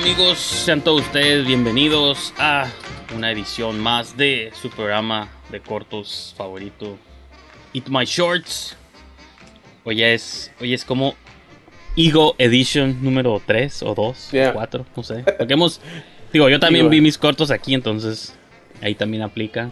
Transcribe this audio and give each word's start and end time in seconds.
Amigos? 0.00 0.38
Sean 0.38 0.80
todos 0.82 1.02
ustedes 1.02 1.46
bienvenidos 1.46 2.32
a 2.38 2.68
una 3.14 3.30
edición 3.30 3.78
más 3.80 4.16
de 4.16 4.50
su 4.60 4.70
programa 4.70 5.28
de 5.50 5.60
cortos 5.60 6.34
favorito, 6.36 6.96
Eat 7.74 7.88
My 7.88 8.04
Shorts. 8.04 8.76
Hoy 9.84 10.02
es, 10.02 10.52
hoy 10.60 10.74
es 10.74 10.84
como 10.84 11.14
Ego 11.96 12.34
Edition 12.38 13.02
número 13.02 13.42
3 13.44 13.82
o 13.82 13.94
2 13.94 14.30
Yeah. 14.32 14.50
o 14.50 14.54
4, 14.54 14.86
no 14.96 15.02
sé. 15.02 15.24
Porque 15.38 15.54
hemos, 15.54 15.80
digo, 16.32 16.48
yo 16.48 16.60
también 16.60 16.88
vi 16.88 17.00
mis 17.00 17.18
cortos 17.18 17.50
aquí, 17.50 17.74
entonces 17.74 18.34
ahí 18.80 18.94
también 18.94 19.22
aplica. 19.22 19.70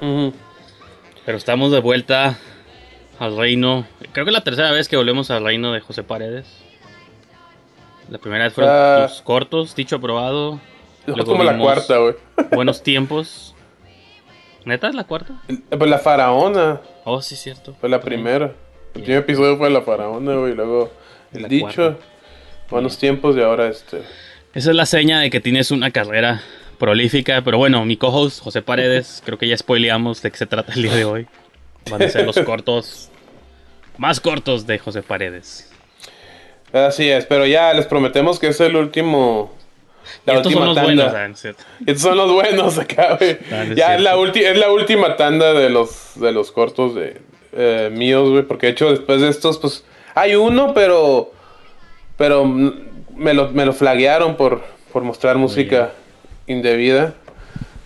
Pero 0.00 1.38
estamos 1.38 1.72
de 1.72 1.80
vuelta 1.80 2.38
al 3.18 3.36
reino. 3.36 3.86
Creo 4.12 4.24
que 4.24 4.30
es 4.30 4.34
la 4.34 4.44
tercera 4.44 4.70
vez 4.72 4.88
que 4.88 4.96
volvemos 4.96 5.30
al 5.30 5.44
reino 5.44 5.72
de 5.72 5.80
José 5.80 6.02
Paredes. 6.02 6.61
La 8.08 8.18
primera 8.18 8.44
vez 8.44 8.52
fueron 8.52 8.72
Ah. 8.74 9.06
tus 9.08 9.22
cortos, 9.22 9.74
dicho 9.74 9.96
aprobado. 9.96 10.60
Es 11.06 11.14
Luego 11.16 11.32
como 11.32 11.44
la 11.44 11.56
cuarta, 11.58 11.96
güey. 11.98 12.14
Buenos 12.52 12.82
tiempos. 12.82 13.54
¿Neta 14.64 14.88
es 14.88 14.94
la 14.94 15.04
cuarta? 15.04 15.34
Pues 15.76 15.90
la 15.90 15.98
faraona 15.98 16.80
Oh, 17.04 17.20
sí, 17.20 17.34
cierto. 17.34 17.74
fue 17.80 17.88
la 17.88 18.00
primera. 18.00 18.52
El 18.94 19.02
primer 19.02 19.18
episodio 19.22 19.56
fue 19.56 19.70
la 19.70 19.82
faraona, 19.82 20.36
güey. 20.36 20.54
Luego 20.54 20.92
el 21.32 21.42
La 21.42 21.48
dicho, 21.48 21.66
cuarta. 21.74 21.96
buenos 22.70 22.98
tiempos 22.98 23.36
y 23.36 23.40
ahora 23.40 23.66
este. 23.68 24.02
Esa 24.54 24.70
es 24.70 24.76
la 24.76 24.86
seña 24.86 25.20
de 25.20 25.30
que 25.30 25.40
tienes 25.40 25.70
una 25.72 25.90
carrera 25.90 26.42
prolífica. 26.78 27.42
Pero 27.42 27.58
bueno, 27.58 27.84
mi 27.84 27.96
co-host 27.96 28.40
José 28.40 28.62
Paredes, 28.62 29.20
creo 29.24 29.38
que 29.38 29.48
ya 29.48 29.56
spoileamos 29.56 30.22
de 30.22 30.30
qué 30.30 30.36
se 30.36 30.46
trata 30.46 30.74
el 30.74 30.82
día 30.82 30.94
de 30.94 31.04
hoy. 31.06 31.26
Van 31.90 32.02
a 32.02 32.08
ser 32.08 32.24
los 32.26 32.38
cortos 32.46 33.08
más 33.98 34.20
cortos 34.20 34.66
de 34.66 34.78
José 34.78 35.02
Paredes. 35.02 35.71
Así 36.72 37.10
es, 37.10 37.26
pero 37.26 37.46
ya 37.46 37.72
les 37.74 37.86
prometemos 37.86 38.38
que 38.38 38.48
es 38.48 38.60
el 38.60 38.76
último. 38.76 39.52
La 40.24 40.34
Y 40.34 40.36
estos 40.36 40.54
última 40.54 40.74
son 40.74 40.96
los 40.96 41.12
tanda. 41.12 41.30
Estos 41.86 42.02
son 42.02 42.16
los 42.16 42.32
buenos 42.32 42.78
acá, 42.78 43.16
güey. 43.18 43.38
No 43.50 43.74
ya 43.74 43.94
es 43.94 44.00
la, 44.00 44.14
es 44.16 44.56
la 44.58 44.70
última 44.70 45.16
tanda 45.16 45.52
de 45.52 45.70
los, 45.70 46.12
de 46.16 46.32
los 46.32 46.50
cortos 46.50 46.94
de 46.94 47.20
eh, 47.52 47.90
míos, 47.92 48.30
güey. 48.30 48.42
Porque 48.42 48.66
de 48.66 48.72
hecho, 48.72 48.90
después 48.90 49.20
de 49.20 49.28
estos, 49.28 49.58
pues. 49.58 49.84
Hay 50.14 50.34
uno, 50.34 50.74
pero. 50.74 51.32
Pero 52.16 52.44
me 52.44 53.34
lo, 53.34 53.50
me 53.50 53.64
lo 53.64 53.72
flaguearon 53.72 54.36
por, 54.36 54.62
por 54.92 55.02
mostrar 55.02 55.36
música 55.36 55.92
indebida. 56.46 57.14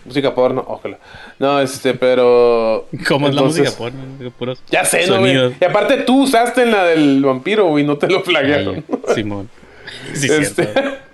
Música 0.06 0.34
porno, 0.34 0.64
ojalá. 0.66 0.98
No, 1.38 1.60
este, 1.60 1.94
pero. 1.94 2.86
¿Cómo 3.08 3.28
es 3.28 3.34
la 3.34 3.42
música 3.42 3.70
porno? 3.72 4.00
Puros 4.38 4.62
Ya 4.70 4.84
sé, 4.84 5.06
¿no, 5.06 5.18
güey? 5.18 5.34
sonidos. 5.34 5.54
Y 5.60 5.64
aparte 5.64 5.98
tú 5.98 6.22
usaste 6.22 6.62
en 6.62 6.70
la 6.70 6.84
del 6.84 7.22
vampiro, 7.24 7.66
güey, 7.66 7.84
no 7.84 7.98
te 7.98 8.08
lo 8.08 8.22
flaguearon. 8.22 8.84
Simón. 9.14 9.50
Sí, 10.14 10.28
Este-. 10.30 10.68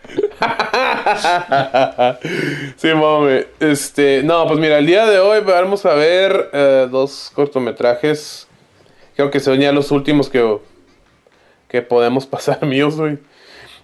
Simón, 2.76 3.24
güey. 3.24 3.46
Este, 3.60 4.22
no, 4.22 4.46
pues 4.46 4.58
mira, 4.58 4.78
el 4.78 4.86
día 4.86 5.06
de 5.06 5.18
hoy 5.18 5.40
vamos 5.40 5.84
a 5.86 5.94
ver 5.94 6.50
eh, 6.52 6.88
dos 6.90 7.30
cortometrajes. 7.34 8.46
Creo 9.14 9.30
que 9.30 9.40
son 9.40 9.60
ya 9.60 9.72
los 9.72 9.90
últimos 9.90 10.28
que, 10.28 10.58
que 11.68 11.82
podemos 11.82 12.26
pasar 12.26 12.64
míos, 12.64 12.96
güey. 12.96 13.18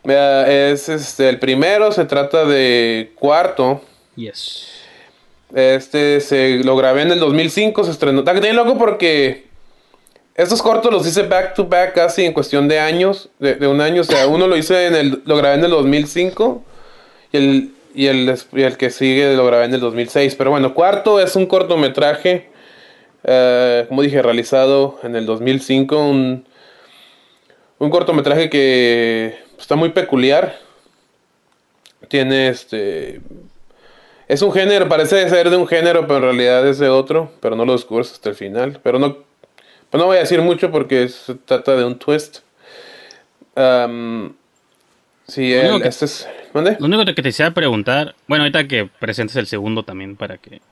Es 0.05 0.89
este, 0.89 1.29
el 1.29 1.39
primero 1.39 1.93
se 1.93 2.05
trata 2.05 2.45
de 2.45 3.13
Cuarto. 3.15 3.83
Yes. 4.17 4.78
Este 5.55 6.21
se 6.21 6.59
lo 6.59 6.77
grabé 6.77 7.03
en 7.03 7.13
el 7.13 7.21
2005, 7.21 7.85
se 7.85 7.91
estrenó. 7.91 8.21
Está 8.21 8.33
bien 8.35 8.57
loco 8.57 8.77
porque 8.77 9.47
estos 10.35 10.63
cortos 10.63 10.93
los 10.93 11.07
hice 11.07 11.23
back 11.23 11.55
to 11.55 11.67
back 11.67 11.95
casi 11.95 12.25
en 12.25 12.33
cuestión 12.33 12.69
de 12.69 12.79
años, 12.79 13.31
de, 13.39 13.67
un 13.67 13.81
año. 13.81 14.03
O 14.03 14.05
sea, 14.05 14.27
uno 14.27 14.47
lo 14.47 14.57
hice 14.57 14.87
en 14.87 14.95
el, 14.95 15.23
lo 15.25 15.37
grabé 15.37 15.57
en 15.57 15.65
el 15.65 15.71
2005 15.71 16.63
y 17.33 17.37
el, 17.37 17.75
y 17.95 18.07
el, 18.07 18.39
y 18.53 18.63
el 18.63 18.77
que 18.77 18.91
sigue 18.91 19.35
lo 19.35 19.47
grabé 19.47 19.65
en 19.65 19.75
el 19.75 19.81
2006. 19.81 20.35
Pero 20.37 20.51
bueno, 20.51 20.75
cuarto 20.75 21.19
es 21.19 21.35
un 21.35 21.47
cortometraje, 21.47 22.51
eh, 23.25 23.87
como 23.89 24.03
dije, 24.03 24.21
realizado 24.21 25.01
en 25.03 25.17
el 25.17 25.25
2005. 25.25 25.99
Un, 25.99 26.47
un 27.79 27.91
cortometraje 27.91 28.51
que 28.51 29.35
está 29.59 29.77
muy 29.77 29.89
peculiar. 29.91 30.57
Tiene 32.09 32.49
este 32.49 33.21
es 34.29 34.43
un 34.43 34.53
género, 34.53 34.89
parece 34.89 35.29
ser 35.29 35.51
de 35.51 35.57
un 35.57 35.67
género, 35.67 36.03
pero 36.07 36.17
en 36.19 36.23
realidad 36.23 36.67
es 36.69 36.79
de 36.79 36.89
otro, 36.89 37.33
pero 37.41 37.57
no 37.57 37.65
lo 37.65 37.73
descubres 37.73 38.13
hasta 38.13 38.29
el 38.29 38.35
final. 38.35 38.79
Pero 38.83 38.99
no, 38.99 39.17
pues 39.91 39.99
no 40.01 40.07
voy 40.07 40.19
a 40.19 40.21
decir 40.21 40.41
mucho 40.43 40.71
porque 40.71 41.09
se 41.09 41.35
trata 41.35 41.75
de 41.77 41.85
un 41.85 41.99
twist. 41.99 42.39
Sí, 45.27 45.53
el- 45.53 45.83
que- 45.83 45.89
este 45.89 46.05
es... 46.07 46.29
¿Mande? 46.55 46.77
Lo 46.81 46.87
único 46.87 47.05
que 47.05 47.13
te 47.15 47.23
quisiera 47.23 47.51
preguntar, 47.53 48.15
bueno, 48.27 48.45
ahorita 48.45 48.67
que 48.67 48.87
presentes 48.99 49.37
el 49.37 49.47
segundo 49.47 49.83
también 49.83 50.17
para 50.17 50.39
que, 50.39 50.63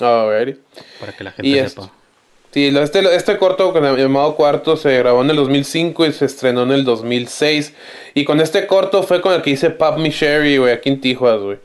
Alrighty. 0.00 0.58
para 0.98 1.12
que 1.12 1.24
la 1.24 1.30
gente 1.32 1.48
Y 1.48 1.54
sepa. 1.68 1.90
Sí, 2.52 2.70
lo- 2.70 2.82
este, 2.82 3.00
este 3.14 3.36
corto 3.36 3.72
llamado 3.96 4.34
Cuarto 4.34 4.76
se 4.78 4.96
grabó 4.98 5.22
en 5.22 5.30
el 5.30 5.36
2005 5.36 6.06
y 6.06 6.12
se 6.12 6.24
estrenó 6.24 6.62
en 6.62 6.72
el 6.72 6.84
2006. 6.84 7.74
Y 8.14 8.24
con 8.24 8.40
este 8.40 8.66
corto 8.66 9.02
fue 9.02 9.20
con 9.20 9.34
el 9.34 9.42
que 9.42 9.50
hice 9.50 9.68
Pop 9.70 9.98
Me 9.98 10.10
Sherry, 10.10 10.56
güey, 10.56 10.72
aquí 10.72 10.88
en 10.88 11.00
Tijuas, 11.02 11.38
güey. 11.38 11.58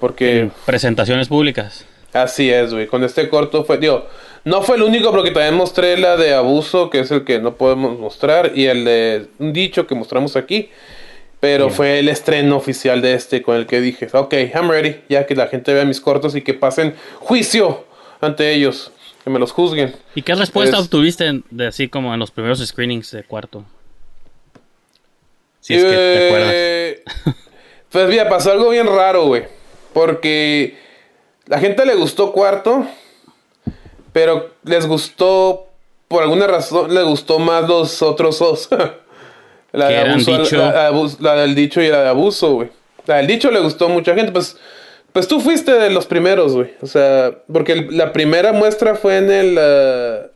Porque... 0.00 0.50
Presentaciones 0.66 1.28
públicas. 1.28 1.84
Así 2.12 2.50
es, 2.50 2.72
güey. 2.72 2.86
Con 2.88 3.04
este 3.04 3.28
corto 3.28 3.64
fue, 3.64 3.78
digo, 3.78 4.08
no 4.44 4.62
fue 4.62 4.76
el 4.76 4.82
único 4.82 5.12
porque 5.12 5.30
también 5.30 5.54
mostré 5.54 5.96
la 5.96 6.16
de 6.16 6.34
abuso, 6.34 6.90
que 6.90 7.00
es 7.00 7.10
el 7.10 7.24
que 7.24 7.38
no 7.38 7.54
podemos 7.54 7.98
mostrar, 7.98 8.52
y 8.56 8.66
el 8.66 8.84
de 8.84 9.26
un 9.38 9.52
dicho 9.52 9.86
que 9.86 9.94
mostramos 9.94 10.34
aquí. 10.34 10.70
Pero 11.38 11.70
fue 11.70 11.98
el 12.00 12.08
estreno 12.10 12.56
oficial 12.56 13.00
de 13.00 13.14
este 13.14 13.40
con 13.40 13.56
el 13.56 13.66
que 13.66 13.80
dije, 13.80 14.08
ok, 14.12 14.34
I'm 14.54 14.68
ready, 14.70 14.96
ya 15.08 15.24
que 15.24 15.34
la 15.34 15.46
gente 15.46 15.72
vea 15.72 15.86
mis 15.86 16.00
cortos 16.00 16.34
y 16.36 16.42
que 16.42 16.52
pasen 16.52 16.94
juicio 17.18 17.86
ante 18.20 18.52
ellos, 18.52 18.92
que 19.24 19.30
me 19.30 19.38
los 19.38 19.50
juzguen. 19.52 19.94
¿Y 20.14 20.20
qué 20.20 20.34
respuesta 20.34 20.76
Es- 20.76 20.82
obtuviste 20.84 21.40
de 21.50 21.66
así 21.66 21.88
como 21.88 22.12
en 22.12 22.20
los 22.20 22.30
primeros 22.30 22.58
screenings 22.66 23.10
de 23.12 23.22
cuarto? 23.24 23.64
Si 25.60 25.74
es 25.74 25.82
que 25.84 25.90
te 25.90 26.26
acuerdas. 26.26 26.50
Eh, 26.54 27.02
Pues 27.90 28.08
mira, 28.08 28.28
pasó 28.28 28.52
algo 28.52 28.68
bien 28.70 28.86
raro, 28.86 29.24
güey. 29.26 29.44
Porque 29.92 30.76
la 31.46 31.58
gente 31.58 31.84
le 31.84 31.94
gustó 31.94 32.32
cuarto, 32.32 32.86
pero 34.12 34.50
les 34.64 34.86
gustó, 34.86 35.66
por 36.08 36.22
alguna 36.22 36.46
razón, 36.46 36.94
les 36.94 37.04
gustó 37.04 37.38
más 37.38 37.68
los 37.68 38.02
otros 38.02 38.38
dos. 38.38 38.68
la, 39.72 39.88
¿Que 39.88 39.94
de 39.94 40.00
abuso, 40.00 40.38
dicho? 40.38 40.56
la, 40.56 40.72
la 40.72 40.90
abus- 40.92 41.18
la 41.20 41.34
del 41.36 41.54
dicho 41.54 41.80
y 41.80 41.88
la 41.88 42.02
de 42.02 42.08
abuso, 42.08 42.52
güey. 42.52 42.68
La 43.06 43.16
del 43.16 43.26
dicho 43.26 43.50
le 43.50 43.60
gustó 43.60 43.86
a 43.86 43.88
mucha 43.88 44.14
gente, 44.14 44.32
pues. 44.32 44.56
Pues 45.12 45.26
tú 45.26 45.40
fuiste 45.40 45.72
de 45.72 45.90
los 45.90 46.06
primeros, 46.06 46.54
güey. 46.54 46.72
O 46.82 46.86
sea, 46.86 47.32
porque 47.52 47.72
el- 47.72 47.96
la 47.96 48.12
primera 48.12 48.52
muestra 48.52 48.94
fue 48.94 49.16
en 49.16 49.30
el. 49.32 49.58
ah, 49.60 50.26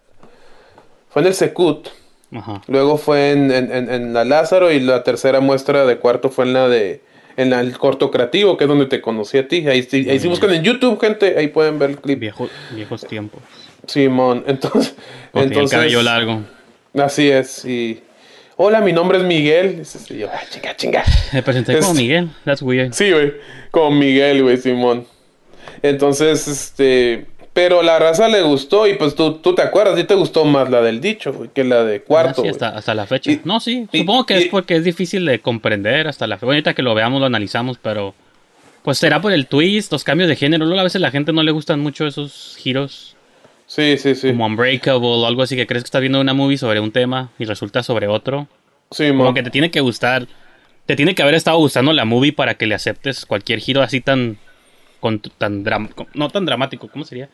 fue 1.11 1.23
en 1.23 1.29
el 1.29 1.35
Secut. 1.35 1.89
Ajá. 2.35 2.61
Luego 2.67 2.97
fue 2.97 3.31
en, 3.31 3.53
en- 3.53 3.71
en- 3.73 3.89
en 3.93 4.13
la 4.13 4.25
Lázaro 4.25 4.73
y 4.73 4.81
la 4.81 5.05
tercera 5.05 5.39
muestra 5.39 5.85
de 5.87 5.99
cuarto 5.99 6.29
fue 6.31 6.45
en 6.47 6.53
la 6.55 6.69
de 6.69 7.01
en 7.37 7.53
el 7.53 7.77
corto 7.79 8.11
creativo, 8.11 8.57
que 8.57 8.65
es 8.65 8.69
donde 8.69 8.87
te 8.87 9.01
conocí 9.01 9.39
a 9.39 9.49
ti. 9.49 9.67
Ahí, 9.69 9.83
sí- 9.83 10.09
ahí 10.09 10.19
sí 10.19 10.29
buscan 10.29 10.53
en 10.55 10.63
YouTube, 10.63 11.01
gente, 11.01 11.37
ahí 11.39 11.49
pueden 11.49 11.79
ver 11.79 11.91
el 11.91 11.97
clip. 11.99 12.19
Viejo- 12.21 12.49
viejos 12.75 13.07
tiempos. 13.07 13.41
Simón, 13.87 14.45
entonces, 14.47 14.95
Porque 15.33 15.49
entonces 15.49 15.73
el 15.73 15.79
cabello 15.81 16.03
largo. 16.03 16.43
así 16.99 17.29
es. 17.31 17.65
Y 17.65 18.01
hola, 18.57 18.81
mi 18.81 18.93
nombre 18.93 19.19
es 19.19 19.25
Miguel. 19.25 19.83
Y 20.11 20.19
yo, 20.19 20.29
ah, 20.33 20.41
chinga, 20.51 20.77
chinga. 20.77 21.05
Me 21.33 21.43
presenté 21.43 21.79
como 21.79 21.95
Miguel. 21.95 22.31
That's 22.45 22.63
weird. 22.63 22.93
Sí, 22.93 23.11
güey, 23.11 23.35
como 23.71 23.91
Miguel, 23.91 24.43
güey, 24.43 24.57
Simón. 24.57 25.07
Entonces, 25.83 26.47
este, 26.49 27.27
Pero 27.55 27.83
la 27.83 27.99
raza 28.01 28.29
le 28.29 28.43
gustó 28.43 28.87
y 28.89 28.95
pues 28.95 29.15
tú, 29.15 29.35
tú 29.35 29.55
te 29.55 29.63
acuerdas, 29.63 29.99
y 29.99 30.05
te 30.05 30.15
gustó 30.17 30.45
más 30.45 30.69
la 30.71 30.83
del 30.83 31.01
dicho, 31.01 31.33
güey, 31.33 31.51
que 31.55 31.63
la 31.65 31.85
de 31.85 31.97
Ah, 31.97 32.03
cuarto. 32.05 32.43
sí, 32.43 32.49
hasta, 32.49 32.69
hasta 32.71 32.95
la 32.95 33.07
fecha. 33.07 33.31
Y- 33.31 33.41
no, 33.45 33.61
sí. 33.61 33.87
y- 33.93 33.99
Supongo 34.01 34.27
que 34.27 34.35
y- 34.35 34.43
es 34.43 34.47
porque 34.49 34.75
es 34.75 34.83
difícil 34.85 35.25
de 35.25 35.39
comprender 35.39 36.09
hasta 36.09 36.27
la 36.27 36.37
fecha. 36.37 36.47
Bueno, 36.47 36.57
ahorita 36.57 36.75
que 36.75 36.83
lo 36.83 36.95
veamos, 36.95 37.21
lo 37.21 37.27
analizamos, 37.27 37.79
pero. 37.81 38.15
Pues 38.83 38.99
será 38.99 39.23
por 39.23 39.33
el 39.33 39.47
twist, 39.47 39.91
los 39.93 40.05
cambios 40.05 40.29
de 40.29 40.37
género. 40.37 40.67
Luego 40.67 40.81
a 40.81 40.83
veces 40.83 40.97
a 40.97 40.99
la 40.99 41.11
gente 41.11 41.33
no 41.33 41.43
le 41.43 41.53
gustan 41.53 41.81
mucho 41.81 42.07
esos 42.07 42.57
giros 42.59 43.17
Sí, 43.67 43.97
sí, 43.97 44.15
sí. 44.15 44.29
como 44.29 44.45
Unbreakable 44.45 44.99
o 45.09 45.25
algo 45.27 45.41
así 45.43 45.57
que 45.57 45.67
crees 45.67 45.85
que 45.85 45.87
estás 45.87 46.03
viendo 46.03 46.21
una 46.21 46.35
movie 46.35 46.59
sobre 46.59 46.81
un 46.81 46.93
tema 46.93 47.31
y 47.39 47.47
resulta 47.47 47.83
sobre 47.83 48.09
otro. 48.09 48.47
Sí, 48.91 49.09
Como 49.09 49.33
que 49.33 49.43
te 49.43 49.51
tiene 49.51 49.71
que 49.71 49.81
gustar. 49.81 50.27
Te 50.85 50.97
tiene 50.97 51.15
que 51.15 51.23
haber 51.23 51.35
estado 51.35 51.57
gustando 51.57 51.95
la 51.95 52.05
movie 52.05 52.33
para 52.35 52.55
que 52.55 52.67
le 52.67 52.75
aceptes 52.75 53.25
cualquier 53.25 53.61
giro 53.61 53.81
así 53.81 54.01
tan. 54.03 54.37
Con, 55.01 55.21
tan 55.21 55.65
dram- 55.65 55.89
no 56.15 56.29
tan 56.29 56.45
dramático, 56.45 56.89
¿cómo 56.89 57.05
sería? 57.07 57.29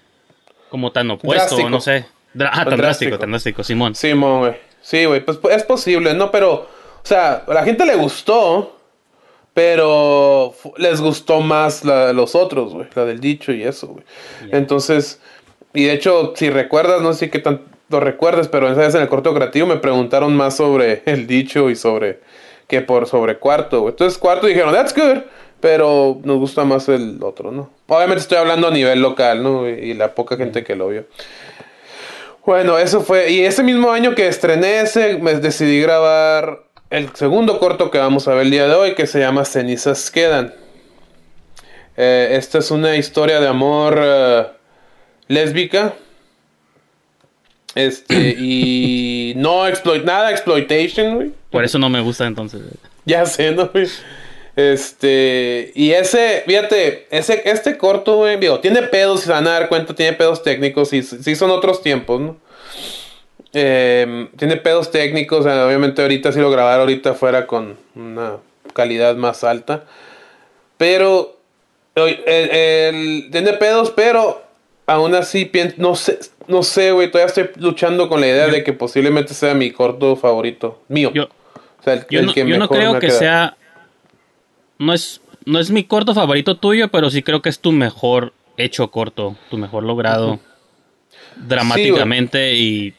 Como 0.70 0.92
tan 0.92 1.10
opuesto, 1.10 1.44
Drástico. 1.46 1.70
no 1.70 1.80
sé. 1.80 2.06
Ah, 2.38 2.64
tan 2.64 2.76
drástico, 2.78 3.18
tan 3.18 3.30
drástico, 3.30 3.64
Simón. 3.64 3.94
Sí, 3.94 4.14
mon, 4.14 4.40
güey. 4.40 4.52
Sí, 4.82 5.04
güey, 5.04 5.20
pues 5.24 5.38
es 5.50 5.64
posible, 5.64 6.14
¿no? 6.14 6.30
Pero, 6.30 6.52
o 6.54 6.66
sea, 7.02 7.44
a 7.46 7.52
la 7.52 7.64
gente 7.64 7.84
le 7.84 7.96
gustó, 7.96 8.76
pero 9.52 10.54
les 10.76 11.00
gustó 11.00 11.40
más 11.40 11.84
la, 11.84 12.12
los 12.12 12.34
otros, 12.34 12.72
güey, 12.72 12.86
la 12.94 13.04
del 13.04 13.20
dicho 13.20 13.52
y 13.52 13.62
eso, 13.62 13.88
güey. 13.88 14.04
Entonces, 14.52 15.20
y 15.74 15.84
de 15.84 15.92
hecho, 15.92 16.32
si 16.36 16.50
recuerdas, 16.50 17.02
no 17.02 17.12
sé 17.12 17.30
qué 17.30 17.40
tanto 17.40 18.00
recuerdes, 18.00 18.48
pero 18.48 18.70
esa 18.70 18.80
vez 18.80 18.94
en 18.94 19.02
el 19.02 19.08
corto 19.08 19.34
creativo 19.34 19.66
me 19.66 19.76
preguntaron 19.76 20.34
más 20.36 20.56
sobre 20.56 21.02
el 21.06 21.26
dicho 21.26 21.68
y 21.68 21.76
sobre, 21.76 22.20
que 22.68 22.80
por 22.80 23.06
sobre 23.06 23.36
cuarto, 23.38 23.80
güey. 23.80 23.90
Entonces, 23.92 24.18
cuarto 24.18 24.46
dijeron, 24.46 24.72
that's 24.72 24.94
good, 24.94 25.22
pero 25.60 26.18
nos 26.24 26.38
gusta 26.38 26.64
más 26.64 26.88
el 26.88 27.18
otro, 27.22 27.52
¿no? 27.52 27.70
Obviamente 27.86 28.22
estoy 28.22 28.38
hablando 28.38 28.68
a 28.68 28.70
nivel 28.70 29.00
local, 29.00 29.42
¿no? 29.42 29.68
Y 29.68 29.94
la 29.94 30.14
poca 30.14 30.36
gente 30.36 30.64
que 30.64 30.74
lo 30.74 30.88
vio. 30.88 31.04
Bueno, 32.44 32.78
eso 32.78 33.02
fue. 33.02 33.30
Y 33.30 33.44
ese 33.44 33.62
mismo 33.62 33.90
año 33.90 34.14
que 34.14 34.26
estrené 34.26 34.80
ese, 34.80 35.18
me 35.18 35.34
decidí 35.34 35.80
grabar 35.80 36.64
el 36.88 37.14
segundo 37.14 37.58
corto 37.58 37.90
que 37.90 37.98
vamos 37.98 38.26
a 38.26 38.34
ver 38.34 38.46
el 38.46 38.50
día 38.50 38.66
de 38.66 38.74
hoy, 38.74 38.94
que 38.94 39.06
se 39.06 39.20
llama 39.20 39.44
Cenizas 39.44 40.10
Quedan. 40.10 40.54
Eh, 41.96 42.30
esta 42.32 42.58
es 42.58 42.70
una 42.70 42.96
historia 42.96 43.40
de 43.40 43.48
amor 43.48 44.00
eh, 44.02 44.46
lésbica. 45.28 45.94
Este, 47.74 48.14
y 48.38 49.34
no 49.36 49.66
exploit, 49.66 50.04
nada 50.04 50.30
exploitation, 50.30 51.16
güey. 51.16 51.30
Por 51.50 51.64
eso 51.64 51.78
no 51.78 51.88
me 51.88 52.00
gusta 52.00 52.26
entonces. 52.26 52.62
Ya 53.04 53.26
sé, 53.26 53.52
¿no, 53.52 53.68
güey? 53.68 53.86
Este, 54.60 55.72
y 55.74 55.92
ese, 55.92 56.42
fíjate, 56.46 57.06
ese, 57.10 57.42
este 57.44 57.78
corto, 57.78 58.16
güey, 58.16 58.38
digo, 58.38 58.60
tiene 58.60 58.82
pedos, 58.82 59.20
si 59.20 59.26
se 59.26 59.32
van 59.32 59.46
a 59.46 59.52
dar 59.52 59.68
cuenta, 59.68 59.94
tiene 59.94 60.12
pedos 60.12 60.42
técnicos, 60.42 60.92
y 60.92 61.02
sí 61.02 61.34
son 61.34 61.50
otros 61.50 61.82
tiempos, 61.82 62.20
¿no? 62.20 62.36
Eh, 63.52 64.28
tiene 64.36 64.56
pedos 64.56 64.90
técnicos, 64.90 65.44
obviamente 65.46 66.02
ahorita 66.02 66.30
si 66.32 66.38
lo 66.40 66.50
grabar 66.50 66.80
ahorita 66.80 67.14
fuera 67.14 67.46
con 67.46 67.76
una 67.96 68.36
calidad 68.74 69.16
más 69.16 69.42
alta, 69.42 69.84
pero, 70.76 71.36
el, 71.94 72.20
el- 72.26 73.28
tiene 73.32 73.54
pedos, 73.54 73.90
pero 73.90 74.42
aún 74.86 75.14
así, 75.14 75.50
no 75.78 75.94
sé, 75.96 76.18
no 76.46 76.62
sé, 76.62 76.92
güey, 76.92 77.10
todavía 77.10 77.26
estoy 77.28 77.50
luchando 77.56 78.08
con 78.08 78.20
la 78.20 78.28
idea 78.28 78.46
Yo- 78.46 78.52
de 78.52 78.62
que 78.64 78.72
posiblemente 78.72 79.34
sea 79.34 79.54
mi 79.54 79.70
corto 79.72 80.16
favorito, 80.16 80.80
mío. 80.88 81.10
Yo, 81.14 81.24
O 81.24 81.82
sea, 81.82 81.94
el, 81.94 82.06
yo 82.10 82.20
el 82.20 82.26
no, 82.26 82.34
que 82.34 82.40
yo 82.40 82.46
mejor 82.46 82.68
me 82.70 82.76
creo 82.76 82.92
que 83.00 83.06
quedado. 83.06 83.18
sea. 83.18 83.56
No 84.80 84.94
es, 84.94 85.20
no 85.44 85.60
es 85.60 85.70
mi 85.70 85.84
corto 85.84 86.14
favorito 86.14 86.56
tuyo, 86.56 86.88
pero 86.88 87.10
sí 87.10 87.22
creo 87.22 87.42
que 87.42 87.50
es 87.50 87.60
tu 87.60 87.70
mejor 87.70 88.32
hecho 88.56 88.90
corto, 88.90 89.36
tu 89.50 89.58
mejor 89.58 89.84
logrado 89.84 90.40
dramáticamente 91.36 92.54
y 92.54 92.94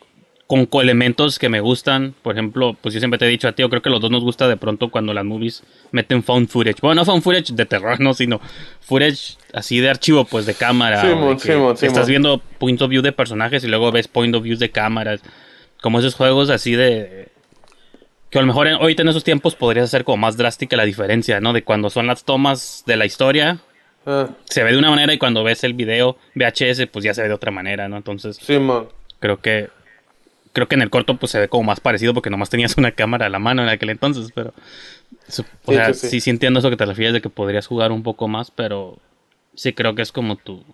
con 0.45 0.67
elementos 0.81 1.39
que 1.39 1.49
me 1.49 1.59
gustan. 1.59 2.13
Por 2.21 2.35
ejemplo, 2.35 2.75
pues 2.79 2.93
yo 2.93 2.99
siempre 2.99 3.17
te 3.17 3.25
he 3.25 3.29
dicho 3.29 3.47
a 3.47 3.53
ti, 3.53 3.61
yo 3.63 3.69
creo 3.69 3.81
que 3.81 3.89
los 3.89 3.99
dos 3.99 4.11
nos 4.11 4.23
gusta 4.23 4.47
de 4.47 4.57
pronto 4.57 4.89
cuando 4.89 5.11
las 5.13 5.25
movies 5.25 5.63
meten 5.91 6.23
found 6.23 6.49
footage. 6.49 6.81
Bueno, 6.81 7.01
no 7.01 7.05
found 7.05 7.23
footage 7.23 7.53
de 7.53 7.65
terror, 7.65 7.99
no, 7.99 8.13
sino 8.13 8.41
footage 8.81 9.37
así 9.53 9.79
de 9.79 9.89
archivo, 9.89 10.25
pues 10.25 10.45
de 10.45 10.53
cámara. 10.53 11.01
de 11.01 11.09
Simón, 11.09 11.37
que 11.37 11.53
Simón, 11.53 11.75
estás 11.81 12.07
viendo 12.07 12.39
point 12.59 12.81
of 12.81 12.89
view 12.89 13.01
de 13.01 13.11
personajes 13.11 13.63
y 13.63 13.67
luego 13.67 13.91
ves 13.91 14.07
point 14.07 14.35
of 14.35 14.43
views 14.43 14.59
de 14.59 14.69
cámaras. 14.69 15.21
Como 15.81 15.97
esos 15.97 16.13
juegos 16.13 16.51
así 16.51 16.75
de 16.75 17.29
que 18.31 18.39
a 18.39 18.41
lo 18.41 18.47
mejor 18.47 18.65
en- 18.67 18.73
ahorita 18.75 19.03
en 19.03 19.09
esos 19.09 19.23
tiempos 19.23 19.53
podría 19.55 19.85
ser 19.85 20.03
como 20.03 20.17
más 20.17 20.37
drástica 20.37 20.75
la 20.75 20.85
diferencia, 20.85 21.39
¿no? 21.39 21.53
De 21.53 21.63
cuando 21.63 21.89
son 21.91 22.07
las 22.07 22.23
tomas 22.23 22.83
de 22.87 22.95
la 22.95 23.05
historia, 23.05 23.59
Ah, 24.03 24.29
se 24.45 24.63
ve 24.63 24.71
de 24.71 24.79
una 24.79 24.89
manera 24.89 25.13
y 25.13 25.19
cuando 25.19 25.43
ves 25.43 25.63
el 25.63 25.73
video 25.75 26.17
VHS, 26.33 26.87
pues 26.87 27.05
ya 27.05 27.13
se 27.13 27.21
ve 27.21 27.27
de 27.27 27.35
otra 27.35 27.51
manera, 27.51 27.87
¿no? 27.87 27.97
Entonces, 27.97 28.37
Simón. 28.37 28.89
creo 29.19 29.39
que 29.41 29.69
creo 30.53 30.67
que 30.67 30.73
en 30.75 30.81
el 30.81 30.89
corto 30.89 31.15
pues 31.17 31.31
se 31.31 31.39
ve 31.39 31.47
como 31.47 31.63
más 31.65 31.79
parecido 31.79 32.13
porque 32.15 32.31
nomás 32.31 32.49
tenías 32.49 32.75
una 32.77 32.91
cámara 32.93 33.27
a 33.27 33.29
la 33.29 33.37
mano 33.37 33.61
en 33.61 33.69
aquel 33.69 33.91
entonces, 33.91 34.31
pero 34.33 34.53
su- 35.27 35.43
o 35.43 35.71
Sí, 35.71 35.75
sea, 35.75 35.93
sí, 35.93 35.99
sí. 35.99 36.09
sí, 36.09 36.21
sí 36.21 36.29
entiendo 36.31 36.59
eso 36.59 36.69
que 36.71 36.77
te 36.77 36.85
refieres 36.85 37.13
de 37.13 37.21
que 37.21 37.29
podrías 37.29 37.67
jugar 37.67 37.91
un 37.91 38.01
poco 38.01 38.27
más, 38.27 38.49
pero 38.49 38.97
sí 39.53 39.71
creo 39.73 39.93
que 39.93 40.01
es 40.01 40.11
como 40.11 40.35
tu 40.35 40.65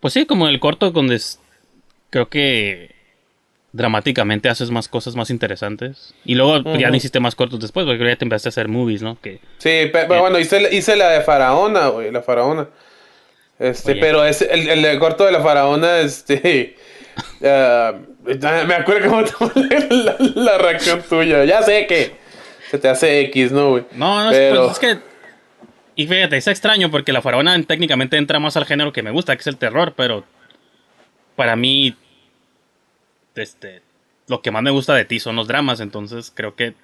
pues 0.00 0.12
sí, 0.14 0.26
como 0.26 0.48
el 0.48 0.60
corto 0.60 0.90
donde 0.90 1.14
es- 1.16 1.40
creo 2.10 2.28
que 2.28 2.94
dramáticamente 3.72 4.48
haces 4.48 4.70
más 4.70 4.88
cosas 4.88 5.14
más 5.16 5.30
interesantes. 5.30 6.14
Y 6.24 6.34
luego 6.34 6.62
pues, 6.62 6.78
ya 6.78 6.90
no 6.90 6.96
hiciste 6.96 7.20
más 7.20 7.34
cortos 7.34 7.60
después, 7.60 7.86
porque 7.86 8.04
ya 8.04 8.16
te 8.16 8.24
empezaste 8.24 8.48
a 8.48 8.50
hacer 8.50 8.68
movies, 8.68 9.02
¿no? 9.02 9.18
Que 9.20 9.40
Sí, 9.58 9.86
pe- 9.92 10.06
pero 10.08 10.20
bueno, 10.22 10.38
hice, 10.38 10.74
hice 10.74 10.96
la 10.96 11.10
de 11.10 11.20
Faraona, 11.20 11.88
güey, 11.88 12.10
la 12.10 12.22
Faraona. 12.22 12.68
Este, 13.58 13.92
Oye. 13.92 14.00
pero 14.00 14.24
ese, 14.24 14.52
el, 14.52 14.84
el 14.84 14.98
corto 14.98 15.24
de 15.24 15.32
la 15.32 15.40
Faraona, 15.42 15.98
este. 16.00 16.76
ah, 17.44 17.92
me 18.66 18.74
acuerdo 18.74 19.10
cómo 19.38 19.50
te 19.68 19.94
la, 19.94 20.16
la 20.18 20.58
reacción 20.58 21.02
tuya. 21.08 21.44
Ya 21.44 21.62
sé 21.62 21.86
que 21.86 22.16
se 22.70 22.78
te 22.78 22.88
hace 22.88 23.20
X, 23.22 23.52
¿no, 23.52 23.70
güey? 23.70 23.84
No, 23.92 24.24
no, 24.24 24.30
pero, 24.30 24.64
pues 24.66 24.72
es 24.72 24.78
que. 24.78 24.98
Y 25.96 26.06
fíjate, 26.06 26.38
es 26.38 26.46
extraño 26.46 26.90
porque 26.90 27.12
la 27.12 27.20
faraona 27.20 27.60
técnicamente 27.64 28.16
entra 28.16 28.38
más 28.40 28.56
al 28.56 28.64
género 28.64 28.92
que 28.92 29.02
me 29.02 29.10
gusta, 29.10 29.36
que 29.36 29.40
es 29.40 29.46
el 29.46 29.56
terror, 29.58 29.92
pero. 29.96 30.24
Para 31.36 31.54
mí. 31.56 31.94
Este. 33.34 33.82
Lo 34.28 34.42
que 34.42 34.50
más 34.50 34.62
me 34.62 34.70
gusta 34.70 34.94
de 34.94 35.04
ti 35.04 35.18
son 35.18 35.36
los 35.36 35.48
dramas, 35.48 35.80
entonces 35.80 36.32
creo 36.34 36.54
que. 36.54 36.74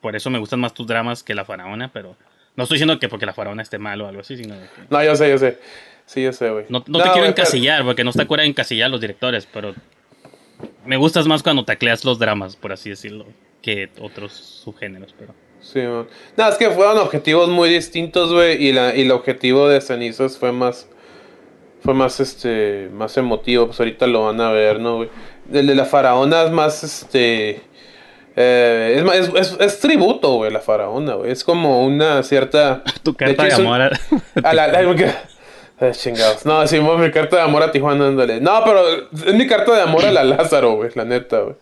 Por 0.00 0.14
eso 0.14 0.30
me 0.30 0.38
gustan 0.38 0.60
más 0.60 0.74
tus 0.74 0.86
dramas 0.86 1.22
que 1.22 1.34
la 1.34 1.44
faraona, 1.44 1.90
pero. 1.92 2.16
No 2.56 2.64
estoy 2.64 2.76
diciendo 2.76 2.98
que 2.98 3.08
porque 3.08 3.26
la 3.26 3.34
faraona 3.34 3.62
esté 3.62 3.78
mal 3.78 4.00
o 4.00 4.08
algo 4.08 4.20
así, 4.20 4.36
sino 4.36 4.54
que. 4.54 4.66
No, 4.90 5.02
yo 5.04 5.14
sé, 5.16 5.30
yo 5.30 5.38
sé. 5.38 5.58
Sí, 6.06 6.22
yo 6.22 6.32
sé, 6.32 6.50
güey. 6.50 6.64
No, 6.68 6.78
no 6.86 6.98
te 6.98 7.02
quiero 7.04 7.14
pero- 7.14 7.26
encasillar, 7.26 7.84
porque 7.84 8.02
no 8.04 8.10
está 8.10 8.26
cura 8.26 8.42
de 8.42 8.48
encasillar 8.48 8.90
los 8.90 9.00
directores, 9.00 9.46
pero. 9.52 9.74
Me 10.84 10.96
gustas 10.96 11.26
más 11.26 11.42
cuando 11.42 11.64
tacleas 11.64 12.04
los 12.04 12.18
dramas, 12.18 12.56
por 12.56 12.72
así 12.72 12.90
decirlo, 12.90 13.26
que 13.62 13.90
otros 14.00 14.32
subgéneros, 14.32 15.14
pero. 15.18 15.34
Sí, 15.60 15.80
man. 15.80 16.06
No, 16.36 16.48
es 16.48 16.54
que 16.56 16.70
fueron 16.70 16.98
objetivos 16.98 17.48
muy 17.48 17.68
distintos, 17.68 18.32
güey. 18.32 18.64
Y, 18.64 18.72
la, 18.72 18.96
y 18.96 19.02
el 19.02 19.10
objetivo 19.10 19.68
de 19.68 19.80
cenizas 19.80 20.38
fue 20.38 20.50
más. 20.52 20.88
Fue 21.82 21.94
más, 21.94 22.18
este. 22.20 22.88
Más 22.92 23.16
emotivo. 23.16 23.66
Pues 23.66 23.78
ahorita 23.78 24.06
lo 24.06 24.24
van 24.24 24.40
a 24.40 24.50
ver, 24.50 24.80
¿no, 24.80 24.96
güey? 24.96 25.10
El 25.52 25.66
de 25.66 25.74
la 25.74 25.84
faraona 25.84 26.44
es 26.44 26.50
más, 26.50 26.84
este. 26.84 27.62
eh, 28.36 28.94
es, 28.98 29.04
más- 29.04 29.16
es, 29.16 29.30
es- 29.34 29.56
es 29.60 29.80
tributo, 29.80 30.34
güey, 30.36 30.50
la 30.52 30.60
faraona, 30.60 31.14
güey. 31.14 31.30
Es 31.32 31.42
como 31.44 31.84
una 31.84 32.22
cierta. 32.22 32.82
Tu 33.02 33.14
carta 33.14 33.42
de, 33.44 33.48
hecho, 33.48 33.60
un- 33.60 33.66
amor. 33.66 33.82
a- 33.82 33.90
a 34.48 34.54
la, 34.54 34.64
ay, 34.64 34.86
me- 34.86 35.14
ay, 35.80 35.92
chingados. 35.92 36.44
No, 36.46 36.66
sí, 36.66 36.78
mi 36.80 37.10
carta 37.10 37.36
de 37.36 37.42
amor 37.42 37.62
a 37.62 37.72
Tijuana, 37.72 38.08
ándale. 38.08 38.40
No, 38.40 38.60
pero 38.64 38.82
es 39.26 39.34
mi 39.34 39.46
carta 39.46 39.74
de 39.74 39.82
amor 39.82 40.04
a 40.04 40.12
la 40.12 40.24
Lázaro, 40.24 40.74
güey, 40.76 40.90
la 40.94 41.04
neta, 41.04 41.40
güey. 41.40 41.54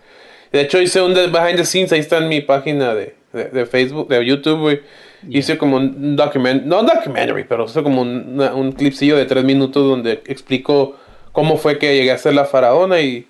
De 0.52 0.60
hecho, 0.62 0.80
hice 0.80 1.00
un 1.02 1.12
behind 1.14 1.56
the 1.56 1.64
scenes, 1.64 1.92
ahí 1.92 2.00
está 2.00 2.18
en 2.18 2.28
mi 2.28 2.40
página 2.40 2.94
de, 2.94 3.14
de, 3.32 3.44
de 3.46 3.66
Facebook, 3.66 4.08
de 4.08 4.24
YouTube, 4.24 4.60
güey. 4.60 4.80
Hice 5.28 5.58
como 5.58 5.76
un 5.76 6.14
document, 6.14 6.64
no 6.64 6.82
documentary, 6.82 7.44
pero 7.44 7.64
hice 7.64 7.82
como 7.82 8.02
un, 8.02 8.34
una- 8.34 8.54
un 8.54 8.72
clipsillo 8.72 9.16
de 9.16 9.24
tres 9.24 9.44
minutos 9.44 9.84
donde 9.88 10.22
explico 10.26 10.96
cómo 11.32 11.56
fue 11.56 11.78
que 11.78 11.94
llegué 11.96 12.12
a 12.12 12.18
ser 12.18 12.34
la 12.34 12.44
faraona 12.44 13.00
y 13.00 13.26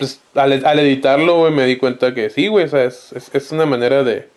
pues 0.00 0.20
al, 0.34 0.64
al 0.66 0.78
editarlo, 0.80 1.38
güey, 1.38 1.52
me 1.52 1.64
di 1.66 1.76
cuenta 1.76 2.12
que 2.12 2.28
sí, 2.30 2.48
güey, 2.48 2.64
o 2.64 2.68
sea, 2.68 2.82
es, 2.84 3.12
es, 3.12 3.30
es 3.32 3.52
una 3.52 3.66
manera 3.66 4.02
de, 4.02 4.28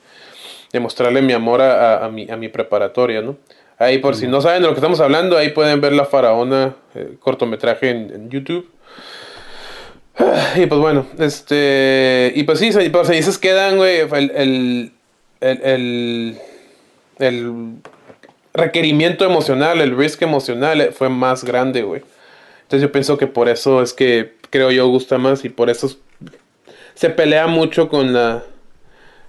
de 0.72 0.80
mostrarle 0.80 1.24
mi 1.24 1.34
amor 1.34 1.62
a, 1.62 1.96
a- 1.98 2.06
a 2.06 2.10
mi, 2.10 2.30
a 2.30 2.38
mi 2.38 2.50
preparatoria, 2.50 3.22
¿no? 3.24 3.38
Ahí, 3.80 3.98
por 3.98 4.16
si 4.16 4.28
no 4.28 4.40
saben 4.42 4.62
de 4.62 4.68
lo 4.68 4.74
que 4.76 4.80
estamos 4.80 5.00
hablando, 5.00 5.36
ahí 5.38 5.50
pueden 5.50 5.82
ver 5.82 5.94
La 5.94 6.06
Faraona, 6.06 6.76
eh, 6.94 7.16
cortometraje 7.20 7.90
en, 7.90 8.12
en 8.14 8.30
YouTube. 8.30 8.70
Y 10.56 10.68
pues 10.68 10.80
bueno, 10.80 11.08
este. 11.18 12.32
Y 12.36 12.44
pues 12.44 12.60
sí, 12.60 12.72
se- 12.72 12.88
pues 12.92 13.08
cenizas 13.08 13.40
quedan, 13.40 13.78
güey. 13.78 14.02
El, 14.02 14.32
el, 14.36 14.92
el, 15.42 15.62
el, 15.64 16.38
el 17.18 17.54
requerimiento 18.54 19.26
emocional, 19.26 19.82
el 19.82 19.98
risk 19.98 20.22
emocional 20.22 20.82
eh, 20.82 20.92
fue 20.92 21.10
más 21.10 21.44
grande, 21.44 21.82
güey. 21.82 22.04
Entonces 22.62 22.88
yo 22.88 22.92
pienso 22.92 23.18
que 23.18 23.26
por 23.28 23.50
eso 23.50 23.82
es 23.82 23.94
que 23.94 24.36
creo 24.54 24.70
yo 24.70 24.88
gusta 24.88 25.18
más 25.18 25.44
y 25.46 25.50
por 25.50 25.72
eso 25.72 25.88
es- 25.88 25.98
se 26.94 27.10
pelea 27.10 27.48
mucho 27.48 27.90
con 27.90 28.14
la 28.14 28.44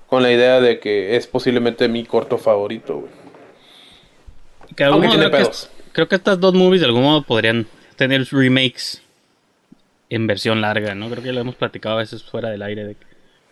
con 0.06 0.22
la 0.22 0.30
idea 0.30 0.60
de 0.60 0.78
que 0.78 1.16
es 1.16 1.26
posiblemente 1.26 1.88
mi 1.88 2.04
corto 2.04 2.36
favorito, 2.38 2.98
güey. 2.98 3.10
Que 4.76 4.84
Aunque 4.84 4.84
alguno 4.84 5.08
tiene 5.10 5.24
creo 5.26 5.30
que 5.30 5.36
pedos. 5.44 5.62
es- 5.64 5.70
creo 5.92 6.08
que 6.08 6.14
estas 6.16 6.38
dos 6.38 6.54
movies 6.54 6.82
de 6.82 6.86
algún 6.86 7.02
modo 7.02 7.22
podrían 7.22 7.66
tener 7.96 8.24
remakes 8.30 9.02
en 10.10 10.26
versión 10.26 10.60
larga, 10.60 10.94
¿no? 10.94 11.08
Creo 11.08 11.22
que 11.22 11.32
lo 11.32 11.40
hemos 11.40 11.54
platicado 11.56 11.96
a 11.96 11.98
veces 11.98 12.22
fuera 12.22 12.50
del 12.50 12.62
aire. 12.62 12.84
De 12.84 12.94
que- 12.94 13.06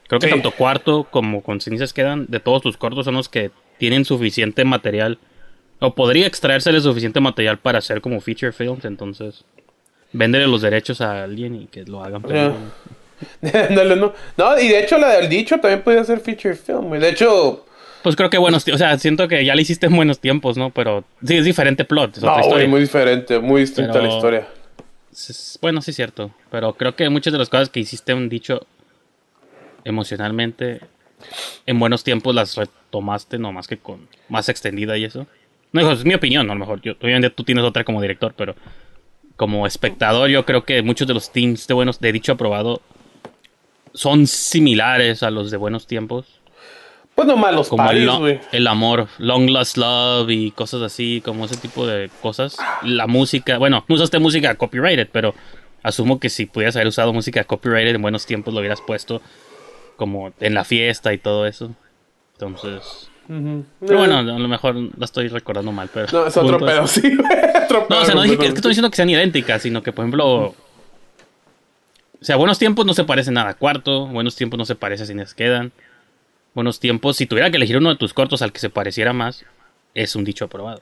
creo 0.09 0.21
que 0.21 0.27
Sí. 0.27 0.33
tanto 0.33 0.51
cuarto 0.53 1.05
como 1.11 1.43
con 1.43 1.61
cenizas 1.61 1.93
quedan, 1.95 2.27
de 2.29 2.39
todos 2.39 2.63
tus 2.63 2.77
cortos 2.77 3.07
son 3.07 3.15
los 3.15 3.29
que 3.31 3.51
tienen 3.79 4.05
suficiente 4.05 4.65
material, 4.65 5.19
o 5.81 5.95
podría 5.95 6.27
extraérsele 6.27 6.81
suficiente 6.81 7.19
material 7.19 7.59
para 7.59 7.79
hacer 7.79 8.01
como 8.03 8.21
feature 8.21 8.53
films, 8.53 8.85
entonces 8.85 9.45
véndele 10.13 10.47
los 10.47 10.63
derechos 10.63 11.01
a 11.01 11.25
alguien 11.25 11.55
y 11.55 11.67
que 11.67 11.85
lo 11.85 12.03
hagan. 12.03 12.23
No. 13.71 14.13
No, 14.37 14.59
y 14.59 14.67
de 14.67 14.81
hecho 14.81 14.99
la 14.99 15.11
del 15.19 15.29
dicho 15.29 15.57
también 15.61 15.83
podía 15.83 16.03
ser 16.03 16.19
feature 16.19 16.57
film. 16.57 16.91
De 16.99 17.09
hecho, 17.09 17.65
Pues 18.03 18.17
creo 18.17 18.29
que 18.31 18.39
buenos, 18.39 18.67
o 18.67 18.77
sea, 18.77 18.99
siento 18.99 19.29
que 19.29 19.45
ya 19.45 19.55
le 19.55 19.63
hiciste 19.63 19.87
en 19.87 19.95
buenos 19.95 20.19
tiempos, 20.19 20.57
¿no? 20.57 20.71
Pero 20.71 21.05
sí, 21.25 21.37
es 21.37 21.45
diferente 21.45 21.85
plot, 21.85 22.17
es 22.17 22.23
no, 22.25 22.33
otra 22.33 22.45
historia. 22.45 22.67
muy 22.69 22.81
diferente, 22.81 23.39
muy 23.39 23.61
distinta 23.61 23.93
Pero- 23.93 24.07
la 24.07 24.15
historia. 24.17 24.49
Bueno, 25.61 25.81
sí 25.83 25.91
es 25.93 25.97
cierto. 25.97 26.33
Pero 26.51 26.73
creo 26.73 26.97
que 26.97 27.09
muchas 27.11 27.33
de 27.33 27.39
las 27.39 27.49
cosas 27.49 27.69
que 27.69 27.79
hiciste 27.79 28.13
un 28.13 28.29
dicho 28.29 28.67
emocionalmente 29.85 30.81
en 31.67 31.79
buenos 31.79 32.03
tiempos 32.05 32.35
las 32.35 32.57
retomaste, 32.57 33.39
no 33.39 33.53
más 33.53 33.69
que 33.69 33.77
con 33.79 34.09
más 34.29 34.49
extendida 34.49 34.97
y 34.97 35.05
eso. 35.05 35.27
No, 35.73 35.91
es 35.93 36.05
mi 36.05 36.15
opinión, 36.15 36.51
a 36.51 36.55
lo 36.55 36.61
mejor. 36.61 36.81
Yo, 36.83 36.95
obviamente 37.01 37.31
tú 37.31 37.45
tienes 37.45 37.65
otra 37.65 37.85
como 37.85 38.01
director, 38.03 38.35
pero 38.37 38.55
como 39.43 39.67
espectador 39.67 40.31
yo 40.31 40.47
creo 40.47 40.65
que 40.65 40.83
muchos 40.83 41.09
de 41.09 41.15
los 41.15 41.33
teams 41.33 41.67
de 41.67 41.75
buenos 41.75 41.99
de 41.99 42.13
dicho 42.13 42.31
aprobado 42.31 42.81
son 43.93 44.29
similares 44.29 45.25
a 45.25 45.33
los 45.33 45.51
de 45.51 45.57
buenos 45.57 45.89
tiempos. 45.89 46.41
Pues 47.17 47.27
nomás 47.27 47.53
los 47.53 47.69
Como 47.69 47.91
el, 47.91 48.07
paris, 48.07 48.67
amor, 48.69 49.09
Long 49.19 49.51
Lost 49.51 49.79
Love 49.79 50.31
y 50.31 50.53
cosas 50.53 50.83
así, 50.83 51.21
como 51.25 51.47
ese 51.47 51.57
tipo 51.57 51.89
de 51.89 52.09
cosas. 52.21 52.57
La 52.85 53.09
música, 53.09 53.59
bueno, 53.59 53.85
no 53.89 53.97
usaste 53.97 54.21
música 54.21 54.55
copyrighted, 54.55 55.09
pero 55.11 55.35
asumo 55.83 56.21
que 56.21 56.31
si 56.31 56.47
pudieras 56.47 56.77
haber 56.77 56.87
usado 56.87 57.13
música 57.13 57.43
copyrighted 57.43 57.97
en 57.97 58.03
buenos 58.03 58.27
tiempos 58.27 58.55
lo 58.55 58.61
hubieras 58.61 58.81
puesto 58.81 59.21
como 59.97 60.33
en 60.39 60.55
la 60.55 60.63
fiesta 60.63 61.13
y 61.13 61.19
todo 61.19 61.49
eso. 61.49 61.73
Entonces, 62.35 63.11
pero 63.81 63.99
bueno, 63.99 64.19
a 64.19 64.23
lo 64.23 64.49
mejor 64.49 64.75
la 64.77 65.05
estoy 65.05 65.29
recordando 65.29 65.73
mal, 65.73 65.89
pero... 65.93 66.07
No, 66.13 66.27
es 66.27 66.37
otro 66.37 66.59
pedo, 66.59 66.87
sí. 66.87 67.03
Otro 67.65 67.87
No, 67.89 68.01
o 68.01 68.05
sea, 68.05 68.15
no 68.15 68.23
dije 68.23 68.37
que, 68.39 68.45
es 68.47 68.51
que 68.53 68.57
estoy 68.57 68.71
diciendo 68.71 68.91
que 68.91 68.97
sean 68.97 69.11
idénticas, 69.11 69.63
sino 69.63 69.83
que, 69.83 69.93
por 69.93 70.05
ejemplo... 70.05 70.55
O 72.21 72.25
sea, 72.25 72.37
buenos 72.37 72.59
tiempos 72.59 72.87
no 72.87 72.95
se 72.95 73.05
parece 73.05 73.31
nada 73.33 73.51
a 73.51 73.55
cuarto, 73.55 74.07
buenos 74.07 74.37
tiempos 74.37 74.57
no 74.59 74.65
se 74.65 74.75
parece 74.77 75.03
a 75.03 75.07
Cines 75.07 75.35
Quedan. 75.35 75.73
Buenos 76.55 76.79
tiempos, 76.79 77.17
si 77.17 77.27
tuviera 77.27 77.51
que 77.51 77.57
elegir 77.57 77.77
uno 77.79 77.89
de 77.91 77.97
tus 77.97 78.13
cortos 78.15 78.43
al 78.43 78.53
que 78.53 78.61
se 78.61 78.71
pareciera 78.71 79.13
más, 79.13 79.45
es 79.95 80.15
un 80.15 80.23
dicho 80.25 80.45
aprobado. 80.45 80.81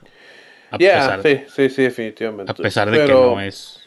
A 0.69 0.77
Ya, 0.77 1.17
pesar, 1.17 1.21
sí, 1.23 1.39
sí, 1.55 1.69
sí, 1.69 1.81
definitivamente. 1.83 2.51
a 2.51 2.55
pesar 2.55 2.91
de 2.91 2.97
Pero- 2.97 3.07
que 3.07 3.35
no 3.35 3.41
es... 3.41 3.77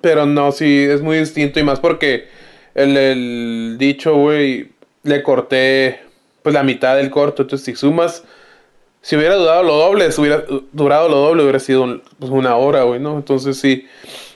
Pero 0.00 0.24
no, 0.26 0.52
sí, 0.52 0.84
es 0.84 1.02
muy 1.02 1.18
distinto 1.18 1.60
y 1.60 1.64
más 1.64 1.78
porque 1.80 2.28
el, 2.74 2.96
el 2.96 3.76
dicho, 3.78 4.14
güey, 4.16 4.70
le 5.02 5.22
corté 5.22 6.00
pues 6.42 6.54
la 6.54 6.62
mitad 6.62 6.96
del 6.96 7.10
corto. 7.10 7.42
Entonces, 7.42 7.64
si 7.64 7.74
sumas, 7.74 8.24
si 9.00 9.16
hubiera 9.16 9.34
durado 9.36 9.62
lo 9.62 9.76
doble, 9.76 10.10
si 10.12 10.20
hubiera 10.20 10.44
durado 10.72 11.08
lo 11.08 11.16
doble, 11.16 11.42
hubiera 11.42 11.58
sido 11.58 11.82
un- 11.82 12.02
pues, 12.18 12.30
una 12.30 12.56
hora, 12.56 12.82
güey, 12.84 13.00
¿no? 13.00 13.16
Entonces, 13.16 13.58
sí. 13.58 13.86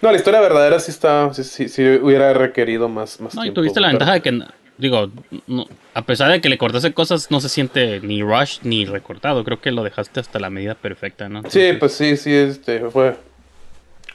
No, 0.02 0.10
la 0.10 0.16
historia 0.16 0.40
verdadera 0.40 0.78
sí 0.80 0.90
está, 0.90 1.32
sí, 1.34 1.44
sí, 1.44 1.68
sí 1.68 1.82
hubiera 2.02 2.32
requerido 2.34 2.88
más, 2.88 3.20
más 3.20 3.34
No, 3.34 3.42
y 3.42 3.44
tiempo. 3.46 3.60
tuviste 3.60 3.80
la 3.80 3.88
ventaja 3.88 4.12
de 4.14 4.20
que, 4.22 4.40
digo, 4.78 5.10
no- 5.46 5.66
a 5.94 6.02
pesar 6.02 6.30
de 6.30 6.40
que 6.40 6.48
le 6.48 6.58
cortaste 6.58 6.92
cosas, 6.92 7.30
no 7.30 7.40
se 7.40 7.48
siente 7.48 8.00
ni 8.00 8.22
rush 8.22 8.58
ni 8.62 8.84
recortado. 8.84 9.44
Creo 9.44 9.60
que 9.60 9.70
lo 9.72 9.82
dejaste 9.82 10.20
hasta 10.20 10.38
la 10.38 10.50
medida 10.50 10.74
perfecta, 10.74 11.28
¿no? 11.28 11.42
Sí, 11.48 11.72
pues 11.78 11.92
sí, 11.92 12.16
sí, 12.16 12.32
este, 12.34 12.80
fue 12.90 13.16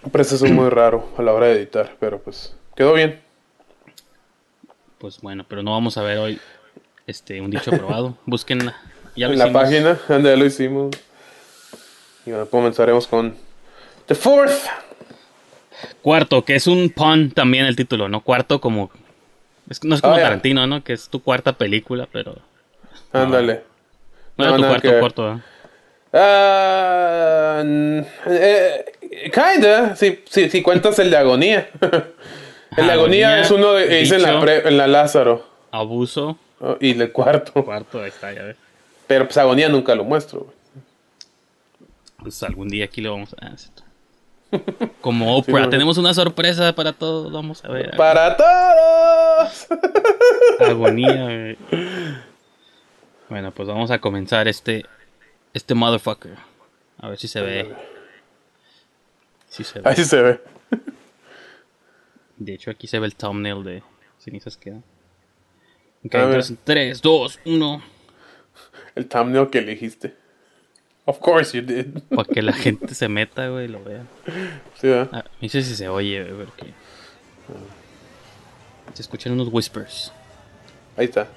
un 0.03 0.11
proceso 0.11 0.45
muy 0.47 0.69
raro 0.69 1.07
a 1.17 1.21
la 1.23 1.33
hora 1.33 1.47
de 1.47 1.53
editar, 1.53 1.95
pero 1.99 2.19
pues 2.19 2.53
quedó 2.75 2.93
bien. 2.93 3.19
Pues 4.99 5.19
bueno, 5.21 5.45
pero 5.47 5.63
no 5.63 5.71
vamos 5.71 5.97
a 5.97 6.03
ver 6.03 6.17
hoy 6.19 6.39
este 7.11 7.39
un 7.41 7.51
dicho 7.51 7.71
aprobado. 7.73 8.17
Ya 9.15 9.27
lo 9.27 9.33
en 9.33 9.39
la 9.39 9.51
página, 9.51 9.99
donde 10.07 10.35
lo 10.37 10.45
hicimos. 10.45 10.89
Y 12.25 12.31
ahora 12.31 12.45
comenzaremos 12.45 13.07
con 13.07 13.35
The 14.07 14.15
Fourth. 14.15 14.53
Cuarto, 16.01 16.45
que 16.45 16.55
es 16.55 16.67
un 16.67 16.89
pun 16.89 17.31
también 17.31 17.65
el 17.65 17.75
título, 17.75 18.07
¿no? 18.07 18.21
Cuarto 18.21 18.61
como... 18.61 18.89
es- 19.69 19.83
no 19.83 19.95
es 19.95 20.01
como 20.01 20.15
Ah. 20.15 20.19
Tarantino, 20.21 20.65
¿no? 20.67 20.83
Que 20.83 20.93
es 20.93 21.09
tu 21.09 21.21
cuarta 21.21 21.53
película, 21.53 22.07
pero... 22.11 22.35
Ándale. 23.11 23.61
No, 24.37 24.45
era 24.45 24.51
No, 24.57 24.57
tu 24.57 24.63
cuarto 24.99 25.23
que 25.23 25.37
¿eh? 25.37 25.41
Ah, 26.13 27.63
eh, 28.27 28.85
kinda, 29.33 29.95
si, 29.95 30.23
si, 30.29 30.49
si 30.49 30.61
cuentas 30.61 30.99
el 30.99 31.09
de 31.09 31.17
agonía. 31.17 31.69
el 31.81 32.85
de 32.85 32.91
agonía 32.91 33.29
Agonía, 33.29 33.41
es 33.41 33.51
uno 33.51 33.73
de, 33.73 33.87
que 33.87 33.95
dice 33.97 34.15
en 34.15 34.21
la, 34.23 34.29
dicho. 34.31 34.41
pre- 34.41 34.67
en 34.67 34.77
la 34.77 34.87
Lázaro. 34.87 35.45
Abuso. 35.71 36.37
Oh, 36.61 36.77
Y 36.79 36.91
el 36.99 37.11
cuarto. 37.11 37.65
Cuarto, 37.65 37.99
ahí 38.01 38.09
está, 38.09 38.31
ya 38.31 38.43
ves. 38.43 38.57
Pero 39.07 39.25
pues 39.25 39.37
agonía 39.37 39.67
nunca 39.67 39.95
lo 39.95 40.03
muestro. 40.03 40.41
güey. 40.41 40.55
Pues 42.19 42.41
algún 42.43 42.69
día 42.69 42.85
aquí 42.85 43.01
lo 43.01 43.11
vamos 43.11 43.33
a... 43.33 43.47
ah, 43.47 43.57
cierto. 43.57 43.83
Como 45.01 45.37
Oprah, 45.37 45.69
tenemos 45.69 45.97
una 45.97 46.13
sorpresa 46.13 46.73
para 46.75 46.93
todos, 46.93 47.31
vamos 47.31 47.65
a 47.65 47.69
ver. 47.69 47.95
Para 47.97 48.37
todos. 48.37 49.67
Agonía, 50.59 51.23
güey. 51.23 51.57
Bueno, 53.29 53.51
pues 53.51 53.67
vamos 53.67 53.89
a 53.91 53.99
comenzar 53.99 54.47
este... 54.47 54.85
Este 55.53 55.73
motherfucker. 55.73 56.37
A 56.99 57.09
ver 57.09 57.17
si 57.17 57.27
se 57.27 57.41
ve. 57.41 57.75
Si 59.49 59.63
se 59.63 59.79
ve. 59.79 59.89
Ahí 59.89 59.95
se 60.03 60.21
ve. 60.21 60.41
De 62.37 62.53
hecho, 62.53 62.71
aquí 62.71 62.87
se 62.87 62.99
ve 62.99 63.05
el 63.07 63.15
thumbnail 63.15 63.63
de 63.63 63.83
Cenizas 64.19 64.55
Quedan. 64.57 64.83
Ok, 66.05 66.15
A 66.15 66.17
ver. 66.19 66.27
entonces 66.27 66.57
3, 66.63 67.01
2, 67.01 67.39
1. 67.45 67.83
El 68.95 69.07
thumbnail 69.07 69.49
que 69.49 69.59
elegiste. 69.59 70.15
Of 71.05 71.19
course 71.19 71.57
you 71.57 71.63
did. 71.65 71.87
Para 72.15 72.27
que 72.27 72.41
la 72.41 72.53
gente 72.53 72.93
se 72.93 73.07
meta, 73.07 73.47
güey, 73.49 73.65
y 73.65 73.67
lo 73.67 73.83
vea. 73.83 74.03
Sí, 74.79 74.87
¿verdad? 74.87 75.09
Ah, 75.11 75.25
no 75.41 75.49
sé 75.49 75.61
si 75.63 75.75
se 75.75 75.87
oye, 75.89 76.23
güey, 76.23 76.45
porque. 76.45 76.65
Se 78.93 79.01
escuchan 79.01 79.33
unos 79.33 79.47
whispers. 79.51 80.11
Ahí 80.97 81.05
está. 81.05 81.27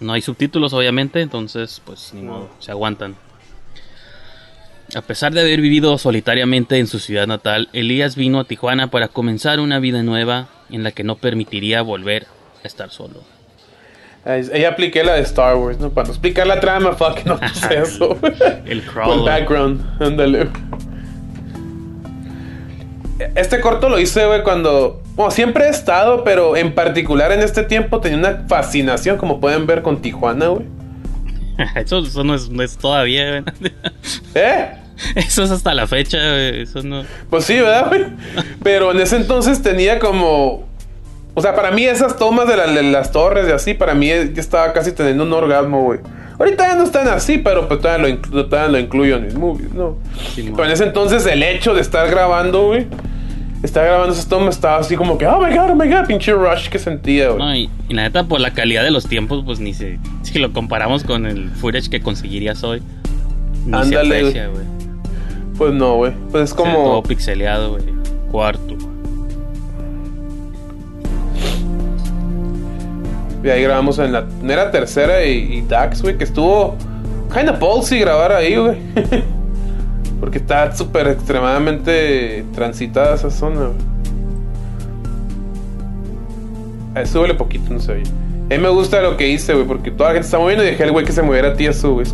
No 0.00 0.12
hay 0.12 0.20
subtítulos, 0.20 0.72
obviamente, 0.72 1.20
entonces, 1.20 1.80
pues 1.84 2.12
ni 2.12 2.22
modo, 2.22 2.50
se 2.58 2.70
aguantan. 2.70 3.16
A 4.94 5.00
pesar 5.02 5.32
de 5.32 5.40
haber 5.40 5.60
vivido 5.60 5.96
solitariamente 5.98 6.78
en 6.78 6.86
su 6.86 6.98
ciudad 6.98 7.26
natal, 7.26 7.68
Elías 7.72 8.14
vino 8.14 8.38
a 8.40 8.44
Tijuana 8.44 8.88
para 8.90 9.08
comenzar 9.08 9.58
una 9.58 9.78
vida 9.80 10.02
nueva 10.02 10.48
en 10.70 10.82
la 10.82 10.92
que 10.92 11.02
no 11.02 11.16
permitiría 11.16 11.82
volver 11.82 12.26
estar 12.66 12.90
solo. 12.90 13.22
Ahí, 14.24 14.64
apliqué 14.64 15.04
la 15.04 15.14
de 15.14 15.20
Star 15.20 15.54
Wars, 15.56 15.78
¿no? 15.78 15.90
Para 15.90 16.08
no 16.08 16.12
explicar 16.12 16.46
la 16.48 16.58
trama, 16.58 16.92
fuck, 16.96 17.24
no 17.24 17.38
puse 17.40 17.78
eso. 17.78 18.18
El 18.64 18.84
Con 18.84 18.92
crawl. 18.94 19.24
background, 19.24 20.02
ándale. 20.02 20.48
Este 23.34 23.60
corto 23.60 23.88
lo 23.88 23.98
hice, 23.98 24.26
güey, 24.26 24.42
cuando... 24.42 25.02
Bueno, 25.14 25.30
siempre 25.30 25.66
he 25.66 25.70
estado, 25.70 26.24
pero 26.24 26.56
en 26.56 26.74
particular 26.74 27.32
en 27.32 27.40
este 27.40 27.62
tiempo 27.62 28.00
tenía 28.00 28.18
una 28.18 28.44
fascinación, 28.48 29.16
como 29.16 29.40
pueden 29.40 29.66
ver, 29.66 29.80
con 29.82 30.02
Tijuana, 30.02 30.48
güey. 30.48 30.66
Eso, 31.76 32.00
eso 32.00 32.22
no, 32.22 32.34
es, 32.34 32.50
no 32.50 32.62
es 32.62 32.76
todavía, 32.76 33.40
güey. 33.40 33.72
¿Eh? 34.34 34.72
Eso 35.14 35.42
es 35.44 35.50
hasta 35.50 35.72
la 35.72 35.86
fecha, 35.86 36.18
güey. 36.18 36.62
Eso 36.62 36.82
no. 36.82 37.04
Pues 37.30 37.44
sí, 37.46 37.54
¿verdad, 37.54 37.88
güey? 37.88 38.04
Pero 38.62 38.90
en 38.90 39.00
ese 39.00 39.16
entonces 39.16 39.62
tenía 39.62 39.98
como... 39.98 40.68
O 41.38 41.42
sea, 41.42 41.54
para 41.54 41.70
mí 41.70 41.84
esas 41.84 42.16
tomas 42.16 42.48
de, 42.48 42.56
la- 42.56 42.66
de 42.66 42.82
las 42.82 43.12
torres 43.12 43.46
y 43.48 43.52
así, 43.52 43.74
para 43.74 43.94
mí 43.94 44.08
ya 44.08 44.40
estaba 44.40 44.72
casi 44.72 44.90
teniendo 44.92 45.22
un 45.24 45.32
orgasmo, 45.32 45.82
güey. 45.82 46.00
Ahorita 46.38 46.66
ya 46.66 46.76
no 46.76 46.82
están 46.84 47.06
así, 47.08 47.38
pero 47.38 47.68
pues 47.68 47.80
todavía 47.80 48.08
lo, 48.08 48.14
inclu- 48.14 48.48
todavía 48.48 48.68
lo 48.72 48.78
incluyo 48.78 49.16
en 49.16 49.24
mis 49.26 49.34
movies, 49.34 49.72
¿no? 49.72 49.96
Sí, 50.34 50.50
pero 50.50 50.64
en 50.64 50.70
ese 50.72 50.84
entonces 50.84 51.24
el 51.26 51.42
hecho 51.42 51.74
de 51.74 51.80
estar 51.82 52.10
grabando, 52.10 52.66
güey, 52.68 52.86
estar 53.62 53.84
grabando 53.86 54.12
esas 54.14 54.28
tomas 54.28 54.54
estaba 54.54 54.78
así 54.78 54.96
como 54.96 55.16
que, 55.18 55.26
oh 55.26 55.38
my 55.40 55.54
god, 55.54 55.70
oh 55.70 55.74
my 55.74 55.88
god, 55.88 56.06
pinche 56.06 56.32
rush 56.32 56.68
que 56.68 56.78
sentía, 56.78 57.28
güey. 57.28 57.38
No, 57.38 57.54
y, 57.54 57.70
y 57.88 57.94
la 57.94 58.02
neta, 58.02 58.24
por 58.24 58.40
la 58.40 58.52
calidad 58.52 58.82
de 58.82 58.90
los 58.90 59.06
tiempos, 59.06 59.42
pues 59.44 59.60
ni 59.60 59.72
se. 59.74 59.98
Si 60.22 60.38
lo 60.38 60.52
comparamos 60.52 61.04
con 61.04 61.26
el 61.26 61.50
footage 61.50 61.88
que 61.90 62.00
conseguirías 62.00 62.62
hoy, 62.64 62.82
ni 63.66 63.76
Ándale, 63.76 63.90
se 64.08 64.18
aprecia, 64.20 64.48
güey. 64.48 64.64
Pues 65.58 65.72
no, 65.74 65.94
güey. 65.96 66.12
Pues 66.30 66.50
es 66.50 66.56
ve 66.56 66.62
Todo 66.64 66.72
como... 66.74 67.02
pixeleado, 67.02 67.72
güey. 67.72 67.84
Cuarto. 68.30 68.76
Y 73.46 73.50
ahí 73.50 73.62
grabamos 73.62 74.00
en 74.00 74.10
la... 74.10 74.26
¿no 74.42 74.52
Era 74.52 74.72
tercera 74.72 75.24
y, 75.24 75.58
y 75.58 75.62
Dax, 75.62 76.02
güey, 76.02 76.18
que 76.18 76.24
estuvo... 76.24 76.74
Kinda 77.32 77.52
ballsy 77.52 78.00
grabar 78.00 78.32
ahí, 78.32 78.56
güey. 78.56 78.76
Porque 80.20 80.38
está 80.38 80.74
súper 80.74 81.06
extremadamente 81.06 82.44
transitada 82.54 83.14
esa 83.14 83.30
zona, 83.30 83.66
güey. 83.66 83.76
Súbele 87.06 87.34
poquito, 87.34 87.72
no 87.72 87.78
se 87.78 87.92
oye. 87.92 88.02
A 88.46 88.54
mí 88.54 88.58
me 88.58 88.68
gusta 88.68 89.00
lo 89.00 89.16
que 89.16 89.28
hice, 89.28 89.54
güey, 89.54 89.66
porque 89.66 89.90
toda 89.90 90.10
la 90.10 90.14
gente 90.14 90.26
está 90.26 90.38
moviendo 90.38 90.64
y 90.64 90.68
dejé 90.68 90.84
al 90.84 90.92
güey 90.92 91.04
que 91.04 91.12
se 91.12 91.20
moviera 91.20 91.54
tieso, 91.54 91.92
güey. 91.92 92.06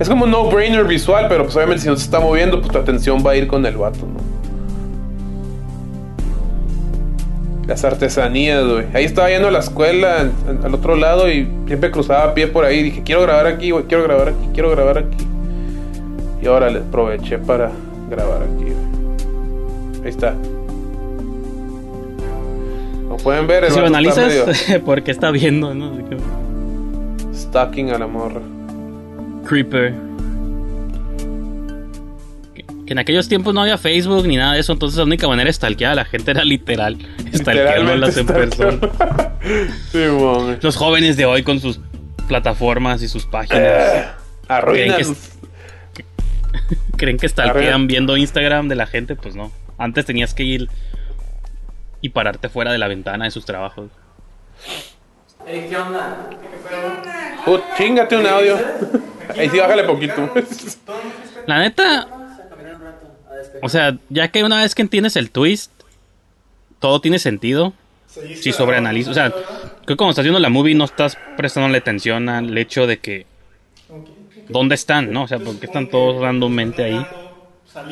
Es 0.00 0.08
como 0.08 0.24
un 0.24 0.30
no-brainer 0.30 0.84
visual, 0.84 1.26
pero 1.28 1.44
pues 1.44 1.54
obviamente 1.54 1.82
si 1.82 1.88
no 1.88 1.96
se 1.96 2.04
está 2.04 2.18
moviendo, 2.18 2.60
pues 2.60 2.72
tu 2.72 2.78
atención 2.78 3.22
va 3.24 3.32
a 3.32 3.36
ir 3.36 3.46
con 3.46 3.64
el 3.64 3.76
vato, 3.76 4.00
¿no? 4.00 4.29
Las 7.70 7.84
artesanías, 7.84 8.66
güey. 8.66 8.84
Ahí 8.94 9.04
estaba 9.04 9.28
yendo 9.30 9.46
a 9.46 9.52
la 9.52 9.60
escuela 9.60 10.22
en- 10.22 10.32
en- 10.58 10.64
al 10.64 10.74
otro 10.74 10.96
lado 10.96 11.30
y 11.30 11.48
siempre 11.68 11.92
cruzaba 11.92 12.24
a 12.24 12.34
pie 12.34 12.48
por 12.48 12.64
ahí. 12.64 12.82
Dije, 12.82 13.02
quiero 13.04 13.22
grabar 13.22 13.46
aquí, 13.46 13.70
güey, 13.70 13.84
quiero 13.84 14.02
grabar 14.02 14.30
aquí, 14.30 14.48
quiero 14.52 14.70
grabar 14.72 14.98
aquí. 14.98 15.24
Y 16.42 16.46
ahora 16.48 16.68
le 16.68 16.80
aproveché 16.80 17.38
para 17.38 17.70
grabar 18.10 18.42
aquí, 18.42 18.64
güey. 18.64 20.02
Ahí 20.02 20.08
está. 20.10 20.34
Como 23.04 23.16
pueden 23.18 23.46
ver, 23.46 23.62
el 23.64 23.70
Si 23.70 23.78
lo 23.78 23.86
está 23.86 23.98
analizas, 23.98 24.26
medio 24.68 24.84
porque 24.84 25.12
está 25.12 25.30
viendo, 25.30 25.72
¿no? 25.72 25.92
Stalking 27.32 27.90
a 27.90 27.98
la 27.98 28.06
morra. 28.08 28.40
Creeper. 29.46 29.94
En 32.90 32.98
aquellos 32.98 33.28
tiempos 33.28 33.54
no 33.54 33.62
había 33.62 33.78
Facebook 33.78 34.26
ni 34.26 34.36
nada 34.36 34.54
de 34.54 34.60
eso, 34.60 34.72
entonces 34.72 34.98
la 34.98 35.04
única 35.04 35.28
manera 35.28 35.46
de 35.46 35.52
stalkear 35.52 35.92
a 35.92 35.94
la 35.94 36.04
gente 36.04 36.32
era 36.32 36.42
literal 36.42 36.98
stalkeándolas 37.32 38.16
en 38.16 38.26
persona. 38.26 38.80
sí. 39.92 39.98
Los 40.60 40.76
jóvenes 40.76 41.16
de 41.16 41.24
hoy 41.24 41.44
con 41.44 41.60
sus 41.60 41.78
plataformas 42.26 43.00
y 43.02 43.08
sus 43.08 43.26
páginas 43.26 44.16
Arruinan. 44.48 44.96
Creen 44.96 45.16
que 45.94 46.04
creen 46.96 47.16
que 47.16 47.26
Arruinan. 47.26 47.52
stalkean 47.52 47.86
viendo 47.86 48.16
Instagram 48.16 48.66
de 48.66 48.74
la 48.74 48.88
gente, 48.88 49.14
pues 49.14 49.36
no. 49.36 49.52
Antes 49.78 50.04
tenías 50.04 50.34
que 50.34 50.42
ir 50.42 50.68
y 52.00 52.08
pararte 52.08 52.48
fuera 52.48 52.72
de 52.72 52.78
la 52.78 52.88
ventana 52.88 53.26
de 53.26 53.30
sus 53.30 53.44
trabajos. 53.44 53.88
Put, 57.44 57.62
chingate 57.76 58.16
un 58.16 58.26
audio. 58.26 58.58
Ahí 59.38 59.48
sí, 59.48 59.60
bájale 59.60 59.84
poquito. 59.84 60.28
La 61.46 61.60
neta, 61.60 62.19
o 63.62 63.68
sea, 63.68 63.98
ya 64.08 64.28
que 64.28 64.44
una 64.44 64.62
vez 64.62 64.74
que 64.74 64.82
entiendes 64.82 65.16
el 65.16 65.30
twist, 65.30 65.72
todo 66.78 67.00
tiene 67.00 67.18
sentido. 67.18 67.72
Si 68.40 68.50
sobreanalizas, 68.50 69.12
o 69.12 69.14
sea, 69.14 69.30
creo 69.30 69.86
que 69.86 69.96
cuando 69.96 70.10
estás 70.10 70.24
viendo 70.24 70.40
la 70.40 70.48
movie 70.48 70.74
no 70.74 70.84
estás 70.84 71.16
prestando 71.36 71.76
atención 71.78 72.28
al 72.28 72.58
hecho 72.58 72.88
de 72.88 72.98
que 72.98 73.24
dónde 74.48 74.74
están, 74.74 75.12
¿no? 75.12 75.22
O 75.22 75.28
sea, 75.28 75.38
porque 75.38 75.66
están 75.66 75.88
todos 75.88 76.20
randommente 76.20 76.82
ahí. 76.82 77.06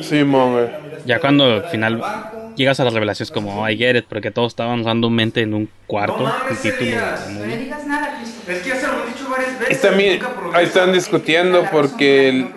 Sí, 0.01 0.23
mon, 0.23 0.53
güey. 0.53 0.67
Ya 1.05 1.19
cuando 1.19 1.45
al 1.45 1.63
final 1.63 2.03
llegas 2.55 2.79
a 2.79 2.83
las 2.83 2.93
revelaciones 2.93 3.31
como 3.31 3.61
oh, 3.61 3.69
I 3.69 3.77
get 3.77 3.95
it, 3.95 4.05
porque 4.09 4.31
todos 4.31 4.51
estaban 4.51 4.83
randommente 4.83 5.41
en 5.41 5.53
un 5.53 5.69
cuarto, 5.87 6.25
el 6.49 6.57
título 6.57 6.85
digas 6.85 7.85
nada. 7.87 8.21
Es 8.47 8.59
que 8.61 8.69
ya 8.69 8.75
se 8.75 8.87
lo 8.87 8.93
he 9.03 9.07
dicho 9.07 9.29
varias 9.29 9.51
Y 9.55 9.59
veces. 9.59 9.81
también 9.81 10.13
nunca 10.19 10.27
progresa. 10.33 10.57
ahí 10.57 10.65
están 10.65 10.91
discutiendo 10.93 11.65
porque 11.71 12.29
el- 12.29 12.47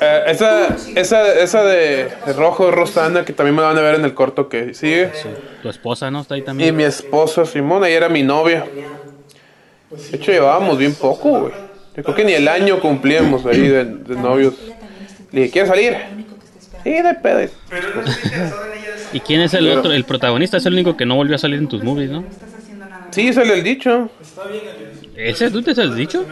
eh, 0.00 0.22
esa, 0.28 0.76
esa, 0.94 1.32
esa 1.34 1.64
de, 1.64 2.08
rojo 2.36 2.70
Rosana, 2.70 3.24
que 3.24 3.32
también 3.34 3.56
me 3.56 3.62
van 3.62 3.76
a 3.76 3.80
ver 3.82 3.96
en 3.96 4.04
el 4.04 4.14
corto 4.14 4.48
que 4.48 4.72
sigue. 4.72 5.10
Tu 5.62 5.68
esposa, 5.68 6.10
¿no? 6.10 6.20
Está 6.22 6.34
ahí 6.36 6.40
Y 6.40 6.44
también. 6.44 6.74
mi 6.74 6.84
esposa 6.84 7.44
Simona, 7.44 7.88
ella 7.88 7.96
era 7.98 8.08
mi 8.08 8.22
novia. 8.22 8.64
De 9.90 10.16
hecho, 10.16 10.32
llevábamos 10.32 10.78
bien 10.78 10.94
poco, 10.94 11.40
güey. 11.40 11.52
Yo 11.96 12.02
creo 12.04 12.14
que 12.14 12.24
ni 12.24 12.32
el 12.32 12.48
año 12.48 12.80
cumplíamos 12.80 13.44
ahí 13.44 13.68
de, 13.68 13.84
de 13.84 14.16
novios. 14.16 14.54
Le 15.32 15.40
dije, 15.42 15.52
¿quieres 15.52 15.68
salir? 15.68 15.96
Sí, 16.84 16.90
de 16.90 17.14
pedo. 17.14 17.50
Pero 17.68 17.94
no 17.94 18.00
está 18.02 18.22
interesado 18.24 18.64
en 18.66 18.78
ella 18.78 18.90
de 18.90 18.96
esa 18.96 19.16
¿Y 19.16 19.20
quién 19.20 19.40
es 19.42 19.54
el 19.54 19.66
Pero- 19.66 19.80
otro? 19.80 19.92
El 19.92 20.04
protagonista 20.04 20.56
es 20.56 20.66
el 20.66 20.72
único 20.74 20.96
que 20.96 21.06
no 21.06 21.16
volvió 21.16 21.34
a 21.34 21.38
salir 21.38 21.58
en 21.58 21.68
tus 21.68 21.82
movies, 21.82 22.10
¿no? 22.10 22.24
Sí, 23.10 23.28
es 23.28 23.36
el 23.36 23.48
del 23.48 23.62
dicho. 23.62 24.10
¿Ese 25.16 25.50
tú 25.50 25.62
te 25.62 25.72
has 25.72 25.94
dicho? 25.94 26.24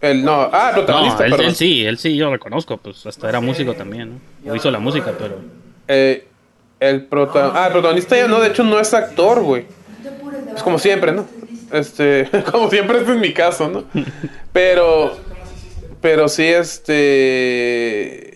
El, 0.00 0.24
no, 0.24 0.48
ah, 0.52 0.70
el 0.70 0.80
No, 0.80 0.84
protagonista, 0.86 1.26
él, 1.26 1.54
sí, 1.54 1.84
él 1.86 1.96
sí, 1.98 2.16
yo 2.16 2.24
lo 2.26 2.32
reconozco, 2.32 2.76
pues 2.78 3.06
hasta 3.06 3.28
era 3.28 3.40
músico 3.40 3.74
también, 3.74 4.20
¿no? 4.44 4.52
O 4.52 4.56
hizo 4.56 4.70
la 4.70 4.78
música, 4.80 5.12
pero... 5.18 5.40
Eh, 5.86 6.26
el 6.80 7.02
prota 7.04 7.52
ah, 7.54 7.66
el 7.66 7.72
protagonista 7.72 8.16
ya 8.16 8.26
no, 8.26 8.40
de 8.40 8.48
hecho 8.48 8.64
no 8.64 8.80
es 8.80 8.92
actor, 8.92 9.42
güey. 9.42 9.66
Es 10.56 10.62
como 10.64 10.80
siempre, 10.80 11.12
¿no? 11.12 11.24
Este, 11.72 12.28
como 12.50 12.68
siempre 12.68 12.98
este 12.98 13.12
es 13.12 13.18
mi 13.18 13.32
caso, 13.32 13.68
¿no? 13.68 13.84
Pero, 14.52 15.16
pero 16.00 16.28
sí, 16.28 16.42
este, 16.44 18.31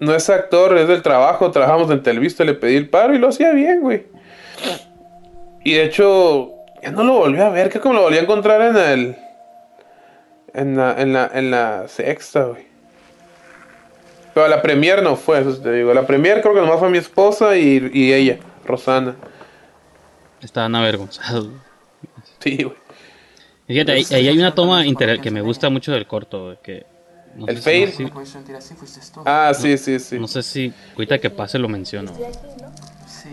no 0.00 0.14
es 0.14 0.28
actor, 0.28 0.76
es 0.76 0.88
del 0.88 1.02
trabajo, 1.02 1.50
trabajamos 1.50 1.90
en 1.90 2.02
Televista, 2.02 2.42
le 2.44 2.54
pedí 2.54 2.76
el 2.76 2.88
paro 2.88 3.14
y 3.14 3.18
lo 3.18 3.28
hacía 3.28 3.52
bien, 3.52 3.80
güey. 3.80 4.06
Y 5.62 5.74
de 5.74 5.84
hecho, 5.84 6.52
ya 6.82 6.90
no 6.90 7.04
lo 7.04 7.14
volví 7.14 7.38
a 7.38 7.50
ver, 7.50 7.68
que 7.68 7.78
me 7.78 7.94
lo 7.94 8.02
volví 8.02 8.16
a 8.16 8.22
encontrar 8.22 8.62
en 8.62 8.76
el, 8.76 9.16
en 10.54 10.76
la, 10.76 11.00
en 11.00 11.12
la, 11.12 11.30
en 11.32 11.50
la 11.50 11.86
sexta, 11.86 12.44
güey. 12.44 12.66
Pero 14.32 14.48
la 14.48 14.62
premier 14.62 15.02
no 15.02 15.16
fue, 15.16 15.40
eso 15.40 15.60
te 15.60 15.72
digo. 15.72 15.92
La 15.92 16.06
premier 16.06 16.40
creo 16.40 16.54
que 16.54 16.60
nomás 16.60 16.78
fue 16.78 16.88
mi 16.88 16.98
esposa 16.98 17.56
y, 17.56 17.90
y 17.92 18.12
ella, 18.12 18.38
Rosana. 18.64 19.16
Estaban 20.40 20.74
avergonzados. 20.74 21.48
Sí, 22.38 22.62
güey. 22.62 22.76
Fíjate, 23.66 23.92
ahí, 23.92 24.04
ahí 24.12 24.28
hay 24.28 24.38
una 24.38 24.54
toma 24.54 24.86
inter- 24.86 25.20
que 25.20 25.30
me 25.30 25.42
gusta 25.42 25.68
mucho 25.68 25.92
del 25.92 26.06
corto, 26.06 26.44
güey, 26.44 26.58
que... 26.62 26.86
No 27.36 27.46
El 27.46 27.58
fail. 27.58 27.90
si- 27.92 28.04
No 28.04 28.10
puedes 28.10 28.28
sentir 28.28 28.56
así, 28.56 28.74
fuiste 28.74 29.00
tú. 29.14 29.20
Ah, 29.24 29.52
sí, 29.54 29.78
sí, 29.78 29.98
sí. 29.98 30.18
no 30.18 30.26
sé 30.28 30.42
si 30.42 30.72
ahorita 30.94 31.18
que 31.18 31.30
pase 31.30 31.58
lo 31.58 31.68
menciono. 31.68 32.12
Sí. 33.06 33.30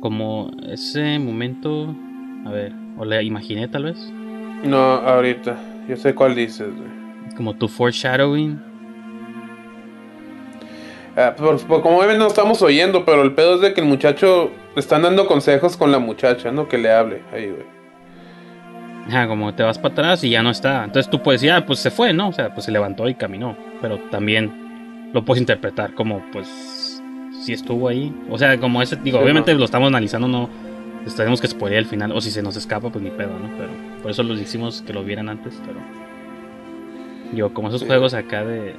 Como 0.00 0.50
ese 0.68 1.18
momento... 1.18 1.94
A 2.46 2.50
ver, 2.50 2.72
o 2.96 3.04
la 3.04 3.20
imaginé 3.22 3.66
tal 3.68 3.84
vez. 3.84 3.98
No, 4.64 4.78
ahorita. 4.78 5.56
Yo 5.88 5.96
sé 5.96 6.14
cuál 6.14 6.34
dices, 6.36 6.68
güey. 6.74 7.34
Como 7.36 7.54
tu 7.56 7.66
foreshadowing. 7.68 8.62
Ah, 11.16 11.34
por- 11.36 11.60
por- 11.66 11.82
como 11.82 11.96
obviamente 11.96 12.20
no 12.20 12.28
estamos 12.28 12.62
oyendo, 12.62 13.04
pero 13.04 13.22
el 13.22 13.34
pedo 13.34 13.56
es 13.56 13.60
de 13.60 13.74
que 13.74 13.80
el 13.80 13.86
muchacho 13.88 14.50
le 14.74 14.80
están 14.80 15.02
dando 15.02 15.26
consejos 15.26 15.76
con 15.76 15.90
la 15.90 15.98
muchacha, 15.98 16.52
¿no? 16.52 16.68
Que 16.68 16.78
le 16.78 16.92
hable 16.92 17.22
ahí, 17.32 17.46
güey. 17.50 17.66
Ajá, 19.08 19.26
como 19.26 19.54
te 19.54 19.62
vas 19.62 19.78
para 19.78 19.92
atrás 19.92 20.22
y 20.24 20.30
ya 20.30 20.42
no 20.42 20.50
está. 20.50 20.84
Entonces 20.84 21.10
tú 21.10 21.22
puedes 21.22 21.40
decir, 21.40 21.52
ah, 21.52 21.64
pues 21.64 21.78
se 21.78 21.90
fue, 21.90 22.12
¿no? 22.12 22.28
O 22.28 22.32
sea, 22.32 22.52
pues 22.52 22.66
se 22.66 22.72
levantó 22.72 23.08
y 23.08 23.14
caminó. 23.14 23.56
Pero 23.80 23.98
también 24.10 25.10
lo 25.14 25.24
puedes 25.24 25.40
interpretar 25.40 25.94
como, 25.94 26.22
pues, 26.30 27.02
si 27.42 27.52
estuvo 27.54 27.88
ahí. 27.88 28.14
O 28.28 28.36
sea, 28.36 28.58
como 28.58 28.82
ese, 28.82 28.96
digo, 28.96 29.18
Sí, 29.18 29.24
obviamente 29.24 29.52
no. 29.52 29.60
lo 29.60 29.64
estamos 29.64 29.88
analizando, 29.88 30.28
no 30.28 30.48
tenemos 31.16 31.40
que 31.40 31.46
spoiler 31.48 31.78
el 31.78 31.86
final. 31.86 32.12
O 32.12 32.20
si 32.20 32.30
se 32.30 32.42
nos 32.42 32.56
escapa, 32.56 32.90
pues 32.90 33.02
ni 33.02 33.10
pedo, 33.10 33.30
¿no? 33.38 33.48
Pero 33.56 33.70
por 34.02 34.10
eso 34.10 34.22
los 34.22 34.38
hicimos 34.38 34.82
que 34.82 34.92
lo 34.92 35.02
vieran 35.02 35.28
antes, 35.30 35.58
pero. 35.64 35.78
Digo, 37.32 37.54
como 37.54 37.68
esos 37.68 37.80
Sí. 37.80 37.86
juegos 37.86 38.12
acá 38.12 38.44
de. 38.44 38.74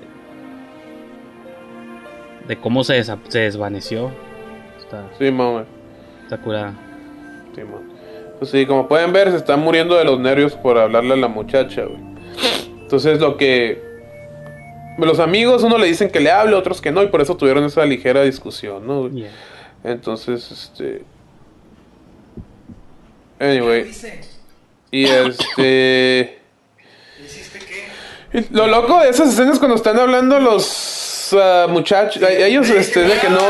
De 2.48 2.56
cómo 2.58 2.84
se, 2.84 3.04
se 3.04 3.40
desvaneció. 3.40 4.12
Está, 4.78 5.08
Sí, 5.18 5.32
mamá. 5.32 5.66
está 6.24 6.38
curada. 6.38 6.74
Sí, 7.56 7.62
man. 7.62 7.99
Pues 8.40 8.52
sí, 8.52 8.66
como 8.66 8.88
pueden 8.88 9.12
ver, 9.12 9.30
se 9.30 9.38
están 9.38 9.60
muriendo 9.60 9.96
de 9.98 10.06
los 10.06 10.20
nervios 10.20 10.54
por 10.54 10.78
hablarle 10.78 11.14
a 11.14 11.18
la 11.18 11.28
muchacha, 11.28 11.84
güey. 11.84 12.00
Entonces 12.82 13.20
lo 13.20 13.38
que... 13.38 13.88
Los 14.98 15.20
amigos, 15.20 15.64
uno 15.64 15.78
le 15.78 15.88
dicen 15.88 16.10
que 16.10 16.20
le 16.20 16.32
hable, 16.32 16.56
otros 16.56 16.82
que 16.82 16.92
no, 16.92 17.04
y 17.04 17.08
por 17.08 17.22
eso 17.22 17.38
tuvieron 17.38 17.64
esa 17.64 17.86
ligera 17.86 18.24
discusión, 18.24 18.86
¿no? 18.86 19.02
güey? 19.02 19.14
Yeah. 19.14 19.32
Entonces, 19.84 20.52
este... 20.52 21.04
Anyway. 23.40 23.92
Y 24.92 25.06
este... 25.06 26.40
¿Hiciste 27.24 27.60
qué? 27.60 28.40
y 28.40 28.54
Lo 28.54 28.68
loco 28.68 29.00
de 29.00 29.10
esas 29.10 29.30
escenas 29.30 29.60
cuando 29.60 29.76
están 29.76 29.98
hablando 29.98 30.40
los 30.40 31.09
ah, 31.34 31.68
muchachos, 31.70 32.22
ellos 32.22 32.70
este, 32.70 33.02
de 33.02 33.14
que 33.20 33.30
no, 33.30 33.42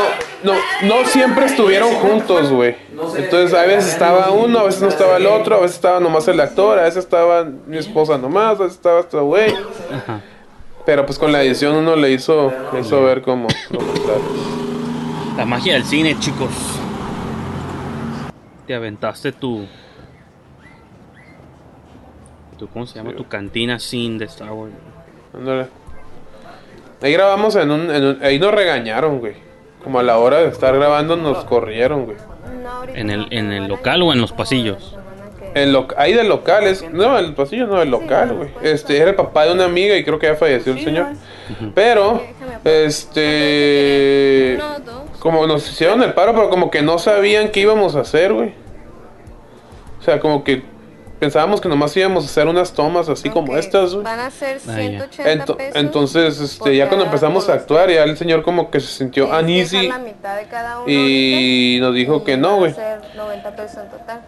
no, 0.42 0.52
no 0.82 1.04
siempre 1.06 1.46
estuvieron 1.46 1.90
juntos, 1.94 2.50
güey. 2.50 2.76
Entonces 3.16 3.54
a 3.54 3.62
veces 3.62 3.92
estaba 3.92 4.30
uno, 4.30 4.60
a 4.60 4.64
veces 4.64 4.82
no 4.82 4.88
estaba 4.88 5.16
el 5.16 5.26
otro, 5.26 5.56
a 5.56 5.60
veces 5.60 5.76
estaba 5.76 6.00
nomás 6.00 6.26
el 6.28 6.40
actor, 6.40 6.78
a 6.78 6.82
veces 6.82 7.04
estaba 7.04 7.44
mi 7.44 7.78
esposa 7.78 8.18
nomás, 8.18 8.60
a 8.60 8.64
veces 8.64 8.76
estaba 8.76 9.00
este 9.00 9.16
güey. 9.18 9.54
Pero 10.84 11.06
pues 11.06 11.18
con 11.18 11.32
la 11.32 11.42
edición 11.42 11.76
uno 11.76 11.96
le 11.96 12.10
hizo, 12.10 12.52
le 12.72 12.80
hizo 12.80 13.02
ver 13.02 13.22
contrario. 13.22 13.60
La 15.36 15.44
magia 15.44 15.74
del 15.74 15.84
cine, 15.84 16.18
chicos. 16.18 16.50
Te 18.66 18.74
aventaste 18.74 19.32
tu. 19.32 19.66
tu 22.58 22.68
¿Cómo 22.68 22.86
se 22.86 22.96
llama? 22.96 23.14
Tu 23.14 23.26
cantina 23.26 23.78
sin 23.78 24.18
de 24.18 24.26
Star 24.26 24.52
Wars. 24.52 24.72
Ándale. 25.34 25.79
Ahí 27.02 27.12
grabamos 27.12 27.56
en 27.56 27.70
un, 27.70 27.90
en 27.90 28.04
un- 28.04 28.18
Ahí 28.22 28.38
nos 28.38 28.52
regañaron, 28.52 29.18
güey. 29.20 29.34
Como 29.82 29.98
a 29.98 30.02
la 30.02 30.18
hora 30.18 30.38
de 30.38 30.48
estar 30.48 30.74
grabando 30.76 31.16
nos 31.16 31.44
corrieron, 31.44 32.04
güey. 32.04 32.16
¿En 32.94 33.10
el, 33.10 33.26
¿En 33.30 33.52
el 33.52 33.66
local 33.68 34.02
o 34.02 34.12
en 34.12 34.20
los 34.20 34.32
pasillos? 34.32 34.96
El 35.54 35.72
loc- 35.74 35.94
ahí 35.96 36.12
del 36.12 36.28
local 36.28 36.64
es. 36.64 36.88
No, 36.92 37.18
el 37.18 37.34
pasillo 37.34 37.66
no, 37.66 37.80
el 37.82 37.90
local, 37.90 38.34
güey. 38.34 38.50
Este, 38.62 38.98
era 38.98 39.10
el 39.10 39.16
papá 39.16 39.46
de 39.46 39.52
una 39.52 39.64
amiga 39.64 39.96
y 39.96 40.04
creo 40.04 40.18
que 40.18 40.26
ya 40.28 40.34
falleció 40.36 40.72
el 40.72 40.84
señor. 40.84 41.06
Pero, 41.74 42.22
este. 43.40 44.58
Como 45.18 45.46
nos 45.46 45.68
hicieron 45.70 46.02
el 46.02 46.12
paro, 46.14 46.32
pero 46.34 46.48
como 46.50 46.70
que 46.70 46.82
no 46.82 46.98
sabían 46.98 47.48
qué 47.50 47.60
íbamos 47.60 47.94
a 47.96 48.00
hacer, 48.00 48.32
güey. 48.32 48.52
O 49.98 50.02
sea, 50.02 50.18
como 50.20 50.44
que 50.44 50.62
pensábamos 51.20 51.60
que 51.60 51.68
nomás 51.68 51.96
íbamos 51.96 52.24
a 52.24 52.26
hacer 52.26 52.48
unas 52.48 52.72
tomas 52.72 53.08
así 53.08 53.30
como 53.30 53.56
estas, 53.56 53.92
güey. 53.92 54.02
Van 54.04 54.18
a 54.18 54.30
ser 54.30 54.56
Ah, 54.66 54.72
ya. 54.72 54.74
180 55.06 55.44
Ento- 55.44 55.56
pesos. 55.56 55.76
entonces, 55.76 56.40
este, 56.40 56.76
ya 56.76 56.88
cuando 56.88 57.04
empezamos 57.04 57.48
a 57.48 57.52
actuar, 57.52 57.90
ya 57.90 58.02
el 58.02 58.16
señor 58.16 58.42
como 58.42 58.70
que 58.70 58.80
se 58.80 58.88
sintió 58.88 59.30
que 59.30 59.36
uneasy 59.36 59.86
la 59.88 59.98
mitad 59.98 60.36
de 60.36 60.46
cada 60.46 60.78
uno 60.80 60.88
y 60.90 61.74
ahorita, 61.74 61.86
nos 61.86 61.94
dijo 61.94 62.16
y 62.16 62.24
que 62.24 62.36
no, 62.36 62.56
güey. 62.56 62.72
ser 62.74 63.00
90 63.16 63.54
pesos 63.54 63.78
en 63.78 63.90
total. 63.90 64.20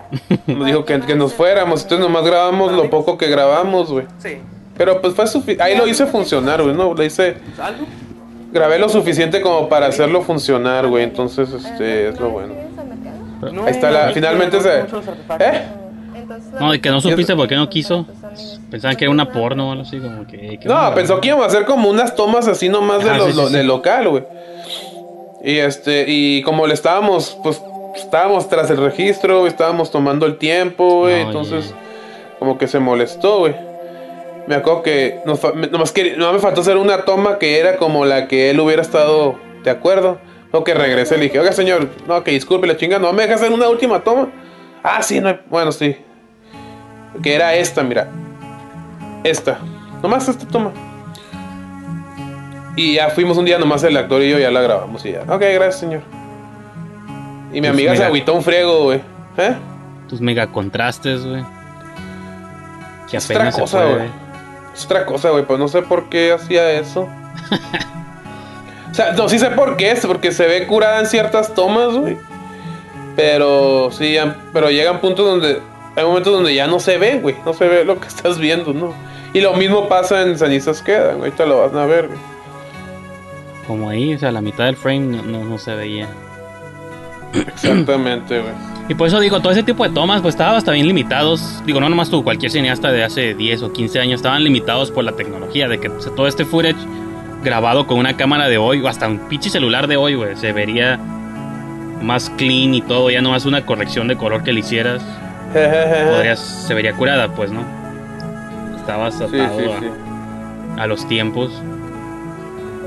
Nos 0.47 0.67
dijo 0.67 0.85
que, 0.85 1.01
que 1.01 1.15
nos 1.17 1.33
fuéramos, 1.35 1.83
entonces 1.83 2.07
nomás 2.07 2.25
grabamos 2.25 2.71
lo 2.73 2.89
poco 2.91 3.19
que 3.19 3.27
grabamos, 3.29 3.91
güey. 3.91 4.07
Sí. 4.19 4.39
Pero 4.77 5.01
pues 5.01 5.15
fue 5.15 5.27
suficiente. 5.27 5.63
Ahí 5.63 5.77
lo 5.77 5.87
hice 5.87 6.07
funcionar, 6.07 6.63
güey, 6.63 6.75
¿no? 6.75 6.95
Lo 6.95 7.03
hice. 7.03 7.37
¿Algo? 7.61 7.87
Grabé 8.53 8.79
lo 8.79 8.89
suficiente 8.91 9.41
como 9.41 9.69
para 9.69 9.87
hacerlo 9.87 10.23
funcionar, 10.23 10.87
güey. 10.87 11.05
Entonces, 11.05 11.51
este, 11.53 12.09
es 12.11 12.21
lo 12.21 12.31
bueno. 12.31 12.53
Ahí 13.65 13.71
está 13.71 13.91
la- 13.91 14.11
finalmente 14.13 14.61
se-. 14.61 14.81
¿Eh? 15.41 15.63
No, 16.59 16.73
de 16.73 16.81
que 16.81 16.91
no 16.91 17.01
supiste 17.01 17.35
por 17.37 17.49
qué 17.49 17.57
no 17.57 17.69
quiso. 17.69 18.07
Pensaban 18.71 18.97
que 18.97 19.05
era 19.05 19.11
una 19.11 19.31
porno 19.31 19.69
o 19.69 19.73
algo 19.73 19.83
así, 19.85 19.99
como 19.99 20.27
que. 20.27 20.59
¿qué 20.59 20.69
No, 20.69 20.75
onda? 20.75 20.95
pensó 20.95 21.21
que 21.21 21.29
íbamos 21.29 21.45
a 21.47 21.49
hacer 21.49 21.65
como 21.65 21.89
unas 21.91 22.15
tomas 22.15 22.47
así 22.49 22.69
nomás 22.69 23.05
de 23.05 23.15
lo- 23.15 23.27
sí, 23.27 23.33
sí, 23.33 23.37
lo- 23.37 23.47
sí. 23.49 23.53
del 23.55 23.67
local, 23.67 24.09
güey. 24.09 24.25
Y 25.45 25.59
este, 25.59 26.05
y 26.09 26.43
como 26.43 26.67
le 26.67 26.75
estábamos, 26.75 27.37
pues, 27.43 27.61
estábamos 27.97 28.49
tras 28.49 28.71
el 28.71 28.77
registro, 28.79 29.47
estábamos 29.47 29.91
tomando 29.91 30.25
el 30.27 30.39
tiempo, 30.39 31.01
güey. 31.01 31.23
No, 31.23 31.27
entonces, 31.31 31.75
como 32.39 32.59
que 32.59 32.69
se 32.69 32.79
molestó, 32.79 33.41
güey. 33.41 33.55
Me 34.47 34.55
acuerdo 34.57 34.83
que 34.83 35.21
nos, 35.25 35.41
nomás, 35.71 35.93
que 35.93 36.17
nomás 36.17 36.35
me 36.35 36.41
faltó 36.41 36.61
hacer 36.63 36.77
una 36.77 37.05
toma 37.05 37.39
que 37.39 37.59
era 37.59 37.77
como 37.77 38.05
la 38.05 38.27
que 38.29 38.51
él 38.51 38.59
hubiera 38.61 38.83
estado 38.83 39.37
de 39.65 39.71
acuerdo. 39.71 40.19
O 40.55 40.65
que 40.65 40.75
regresé, 40.75 41.17
le 41.17 41.25
dije, 41.25 41.39
oiga 41.41 41.53
señor, 41.53 41.89
no, 42.07 42.23
que 42.25 42.31
disculpe 42.33 42.67
la 42.67 42.77
chinga, 42.77 42.99
no 42.99 43.11
me 43.15 43.23
deja 43.23 43.37
hacer 43.37 43.51
una 43.53 43.69
última 43.69 44.01
toma. 44.05 44.29
Ah, 44.83 45.03
sí, 45.03 45.19
no 45.21 45.29
hay- 45.31 45.41
bueno, 45.49 45.73
sí. 45.73 45.97
Que 47.21 47.35
era 47.35 47.55
esta, 47.55 47.83
mira. 47.83 48.09
Esta. 49.25 49.59
Nomás 50.03 50.29
esta 50.29 50.47
toma. 50.47 50.73
Y 52.77 52.95
ya 52.95 53.11
fuimos 53.11 53.37
un 53.37 53.45
día 53.45 53.59
nomás 53.59 53.83
el 53.85 53.97
actor 53.97 54.23
y 54.23 54.31
yo 54.31 54.39
ya 54.39 54.51
la 54.51 54.63
grabamos 54.63 55.05
y 55.05 55.13
ya. 55.13 55.23
Ok, 55.23 55.43
gracias, 55.55 55.81
señor. 55.81 56.03
Y 57.53 57.61
mi 57.61 57.67
amiga 57.67 57.95
se 57.95 58.05
agüitó 58.05 58.35
un 58.35 58.43
friego, 58.43 58.85
güey. 58.85 59.01
¿Eh? 59.37 59.55
Tus 60.09 60.21
mega 60.21 60.47
contrastes, 60.47 61.25
güey. 61.25 61.45
Que 63.11 63.19
Es 63.19 63.25
otra 63.27 63.37
apenas 63.37 63.59
cosa, 63.59 63.85
güey. 63.85 64.09
Es 64.75 64.85
otra 64.87 65.05
cosa, 65.05 65.31
güey, 65.31 65.45
pues 65.45 65.59
no 65.59 65.69
sé 65.69 65.83
por 65.83 66.09
qué 66.09 66.33
hacía 66.33 66.71
eso. 66.71 67.03
o 68.91 68.95
sea, 68.95 69.13
no, 69.13 69.29
sí 69.29 69.39
sé 69.39 69.51
por 69.51 69.77
qué, 69.77 69.91
es 69.91 70.07
porque 70.07 70.33
se 70.33 70.47
ve 70.47 70.67
curada 70.67 71.01
en 71.01 71.07
ciertas 71.07 71.53
tomas, 71.55 71.93
güey. 71.93 72.17
Pero 73.17 73.91
sí, 73.93 74.17
pero 74.55 74.71
llegan 74.71 75.01
puntos 75.01 75.27
donde 75.27 75.61
hay 75.97 76.05
momentos 76.05 76.33
donde 76.33 76.55
ya 76.55 76.67
no 76.67 76.81
se 76.81 76.99
ve, 76.99 77.19
güey, 77.19 77.37
no 77.45 77.53
se 77.53 77.69
ve 77.69 77.85
lo 77.85 78.01
que 78.01 78.09
estás 78.09 78.39
viendo, 78.39 78.73
¿no? 78.73 78.95
Y 79.33 79.41
lo 79.41 79.55
mismo 79.55 79.89
pasa 79.89 80.23
en 80.23 80.39
Cenizas 80.39 80.83
Quedan, 80.83 81.19
güey, 81.19 81.31
ahorita 81.31 81.47
lo 81.47 81.61
vas 81.61 81.75
a 81.75 81.87
ver, 81.87 82.09
güey. 82.09 82.19
Como 83.67 83.89
ahí, 83.89 84.15
o 84.15 84.19
sea, 84.19 84.33
la 84.33 84.41
mitad 84.41 84.65
del 84.65 84.77
frame 84.77 85.01
no, 85.01 85.23
no, 85.23 85.45
no 85.45 85.59
se 85.59 85.75
veía. 85.75 86.09
Exactamente, 87.35 88.41
güey. 88.41 88.53
Y 88.89 88.95
por 88.95 89.07
eso 89.07 89.21
digo, 89.21 89.41
todo 89.41 89.53
ese 89.53 89.63
tipo 89.63 89.85
de 89.85 89.91
tomas, 89.95 90.23
pues 90.23 90.35
estaban 90.35 90.57
hasta 90.57 90.73
bien 90.73 90.89
limitados. 90.89 91.63
Digo, 91.65 91.81
no 91.81 91.89
nomás 91.89 92.11
tú, 92.11 92.25
cualquier 92.25 92.51
cineasta 92.51 92.91
de 92.91 93.05
hace 93.05 93.33
10 93.33 93.63
o 93.63 93.73
15 93.73 94.01
años 94.01 94.17
estaban 94.17 94.43
limitados 94.43 94.91
por 94.91 95.05
la 95.05 95.13
tecnología, 95.13 95.69
de 95.69 95.79
que 95.79 95.89
todo 95.89 96.27
este 96.27 96.45
footage 96.45 96.77
grabado 97.45 97.87
con 97.87 97.99
una 97.99 98.17
cámara 98.17 98.49
de 98.49 98.59
hoy, 98.59 98.81
o 98.81 98.89
hasta 98.89 99.07
un 99.07 99.21
pinche 99.29 99.51
celular 99.51 99.87
de 99.87 99.97
hoy, 99.97 100.17
güey, 100.17 100.37
se 100.37 100.53
vería 100.53 100.99
más 102.03 102.31
clean 102.31 102.75
y 102.75 102.83
todo, 102.83 103.09
ya 103.09 103.23
nomás 103.23 103.47
una 103.47 103.65
corrección 103.65 104.09
de 104.09 104.17
color 104.17 104.43
que 104.43 104.53
le 104.53 104.61
hicieras, 104.61 105.03
podrías, 105.53 106.39
se 106.67 106.75
vería 106.75 106.93
curada, 106.95 107.29
pues, 107.29 107.51
¿no? 107.51 107.63
Estabas 108.79 109.17
atado 109.17 109.31
sí, 109.31 109.41
a, 109.41 109.79
sí. 109.81 109.87
a 110.79 110.87
los 110.87 111.07
tiempos. 111.09 111.51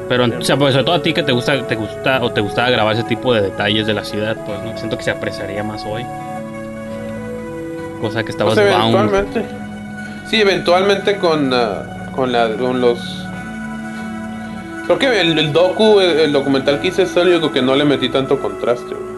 Pero, 0.10 0.26
o 0.26 0.42
sea, 0.44 0.56
pues, 0.58 0.74
sobre 0.74 0.86
todo 0.86 0.96
a 0.96 1.02
ti 1.02 1.14
que 1.14 1.24
te 1.24 1.32
gusta, 1.32 1.66
te 1.68 1.76
gusta 1.76 2.22
o 2.22 2.32
te 2.32 2.42
gustaba 2.42 2.70
grabar 2.70 2.94
ese 2.94 3.04
tipo 3.06 3.34
de 3.34 3.42
detalles 3.42 3.88
de 3.88 3.94
la 3.94 4.04
ciudad, 4.04 4.36
pues, 4.46 4.62
¿no? 4.64 4.78
Siento 4.78 4.98
que 4.98 5.04
se 5.04 5.12
apreciaría 5.12 5.64
más 5.64 5.84
hoy. 5.86 6.06
Cosa 8.02 8.24
que 8.24 8.32
estabas 8.32 8.54
Pues 8.56 8.70
bound. 8.70 8.94
eventualmente. 8.96 9.46
Sí, 10.28 10.42
eventualmente 10.42 11.18
con, 11.18 11.52
ah, 11.54 12.10
con, 12.16 12.32
la, 12.32 12.50
con 12.56 12.82
los... 12.82 13.26
Creo 14.86 15.00
que 15.00 15.22
el, 15.22 15.40
el 15.40 15.52
docu, 15.54 16.00
el, 16.00 16.20
el 16.20 16.32
documental 16.34 16.80
que 16.80 16.90
hice 16.90 17.04
es 17.04 17.16
el 17.18 17.30
único 17.30 17.52
que 17.52 17.62
no 17.64 17.76
le 17.76 17.86
metí 17.86 18.10
tanto 18.10 18.40
contraste. 18.40 18.86
güey. 18.94 19.16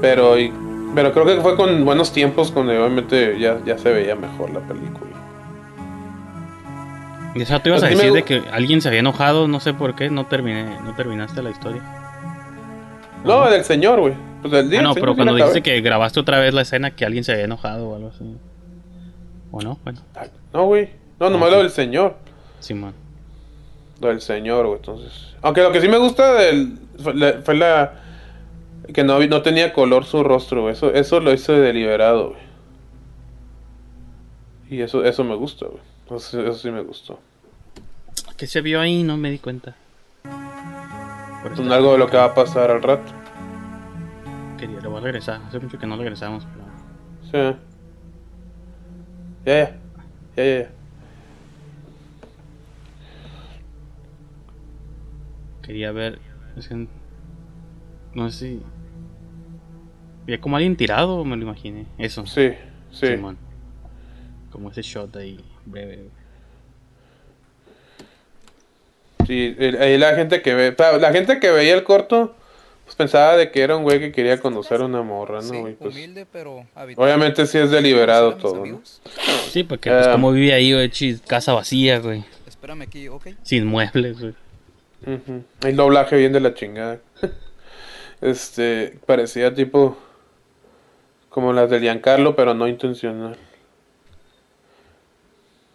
Pero, 0.00 0.38
y- 0.38 0.52
pero 0.94 1.12
creo 1.12 1.24
que 1.26 1.40
fue 1.40 1.56
con 1.56 1.84
buenos 1.84 2.12
tiempos 2.12 2.52
donde 2.54 2.78
obviamente 2.78 3.38
ya, 3.38 3.58
ya 3.64 3.78
se 3.78 3.92
veía 3.92 4.14
mejor 4.14 4.50
la 4.50 4.60
película. 4.60 5.10
Y 7.34 7.42
eso 7.42 7.58
te 7.60 7.70
ibas 7.70 7.82
a 7.82 7.86
Pues 7.86 7.98
decir 7.98 8.12
me 8.12 8.18
de 8.18 8.24
que 8.24 8.42
alguien 8.52 8.82
se 8.82 8.88
había 8.88 9.00
enojado, 9.00 9.48
no 9.48 9.58
sé 9.60 9.72
por 9.72 9.94
qué, 9.94 10.10
no 10.10 10.26
terminé, 10.26 10.78
no 10.84 10.94
terminaste 10.94 11.42
la 11.42 11.50
historia. 11.50 11.82
No, 13.24 13.48
del 13.48 13.64
señor, 13.64 14.00
güey. 14.00 14.14
Pues 14.42 14.52
del 14.52 14.68
día. 14.68 14.80
ah, 14.80 14.82
no, 14.82 14.94
sí, 14.94 15.00
pero 15.00 15.12
sí 15.12 15.16
cuando 15.16 15.34
dijiste 15.34 15.62
que 15.62 15.80
grabaste 15.80 16.20
otra 16.20 16.40
vez 16.40 16.52
la 16.52 16.62
escena 16.62 16.90
que 16.90 17.04
alguien 17.04 17.24
se 17.24 17.32
había 17.32 17.44
enojado 17.44 17.88
o 17.90 17.96
algo 17.96 18.08
así. 18.08 18.36
¿O 19.50 19.60
no? 19.62 19.78
Bueno, 19.84 20.00
No, 20.52 20.64
güey. 20.64 20.90
No, 21.20 21.30
nomás 21.30 21.50
lo 21.50 21.58
del 21.58 21.70
señor. 21.70 22.16
Simón. 22.58 22.94
Lo 24.00 24.08
del 24.08 24.20
señor, 24.20 24.66
güey. 24.66 24.78
Entonces. 24.78 25.12
Aunque 25.40 25.62
lo 25.62 25.70
que 25.72 25.80
sí 25.80 25.88
me 25.88 25.98
gusta 25.98 26.34
del. 26.34 26.78
Fue 27.44 27.54
la. 27.54 27.92
Que 28.92 29.04
no, 29.04 29.18
no 29.18 29.42
tenía 29.42 29.72
color 29.72 30.04
su 30.04 30.22
rostro, 30.24 30.62
güey. 30.62 30.72
Eso, 30.72 30.92
eso 30.92 31.20
lo 31.20 31.32
hice 31.32 31.52
deliberado, 31.52 32.30
güey. 32.30 32.42
Y 34.70 34.80
eso, 34.80 35.04
eso 35.04 35.22
me 35.24 35.34
gusta, 35.34 35.66
güey. 35.66 35.82
Eso, 36.18 36.40
eso 36.42 36.54
sí 36.54 36.70
me 36.70 36.82
gustó. 36.82 37.18
¿Qué 38.36 38.46
se 38.46 38.60
vio 38.60 38.80
ahí? 38.80 39.02
No 39.02 39.16
me 39.16 39.30
di 39.30 39.38
cuenta. 39.38 39.76
Por 41.42 41.52
eso 41.52 41.62
Es 41.62 41.70
algo 41.70 41.92
de 41.92 41.98
lo 41.98 42.08
que 42.08 42.16
va 42.16 42.24
a 42.24 42.34
pasar 42.34 42.70
al 42.70 42.82
rato. 42.82 43.12
quería, 44.58 44.80
lo 44.80 44.90
voy 44.90 45.00
a 45.00 45.02
regresar. 45.02 45.40
Hace 45.46 45.58
mucho 45.58 45.78
que 45.78 45.86
no 45.86 45.96
regresamos. 45.96 46.46
Pero... 47.30 47.52
Sí. 47.52 47.58
Ya, 49.44 49.54
ya. 49.54 49.76
Ya, 50.36 50.44
ya, 50.44 50.58
ya. 50.60 50.70
Quería 55.62 55.92
ver. 55.92 56.18
es 56.56 56.68
que 56.68 56.86
no 58.14 58.30
sé 58.30 58.60
si. 60.26 60.38
Como 60.38 60.56
alguien 60.56 60.76
tirado, 60.76 61.24
me 61.24 61.36
lo 61.36 61.42
imaginé. 61.42 61.86
Eso. 61.98 62.24
Sí, 62.26 62.52
sí. 62.92 63.06
Simón. 63.08 63.36
Como 64.50 64.70
ese 64.70 64.82
shot 64.82 65.14
ahí, 65.16 65.40
breve. 65.66 66.08
Sí, 69.26 69.56
ahí 69.80 69.98
la 69.98 70.14
gente 70.14 70.42
que 70.42 70.54
ve, 70.54 70.76
la 71.00 71.12
gente 71.12 71.38
que 71.38 71.50
veía 71.50 71.74
el 71.74 71.84
corto, 71.84 72.34
pues 72.84 72.96
pensaba 72.96 73.36
de 73.36 73.50
que 73.52 73.62
era 73.62 73.76
un 73.76 73.84
güey 73.84 74.00
que 74.00 74.10
quería 74.12 74.40
conocer 74.40 74.80
a 74.80 74.86
una 74.86 75.02
morra, 75.02 75.36
¿no? 75.36 75.42
Sí, 75.42 75.56
güey? 75.58 75.74
Pues, 75.74 75.94
humilde, 75.94 76.26
pero 76.30 76.66
obviamente 76.96 77.46
sí 77.46 77.58
es 77.58 77.70
deliberado 77.70 78.34
todo, 78.36 78.66
¿no? 78.66 78.80
Sí, 79.50 79.62
porque 79.62 79.90
pues 79.90 80.06
Ah. 80.08 80.12
como 80.12 80.32
vive 80.32 80.52
ahí, 80.52 80.72
güey, 80.72 80.90
chis, 80.90 81.20
casa 81.20 81.52
vacía, 81.52 82.00
güey. 82.00 82.24
Espérame 82.46 82.82
aquí, 82.82 83.08
ok. 83.08 83.28
Sin 83.42 83.66
muebles, 83.66 84.18
güey. 84.20 84.34
Ujú. 85.06 85.42
El 85.62 85.76
doblaje 85.76 86.16
bien 86.16 86.32
de 86.32 86.40
la 86.40 86.54
chingada. 86.54 86.98
este, 88.22 88.98
parecía 89.06 89.52
tipo 89.54 89.96
como 91.28 91.52
las 91.52 91.68
de 91.70 91.80
Giancarlo, 91.80 92.34
pero 92.36 92.54
no 92.54 92.68
intencional. 92.68 93.36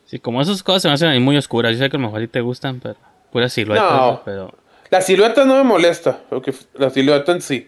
Sí, 0.06 0.20
como 0.20 0.42
esas 0.42 0.64
cosas 0.64 0.82
se 0.84 0.88
me 0.88 0.94
hacen 0.94 1.10
ahí 1.10 1.20
muy 1.20 1.36
oscuras. 1.38 1.74
Yo 1.74 1.80
sé 1.80 1.90
que 1.90 1.98
a 1.98 2.00
lo 2.00 2.06
mejor 2.06 2.22
a 2.22 2.26
ti 2.26 2.28
te 2.32 2.42
gustan, 2.42 2.80
pero 2.80 2.96
pura 3.32 3.50
silueta, 3.50 3.84
No. 3.98 4.22
pero 4.24 4.54
La 4.90 5.02
silueta 5.02 5.44
no 5.44 5.56
me 5.56 5.64
molesta, 5.64 6.22
porque 6.30 6.54
la 6.76 6.90
silueta 6.90 7.34
en 7.34 7.42
sí. 7.42 7.68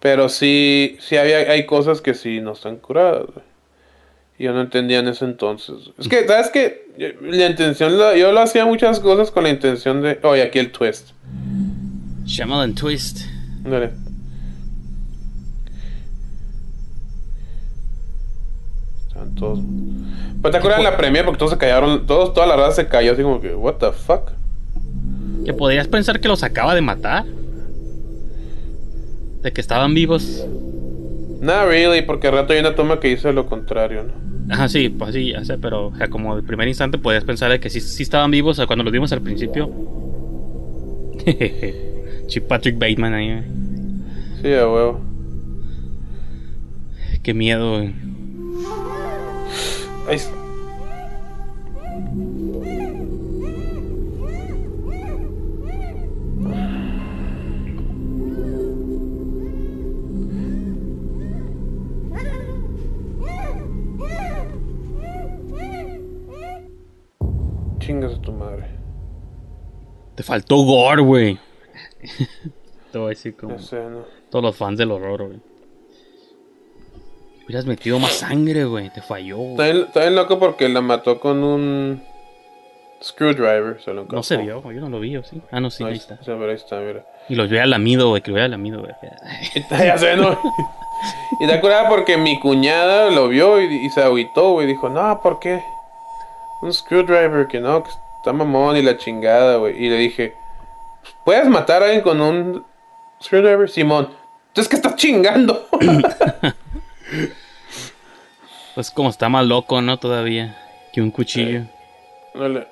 Pero 0.00 0.28
sí, 0.28 0.96
sí 1.00 1.16
había, 1.16 1.38
hay 1.38 1.64
cosas 1.66 2.00
que 2.00 2.14
sí 2.14 2.40
no 2.40 2.52
están 2.52 2.76
curadas, 2.78 3.26
güey. 3.26 3.46
Yo 4.40 4.52
no 4.52 4.60
entendía 4.62 4.98
en 4.98 5.06
ese 5.06 5.24
entonces. 5.24 5.90
Es 5.98 6.08
que, 6.08 6.26
¿sabes? 6.26 6.50
Yo- 6.98 7.08
La 7.20 7.46
intención, 7.46 7.96
la- 7.96 8.16
yo 8.16 8.32
lo 8.32 8.40
hacía 8.40 8.64
muchas 8.66 8.98
cosas 8.98 9.30
con 9.30 9.44
la 9.44 9.50
intención 9.50 10.02
de... 10.02 10.18
Oye, 10.24 10.42
aquí 10.42 10.58
el 10.58 10.72
twist. 10.72 11.10
Shyamalan 12.24 12.74
Twist. 12.74 13.20
Dale. 13.64 13.90
Están 19.08 19.34
todos... 19.34 19.60
Pues 20.40 20.50
te 20.50 20.58
acuerdas 20.58 20.80
en 20.80 20.84
la 20.84 20.96
premiere 20.96 21.24
porque 21.24 21.38
todos 21.38 21.52
se 21.52 21.58
callaron, 21.58 22.06
todos, 22.06 22.34
toda 22.34 22.46
la 22.46 22.56
raza 22.56 22.82
se 22.82 22.88
cayó 22.88 23.12
así 23.12 23.22
como 23.22 23.40
que, 23.40 23.54
what 23.54 23.74
the 23.74 23.92
fuck. 23.92 24.32
Que 25.44 25.52
podrías 25.52 25.86
pensar 25.86 26.20
que 26.20 26.28
los 26.28 26.42
acaba 26.42 26.74
de 26.74 26.80
matar. 26.80 27.24
De 29.42 29.52
que 29.52 29.60
estaban 29.60 29.94
vivos. 29.94 30.44
Not 31.40 31.66
really, 31.68 32.02
porque 32.02 32.28
al 32.28 32.34
rato 32.34 32.52
hay 32.52 32.60
una 32.60 32.74
toma 32.74 32.98
que 32.98 33.08
dice 33.08 33.32
lo 33.32 33.46
contrario, 33.46 34.04
¿no? 34.04 34.12
Ajá, 34.52 34.68
sí, 34.68 34.88
pues 34.88 35.14
sí, 35.14 35.32
ya 35.32 35.44
sé, 35.44 35.58
pero 35.58 35.88
o 35.88 35.96
sea, 35.96 36.08
como 36.08 36.34
de 36.34 36.42
primer 36.42 36.66
instante 36.66 36.98
podías 36.98 37.24
pensar 37.24 37.50
de 37.50 37.60
que 37.60 37.70
sí, 37.70 37.80
sí 37.80 38.02
estaban 38.02 38.30
vivos 38.30 38.52
o 38.52 38.60
sea, 38.60 38.66
cuando 38.66 38.82
los 38.82 38.92
vimos 38.92 39.12
al 39.12 39.22
principio. 39.22 39.70
Chip 42.26 42.48
Patrick 42.48 42.78
Bateman 42.78 43.14
ahí, 43.14 43.32
güey. 43.32 43.44
Sí, 44.42 44.54
a 44.54 44.68
huevo. 44.68 45.00
Qué 47.22 47.34
miedo, 47.34 47.76
güey. 47.78 47.94
Ahí 50.08 50.18
Chingas 67.78 68.14
a 68.14 68.20
tu 68.20 68.32
madre. 68.32 68.64
Te 70.16 70.22
faltó 70.22 70.56
gore, 70.56 71.02
güey. 71.02 71.38
Te 72.92 72.98
voy 72.98 73.06
a 73.06 73.08
decir 73.10 73.34
como 73.36 73.58
sé, 73.58 73.76
¿no? 73.76 74.04
todos 74.30 74.44
los 74.44 74.56
fans 74.56 74.78
del 74.78 74.90
horror, 74.90 75.26
güey. 75.28 75.40
Hubieras 77.46 77.66
metido 77.66 77.98
más 77.98 78.12
sangre, 78.12 78.64
güey. 78.64 78.90
Te 78.90 79.02
falló. 79.02 79.38
Está 79.52 79.64
bien, 79.64 79.76
está 79.86 80.00
bien 80.00 80.14
loco 80.14 80.38
porque 80.38 80.68
la 80.68 80.80
mató 80.80 81.18
con 81.18 81.42
un 81.42 82.02
screwdriver. 83.02 83.80
Se 83.82 83.92
lo 83.92 84.04
No 84.04 84.22
se 84.22 84.36
vio. 84.36 84.62
Yo 84.70 84.80
no 84.80 84.88
lo 84.88 85.00
vi, 85.00 85.16
¿o 85.16 85.24
sí? 85.24 85.40
Ah, 85.50 85.60
no, 85.60 85.70
sí, 85.70 85.82
Ahí 85.84 85.92
ahí 85.92 85.96
está. 85.96 86.14
está, 86.14 86.32
ahí 86.32 86.50
está, 86.52 86.80
mira. 86.80 87.04
Y 87.28 87.34
lo 87.34 87.44
hubiera 87.44 87.66
lamido, 87.66 88.10
güey. 88.10 88.22
Que 88.22 88.30
lo 88.30 88.34
hubiera 88.34 88.48
lamido, 88.48 88.80
güey. 88.80 88.92
ya 89.70 89.98
sé, 89.98 90.16
¿no? 90.16 90.38
y 91.40 91.46
te 91.46 91.54
acuerdas 91.54 91.86
porque 91.88 92.16
mi 92.16 92.38
cuñada 92.38 93.10
lo 93.10 93.28
vio 93.28 93.60
y, 93.60 93.86
y 93.86 93.90
se 93.90 94.02
agüitó, 94.02 94.52
güey. 94.52 94.66
Dijo, 94.66 94.88
no, 94.88 95.20
¿por 95.20 95.40
qué? 95.40 95.62
Un 96.62 96.72
screwdriver 96.72 97.48
que 97.48 97.58
no, 97.58 97.82
que 97.82 97.90
está 98.18 98.32
mamón 98.32 98.76
y 98.76 98.82
la 98.82 98.96
chingada, 98.96 99.56
güey. 99.56 99.84
Y 99.84 99.88
le 99.88 99.96
dije, 99.96 100.36
¿puedes 101.24 101.46
matar 101.48 101.82
a 101.82 101.86
alguien 101.86 102.02
con 102.02 102.20
un 102.20 102.64
screwdriver? 103.22 103.68
Simón, 103.70 104.08
entonces 104.48 104.68
que 104.68 104.76
estás 104.76 104.96
chingando. 104.96 105.66
Pues 108.74 108.90
como 108.90 109.10
está 109.10 109.28
más 109.28 109.44
loco, 109.44 109.82
¿no? 109.82 109.98
Todavía. 109.98 110.56
Que 110.94 111.02
un 111.02 111.10
cuchillo. 111.10 111.64
Dale. 112.34 112.66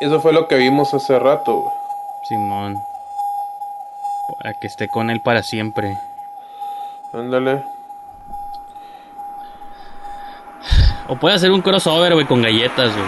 Eso 0.00 0.20
fue 0.20 0.32
lo 0.32 0.48
que 0.48 0.56
vimos 0.56 0.92
hace 0.92 1.16
rato, 1.20 1.54
güey. 1.56 1.72
Simón. 2.28 2.76
Para 4.42 4.54
que 4.54 4.66
esté 4.66 4.88
con 4.88 5.08
él 5.08 5.20
para 5.20 5.44
siempre. 5.44 5.96
Ándale. 7.12 7.62
O 11.08 11.16
puede 11.16 11.34
hacer 11.36 11.50
un 11.52 11.62
crossover, 11.62 12.14
güey, 12.14 12.26
con 12.26 12.42
galletas, 12.42 12.92
güey. 12.92 13.06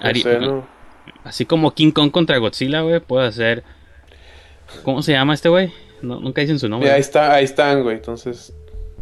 No 0.00 0.08
Ari- 0.08 0.22
sé, 0.22 0.38
¿no? 0.38 0.64
Así 1.24 1.44
como 1.46 1.72
King 1.74 1.92
Kong 1.92 2.10
contra 2.10 2.36
Godzilla, 2.38 2.80
güey, 2.80 3.00
puede 3.00 3.28
hacer. 3.28 3.62
¿Cómo 4.82 5.02
se 5.02 5.12
llama 5.12 5.34
este 5.34 5.48
güey? 5.48 5.72
No, 6.00 6.18
nunca 6.20 6.40
dicen 6.40 6.58
su 6.58 6.68
nombre. 6.68 6.90
Ahí 6.90 7.00
está, 7.00 7.32
ahí 7.34 7.44
están, 7.44 7.82
güey. 7.82 7.96
Entonces. 7.96 8.52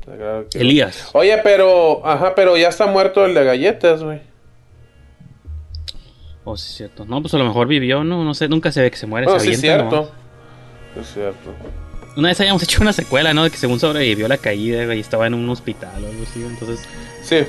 claro 0.04 0.46
que- 0.50 0.59
Elías. 0.59 1.09
Oye, 1.14 1.38
pero, 1.42 2.04
ajá, 2.06 2.35
pero 2.35 2.56
ya 2.56 2.68
está 2.68 2.87
muerto 2.87 3.24
el 3.24 3.33
de 3.35 3.44
galletas, 3.44 4.02
güey. 4.02 4.20
Oh, 6.44 6.56
sí, 6.56 6.68
es 6.70 6.76
cierto. 6.76 7.04
No, 7.04 7.20
pues 7.22 7.33
a 7.35 7.38
lo 7.38 7.44
mejor 7.44 7.68
vivió, 7.68 8.02
¿no? 8.02 8.24
No 8.24 8.35
sé, 8.35 8.48
nunca 8.48 8.72
se 8.72 8.80
ve 8.83 8.90
que 8.90 8.96
se 8.96 9.06
muere. 9.06 9.26
No, 9.26 9.38
se 9.38 9.46
sí 9.46 9.52
es 9.52 9.61
cierto. 9.61 9.85
nomás. 9.96 10.11
Es 11.00 11.14
cierto. 11.14 11.54
Una 12.16 12.28
vez 12.28 12.40
habíamos 12.40 12.62
hecho 12.64 12.83
una 12.83 12.92
secuela, 12.92 13.33
¿no? 13.35 13.44
De 13.44 13.50
que 13.50 13.56
según 13.56 13.78
sobrevivió 13.78 14.26
la 14.26 14.38
caída, 14.38 14.85
güey, 14.85 14.98
y 14.98 15.00
estaba 15.00 15.26
en 15.26 15.35
un 15.35 15.48
hospital 15.48 16.02
o 16.04 16.09
algo 16.09 16.22
así. 16.24 16.42
Entonces, 16.42 16.87
Sí. 17.22 17.44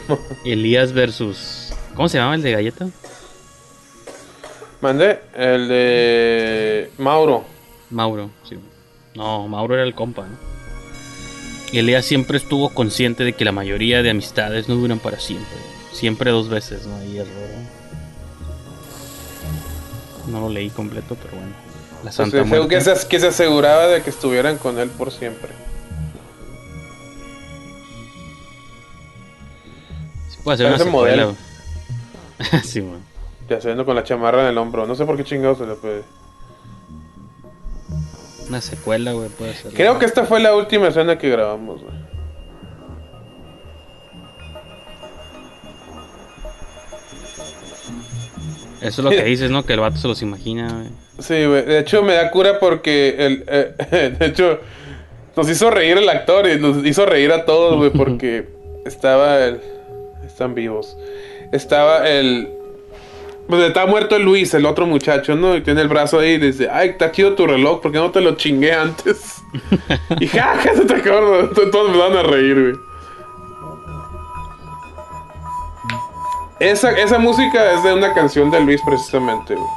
Elías 0.45 0.93
versus. 0.93 1.73
¿Cómo 1.95 2.07
se 2.09 2.17
llamaba 2.17 2.35
el 2.35 2.41
de 2.41 2.51
galleta? 2.51 2.87
Mandé 4.81 5.19
el 5.35 5.67
de 5.67 6.91
Mauro. 6.97 7.45
Mauro, 7.89 8.31
sí. 8.47 8.57
No, 9.15 9.47
Mauro 9.47 9.75
era 9.75 9.83
el 9.83 9.93
compa, 9.93 10.23
¿no? 10.23 10.37
Y 11.71 11.79
Elías 11.79 12.05
siempre 12.05 12.37
estuvo 12.37 12.69
consciente 12.73 13.23
de 13.23 13.33
que 13.33 13.45
la 13.45 13.51
mayoría 13.51 14.01
de 14.01 14.09
amistades 14.09 14.67
no 14.67 14.75
duran 14.75 14.99
para 14.99 15.19
siempre. 15.19 15.57
Siempre 15.93 16.31
dos 16.31 16.49
veces, 16.49 16.85
¿no? 16.85 16.95
Ahí 16.97 17.17
error. 17.17 17.31
No 20.27 20.41
lo 20.41 20.49
leí 20.49 20.69
completo, 20.69 21.15
pero 21.21 21.35
bueno. 21.37 21.53
La 22.03 22.09
O 22.09 22.13
Santa 22.13 22.43
Muerte. 22.43 22.67
que, 22.67 22.81
se, 22.81 23.07
que 23.07 23.19
se 23.19 23.27
aseguraba 23.27 23.87
de 23.87 24.01
que 24.01 24.09
estuvieran 24.09 24.57
con 24.57 24.79
él 24.79 24.89
por 24.89 25.11
siempre. 25.11 25.49
Puede 30.43 30.57
ser 30.57 30.67
una 30.67 30.77
secuela, 30.77 30.91
modelo. 30.91 31.35
sí, 32.63 32.79
güey. 32.79 33.10
Ya 33.51 33.59
se 33.59 33.75
con 33.83 33.95
la 33.97 34.03
chamarra 34.05 34.43
en 34.43 34.47
el 34.47 34.57
hombro. 34.57 34.87
No 34.87 34.95
sé 34.95 35.05
por 35.05 35.17
qué 35.17 35.25
chingados 35.25 35.57
se 35.57 35.65
le 35.65 35.73
puede. 35.73 36.03
Una 38.47 38.61
secuela, 38.61 39.11
güey, 39.11 39.27
puede 39.27 39.53
ser. 39.55 39.73
Creo 39.73 39.99
que 39.99 40.05
esta 40.05 40.23
fue 40.23 40.39
la 40.39 40.55
última 40.55 40.87
escena 40.87 41.17
que 41.17 41.29
grabamos, 41.29 41.81
güey. 41.81 41.93
Eso 48.79 49.01
es 49.01 49.03
lo 49.03 49.09
que 49.09 49.23
dices, 49.25 49.51
¿no? 49.51 49.65
Que 49.65 49.73
el 49.73 49.81
vato 49.81 49.97
se 49.97 50.07
los 50.07 50.21
imagina, 50.21 50.71
güey. 50.71 50.89
Sí, 51.19 51.45
güey. 51.45 51.65
De 51.65 51.79
hecho, 51.79 52.03
me 52.03 52.13
da 52.13 52.31
cura 52.31 52.57
porque 52.57 53.17
el, 53.19 53.43
eh, 53.49 54.15
de 54.17 54.25
hecho 54.27 54.59
nos 55.35 55.49
hizo 55.49 55.69
reír 55.69 55.97
el 55.97 56.07
actor 56.07 56.47
y 56.47 56.57
nos 56.57 56.85
hizo 56.85 57.05
reír 57.05 57.33
a 57.33 57.43
todos, 57.43 57.75
güey, 57.75 57.89
porque 57.89 58.47
estaba 58.85 59.43
el 59.43 59.59
están 60.25 60.55
vivos. 60.55 60.95
Estaba 61.51 62.07
el 62.07 62.60
pues 63.47 63.63
estaba 63.63 63.85
muerto 63.89 64.15
el 64.15 64.23
Luis, 64.23 64.53
el 64.53 64.65
otro 64.65 64.85
muchacho, 64.85 65.35
¿no? 65.35 65.55
Y 65.55 65.61
tiene 65.61 65.81
el 65.81 65.87
brazo 65.87 66.19
ahí 66.19 66.31
y 66.31 66.37
dice, 66.37 66.69
"Ay, 66.71 66.89
está 66.89 67.11
chido 67.11 67.33
tu 67.33 67.45
reloj, 67.47 67.81
¿por 67.81 67.91
qué 67.91 67.97
no 67.97 68.11
te 68.11 68.21
lo 68.21 68.35
chingué 68.35 68.73
antes?" 68.73 69.41
y 70.19 70.27
jaja, 70.27 70.73
se 70.73 70.85
te 70.85 70.95
acabó. 70.95 71.49
Todos 71.49 71.91
me 71.91 71.97
van 71.97 72.17
a 72.17 72.23
reír, 72.23 72.61
güey. 72.61 72.91
Esa, 76.61 76.91
esa 76.91 77.17
música 77.17 77.71
es 77.73 77.83
de 77.83 77.91
una 77.91 78.13
canción 78.13 78.51
de 78.51 78.59
Luis 78.59 78.79
precisamente, 78.85 79.55
güey. 79.55 79.67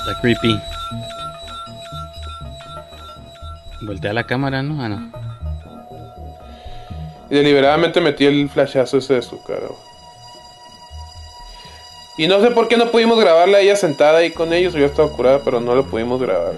Está 0.00 0.20
creepy. 0.20 0.60
Voltea 3.82 4.12
la 4.12 4.24
cámara, 4.24 4.62
¿no? 4.62 4.82
Ah, 4.82 4.88
no. 4.88 5.29
Y 7.30 7.34
deliberadamente 7.36 8.00
metí 8.00 8.26
el 8.26 8.50
flashazo 8.50 8.98
ese 8.98 9.14
de 9.14 9.22
su 9.22 9.40
cara. 9.42 9.68
Y 12.16 12.26
no 12.26 12.40
sé 12.42 12.50
por 12.50 12.68
qué 12.68 12.76
no 12.76 12.90
pudimos 12.90 13.18
grabarla 13.18 13.58
a 13.58 13.60
ella 13.60 13.76
sentada 13.76 14.18
ahí 14.18 14.30
con 14.32 14.52
ellos. 14.52 14.74
Yo 14.74 14.84
estaba 14.84 15.10
curada, 15.10 15.40
pero 15.44 15.60
no 15.60 15.74
lo 15.74 15.86
pudimos 15.86 16.20
grabar. 16.20 16.54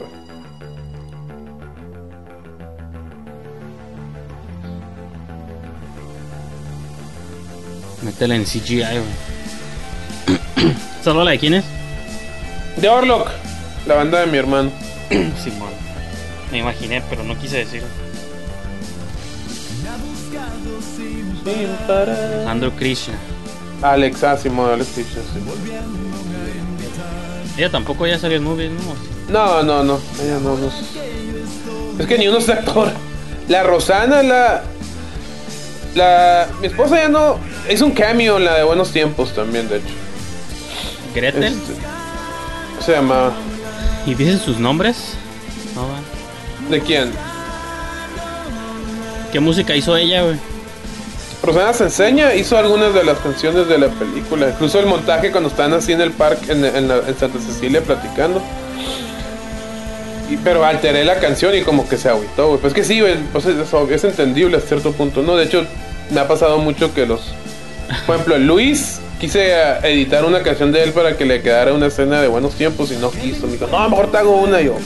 Métela 8.02 8.34
en 8.34 8.44
CGI, 8.44 8.80
güey. 8.80 8.92
¿Esa 11.00 11.12
rola 11.12 11.30
de 11.30 11.38
quién 11.38 11.54
es? 11.54 11.64
De 12.78 12.88
Orlock, 12.88 13.28
la 13.86 13.94
banda 13.94 14.20
de 14.20 14.26
mi 14.26 14.38
hermano. 14.38 14.70
Simón. 15.40 15.70
Me 16.50 16.58
imaginé, 16.58 17.02
pero 17.08 17.22
no 17.22 17.38
quise 17.38 17.58
decir. 20.86 22.46
Andrew 22.48 22.70
Krishna. 22.72 23.14
Alex, 23.82 24.22
ah, 24.22 24.36
Simón, 24.36 24.70
Alex 24.70 24.88
Fisher, 24.90 25.22
sí. 25.32 25.40
Ella 27.58 27.70
tampoco 27.70 28.06
ya 28.06 28.18
salió 28.18 28.36
en 28.38 28.44
movies, 28.44 28.70
¿no? 29.28 29.32
No, 29.32 29.62
no, 29.62 29.82
no. 29.84 30.00
Ella 30.22 30.38
no, 30.42 30.56
no 30.56 30.68
es- 30.68 32.00
Es 32.00 32.06
que 32.06 32.18
ni 32.18 32.28
uno 32.28 32.38
es 32.38 32.48
actor. 32.48 32.90
La 33.48 33.62
Rosana, 33.62 34.22
la. 34.22 34.62
La. 35.94 36.48
Mi 36.60 36.68
esposa 36.68 36.96
ya 36.96 37.08
no. 37.08 37.38
Hizo 37.70 37.84
un 37.86 37.92
cameo 37.92 38.38
en 38.38 38.44
la 38.46 38.54
de 38.54 38.62
Buenos 38.64 38.90
Tiempos 38.92 39.34
también, 39.34 39.68
de 39.68 39.76
hecho. 39.78 39.94
Gretel. 41.14 41.42
Este, 41.44 41.74
se 42.84 42.92
llama. 42.92 43.32
¿Y 44.06 44.14
dicen 44.14 44.38
sus 44.40 44.58
nombres? 44.58 45.14
No. 45.74 45.86
¿De 46.70 46.80
quién? 46.80 47.12
¿Qué 49.32 49.40
música 49.40 49.74
hizo 49.76 49.96
ella, 49.96 50.22
güey? 50.22 50.36
Rosana 51.42 51.72
se 51.72 51.84
enseña, 51.84 52.34
hizo 52.34 52.56
algunas 52.56 52.94
de 52.94 53.04
las 53.04 53.18
canciones 53.18 53.68
de 53.68 53.78
la 53.78 53.88
película. 53.88 54.48
Incluso 54.50 54.78
el 54.78 54.86
montaje 54.86 55.30
cuando 55.32 55.48
están 55.48 55.72
así 55.72 55.92
en 55.92 56.00
el 56.00 56.12
parque, 56.12 56.52
en, 56.52 56.64
en 56.64 56.88
Santa 57.18 57.38
Cecilia 57.40 57.80
platicando. 57.82 58.40
Pero 60.44 60.64
alteré 60.64 61.04
la 61.04 61.16
canción 61.16 61.54
y 61.54 61.62
como 61.62 61.88
que 61.88 61.96
se 61.96 62.08
agüitó, 62.08 62.48
güey. 62.48 62.60
Pues 62.60 62.72
que 62.72 62.84
sí, 62.84 63.00
güey, 63.00 63.16
pues 63.32 63.44
es, 63.46 63.56
es 63.90 64.04
entendible 64.04 64.56
a 64.56 64.60
cierto 64.60 64.92
punto, 64.92 65.22
¿no? 65.22 65.36
De 65.36 65.44
hecho, 65.44 65.64
me 66.10 66.20
ha 66.20 66.26
pasado 66.26 66.58
mucho 66.58 66.94
que 66.94 67.06
los... 67.06 67.34
Por 68.06 68.14
ejemplo, 68.14 68.38
Luis, 68.38 69.00
quise 69.20 69.52
editar 69.82 70.24
una 70.24 70.42
canción 70.42 70.72
de 70.72 70.84
él 70.84 70.92
para 70.92 71.16
que 71.16 71.26
le 71.26 71.42
quedara 71.42 71.74
una 71.74 71.86
escena 71.86 72.22
de 72.22 72.28
buenos 72.28 72.54
tiempos 72.54 72.90
y 72.92 72.96
no 72.96 73.10
quiso. 73.10 73.46
Me 73.46 73.52
dijo, 73.52 73.66
no, 73.66 73.88
mejor 73.90 74.10
te 74.10 74.18
hago 74.18 74.36
una. 74.40 74.60
Y 74.62 74.66
yo, 74.66 74.76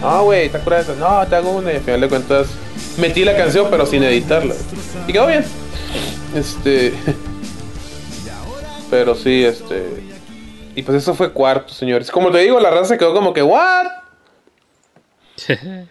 no, 0.00 0.24
güey, 0.24 0.48
¿te 0.48 0.56
acuerdas 0.56 0.86
de 0.86 0.94
eso? 0.94 1.00
No, 1.00 1.26
te 1.26 1.36
hago 1.36 1.50
una. 1.50 1.72
Y 1.72 1.76
al 1.76 1.82
final 1.82 2.00
de 2.00 2.08
cuentas, 2.08 2.46
metí 2.96 3.24
la 3.24 3.36
canción, 3.36 3.66
pero 3.70 3.84
sin 3.84 4.02
editarla. 4.02 4.54
Y 5.06 5.12
quedó 5.12 5.26
bien. 5.26 5.44
Este. 6.34 6.92
Pero 8.90 9.14
sí, 9.14 9.44
este. 9.44 9.84
Y 10.74 10.82
pues 10.82 10.98
eso 11.02 11.14
fue 11.14 11.32
cuarto, 11.32 11.72
señores. 11.72 12.10
Como 12.10 12.30
te 12.30 12.38
digo, 12.38 12.60
la 12.60 12.70
raza 12.70 12.84
se 12.86 12.98
quedó 12.98 13.14
como 13.14 13.32
que, 13.32 13.42
¿what? 13.42 13.86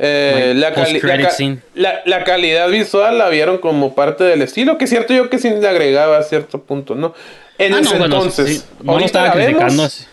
Eh, 0.00 0.52
la, 0.54 0.72
cali- 0.72 0.92
la, 0.92 1.00
post-credit 1.00 1.26
ca- 1.26 1.30
scene. 1.32 1.58
la- 1.74 2.02
la 2.04 2.22
calidad 2.22 2.68
visual 2.68 3.18
la 3.18 3.28
vieron 3.30 3.58
como 3.58 3.96
parte 3.96 4.22
del 4.22 4.42
estilo, 4.42 4.78
que 4.78 4.84
es 4.84 4.90
cierto 4.90 5.12
yo 5.12 5.28
que 5.28 5.40
sí 5.40 5.50
le 5.50 5.66
agregaba 5.68 6.18
a 6.18 6.22
cierto 6.22 6.62
punto, 6.62 6.94
¿no? 6.94 7.14
En 7.58 7.74
Ah, 7.74 7.80
ese 7.80 7.94
no, 7.94 7.98
bueno, 7.98 8.14
entonces. 8.14 8.58
sí, 8.60 8.64
no 8.78 8.84
lo 8.84 8.92
Ahorita 8.92 9.06
estaba 9.06 9.34
vemos, 9.34 9.46
criticando 9.56 9.82
así. 9.82 10.04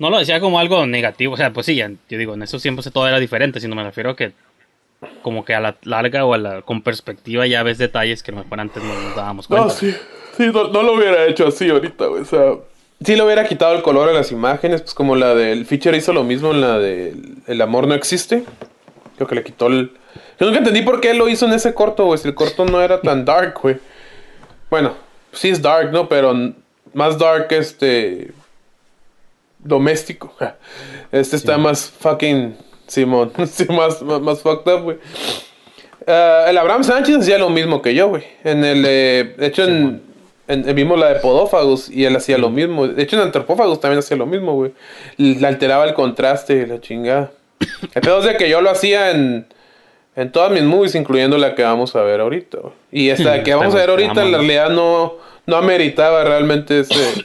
No 0.00 0.10
lo 0.10 0.18
decía 0.18 0.40
como 0.40 0.58
algo 0.58 0.84
negativo, 0.84 1.34
o 1.34 1.36
sea, 1.36 1.52
pues 1.52 1.66
sí, 1.66 1.76
ya- 1.76 1.92
yo 2.08 2.18
digo, 2.18 2.34
en 2.34 2.42
esos 2.42 2.60
tiempos 2.60 2.90
todo 2.92 3.06
era 3.06 3.20
diferente, 3.20 3.60
sino 3.60 3.76
me 3.76 3.84
refiero 3.84 4.10
a 4.10 4.16
que 4.16 4.32
como 5.22 5.44
que 5.44 5.54
a 5.54 5.60
la 5.60 5.76
larga 5.82 6.24
o 6.24 6.34
a 6.34 6.38
la, 6.38 6.62
con 6.62 6.82
perspectiva 6.82 7.46
ya 7.46 7.62
ves 7.62 7.78
detalles 7.78 8.22
que 8.22 8.30
a 8.30 8.34
lo 8.34 8.42
mejor 8.42 8.60
antes 8.60 8.82
no 8.82 8.94
nos 8.94 9.16
dábamos 9.16 9.46
cuenta. 9.46 9.66
No, 9.66 9.70
sí, 9.72 9.94
sí, 10.36 10.46
no, 10.52 10.68
no 10.68 10.82
lo 10.82 10.94
hubiera 10.94 11.26
hecho 11.26 11.48
así 11.48 11.68
ahorita, 11.70 12.06
güey. 12.06 12.22
O 12.22 12.24
sea, 12.24 12.54
sí 13.04 13.16
le 13.16 13.22
hubiera 13.22 13.44
quitado 13.46 13.74
el 13.74 13.82
color 13.82 14.08
a 14.08 14.12
las 14.12 14.32
imágenes, 14.32 14.82
pues 14.82 14.94
como 14.94 15.16
la 15.16 15.34
del 15.34 15.66
Feature 15.66 15.96
hizo 15.96 16.12
lo 16.12 16.24
mismo 16.24 16.50
en 16.50 16.60
la 16.60 16.78
de 16.78 17.14
El 17.46 17.60
amor 17.60 17.86
no 17.86 17.94
existe. 17.94 18.44
Creo 19.16 19.28
que 19.28 19.34
le 19.34 19.44
quitó 19.44 19.66
el. 19.66 19.92
Yo 20.38 20.46
nunca 20.46 20.58
entendí 20.58 20.82
por 20.82 21.00
qué 21.00 21.14
lo 21.14 21.28
hizo 21.28 21.46
en 21.46 21.52
ese 21.52 21.74
corto, 21.74 22.04
güey. 22.06 22.18
Si 22.18 22.28
el 22.28 22.34
corto 22.34 22.64
no 22.64 22.80
era 22.80 23.00
tan 23.00 23.24
dark, 23.24 23.58
güey. 23.60 23.78
Bueno, 24.70 24.94
sí 25.32 25.48
es 25.48 25.60
dark, 25.60 25.90
¿no? 25.92 26.08
Pero 26.08 26.34
más 26.94 27.18
dark, 27.18 27.48
este. 27.50 28.32
Doméstico. 29.58 30.34
Este 31.10 31.36
está 31.36 31.56
más 31.56 31.90
fucking. 31.90 32.54
Simón. 32.88 33.32
Sí, 33.46 33.64
más, 33.66 34.02
más, 34.02 34.20
más 34.20 34.40
fucked 34.42 34.72
up, 34.72 34.82
güey. 34.82 34.96
Ah, 36.06 36.46
el 36.48 36.58
Abraham 36.58 36.82
Sánchez 36.84 37.18
hacía 37.18 37.38
lo 37.38 37.50
mismo 37.50 37.80
que 37.82 37.94
yo, 37.94 38.08
güey. 38.08 38.24
En 38.44 38.64
el, 38.64 38.84
eh, 38.86 39.34
de 39.38 39.46
hecho, 39.46 39.64
en, 39.64 40.02
en- 40.48 40.74
vimos 40.74 40.98
la 40.98 41.12
de 41.12 41.20
Podófagos 41.20 41.90
y 41.90 42.04
él 42.04 42.16
hacía 42.16 42.38
lo 42.38 42.50
mismo. 42.50 42.88
De 42.88 43.02
hecho, 43.02 43.16
en 43.16 43.22
Antropófagos 43.22 43.80
también 43.80 43.98
hacía 43.98 44.16
lo 44.16 44.26
mismo, 44.26 44.54
güey. 44.54 44.72
Le 45.18 45.46
alteraba 45.46 45.84
el 45.84 45.94
contraste, 45.94 46.66
la 46.66 46.80
chingada. 46.80 47.30
El 47.94 48.00
pedo 48.02 48.20
es 48.20 48.24
de 48.24 48.36
que 48.36 48.48
yo 48.48 48.60
lo 48.60 48.70
hacía 48.70 49.10
en, 49.10 49.46
en 50.16 50.32
todas 50.32 50.50
mis 50.52 50.62
movies, 50.62 50.94
incluyendo 50.94 51.36
la 51.38 51.54
que 51.54 51.62
vamos 51.64 51.94
a 51.96 52.02
ver 52.02 52.20
ahorita, 52.20 52.58
güey. 52.58 52.72
Y 52.90 53.10
esta 53.10 53.42
que 53.42 53.54
vamos 53.54 53.74
a 53.74 53.78
ver 53.78 53.90
ahorita, 53.90 54.24
en 54.24 54.32
realidad 54.32 54.70
no, 54.70 55.14
no 55.44 55.56
ameritaba 55.56 56.24
realmente 56.24 56.80
ese, 56.80 56.94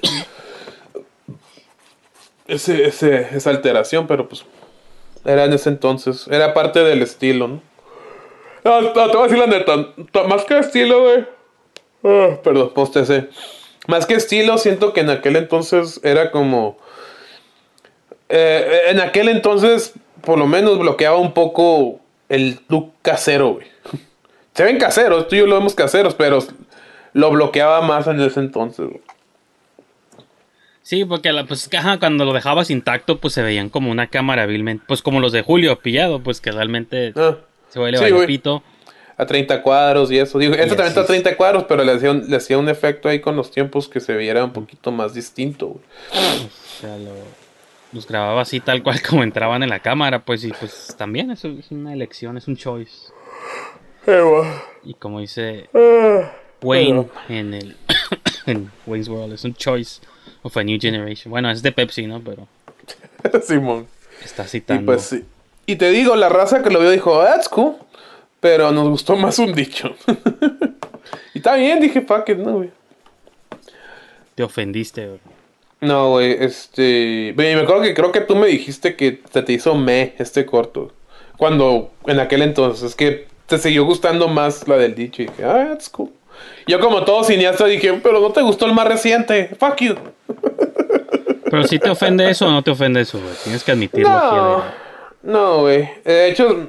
ese, 2.47 2.87
ese, 2.87 3.27
esa 3.35 3.49
alteración, 3.49 4.07
pero 4.07 4.27
pues 4.27 4.43
era 5.25 5.45
en 5.45 5.53
ese 5.53 5.69
entonces. 5.69 6.27
Era 6.29 6.53
parte 6.53 6.83
del 6.83 7.01
estilo, 7.01 7.47
¿no? 7.47 7.61
No, 8.63 8.81
no, 8.81 8.91
te 8.91 9.17
voy 9.17 9.41
a 9.41 10.27
Más 10.27 10.45
que 10.45 10.57
estilo, 10.57 11.01
güey. 11.01 11.25
Ah, 12.03 12.37
perdón, 12.43 12.71
postese. 12.73 13.29
Más 13.87 14.05
que 14.05 14.15
estilo, 14.15 14.57
siento 14.57 14.93
que 14.93 15.01
en 15.01 15.09
aquel 15.09 15.35
entonces 15.35 15.99
era 16.03 16.31
como. 16.31 16.77
eh, 18.29 18.83
en 18.87 19.01
aquel 19.01 19.27
entonces, 19.29 19.93
por 20.21 20.37
lo 20.37 20.47
menos, 20.47 20.79
bloqueaba 20.79 21.17
un 21.17 21.33
poco 21.33 21.99
el 22.29 22.59
look 22.69 22.93
casero, 23.01 23.53
güey. 23.55 23.67
Se 24.53 24.63
ven 24.63 24.77
caseros, 24.77 25.27
tú 25.27 25.35
y 25.35 25.39
yo 25.39 25.47
lo 25.47 25.55
vemos 25.55 25.75
caseros, 25.75 26.13
pero 26.13 26.39
lo 27.13 27.31
bloqueaba 27.31 27.81
más 27.81 28.07
en 28.07 28.21
ese 28.21 28.39
entonces, 28.39 28.87
güey. 28.87 29.01
Sí, 30.83 31.05
porque 31.05 31.31
la, 31.31 31.45
pues, 31.45 31.69
ajá, 31.73 31.97
cuando 31.97 32.25
lo 32.25 32.33
dejabas 32.33 32.69
intacto, 32.69 33.17
pues 33.19 33.33
se 33.33 33.41
veían 33.41 33.69
como 33.69 33.89
una 33.89 34.07
cámara 34.07 34.45
vilmente, 34.45 34.83
pues 34.87 35.01
como 35.01 35.19
los 35.21 35.31
de 35.31 35.41
Julio 35.41 35.79
Pillado, 35.79 36.21
pues 36.21 36.41
que 36.41 36.51
realmente 36.51 37.13
Ah, 37.15 37.37
se 37.69 37.79
huele 37.79 37.97
sí, 37.97 38.11
güey. 38.11 38.27
pito. 38.27 38.61
a 39.15 39.25
30 39.25 39.61
cuadros 39.61 40.11
y 40.11 40.17
eso. 40.19 40.37
Digo, 40.39 40.53
este 40.55 40.73
Y 40.73 40.77
también 40.77 40.97
a 40.97 41.01
es. 41.01 41.07
30 41.07 41.37
cuadros, 41.37 41.63
pero 41.69 41.83
le 41.85 41.93
hacía, 41.93 42.11
un, 42.11 42.29
le 42.29 42.35
hacía 42.35 42.57
un 42.57 42.67
efecto 42.67 43.07
ahí 43.07 43.19
con 43.21 43.35
los 43.35 43.49
tiempos 43.51 43.87
que 43.87 43.99
se 44.01 44.17
viera 44.17 44.43
un 44.43 44.51
poquito 44.51 44.91
más 44.91 45.13
distinto, 45.13 45.67
güey. 45.67 45.83
O 46.11 46.81
sea, 46.81 46.97
lo- 46.97 47.43
los 47.93 48.07
grababa 48.07 48.41
así 48.41 48.59
tal 48.59 48.81
cual 48.83 49.01
como 49.07 49.21
entraban 49.23 49.61
en 49.63 49.69
la 49.69 49.79
cámara, 49.79 50.25
pues 50.25 50.43
y 50.43 50.51
pues 50.51 50.95
también 50.97 51.29
eso 51.31 51.47
es 51.47 51.69
una 51.71 51.93
elección, 51.93 52.37
es 52.37 52.47
un 52.47 52.57
choice. 52.57 53.13
Y 54.83 54.95
como 54.95 55.19
dice 55.21 55.69
Wayne 56.61 57.07
en 57.29 57.53
el 57.53 57.77
en 58.47 58.71
Wayne's 58.85 59.07
World, 59.07 59.33
es 59.33 59.43
un 59.45 59.53
choice 59.53 60.01
of 60.43 60.55
a 60.57 60.63
new 60.63 60.77
generation. 60.79 61.31
Bueno, 61.31 61.49
es 61.49 61.61
de 61.63 61.71
Pepsi, 61.71 62.05
¿no? 62.05 62.21
Pero 62.21 62.47
Simón. 63.43 63.87
está 64.23 64.43
Y 64.43 64.47
citando. 64.47 64.85
pues 64.91 65.03
sí. 65.03 65.23
Y 65.65 65.77
te 65.77 65.89
digo, 65.89 66.15
la 66.15 66.29
raza 66.29 66.61
que 66.61 66.69
lo 66.69 66.79
vio 66.79 66.91
dijo, 66.91 67.21
that's 67.23 67.49
cool. 67.49 67.75
Pero 68.39 68.71
nos 68.71 68.89
gustó 68.89 69.15
más 69.15 69.39
un 69.39 69.53
dicho. 69.53 69.95
y 71.33 71.37
está 71.37 71.55
bien, 71.55 71.79
dije, 71.79 72.01
fuck 72.01 72.27
it, 72.29 72.37
no, 72.37 72.55
güey. 72.57 72.71
Te 74.35 74.43
ofendiste, 74.43 75.07
güey. 75.07 75.19
No, 75.79 76.11
güey, 76.11 76.37
este. 76.39 77.33
Me 77.35 77.53
acuerdo 77.53 77.83
que 77.83 77.93
creo 77.93 78.11
que 78.11 78.21
tú 78.21 78.35
me 78.35 78.47
dijiste 78.47 78.95
que 78.95 79.21
se 79.31 79.41
te 79.43 79.53
hizo 79.53 79.75
me 79.75 80.13
este 80.17 80.45
corto. 80.45 80.91
Cuando, 81.37 81.91
en 82.05 82.19
aquel 82.19 82.41
entonces, 82.41 82.95
que 82.95 83.27
te 83.47 83.57
siguió 83.57 83.85
gustando 83.85 84.27
más 84.27 84.67
la 84.67 84.77
del 84.77 84.95
dicho. 84.95 85.21
Y 85.21 85.27
dije, 85.27 85.43
ah, 85.43 85.67
that's 85.69 85.89
cool. 85.89 86.11
Yo, 86.67 86.79
como 86.79 87.03
todo 87.03 87.23
cineasta, 87.23 87.65
dije, 87.65 87.99
pero 88.01 88.19
no 88.19 88.31
te 88.31 88.41
gustó 88.41 88.65
el 88.65 88.73
más 88.73 88.87
reciente. 88.87 89.55
Fuck 89.59 89.81
you. 89.81 89.95
Pero 91.53 91.63
si 91.65 91.77
te 91.77 91.89
ofende 91.89 92.29
eso 92.29 92.47
o 92.47 92.51
no 92.51 92.63
te 92.63 92.71
ofende 92.71 93.01
eso, 93.01 93.19
güey. 93.19 93.33
Tienes 93.43 93.63
que 93.63 93.71
admitirlo 93.71 94.09
No, 94.09 94.63
no, 95.21 95.61
güey. 95.61 95.87
De 96.03 96.29
hecho, 96.29 96.67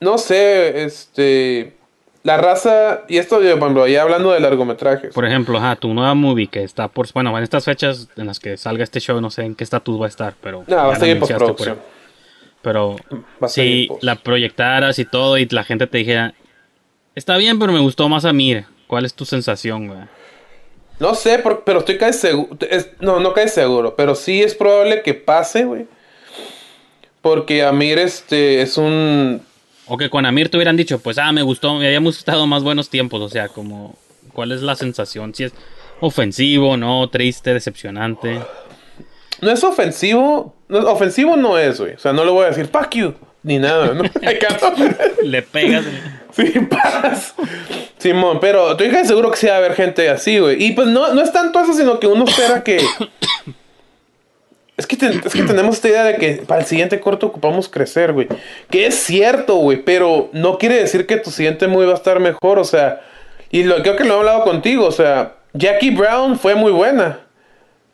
no 0.00 0.18
sé, 0.18 0.84
este. 0.84 1.74
La 2.22 2.36
raza. 2.36 3.02
Y 3.08 3.18
esto, 3.18 3.36
por 3.36 3.44
ejemplo, 3.44 3.86
ya 3.86 4.02
hablando 4.02 4.32
de 4.32 4.40
largometrajes. 4.40 5.14
Por 5.14 5.26
ejemplo, 5.26 5.58
ajá, 5.58 5.76
tu 5.76 5.92
nueva 5.94 6.14
movie 6.14 6.48
que 6.48 6.64
está 6.64 6.88
por... 6.88 7.06
Bueno, 7.12 7.36
en 7.36 7.44
estas 7.44 7.64
fechas 7.64 8.08
en 8.16 8.26
las 8.26 8.40
que 8.40 8.56
salga 8.56 8.82
este 8.82 8.98
show, 8.98 9.20
no 9.20 9.30
sé 9.30 9.44
en 9.44 9.54
qué 9.54 9.62
estatus 9.62 10.00
va 10.00 10.06
a 10.06 10.08
estar, 10.08 10.34
pero... 10.40 10.64
No, 10.66 10.76
va 10.76 10.94
a 10.94 10.98
por 10.98 11.18
postproducción. 11.20 11.78
Pero 12.62 12.96
si 13.46 13.86
post. 13.86 14.02
la 14.02 14.16
proyectaras 14.16 14.98
y 14.98 15.04
todo 15.04 15.38
y 15.38 15.46
la 15.46 15.62
gente 15.62 15.86
te 15.86 15.98
dijera, 15.98 16.34
está 17.14 17.36
bien, 17.36 17.60
pero 17.60 17.72
me 17.72 17.78
gustó 17.78 18.08
más 18.08 18.24
a 18.24 18.32
mí, 18.32 18.56
¿cuál 18.86 19.04
es 19.04 19.14
tu 19.14 19.24
sensación, 19.24 19.88
güey? 19.88 20.00
No 20.98 21.14
sé, 21.14 21.38
por- 21.40 21.62
pero 21.64 21.80
estoy 21.80 21.98
casi 21.98 22.18
seguro. 22.18 22.56
es- 22.70 22.88
no, 23.00 23.20
no 23.20 23.32
casi 23.34 23.48
seguro. 23.50 23.94
Pero 23.96 24.14
sí 24.14 24.42
es 24.42 24.54
probable 24.54 25.02
que 25.02 25.14
pase, 25.14 25.64
güey. 25.64 25.86
Porque 27.20 27.62
Amir, 27.64 27.98
este, 27.98 28.62
es 28.62 28.76
un. 28.78 29.42
O 29.86 29.96
que 29.96 30.10
con 30.10 30.26
Amir 30.26 30.48
te 30.50 30.56
hubieran 30.56 30.76
dicho, 30.76 30.98
pues, 30.98 31.18
ah, 31.18 31.32
me 31.32 31.42
gustó, 31.42 31.74
me 31.74 31.86
habíamos 31.86 32.18
estado 32.18 32.46
más 32.46 32.62
buenos 32.62 32.88
tiempos, 32.88 33.20
o 33.20 33.28
sea, 33.28 33.48
como, 33.48 33.96
¿cuál 34.32 34.52
es 34.52 34.62
la 34.62 34.74
sensación? 34.74 35.34
Si 35.34 35.44
es 35.44 35.52
ofensivo, 36.00 36.76
no, 36.76 37.08
triste, 37.08 37.52
decepcionante. 37.54 38.40
No 39.40 39.50
es 39.50 39.62
ofensivo. 39.64 40.54
no- 40.68 40.78
ofensivo 40.90 41.36
no 41.36 41.58
es, 41.58 41.78
güey. 41.80 41.92
O 41.94 41.98
sea, 41.98 42.12
no 42.12 42.24
le 42.24 42.30
voy 42.30 42.44
a 42.44 42.48
decir 42.48 42.66
fuck 42.66 42.90
you. 42.94 43.14
Ni 43.46 43.58
nada, 43.60 43.94
¿no? 43.94 44.02
Le 45.22 45.42
pegas... 45.42 45.84
Sí, 46.32 46.52
paz. 46.68 47.32
Simón, 47.96 48.40
pero 48.40 48.72
estoy 48.72 48.90
casi 48.90 49.06
seguro 49.06 49.30
que 49.30 49.36
sí 49.38 49.46
va 49.46 49.54
a 49.54 49.58
haber 49.58 49.74
gente 49.74 50.10
así, 50.10 50.38
güey. 50.38 50.62
Y 50.62 50.72
pues 50.72 50.88
no, 50.88 51.14
no 51.14 51.22
es 51.22 51.32
tanto 51.32 51.60
eso, 51.60 51.72
sino 51.72 51.98
que 52.00 52.08
uno 52.08 52.24
espera 52.24 52.62
que. 52.62 52.78
Es 54.76 54.86
que, 54.86 54.96
ten- 54.96 55.22
es 55.24 55.32
que 55.32 55.42
tenemos 55.44 55.76
esta 55.76 55.88
idea 55.88 56.04
de 56.04 56.16
que 56.16 56.32
para 56.46 56.60
el 56.60 56.66
siguiente 56.66 57.00
corto 57.00 57.28
ocupamos 57.28 57.68
crecer, 57.70 58.12
güey. 58.12 58.28
Que 58.68 58.86
es 58.86 58.96
cierto, 58.96 59.54
güey, 59.56 59.82
pero 59.82 60.28
no 60.32 60.58
quiere 60.58 60.74
decir 60.74 61.06
que 61.06 61.16
tu 61.16 61.30
siguiente 61.30 61.68
movie 61.68 61.86
va 61.86 61.92
a 61.94 61.96
estar 61.96 62.20
mejor, 62.20 62.58
o 62.58 62.64
sea. 62.64 63.00
Y 63.50 63.62
lo, 63.62 63.80
creo 63.80 63.96
que 63.96 64.04
lo 64.04 64.14
he 64.14 64.18
hablado 64.18 64.42
contigo, 64.44 64.84
o 64.86 64.92
sea. 64.92 65.36
Jackie 65.54 65.90
Brown 65.90 66.38
fue 66.38 66.54
muy 66.54 66.72
buena, 66.72 67.20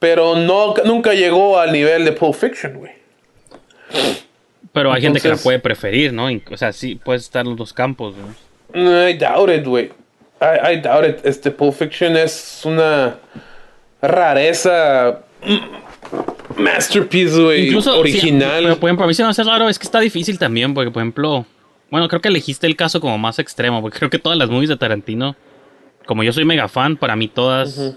pero 0.01 0.35
no, 0.35 0.75
nunca 0.85 1.13
llegó 1.15 1.61
al 1.61 1.71
nivel 1.71 2.05
de 2.05 2.11
Pulp 2.13 2.35
Fiction, 2.35 2.79
güey. 2.79 2.91
Pero 4.73 4.93
hay 4.93 5.03
gente 5.03 5.21
que 5.21 5.29
la 5.29 5.37
puede 5.37 5.59
preferir, 5.59 6.13
¿no? 6.13 6.29
O 6.51 6.57
sea, 6.57 6.73
sí, 6.73 6.95
puede 6.95 7.19
estar 7.19 7.43
en 7.45 7.51
los 7.51 7.59
dos 7.59 7.73
campos, 7.73 8.15
¿no? 8.17 9.09
I 9.09 9.15
doubt 9.15 9.51
it, 9.51 9.67
güey. 9.67 9.91
I, 10.41 10.73
I 10.75 10.77
doubt 10.81 11.05
it. 11.07 11.27
Este 11.27 11.51
Pulp 11.51 11.75
Fiction 11.75 12.17
es 12.17 12.63
una 12.65 13.17
rareza. 14.01 15.21
mm, 15.45 16.61
Masterpiece, 16.63 17.41
güey. 17.41 17.67
Incluso, 17.69 17.99
Original. 17.99 18.59
sí, 18.59 18.65
pero 18.65 18.77
por 18.79 18.89
ejemplo, 18.89 19.05
a 19.05 19.09
mí 19.09 19.15
se 19.15 19.23
me 19.25 19.31
hace 19.31 19.43
raro, 19.43 19.69
es 19.69 19.79
que 19.79 19.85
está 19.85 20.01
difícil 20.01 20.39
también, 20.39 20.75
porque 20.75 20.91
por 20.91 21.03
ejemplo, 21.03 21.47
bueno, 21.91 22.09
creo 22.09 22.21
que 22.21 22.29
elegiste 22.29 22.67
el 22.67 22.77
caso 22.77 23.01
como 23.01 23.17
más 23.19 23.39
extremo, 23.39 23.81
porque 23.81 23.99
creo 23.99 24.11
que 24.11 24.19
todas 24.19 24.39
las 24.39 24.51
movies 24.51 24.69
de 24.69 24.77
Tarantino, 24.77 25.37
como 26.07 26.23
yo 26.23 26.33
soy 26.33 26.45
mega 26.45 26.69
fan, 26.69 26.97
para 26.97 27.17
mí 27.17 27.29
todas, 27.29 27.95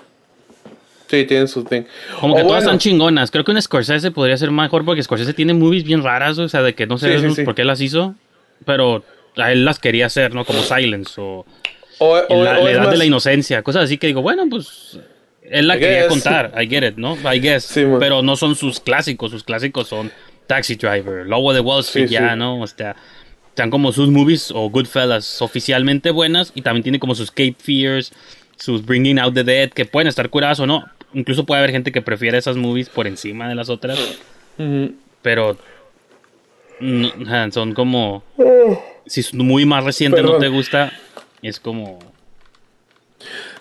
Sí, 1.08 1.24
tienen 1.26 1.48
su 1.48 1.64
thing. 1.64 1.84
como 2.20 2.34
O 2.34 2.38
que 2.38 2.44
todas 2.44 2.64
están 2.64 2.80
chingonas. 2.80 3.30
Creo 3.32 3.44
que 3.44 3.52
un 3.52 3.62
Scorsese 3.62 4.12
podría 4.12 4.38
ser 4.38 4.52
mejor, 4.52 4.84
porque 4.86 5.04
Scorsese 5.04 5.34
tiene 5.34 5.54
movies 5.54 5.84
bien 5.84 6.04
raras, 6.04 6.38
o 6.40 6.50
sea, 6.50 6.62
de 6.64 6.74
que 6.74 6.88
no 6.88 6.98
sé 6.98 7.20
Sí, 7.20 7.30
sí, 7.30 7.36
sí. 7.36 7.44
por 7.44 7.54
qué 7.56 7.64
las 7.64 7.80
hizo, 7.82 8.16
pero 8.66 9.04
a 9.38 9.52
él 9.52 9.66
las 9.66 9.80
quería 9.80 10.08
hacer, 10.08 10.34
¿no? 10.34 10.46
Como 10.46 10.62
Silence 10.62 11.14
o, 11.22 11.46
O, 12.00 12.22
o- 12.30 12.44
la, 12.44 12.60
la 12.60 12.72
edad 12.72 12.90
de 12.90 12.98
la 12.98 13.06
inocencia, 13.06 13.62
cosas 13.62 13.84
así 13.86 13.98
que 13.98 14.08
digo, 14.08 14.22
bueno, 14.22 14.44
pues 14.50 15.00
él 15.44 15.68
la 15.68 15.76
I 15.78 15.80
quería 15.80 15.98
guess. 16.04 16.08
contar, 16.10 16.52
I 16.62 16.68
get 16.68 16.84
it, 16.88 16.98
¿no? 16.98 17.16
I 17.32 17.40
guess. 17.40 17.72
Pero 18.00 18.22
no 18.24 18.36
son 18.36 18.56
sus 18.56 18.80
clásicos, 18.80 19.32
sus 19.32 19.44
clásicos 19.44 19.88
son 19.88 20.12
Taxi 20.48 20.76
Driver, 20.76 21.26
Lobo 21.28 21.54
de 21.54 21.60
Wall 21.60 21.82
Street, 21.82 22.08
ya. 22.10 22.36
¿no? 22.36 22.60
O 22.62 22.68
sea, 22.68 22.96
están 23.50 23.70
como 23.70 23.92
sus 23.92 24.10
movies 24.10 24.52
o 24.54 24.70
Goodfellas 24.70 25.42
oficialmente 25.42 26.10
buenas 26.12 26.52
y 26.56 26.62
también 26.64 26.84
tiene 26.84 27.00
como 27.00 27.14
sus 27.16 27.30
Cape 27.30 27.56
Fears, 27.60 28.12
sus 28.58 28.86
Bringing 28.86 29.20
Out 29.20 29.34
the 29.36 29.44
Dead, 29.44 29.70
que 29.70 29.86
pueden 29.86 30.08
estar 30.08 30.30
curadas 30.30 30.60
o 30.60 30.66
no. 30.68 30.86
Incluso 31.16 31.46
puede 31.46 31.60
haber 31.60 31.72
gente 31.72 31.92
que 31.92 32.02
prefiere 32.04 32.38
esas 32.38 32.58
movies 32.58 32.90
por 32.90 33.08
encima 33.08 33.50
de 33.50 33.56
las 33.56 33.70
otras, 33.70 33.98
pero 35.24 35.58
no, 36.80 37.52
son 37.52 37.74
como. 37.74 38.24
Si 39.08 39.22
es 39.22 39.34
muy 39.34 39.66
más 39.66 39.84
reciente 39.84 40.22
no 40.22 40.38
te 40.38 40.50
gusta, 40.50 40.92
es 41.42 41.60
como. 41.60 41.98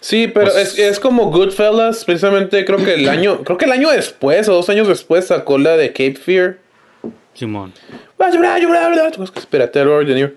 Sí, 0.01 0.27
pero 0.27 0.47
Pues- 0.53 0.75
es, 0.75 0.79
es 0.79 1.01
como 1.01 1.31
Goodfellas, 1.31 2.05
precisamente 2.05 2.65
creo 2.67 2.79
que 2.85 2.95
el 2.95 3.09
año, 3.09 3.43
creo 3.45 3.57
que 3.57 3.65
el 3.65 3.73
año 3.73 3.89
después 3.91 4.49
o 4.49 4.53
dos 4.55 4.69
años 4.69 4.87
después 4.89 5.29
sacó 5.29 5.57
la 5.57 5.77
de 5.79 5.89
Cape 5.93 6.17
Fear. 6.17 6.59
Simón. 7.35 7.73
De 10.07 10.15
Niro. 10.15 10.33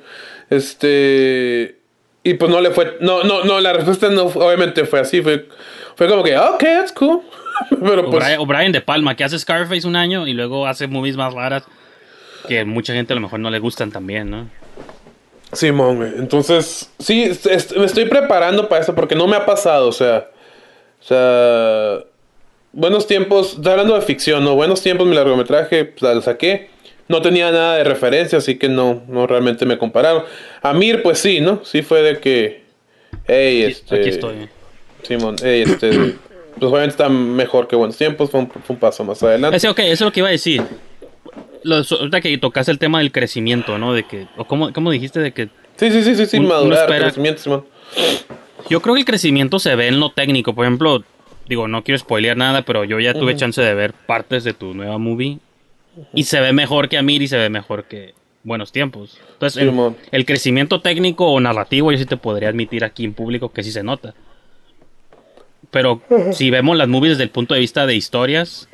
Este. 0.49 1.77
Y 2.23 2.33
pues 2.35 2.51
no 2.51 2.61
le 2.61 2.71
fue. 2.71 2.97
No, 3.01 3.23
no, 3.23 3.43
no, 3.43 3.59
la 3.59 3.73
respuesta 3.73 4.09
no 4.09 4.29
fue- 4.29 4.45
obviamente 4.45 4.85
fue 4.85 4.99
así. 4.99 5.21
Fue, 5.21 5.47
fue 5.97 6.07
como 6.07 6.23
que, 6.23 6.37
ok, 6.37 6.59
that's 6.61 6.93
cool. 6.93 7.21
Pero 7.69 8.07
O, 8.07 8.11
pues. 8.11 8.23
Brian, 8.23 8.39
o 8.39 8.45
Brian 8.45 8.71
De 8.71 8.79
Palma, 8.81 9.15
que 9.15 9.23
hace 9.25 9.37
Scarface 9.37 9.85
un 9.85 9.95
año 9.97 10.25
y 10.27 10.33
luego 10.33 10.65
hace 10.67 10.87
movies 10.87 11.17
más 11.17 11.33
raras 11.33 11.63
que 12.47 12.63
mucha 12.63 12.93
gente 12.93 13.11
a 13.11 13.15
lo 13.15 13.21
mejor 13.21 13.39
no 13.41 13.49
le 13.49 13.59
gustan 13.59 13.91
también, 13.91 14.29
¿no? 14.29 14.47
Simón, 15.51 15.97
güey. 15.97 16.11
Entonces, 16.17 16.91
sí, 16.99 17.23
est- 17.23 17.45
est- 17.47 17.75
me 17.75 17.85
estoy 17.85 18.05
preparando 18.05 18.69
para 18.69 18.81
eso 18.81 18.93
porque 18.95 19.15
no 19.15 19.27
me 19.27 19.35
ha 19.35 19.45
pasado, 19.45 19.87
o 19.87 19.91
sea. 19.91 20.27
O 21.01 21.03
sea. 21.03 21.99
Buenos 22.73 23.07
tiempos, 23.07 23.57
hablando 23.65 23.95
de 23.95 24.01
ficción, 24.01 24.43
¿no? 24.43 24.55
Buenos 24.55 24.81
tiempos, 24.83 25.07
mi 25.07 25.15
largometraje, 25.15 25.85
pues 25.85 26.01
la 26.01 26.21
saqué. 26.21 26.69
No 27.07 27.21
tenía 27.21 27.49
nada 27.51 27.77
de 27.77 27.85
referencia, 27.85 28.37
así 28.37 28.57
que 28.59 28.67
no, 28.69 29.03
no 29.07 29.25
realmente 29.25 29.65
me 29.65 29.77
compararon. 29.77 30.23
Amir, 30.61 31.01
pues 31.01 31.17
sí, 31.19 31.39
¿no? 31.39 31.63
Sí 31.63 31.81
fue 31.81 32.01
de 32.03 32.19
que. 32.19 32.63
Hey, 33.25 33.63
Aquí- 33.63 33.71
este. 33.71 33.95
Aquí 33.99 34.09
estoy. 34.09 34.49
Simón, 35.07 35.35
hey, 35.41 35.63
este. 35.65 35.89
pues 36.59 36.71
obviamente 36.71 36.91
está 36.91 37.09
mejor 37.09 37.67
que 37.67 37.75
buenos 37.75 37.97
tiempos, 37.97 38.29
fue 38.29 38.41
un, 38.41 38.49
fue 38.49 38.61
un 38.75 38.77
paso 38.79 39.03
más 39.03 39.21
adelante. 39.23 39.57
Ese, 39.57 39.69
ok, 39.69 39.79
eso 39.79 39.91
es 39.91 40.01
lo 40.01 40.11
que 40.11 40.19
iba 40.19 40.29
a 40.29 40.31
decir. 40.31 40.63
Ahorita 41.65 42.21
que 42.21 42.37
tocaste 42.37 42.71
el 42.71 42.79
tema 42.79 42.99
del 42.99 43.11
crecimiento, 43.11 43.77
¿no? 43.77 43.93
De 43.93 44.03
que, 44.03 44.27
o 44.37 44.45
cómo, 44.45 44.71
cómo 44.71 44.91
dijiste 44.91 45.19
de 45.19 45.33
que 45.33 45.49
Sí, 45.77 45.91
sí, 45.91 46.01
sí, 46.03 46.15
sí, 46.15 46.25
sí, 46.25 46.37
Un- 46.37 46.47
madurar, 46.47 46.87
crecimiento, 46.87 47.41
Simón. 47.41 47.65
Yo 48.69 48.81
creo 48.81 48.95
que 48.95 49.01
el 49.01 49.05
crecimiento 49.05 49.59
se 49.59 49.75
ve 49.75 49.87
en 49.87 49.99
lo 49.99 50.11
técnico. 50.11 50.53
Por 50.53 50.65
ejemplo, 50.65 51.03
digo, 51.47 51.67
no 51.67 51.83
quiero 51.83 51.99
spoilear 51.99 52.35
nada, 52.35 52.63
pero 52.63 52.83
yo 52.83 52.99
ya 52.99 53.13
tuve 53.13 53.35
chance 53.35 53.61
de 53.61 53.73
ver 53.75 53.93
partes 53.93 54.43
de 54.43 54.53
tu 54.53 54.73
nueva 54.73 54.97
movie. 54.97 55.37
Y 56.13 56.23
se 56.23 56.39
ve 56.41 56.51
mejor 56.51 56.89
que 56.89 56.97
Amir 56.97 57.21
y 57.21 57.27
se 57.27 57.37
ve 57.37 57.49
mejor 57.49 57.85
que 57.85 58.13
Buenos 58.43 58.71
Tiempos. 58.71 59.19
Entonces, 59.33 59.71
el 60.11 60.25
crecimiento 60.25 60.81
técnico 60.81 61.27
o 61.27 61.39
narrativo, 61.39 61.91
yo 61.91 61.97
sí 61.97 62.05
te 62.05 62.17
podría 62.17 62.49
admitir 62.49 62.83
aquí 62.83 63.03
en 63.05 63.13
público 63.13 63.49
que 63.51 63.63
sí 63.63 63.71
se 63.71 63.83
nota. 63.83 64.15
Pero 65.71 66.01
si 66.31 66.49
vemos 66.49 66.77
las 66.77 66.87
movies 66.87 67.13
desde 67.13 67.23
el 67.23 67.29
punto 67.29 67.53
de 67.53 67.59
vista 67.59 67.85
de 67.85 67.95
historias, 67.95 68.69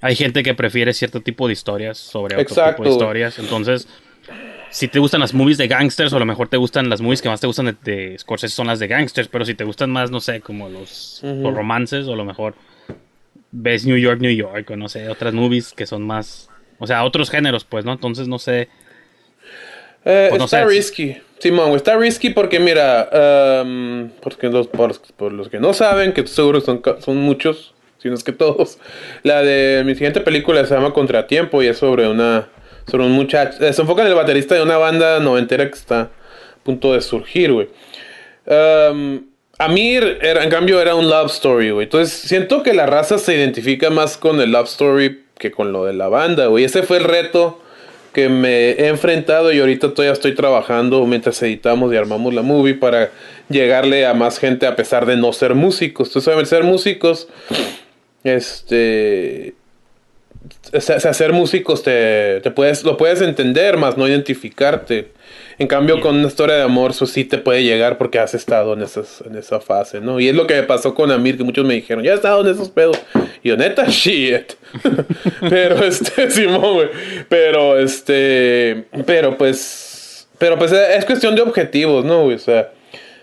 hay 0.00 0.16
gente 0.16 0.42
que 0.42 0.54
prefiere 0.54 0.92
cierto 0.92 1.20
tipo 1.20 1.46
de 1.46 1.52
historias 1.52 1.98
sobre 1.98 2.34
otro 2.34 2.42
Exacto, 2.42 2.82
tipo 2.82 2.84
de 2.84 2.90
historias. 2.90 3.38
Entonces, 3.38 3.88
si 4.70 4.88
te 4.88 4.98
gustan 4.98 5.20
las 5.20 5.34
movies 5.34 5.58
de 5.58 5.68
gangsters, 5.68 6.12
o 6.12 6.16
a 6.16 6.18
lo 6.18 6.26
mejor 6.26 6.48
te 6.48 6.56
gustan 6.56 6.88
las 6.88 7.00
movies 7.00 7.22
que 7.22 7.28
más 7.28 7.40
te 7.40 7.46
gustan 7.46 7.66
de, 7.66 7.76
de 7.82 8.18
Scorsese 8.18 8.54
son 8.54 8.66
las 8.66 8.78
de 8.78 8.88
gangsters, 8.88 9.28
pero 9.28 9.44
si 9.44 9.54
te 9.54 9.64
gustan 9.64 9.90
más, 9.90 10.10
no 10.10 10.20
sé, 10.20 10.40
como 10.40 10.68
los, 10.68 11.20
los 11.22 11.54
romances, 11.54 12.06
o 12.08 12.14
a 12.14 12.16
lo 12.16 12.24
mejor 12.24 12.54
ves 13.52 13.86
New 13.86 13.98
York, 13.98 14.20
New 14.20 14.34
York, 14.34 14.70
o 14.70 14.76
no 14.76 14.88
sé, 14.88 15.08
otras 15.08 15.34
movies 15.34 15.72
que 15.72 15.86
son 15.86 16.02
más, 16.02 16.48
o 16.78 16.86
sea, 16.86 17.04
otros 17.04 17.30
géneros, 17.30 17.64
pues, 17.64 17.84
¿no? 17.84 17.92
Entonces, 17.92 18.26
no 18.28 18.38
sé. 18.38 18.68
Eh, 20.04 20.26
Pues 20.30 20.38
no 20.38 20.44
está 20.46 20.60
sé. 20.60 20.66
risky. 20.66 21.16
Simón, 21.38 21.72
está 21.74 21.96
risky 21.96 22.30
porque 22.30 22.60
mira, 22.60 23.62
um, 23.64 24.08
porque 24.20 24.48
los, 24.48 24.68
por, 24.68 24.94
por 25.16 25.32
los 25.32 25.48
que 25.48 25.58
no 25.58 25.74
saben, 25.74 26.12
que 26.12 26.24
seguro 26.26 26.60
son, 26.60 26.80
son 27.00 27.16
muchos, 27.16 27.74
si 27.98 28.08
no 28.08 28.14
es 28.14 28.22
que 28.22 28.30
todos, 28.32 28.78
la 29.24 29.42
de 29.42 29.82
mi 29.84 29.94
siguiente 29.94 30.20
película 30.20 30.64
se 30.64 30.72
llama 30.74 30.92
Contratiempo 30.92 31.60
y 31.62 31.66
es 31.66 31.78
sobre 31.78 32.06
una, 32.06 32.48
sobre 32.88 33.06
un 33.06 33.12
muchacho, 33.12 33.64
eh, 33.64 33.72
se 33.72 33.82
enfoca 33.82 34.02
en 34.02 34.08
el 34.08 34.14
baterista 34.14 34.54
de 34.54 34.62
una 34.62 34.76
banda 34.76 35.18
noventera 35.18 35.66
que 35.68 35.74
está 35.74 36.00
a 36.02 36.10
punto 36.62 36.92
de 36.92 37.00
surgir, 37.00 37.52
güey. 37.52 37.68
Um, 38.46 39.24
Amir, 39.58 40.18
era, 40.22 40.42
en 40.44 40.50
cambio, 40.50 40.80
era 40.80 40.94
un 40.94 41.08
love 41.08 41.30
story, 41.30 41.70
güey. 41.70 41.84
Entonces, 41.84 42.12
siento 42.12 42.62
que 42.62 42.72
la 42.72 42.86
raza 42.86 43.18
se 43.18 43.34
identifica 43.34 43.90
más 43.90 44.16
con 44.16 44.40
el 44.40 44.50
love 44.52 44.66
story 44.66 45.24
que 45.38 45.50
con 45.52 45.72
lo 45.72 45.84
de 45.84 45.92
la 45.92 46.08
banda, 46.08 46.46
güey. 46.46 46.64
Ese 46.64 46.82
fue 46.82 46.96
el 46.98 47.04
reto 47.04 47.60
que 48.12 48.28
me 48.28 48.70
he 48.70 48.88
enfrentado 48.88 49.52
y 49.52 49.60
ahorita 49.60 49.94
todavía 49.94 50.12
estoy 50.12 50.34
trabajando 50.34 51.04
mientras 51.06 51.42
editamos 51.42 51.92
y 51.92 51.96
armamos 51.96 52.34
la 52.34 52.42
movie 52.42 52.74
para 52.74 53.10
llegarle 53.48 54.06
a 54.06 54.14
más 54.14 54.38
gente 54.38 54.66
a 54.66 54.76
pesar 54.76 55.06
de 55.06 55.16
no 55.16 55.32
ser 55.32 55.54
músicos. 55.54 56.08
Entonces, 56.08 56.28
obviamente, 56.28 56.50
ser 56.50 56.64
músicos, 56.64 57.28
este... 58.24 59.54
o 60.72 60.80
sea, 60.80 61.12
ser 61.14 61.32
músicos 61.32 61.82
te, 61.82 62.40
te 62.42 62.50
puedes, 62.50 62.84
lo 62.84 62.96
puedes 62.96 63.20
entender, 63.22 63.76
más 63.76 63.96
no 63.96 64.06
identificarte. 64.06 65.10
En 65.58 65.66
cambio, 65.68 66.00
con 66.00 66.16
una 66.16 66.28
historia 66.28 66.56
de 66.56 66.62
amor, 66.62 66.90
eso 66.92 67.06
sí 67.06 67.24
te 67.24 67.38
puede 67.38 67.62
llegar 67.62 67.98
porque 67.98 68.18
has 68.18 68.34
estado 68.34 68.72
en, 68.74 68.82
esas, 68.82 69.22
en 69.26 69.36
esa 69.36 69.60
fase, 69.60 70.00
¿no? 70.00 70.18
Y 70.20 70.28
es 70.28 70.34
lo 70.34 70.46
que 70.46 70.54
me 70.54 70.62
pasó 70.64 70.94
con 70.94 71.10
Amir, 71.10 71.36
que 71.36 71.44
muchos 71.44 71.64
me 71.64 71.74
dijeron, 71.74 72.02
ya 72.04 72.12
he 72.12 72.14
estado 72.14 72.40
en 72.40 72.52
esos 72.52 72.68
pedos. 72.70 72.98
Y 73.42 73.48
yo, 73.50 73.56
neta, 73.56 73.84
shit. 73.88 74.52
pero, 75.50 75.84
este, 75.84 76.30
Simón, 76.30 76.74
güey. 76.74 76.88
Pero, 77.28 77.78
este, 77.78 78.84
pero 79.06 79.36
pues, 79.36 80.26
pero 80.38 80.58
pues 80.58 80.72
es 80.72 81.04
cuestión 81.04 81.34
de 81.34 81.42
objetivos, 81.42 82.04
¿no? 82.04 82.24
O 82.24 82.38
sea, 82.38 82.70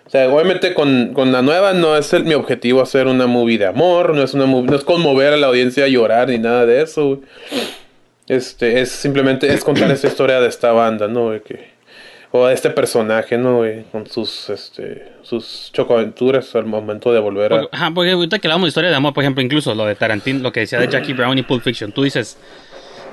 o 0.05 0.09
sea, 0.09 0.27
obviamente 0.30 0.73
con, 0.73 1.13
con 1.13 1.32
la 1.32 1.41
nueva 1.41 1.73
no 1.73 1.95
es 1.95 2.11
el- 2.13 2.23
mi 2.23 2.34
objetivo 2.34 2.82
hacer 2.82 3.05
una 3.07 3.27
movie 3.27 3.57
de 3.59 3.65
amor, 3.67 4.15
no 4.15 4.23
es 4.23 4.34
una 4.34 4.45
movie- 4.45 4.69
no 4.71 4.75
es 4.75 4.84
conmover 4.84 5.34
a 5.34 5.38
la 5.38 5.47
audiencia 5.47 5.86
a 5.86 5.88
llorar 5.88 6.30
ni 6.30 6.38
nada 6.39 6.65
de 6.65 6.82
eso, 6.82 7.05
güey. 7.07 7.19
Este, 8.27 8.80
es 8.82 8.89
simplemente 8.91 9.51
es 9.51 9.63
contar 9.63 9.89
esta 9.91 10.07
historia 10.07 10.39
de 10.39 10.47
esta 10.47 10.71
banda, 10.71 11.07
¿no? 11.07 11.32
Que, 11.43 11.69
o 12.32 12.45
de 12.47 12.53
este 12.53 12.69
personaje, 12.69 13.38
¿no? 13.38 13.61
Con 13.91 14.05
sus, 14.07 14.49
este, 14.51 15.13
sus 15.23 15.71
chocoaventuras 15.73 16.55
al 16.55 16.65
momento 16.65 17.11
de 17.11 17.19
volver 17.19 17.53
a... 17.53 17.61
Ajá, 17.71 17.91
porque 17.93 18.11
ahorita 18.11 18.38
que 18.39 18.47
hablamos 18.47 18.65
de 18.65 18.69
historia 18.69 18.89
de 18.91 18.95
amor, 18.95 19.13
por 19.13 19.23
ejemplo, 19.23 19.41
incluso 19.43 19.73
lo 19.73 19.86
de 19.86 19.95
Tarantino, 19.95 20.39
lo 20.39 20.51
que 20.51 20.59
decía 20.61 20.80
de 20.80 20.88
Jackie 20.88 21.13
Brown 21.13 21.38
y 21.38 21.43
Pulp 21.43 21.63
Fiction, 21.63 21.91
tú 21.91 22.03
dices, 22.03 22.38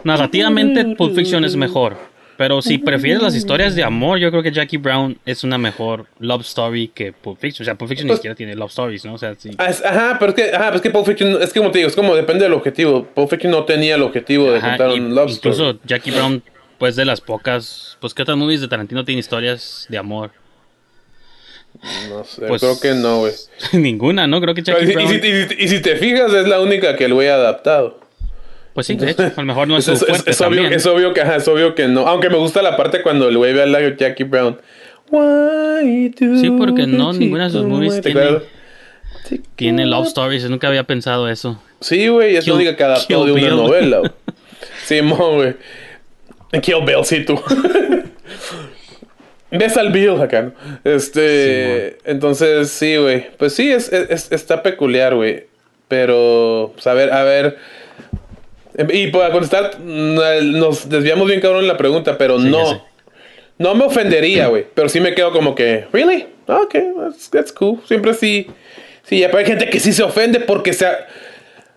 narrativamente 0.04 0.84
Pulp 0.96 1.14
Fiction 1.14 1.44
es 1.44 1.56
mejor, 1.56 1.96
pero 2.36 2.60
si 2.60 2.76
prefieres 2.76 3.22
las 3.22 3.34
historias 3.34 3.74
de 3.74 3.82
amor, 3.82 4.18
yo 4.18 4.30
creo 4.30 4.42
que 4.42 4.52
Jackie 4.52 4.76
Brown 4.76 5.16
es 5.24 5.42
una 5.44 5.56
mejor 5.56 6.04
love 6.18 6.42
story 6.42 6.88
que 6.88 7.12
Pulp 7.14 7.38
Fiction. 7.38 7.64
O 7.64 7.64
sea, 7.64 7.74
Pulp 7.76 7.88
Fiction 7.88 8.06
ni 8.06 8.10
Pues- 8.10 8.18
siquiera 8.18 8.34
tiene 8.34 8.54
love 8.54 8.68
stories, 8.70 9.04
¿no? 9.06 9.14
O 9.14 9.18
sea, 9.18 9.34
sí. 9.36 9.50
Ah, 9.56 9.66
es- 9.70 9.82
Ajá, 9.84 10.18
pero 10.20 10.32
es 10.32 10.36
que, 10.36 10.54
ajá, 10.54 10.64
pero 10.66 10.76
es 10.76 10.82
que 10.82 10.90
Pulp 10.90 11.06
Fiction, 11.06 11.42
es 11.42 11.52
que 11.52 11.60
como 11.60 11.70
te 11.70 11.78
digo, 11.78 11.88
es 11.88 11.96
como 11.96 12.14
depende 12.14 12.44
del 12.44 12.52
objetivo. 12.52 13.04
Pulp 13.06 13.30
Fiction 13.30 13.50
no 13.50 13.64
tenía 13.64 13.94
el 13.94 14.02
objetivo 14.02 14.50
de 14.52 14.58
Ajá, 14.58 14.76
contar 14.76 14.90
y- 14.90 15.00
un 15.00 15.14
love 15.14 15.30
incluso 15.30 15.62
story. 15.70 15.80
Jackie 15.86 16.10
Brown, 16.10 16.42
pues 16.78 16.96
de 16.96 17.04
las 17.04 17.20
pocas, 17.20 17.96
pues 18.00 18.14
que 18.14 18.22
otras 18.22 18.36
movies 18.36 18.60
de 18.60 18.68
Tarantino 18.68 19.04
tienen 19.04 19.20
historias 19.20 19.86
de 19.88 19.98
amor. 19.98 20.30
No 22.08 22.24
sé, 22.24 22.46
pues- 22.46 22.62
creo 22.62 22.80
que 22.80 22.94
no, 22.94 23.18
güey. 23.20 23.32
Ninguna, 23.72 24.26
¿no? 24.26 24.40
Creo 24.40 24.54
que 24.54 24.62
Jackie 24.62 24.92
Brown, 24.92 25.12
y 25.14 25.18
si- 25.20 25.54
y 25.58 25.68
si 25.68 25.80
te 25.80 25.96
fijas, 25.96 26.32
es 26.32 26.46
la 26.48 26.60
única 26.60 26.96
que 26.96 27.04
el 27.04 27.14
güey 27.14 27.28
ha 27.28 27.34
adaptado. 27.34 28.00
pues 28.72 28.86
sí, 28.86 28.94
de 28.96 29.10
hecho, 29.10 29.22
a 29.22 29.32
lo 29.40 29.42
mejor 29.44 29.68
no 29.68 29.76
es, 29.78 29.86
Es, 29.88 29.98
su 30.00 30.06
es- 30.06 30.26
es 30.26 30.40
obvio, 30.40 30.56
también. 30.62 30.72
es 30.72 30.86
obvio 30.86 31.12
que, 31.14 31.20
ajá, 31.22 31.36
es 31.36 31.48
obvio 31.48 31.74
que 31.74 31.86
no. 31.88 32.06
Aunque 32.06 32.30
me 32.30 32.36
gusta 32.36 32.62
la 32.62 32.76
parte 32.76 33.02
cuando 33.02 33.28
el 33.28 33.36
güey 33.36 33.52
ve 33.52 33.62
a 33.62 33.66
la 33.66 33.96
Jackie 33.96 34.24
Brown. 34.24 34.58
Why 35.10 36.08
do 36.10 36.36
Sí, 36.40 36.50
porque 36.50 36.86
no, 36.86 37.12
ninguna 37.12 37.44
de 37.44 37.50
sus 37.50 37.64
movies 37.64 37.94
like- 38.04 38.42
¿Te 39.28 39.40
tiene- 39.56 39.86
love 39.86 40.06
stories, 40.06 40.42
yo 40.44 40.48
nunca 40.48 40.68
había 40.68 40.84
pensado 40.84 41.28
eso. 41.28 41.60
Sí, 41.80 42.08
güey, 42.08 42.36
es 42.36 42.46
la 42.46 42.54
única 42.54 42.76
que 42.76 42.84
adaptó 42.84 43.24
de 43.26 43.32
una 43.32 43.48
novela. 43.50 44.12
Simón, 44.84 45.34
güey. 45.36 45.54
Kill 46.62 46.84
Bill, 46.84 47.04
sí, 47.04 47.24
tú. 47.24 47.40
Ves 49.50 49.76
al 49.76 49.90
Bill 49.92 50.20
acá, 50.20 50.42
¿no? 50.42 50.52
Este. 50.84 51.98
entonces, 52.04 52.68
sí, 52.70 52.96
güey. 52.96 53.26
Pues 53.38 53.54
sí, 53.54 53.70
es, 53.70 53.92
es- 53.92 54.30
está 54.32 54.62
peculiar, 54.62 55.14
güey. 55.14 55.46
Pero, 55.88 56.72
pues, 56.74 56.86
a 56.86 56.94
ver, 56.94 57.12
a 57.12 57.22
ver. 57.22 57.56
Y 58.92 59.06
para 59.08 59.30
contestar, 59.32 59.78
nos 59.80 60.88
desviamos 60.88 61.28
bien 61.28 61.40
cabrón 61.40 61.62
en 61.62 61.68
la 61.68 61.76
pregunta, 61.76 62.18
pero 62.18 62.40
Sí, 62.40 62.48
no. 62.50 62.84
No 63.58 63.74
me 63.74 63.84
ofendería, 63.86 64.48
güey. 64.48 64.66
Pero 64.74 64.88
sí 64.90 65.00
me 65.00 65.14
quedo 65.14 65.32
como 65.32 65.54
que, 65.54 65.86
¿really? 65.92 66.26
Ok, 66.46 66.74
that's, 66.98 67.30
that's 67.30 67.52
cool. 67.52 67.78
Siempre 67.86 68.12
sí. 68.14 68.48
Sí, 69.04 69.20
ya, 69.20 69.28
pero 69.28 69.38
hay 69.38 69.46
gente 69.46 69.70
que 69.70 69.80
sí 69.80 69.92
se 69.92 70.02
ofende 70.02 70.40
porque 70.40 70.72
se. 70.72 70.86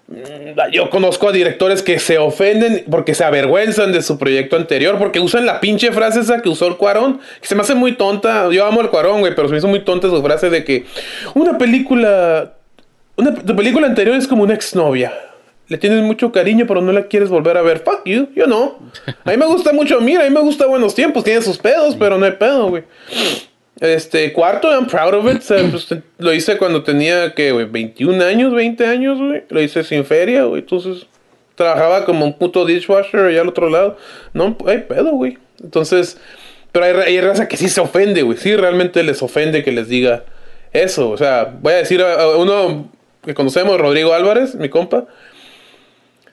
Mm, 0.09 0.71
Yo 0.71 0.89
conozco 0.89 1.29
a 1.29 1.31
directores 1.31 1.83
que 1.83 1.99
se 1.99 2.17
ofenden 2.17 2.83
porque 2.89 3.13
se 3.13 3.23
avergüenzan 3.23 3.91
de 3.91 4.01
su 4.01 4.17
proyecto 4.17 4.55
anterior, 4.55 4.97
porque 4.97 5.19
usan 5.19 5.45
la 5.45 5.59
pinche 5.59 5.91
frase 5.91 6.21
esa 6.21 6.41
que 6.41 6.49
usó 6.49 6.67
el 6.67 6.77
Cuarón, 6.77 7.19
que 7.41 7.47
se 7.47 7.55
me 7.55 7.61
hace 7.61 7.75
muy 7.75 7.93
tonta. 7.93 8.49
Yo 8.51 8.65
amo 8.65 8.81
el 8.81 8.89
Cuarón, 8.89 9.19
güey, 9.19 9.35
pero 9.35 9.47
se 9.47 9.51
me 9.53 9.59
hizo 9.59 9.67
muy 9.67 9.81
tonta 9.81 10.09
su 10.09 10.21
frase 10.23 10.49
de 10.49 10.63
que 10.63 10.85
una 11.35 11.57
película. 11.57 12.53
Una, 13.15 13.33
tu 13.35 13.55
película 13.55 13.85
anterior 13.87 14.15
es 14.15 14.27
como 14.27 14.43
una 14.43 14.53
exnovia. 14.53 15.13
Le 15.67 15.77
tienes 15.77 16.01
mucho 16.03 16.31
cariño, 16.31 16.65
pero 16.67 16.81
no 16.81 16.91
la 16.91 17.03
quieres 17.03 17.29
volver 17.29 17.55
a 17.57 17.61
ver. 17.61 17.79
Fuck 17.79 18.01
you, 18.05 18.29
yo 18.35 18.47
no. 18.47 18.79
A 19.23 19.29
mí 19.29 19.37
me 19.37 19.45
gusta 19.45 19.71
mucho, 19.71 20.01
mira, 20.01 20.21
a 20.25 20.29
mí 20.29 20.33
me 20.33 20.41
gusta 20.41 20.65
Buenos 20.65 20.95
Tiempos, 20.95 21.23
tiene 21.23 21.41
sus 21.43 21.59
pedos, 21.59 21.95
pero 21.95 22.17
no 22.17 22.25
hay 22.25 22.31
pedo, 22.31 22.69
güey. 22.69 22.83
Este, 23.81 24.33
cuarto, 24.33 24.69
I'm 24.71 24.87
proud 24.87 25.13
of 25.13 25.25
it. 25.33 25.41
Pues, 25.71 25.87
lo 26.17 26.33
hice 26.33 26.57
cuando 26.57 26.83
tenía, 26.83 27.33
que 27.33 27.51
güey? 27.51 27.65
21 27.65 28.23
años, 28.25 28.53
20 28.53 28.85
años, 28.85 29.17
güey. 29.19 29.43
Lo 29.49 29.61
hice 29.61 29.83
sin 29.83 30.03
feria, 30.05 30.43
güey. 30.43 30.61
Entonces, 30.61 31.05
trabajaba 31.55 32.05
como 32.05 32.25
un 32.25 32.37
puto 32.37 32.65
dishwasher 32.65 33.21
allá 33.21 33.41
al 33.41 33.47
otro 33.49 33.69
lado. 33.69 33.97
No, 34.33 34.57
hay 34.67 34.79
pedo, 34.79 35.11
güey. 35.11 35.37
Entonces, 35.63 36.17
pero 36.71 36.85
hay, 36.85 36.93
hay 37.15 37.21
raza 37.21 37.47
que 37.47 37.55
sí 37.57 37.69
se 37.69 37.79
ofende, 37.81 38.21
güey. 38.23 38.37
Sí, 38.37 38.55
realmente 38.55 39.01
les 39.03 39.21
ofende 39.23 39.63
que 39.63 39.71
les 39.71 39.87
diga 39.87 40.23
eso. 40.73 41.09
O 41.09 41.17
sea, 41.17 41.55
voy 41.61 41.73
a 41.73 41.77
decir 41.77 42.01
a, 42.01 42.21
a 42.21 42.37
uno 42.37 42.91
que 43.23 43.33
conocemos, 43.33 43.79
Rodrigo 43.79 44.13
Álvarez, 44.13 44.55
mi 44.55 44.69
compa. 44.69 45.05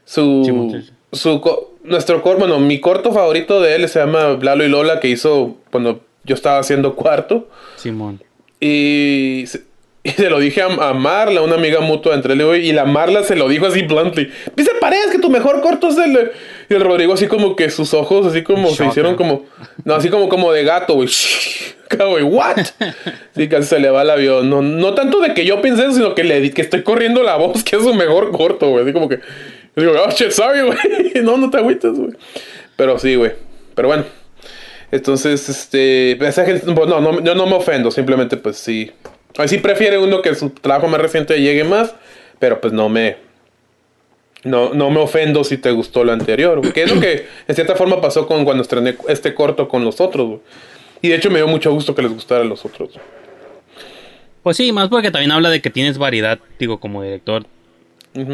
Su, 0.05 0.70
Sí, 0.72 0.92
su 1.12 1.40
nuestro 1.84 2.22
cor- 2.22 2.38
bueno, 2.38 2.59
mi 2.61 2.80
corto 2.80 3.12
favorito 3.12 3.61
de 3.61 3.74
él 3.76 3.88
se 3.88 3.99
llama 3.99 4.38
Lalo 4.40 4.64
y 4.64 4.68
Lola, 4.68 5.01
que 5.01 5.09
hizo 5.09 5.57
cuando 5.70 6.01
yo 6.27 6.35
estaba 6.35 6.59
haciendo 6.59 6.95
cuarto. 6.95 7.49
Simón. 7.77 8.20
Y 8.61 9.45
se, 9.47 9.62
y 10.07 10.11
se 10.11 10.31
lo 10.31 10.39
dije 10.39 10.62
a, 10.62 10.66
a 10.66 10.95
Marla, 10.95 11.43
una 11.43 11.57
amiga 11.57 11.81
mutua 11.81 12.14
entre 12.14 12.35
él 12.35 12.41
y 12.41 12.43
yo, 12.43 12.55
y 12.55 12.72
la 12.72 12.85
Marla 12.85 13.24
se 13.24 13.35
lo 13.35 13.49
dijo 13.49 13.66
así 13.66 13.83
bluntly. 13.83 14.31
Dice, 14.55 14.70
parece 14.81 15.11
que 15.11 15.18
tu 15.18 15.31
mejor 15.31 15.61
corto 15.62 15.89
es 15.89 15.99
el... 15.99 16.31
Y 16.68 16.74
el 16.74 16.81
Rodrigo 16.81 17.14
así 17.14 17.27
como 17.27 17.57
que 17.57 17.70
sus 17.70 17.93
ojos 17.93 18.24
así 18.27 18.45
como 18.45 18.70
se 18.70 18.87
hicieron 18.87 19.16
como... 19.16 19.47
No, 19.85 19.97
así 19.97 20.09
como, 20.09 20.29
como 20.29 20.53
de 20.53 20.62
gato, 20.62 20.95
güey. 20.95 21.09
Güey, 21.97 22.24
¿what? 22.24 22.57
Sí, 23.37 23.49
casi 23.49 23.68
se 23.68 23.79
le 23.79 23.91
va 23.91 24.03
el 24.03 24.11
avión. 24.11 24.51
No, 24.51 24.61
no 24.61 24.95
tanto 24.95 25.20
de 25.20 25.35
que 25.35 25.45
yo 25.45 25.61
pensé 25.61 25.83
eso, 25.83 25.93
sino 25.93 26.14
que 26.16 26.24
le 26.24 26.51
que 26.51 26.62
estoy 26.62 26.83
corriendo 26.83 27.22
la 27.22 27.37
voz, 27.37 27.62
que 27.62 27.77
es 27.77 27.83
su 27.83 27.95
mejor 27.95 28.33
corto, 28.33 28.70
güey. 28.70 28.83
Así 28.83 28.93
como 28.93 29.09
que... 29.09 29.20
digo, 29.77 29.93
oh, 30.05 30.11
shit, 30.11 30.31
sorry, 30.31 30.62
güey. 30.62 30.79
No, 31.22 31.37
no 31.37 31.49
te 31.49 31.59
agüites, 31.59 31.93
güey. 31.93 32.11
Pero 32.77 32.99
sí, 32.99 33.14
güey. 33.14 33.33
Pero 33.74 33.89
bueno. 33.89 34.05
Entonces, 34.91 35.49
este, 35.49 36.16
gente- 36.20 36.72
pues, 36.72 36.89
no, 36.89 37.01
no, 37.01 37.22
yo 37.22 37.34
no 37.34 37.47
me 37.47 37.55
ofendo, 37.55 37.91
simplemente 37.91 38.37
pues 38.37 38.57
sí. 38.57 38.91
Ahí 39.37 39.49
sí 39.49 39.59
prefiere 39.59 39.99
uno 39.99 40.22
que 40.22 40.34
su 40.34 40.51
trabajo 40.51 40.89
más 40.89 41.01
reciente 41.01 41.41
llegue 41.41 41.64
más, 41.64 41.95
pero 42.39 42.61
pues 42.61 42.72
no 42.72 42.89
me, 42.89 43.16
no, 44.45 44.72
no 44.72 44.91
me 44.91 45.01
ofendo 45.01 45.45
si 45.45 45.59
te 45.59 45.70
gustó 45.72 46.05
lo 46.05 46.12
anterior, 46.12 46.61
que 46.72 46.84
es 46.84 46.95
lo 46.95 47.01
que 47.01 47.26
en 47.47 47.55
cierta 47.55 47.74
forma 47.74 48.01
pasó 48.01 48.26
con 48.26 48.45
cuando 48.45 48.62
estrené 48.62 48.97
este 49.09 49.34
corto 49.34 49.68
con 49.68 49.84
los 49.84 50.01
otros. 50.01 50.41
Y 51.03 51.09
de 51.09 51.16
hecho 51.16 51.30
me 51.30 51.39
dio 51.39 51.49
mucho 51.49 51.70
gusto 51.72 51.95
que 51.95 52.03
les 52.03 52.12
gustaran 52.12 52.49
los 52.49 52.64
otros. 52.64 52.91
Pues 54.43 54.57
sí, 54.57 54.72
más 54.72 54.89
porque 54.89 55.11
también 55.11 55.32
habla 55.32 55.51
de 55.51 55.61
que 55.61 55.70
tienes 55.70 55.99
variedad, 55.99 56.39
digo, 56.59 56.78
como 56.78 57.03
director. 57.03 57.45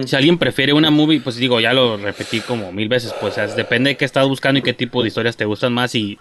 Si 0.04 0.14
alguien 0.14 0.38
prefiere 0.38 0.72
una 0.72 0.90
movie, 0.90 1.20
pues 1.20 1.36
digo, 1.36 1.58
ya 1.58 1.72
lo 1.72 1.96
repetí 1.96 2.40
como 2.40 2.70
mil 2.70 2.88
veces, 2.88 3.12
pues 3.20 3.32
o 3.32 3.34
sea, 3.34 3.46
depende 3.48 3.90
de 3.90 3.96
qué 3.96 4.04
estás 4.04 4.28
buscando 4.28 4.60
y 4.60 4.62
qué 4.62 4.74
tipo 4.74 5.02
de 5.02 5.08
historias 5.08 5.36
te 5.36 5.44
gustan 5.44 5.72
más 5.72 5.94
y 5.96 6.18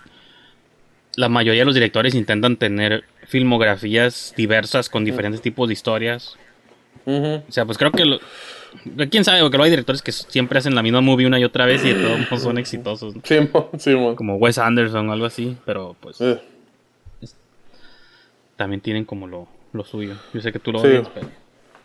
la 1.15 1.29
mayoría 1.29 1.61
de 1.61 1.65
los 1.65 1.73
directores 1.75 2.15
intentan 2.15 2.57
tener 2.57 3.03
filmografías 3.27 4.33
diversas 4.37 4.89
con 4.89 5.03
diferentes 5.05 5.41
tipos 5.41 5.67
de 5.67 5.73
historias. 5.73 6.37
O 7.05 7.41
sea, 7.49 7.65
pues 7.65 7.77
creo 7.77 7.91
que 7.91 8.05
lo- 8.05 8.19
quién 9.09 9.23
sabe, 9.23 9.41
porque 9.41 9.57
luego 9.57 9.65
hay 9.65 9.69
directores 9.71 10.01
que 10.01 10.11
siempre 10.11 10.59
hacen 10.59 10.75
la 10.75 10.83
misma 10.83 11.01
movie 11.01 11.25
una 11.27 11.39
y 11.39 11.43
otra 11.43 11.65
vez 11.65 11.83
y 11.83 11.89
de 11.93 11.95
todos 11.95 12.19
modos 12.19 12.43
son 12.43 12.57
exitosos, 12.57 13.15
¿no? 13.15 13.21
Simón, 13.25 13.67
Simón. 13.77 14.15
como 14.15 14.35
Wes 14.35 14.57
Anderson 14.57 15.09
o 15.09 15.11
algo 15.13 15.25
así, 15.25 15.57
pero 15.65 15.95
pues 15.99 16.19
también 18.55 18.81
tienen 18.81 19.05
como 19.05 19.27
lo, 19.27 19.47
lo 19.73 19.83
suyo. 19.83 20.15
Yo 20.33 20.41
sé 20.41 20.51
que 20.51 20.59
tú 20.59 20.71
lo 20.71 20.79
Sí. 20.79 20.87
odias, 20.87 21.09
pero 21.13 21.27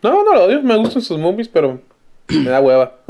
No, 0.02 0.24
no 0.24 0.34
lo 0.34 0.44
odio, 0.44 0.62
me 0.62 0.76
gustan 0.76 1.02
sus 1.02 1.18
movies, 1.18 1.48
pero 1.48 1.80
me 2.28 2.50
da 2.50 2.60
hueva. 2.60 2.96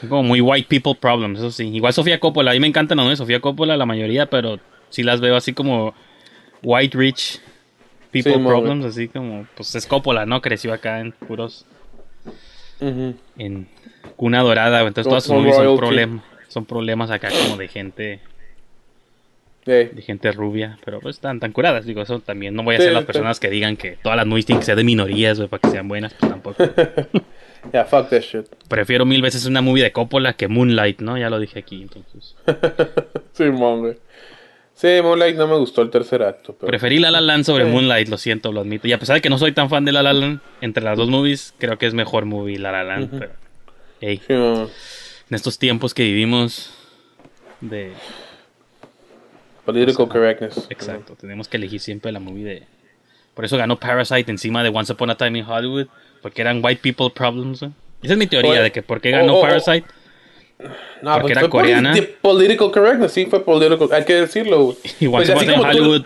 son 0.00 0.08
como 0.08 0.22
muy 0.22 0.40
white 0.40 0.66
people 0.68 0.94
problems, 0.98 1.38
eso 1.38 1.50
sí. 1.50 1.68
Igual 1.68 1.92
Sofía 1.92 2.18
Coppola, 2.18 2.50
a 2.52 2.54
mí 2.54 2.60
me 2.60 2.66
encantan 2.66 2.96
las 2.98 3.08
de 3.08 3.16
Sofía 3.16 3.40
Coppola, 3.40 3.76
la 3.76 3.86
mayoría, 3.86 4.26
pero 4.30 4.58
sí 4.90 5.02
las 5.02 5.20
veo 5.20 5.36
así 5.36 5.52
como 5.52 5.94
white 6.62 6.96
rich 6.96 7.40
people 8.10 8.32
Sí, 8.34 8.38
problems, 8.38 8.84
así 8.84 9.08
como, 9.08 9.46
pues 9.54 9.74
es 9.74 9.86
Coppola, 9.86 10.26
¿no? 10.26 10.40
Creció 10.40 10.72
acá 10.72 11.00
en 11.00 11.12
puros, 11.12 11.66
en 12.80 13.68
cuna 14.16 14.40
dorada, 14.42 14.80
entonces 14.80 15.08
todas 15.08 15.24
sus 15.24 15.34
movies 15.34 15.56
son 15.56 15.76
problemas, 15.76 16.24
son 16.48 16.64
problemas 16.64 17.10
acá 17.10 17.28
como 17.30 17.56
de 17.56 17.68
gente, 17.68 18.20
de 19.66 20.02
gente 20.02 20.32
rubia, 20.32 20.78
pero 20.84 21.00
pues 21.00 21.16
están 21.16 21.40
tan 21.40 21.52
curadas, 21.52 21.84
digo, 21.84 22.00
eso 22.00 22.20
también. 22.20 22.54
No 22.54 22.62
voy 22.62 22.76
a 22.76 22.78
Sí, 22.78 22.84
ser 22.84 22.94
las 22.94 23.02
sí. 23.02 23.06
personas 23.06 23.38
que 23.38 23.50
digan 23.50 23.76
que 23.76 23.98
todas 24.02 24.16
las 24.16 24.26
movies 24.26 24.46
tienen 24.46 24.60
que 24.60 24.66
ser 24.66 24.76
de 24.76 24.84
minorías, 24.84 25.36
güey, 25.38 25.48
para 25.48 25.60
que 25.60 25.68
sean 25.68 25.88
buenas, 25.88 26.14
pues 26.14 26.30
tampoco. 26.30 26.64
Yeah, 27.72 27.84
fuck 27.84 28.08
that 28.10 28.20
shit. 28.22 28.46
Prefiero 28.68 29.04
mil 29.04 29.20
veces 29.20 29.44
una 29.44 29.60
movie 29.60 29.82
de 29.82 29.90
Coppola 29.90 30.34
que 30.34 30.46
Moonlight, 30.46 31.00
¿no? 31.00 31.18
Ya 31.18 31.28
lo 31.28 31.40
dije 31.40 31.58
aquí, 31.58 31.82
entonces. 31.82 32.36
Simón, 33.32 33.80
güey. 33.80 33.96
Sí, 34.78 34.86
Moonlight 35.02 35.34
no 35.36 35.48
me 35.48 35.56
gustó 35.56 35.82
el 35.82 35.90
tercer 35.90 36.22
acto, 36.22 36.54
pero... 36.54 36.68
Preferí 36.68 37.00
La 37.00 37.10
La 37.10 37.20
Land 37.20 37.42
sobre 37.44 37.64
Sí. 37.64 37.70
Moonlight, 37.72 38.06
lo 38.08 38.16
siento, 38.16 38.52
lo 38.52 38.60
admito. 38.60 38.86
Y 38.86 38.92
a 38.92 38.98
pesar 39.00 39.16
de 39.16 39.20
que 39.20 39.28
no 39.28 39.36
soy 39.36 39.50
tan 39.50 39.68
fan 39.68 39.84
de 39.84 39.90
La 39.90 40.04
La 40.04 40.12
Land, 40.12 40.38
entre 40.60 40.84
las 40.84 40.96
dos 40.96 41.10
movies, 41.10 41.52
creo 41.58 41.78
que 41.78 41.86
es 41.86 41.94
mejor 41.94 42.26
movie 42.26 42.60
La 42.60 42.70
La 42.70 42.84
Land. 42.84 43.10
Pero, 43.18 43.32
hey, 44.00 44.20
Sí, 44.24 44.32
mamá. 44.34 44.68
en 45.30 45.34
estos 45.34 45.58
tiempos 45.58 45.94
que 45.94 46.04
vivimos 46.04 46.72
de... 47.60 47.92
Political 49.64 50.06
correctness. 50.08 50.68
Exacto, 50.70 51.16
tenemos 51.20 51.48
que 51.48 51.56
elegir 51.56 51.80
siempre 51.80 52.12
la 52.12 52.20
movie 52.20 52.44
de... 52.44 52.62
Por 53.34 53.44
eso 53.44 53.56
ganó 53.56 53.80
Parasite 53.80 54.30
encima 54.30 54.62
de 54.62 54.68
Once 54.68 54.92
Upon 54.92 55.10
a 55.10 55.16
Time 55.16 55.40
in 55.40 55.44
Hollywood, 55.44 55.88
porque 56.22 56.40
eran 56.40 56.64
white 56.64 56.80
people 56.82 57.10
problems. 57.12 57.64
¿eh? 57.64 57.70
Esa 58.00 58.12
es 58.12 58.18
mi 58.18 58.28
teoría 58.28 58.52
Oye, 58.52 58.62
de 58.62 58.70
que 58.70 58.82
por 58.82 59.00
qué 59.00 59.10
ganó 59.10 59.34
oh, 59.34 59.40
oh, 59.44 59.56
oh. 59.56 59.82
No, 60.58 60.70
Porque 61.12 61.20
pues 61.20 61.30
era 61.32 61.40
fue 61.42 61.50
coreana. 61.50 61.92
politi- 61.94 62.08
Political 62.20 62.70
correctness, 62.72 63.12
sí, 63.12 63.26
fue 63.26 63.44
political. 63.44 63.88
Hay 63.92 64.04
que 64.04 64.14
decirlo, 64.14 64.66
Once 64.68 64.80
Pues 65.10 65.28
tú- 65.34 65.62
Hollywood 65.62 66.04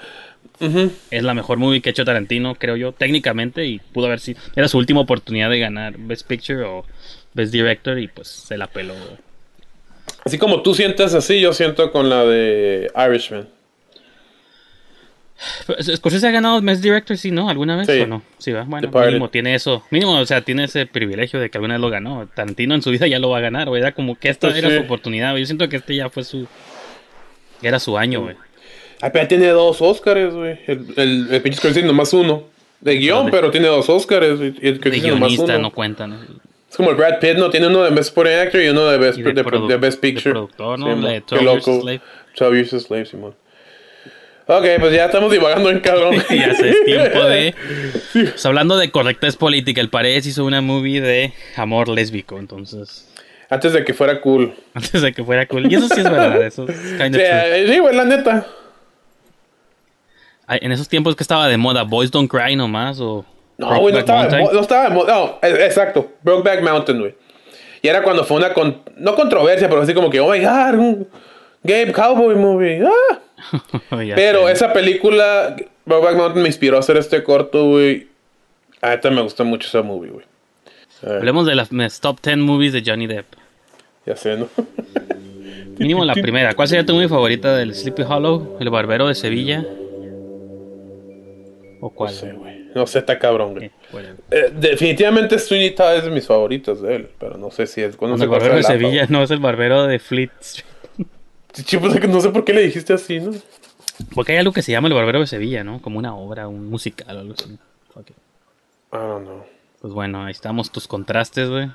es 1.11 1.22
la 1.24 1.34
mejor 1.34 1.59
movie 1.59 1.80
que 1.80 1.88
ha 1.88 1.92
hecho 1.92 2.05
Tarantino, 2.05 2.55
creo 2.55 2.76
yo, 2.76 2.92
técnicamente, 2.92 3.64
y 3.66 3.78
pudo 3.78 4.07
haber 4.07 4.20
sido. 4.20 4.40
Era 4.55 4.68
su 4.68 4.78
última 4.78 5.00
oportunidad 5.00 5.50
de 5.50 5.59
ganar 5.59 5.94
Best 5.98 6.26
Picture 6.26 6.62
o 6.64 6.84
Best 7.34 7.53
Director, 7.53 7.98
y 7.98 8.09
pues 8.09 8.28
se 8.28 8.57
la 8.59 8.66
peló. 8.68 8.94
Así 10.24 10.38
como 10.38 10.62
tú 10.62 10.74
sientes 10.74 11.14
así, 11.14 11.40
yo 11.40 11.53
siento 11.53 11.90
con 11.90 12.09
la 12.09 12.24
de 12.24 12.90
Irishman. 13.09 13.48
¿Scorsese 15.97 16.26
ha 16.28 16.30
ganado 16.30 16.61
Best 16.62 16.82
Director, 16.82 17.16
sí, 17.16 17.30
no? 17.30 17.49
¿Alguna 17.49 17.76
vez 17.76 17.86
Sí. 17.86 18.01
o 18.01 18.07
no? 18.07 18.22
Sí, 18.38 18.53
¿va? 18.53 18.62
Bueno, 18.64 18.86
Departed. 18.86 19.09
mínimo 19.11 19.30
tiene 19.30 19.55
eso. 19.55 19.82
Mínimo, 19.90 20.18
o 20.18 20.26
sea, 20.26 20.43
tiene 20.43 20.64
ese 20.64 20.86
privilegio 20.86 21.40
de 21.40 21.51
que 21.51 21.59
alguna 21.59 21.74
vez 21.74 21.80
lo 21.80 21.90
ganó. 21.90 22.28
Tarantino 22.34 22.74
en 22.74 22.82
su 22.82 22.90
vida 22.90 23.07
ya 23.07 23.18
lo 23.18 23.30
va 23.30 23.38
a 23.38 23.40
ganar, 23.40 23.68
güey. 23.68 23.80
Era 23.82 23.93
como 23.93 24.16
que 24.18 24.28
esta 24.28 24.49
Pues 24.49 24.59
era 24.59 24.68
sí. 24.70 24.76
su 24.76 24.82
oportunidad, 24.82 25.30
güey. 25.32 25.43
Yo 25.43 25.47
siento 25.47 25.68
que 25.68 25.76
este 25.76 25.97
ya 25.97 26.09
fue 26.11 26.24
su. 26.24 26.47
Era 27.62 27.78
su 27.78 27.97
año, 27.97 28.22
güey. 28.22 28.36
Ay, 29.01 29.11
pero 29.12 29.26
tiene 29.28 29.49
dos 29.49 29.80
Oscars, 29.80 30.32
güey. 30.34 30.59
El, 30.66 30.86
el, 30.97 31.28
el 31.30 31.43
pinche 31.43 31.59
Scorsese 31.59 31.86
nomás 31.86 32.12
uno. 32.12 32.45
De 32.80 32.97
guion, 32.97 33.26
de- 33.26 33.32
pero 33.32 33.51
tiene 33.51 33.68
dos 33.68 33.88
Oscars. 33.88 34.40
Y, 34.40 34.66
el 34.66 34.80
De 34.80 34.90
nomás 34.90 35.03
guionista, 35.03 35.45
uno. 35.45 35.59
no 35.59 35.70
cuentan. 35.70 36.12
Es 36.70 36.76
como 36.76 36.90
el 36.90 36.97
Brad 36.97 37.18
Pitt, 37.20 37.34
¿no? 37.36 37.51
Tiene 37.51 37.66
uno 37.66 37.82
de 37.82 37.90
Best 37.90 38.09
Supporting 38.09 38.34
Actor 38.38 38.62
y 38.62 38.68
uno 38.68 38.86
de 38.86 38.99
Best, 38.99 39.18
de, 39.18 39.32
de 39.32 39.43
de 39.43 39.76
Best 39.76 40.01
de 40.03 40.09
Picture. 40.12 40.32
productor, 40.32 40.78
¿no? 40.78 40.95
Sí, 40.97 41.03
La 41.03 41.09
de 41.11 41.22
Qué 41.22 41.34
12 41.36 41.45
Years 41.45 41.68
a 41.68 41.70
loco. 41.70 41.80
Slave. 41.82 42.01
12 42.38 42.55
Years 42.57 42.72
a 42.74 42.80
Slave, 42.80 43.07
Simón. 43.07 43.34
Ok, 44.47 44.64
pues 44.80 44.93
ya 44.93 45.05
estamos 45.07 45.30
divagando 45.30 45.70
en 45.70 45.80
cabrón. 45.80 46.16
ya 46.30 46.47
es 46.47 46.84
tiempo 46.84 47.24
de. 47.24 47.55
Pues 48.12 48.45
hablando 48.45 48.76
de 48.76 48.90
correctez 48.90 49.36
política, 49.36 49.80
el 49.80 49.88
Paredes 49.88 50.26
hizo 50.26 50.45
una 50.45 50.61
movie 50.61 51.01
de 51.01 51.32
amor 51.57 51.88
lésbico, 51.88 52.38
entonces. 52.38 53.09
Antes 53.49 53.72
de 53.72 53.84
que 53.84 53.95
fuera 53.95 54.20
cool. 54.20 54.55
Antes 54.74 55.01
de 55.03 55.12
que 55.12 55.22
fuera 55.24 55.47
cool. 55.47 55.70
Y 55.70 55.74
eso 55.76 55.88
sí 55.88 56.01
es 56.01 56.05
verdad, 56.11 56.43
eso 56.43 56.66
es 56.68 56.76
kind 56.76 57.14
Sí, 57.14 57.20
of 57.22 57.28
true. 57.28 57.61
eh, 57.62 57.66
sí, 57.68 57.78
güey, 57.78 57.95
la 57.97 58.05
neta. 58.05 58.47
En 60.49 60.70
esos 60.72 60.88
tiempos 60.88 61.16
que 61.16 61.22
estaba 61.22 61.49
de 61.49 61.57
moda, 61.57 61.82
Boys 61.84 62.11
Don't 62.11 62.30
Cry 62.30 62.57
nomás, 62.57 63.01
o. 63.01 63.24
No, 63.59 63.78
güey, 63.80 63.93
no 63.95 64.01
estaba, 64.01 64.24
no 64.28 64.61
estaba 64.61 64.84
de 64.84 64.90
mo- 64.90 65.05
No, 65.05 65.38
exacto. 65.43 66.12
Brokeback 66.22 66.62
Mountain, 66.62 66.99
güey. 67.01 67.14
Y 67.80 67.88
era 67.88 68.03
cuando 68.03 68.24
fue 68.24 68.36
una. 68.38 68.53
con- 68.53 68.82
no 68.97 69.14
controversia, 69.14 69.68
pero 69.68 69.82
así 69.82 69.95
como 69.95 70.11
que, 70.11 70.20
oh 70.20 70.30
my 70.30 70.40
god, 70.40 71.07
gay 71.64 71.90
cowboy 71.92 72.34
movie. 72.36 72.82
Ah. 72.84 73.20
Pero 74.14 74.46
sé. 74.46 74.52
esa 74.52 74.72
película, 74.72 75.56
Brokeback 75.84 76.16
Mountain, 76.16 76.42
me 76.42 76.48
inspiró 76.48 76.76
a 76.76 76.80
hacer 76.80 76.96
este 76.96 77.22
corto, 77.22 77.66
güey. 77.66 78.08
A 78.80 78.94
esta 78.94 79.10
me 79.10 79.22
gustó 79.22 79.44
mucho 79.44 79.68
esa 79.68 79.82
movie, 79.82 80.10
güey. 80.10 80.26
Hablemos 81.04 81.46
de 81.46 81.54
las 81.54 82.00
top 82.00 82.20
10 82.22 82.38
movies 82.38 82.72
de 82.72 82.82
Johnny 82.84 83.06
Depp. 83.06 83.26
Ya 84.06 84.16
sé, 84.16 84.36
¿no? 84.36 84.48
Mínimo 85.78 86.04
la 86.04 86.14
primera. 86.14 86.54
¿Cuál 86.54 86.68
sería 86.68 86.86
tu 86.86 86.94
movie 86.94 87.08
favorita 87.08 87.56
del 87.56 87.74
Sleepy 87.74 88.02
Hollow? 88.02 88.56
¿El 88.60 88.70
Barbero 88.70 89.08
de 89.08 89.14
Sevilla? 89.14 89.64
¿O 91.80 91.90
cuál? 91.90 92.12
No 92.12 92.20
sé, 92.20 92.32
güey. 92.32 92.62
No 92.74 92.86
sé, 92.86 93.00
está 93.00 93.18
cabrón, 93.18 93.54
güey. 93.54 93.66
Eh. 93.66 93.70
Eh, 94.30 94.52
definitivamente 94.54 95.38
Sweeney 95.38 95.72
Todd 95.72 95.96
es 95.96 96.04
de 96.04 96.10
mis 96.10 96.26
favoritos 96.26 96.80
de 96.80 96.96
él, 96.96 97.08
pero 97.18 97.36
no 97.36 97.50
sé 97.50 97.66
si 97.66 97.82
es. 97.82 98.00
No 98.00 98.14
el 98.14 98.28
Barbero 98.28 98.56
de 98.56 98.62
Sevilla 98.62 99.06
no 99.08 99.22
es 99.22 99.30
el 99.30 99.40
Barbero 99.40 99.86
de 99.86 99.98
Fleet 99.98 100.30
Street. 100.40 100.71
Pues, 101.53 102.09
no 102.09 102.20
sé 102.20 102.30
por 102.30 102.44
qué 102.44 102.53
le 102.53 102.62
dijiste 102.62 102.92
así, 102.92 103.20
¿no? 103.20 103.32
Porque 104.14 104.32
hay 104.32 104.38
algo 104.38 104.53
que 104.53 104.62
se 104.62 104.72
llama 104.72 104.88
El 104.88 104.94
Barbero 104.94 105.20
de 105.20 105.26
Sevilla, 105.26 105.64
¿no? 105.64 105.80
Como 105.82 105.98
una 105.98 106.14
obra, 106.14 106.48
un 106.48 106.68
musical 106.68 107.16
o 107.16 107.20
algo 107.20 107.34
así. 107.34 107.59
Ok. 107.94 108.11
I 108.11 108.14
don't 108.96 109.24
know. 109.24 109.44
Pues 109.80 109.92
bueno, 109.92 110.24
ahí 110.24 110.32
estamos 110.32 110.70
tus 110.70 110.88
contrastes, 110.88 111.48
güey. 111.48 111.70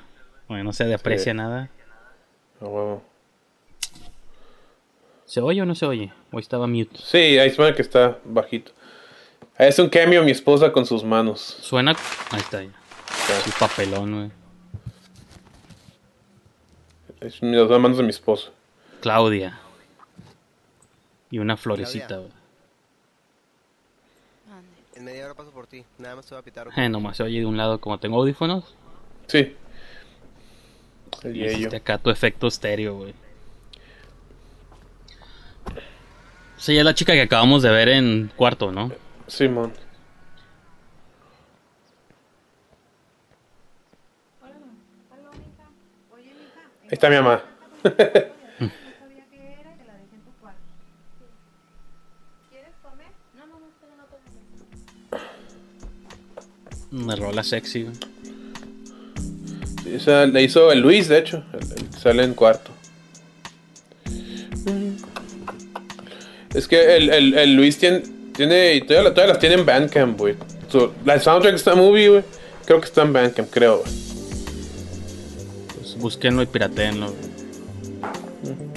Bueno, 0.48 0.64
no 0.64 0.72
se 0.72 0.92
aprecia 0.92 1.32
Sí. 1.32 1.36
nada. 1.36 1.70
A 2.60 2.64
huevo. 2.64 3.02
¿Se 5.26 5.40
oye 5.40 5.60
o 5.62 5.66
no 5.66 5.74
se 5.74 5.84
oye? 5.86 6.12
Hoy 6.32 6.40
estaba 6.40 6.66
mute. 6.66 6.98
Sí, 7.04 7.38
ahí 7.38 7.54
ve 7.56 7.74
que 7.74 7.82
está 7.82 8.18
bajito. 8.24 8.72
Es 9.58 9.78
un 9.78 9.88
cambio 9.88 10.22
mi 10.24 10.30
esposa 10.30 10.72
con 10.72 10.86
sus 10.86 11.04
manos. 11.04 11.40
Suena. 11.60 11.94
Ahí 12.30 12.40
está 12.40 12.62
ya. 12.62 12.70
Su 13.44 13.50
papelón, 13.58 14.14
güey. 14.14 14.30
Es 17.20 17.42
las 17.42 17.68
manos 17.80 17.96
de 17.98 18.04
mi 18.04 18.10
esposo. 18.10 18.52
Claudia. 19.00 19.58
Y 21.30 21.38
una 21.38 21.56
florecita, 21.56 22.16
güey. 22.18 22.30
En 24.94 25.04
media 25.04 25.26
hora 25.26 25.34
paso 25.34 25.50
por 25.52 25.66
ti. 25.66 25.84
Nada 25.98 26.16
más 26.16 26.26
te 26.26 26.34
voy 26.34 26.40
a 26.40 26.44
pitar. 26.44 26.68
Eh, 26.76 26.88
nomás 26.88 27.16
se 27.16 27.22
oye 27.22 27.38
de 27.40 27.46
un 27.46 27.56
lado 27.56 27.80
como 27.80 27.98
tengo 27.98 28.16
audífonos. 28.16 28.74
Sí. 29.28 29.56
El 31.22 31.36
Y 31.36 31.40
yello. 31.40 31.52
hiciste 31.52 31.76
acá 31.76 31.98
tu 31.98 32.10
efecto 32.10 32.48
estéreo, 32.48 32.96
güey. 32.96 33.14
Sí, 36.56 36.76
es 36.76 36.84
la 36.84 36.94
chica 36.94 37.12
que 37.12 37.22
acabamos 37.22 37.62
de 37.62 37.70
ver 37.70 37.88
en 37.90 38.32
cuarto, 38.34 38.72
¿no? 38.72 38.90
Simón. 39.28 39.72
Ahí 46.82 46.88
está 46.92 47.10
mi 47.10 47.16
mamá. 47.16 47.42
Me 56.90 57.16
rola 57.16 57.42
sexy, 57.42 57.84
güey. 57.84 57.96
Esa 59.94 60.26
la 60.26 60.40
hizo 60.40 60.70
el 60.72 60.80
Luis, 60.80 61.08
de 61.08 61.18
hecho. 61.18 61.44
El, 61.52 61.60
el 61.60 61.98
sale 61.98 62.24
en 62.24 62.34
cuarto. 62.34 62.70
Es 66.54 66.66
que 66.66 66.96
el, 66.96 67.10
el, 67.10 67.34
el 67.34 67.54
Luis 67.54 67.78
tiene. 67.78 68.02
tiene 68.34 68.74
y 68.74 68.80
todavía 68.82 69.26
las 69.26 69.38
tiene 69.38 69.56
en 69.56 69.66
Bandcamp, 69.66 70.18
güey. 70.18 70.34
So, 70.70 70.94
la 71.04 71.18
soundtrack 71.18 71.52
de 71.52 71.58
esta 71.58 71.74
movie, 71.74 72.08
güey. 72.08 72.22
Creo 72.66 72.80
que 72.80 72.86
está 72.86 73.02
en 73.02 73.12
Bandcamp, 73.12 73.50
creo, 73.50 73.78
güey. 73.78 73.92
Pues 75.78 75.96
búsquenlo 75.98 76.42
y 76.42 76.46
pirateenlo. 76.46 77.12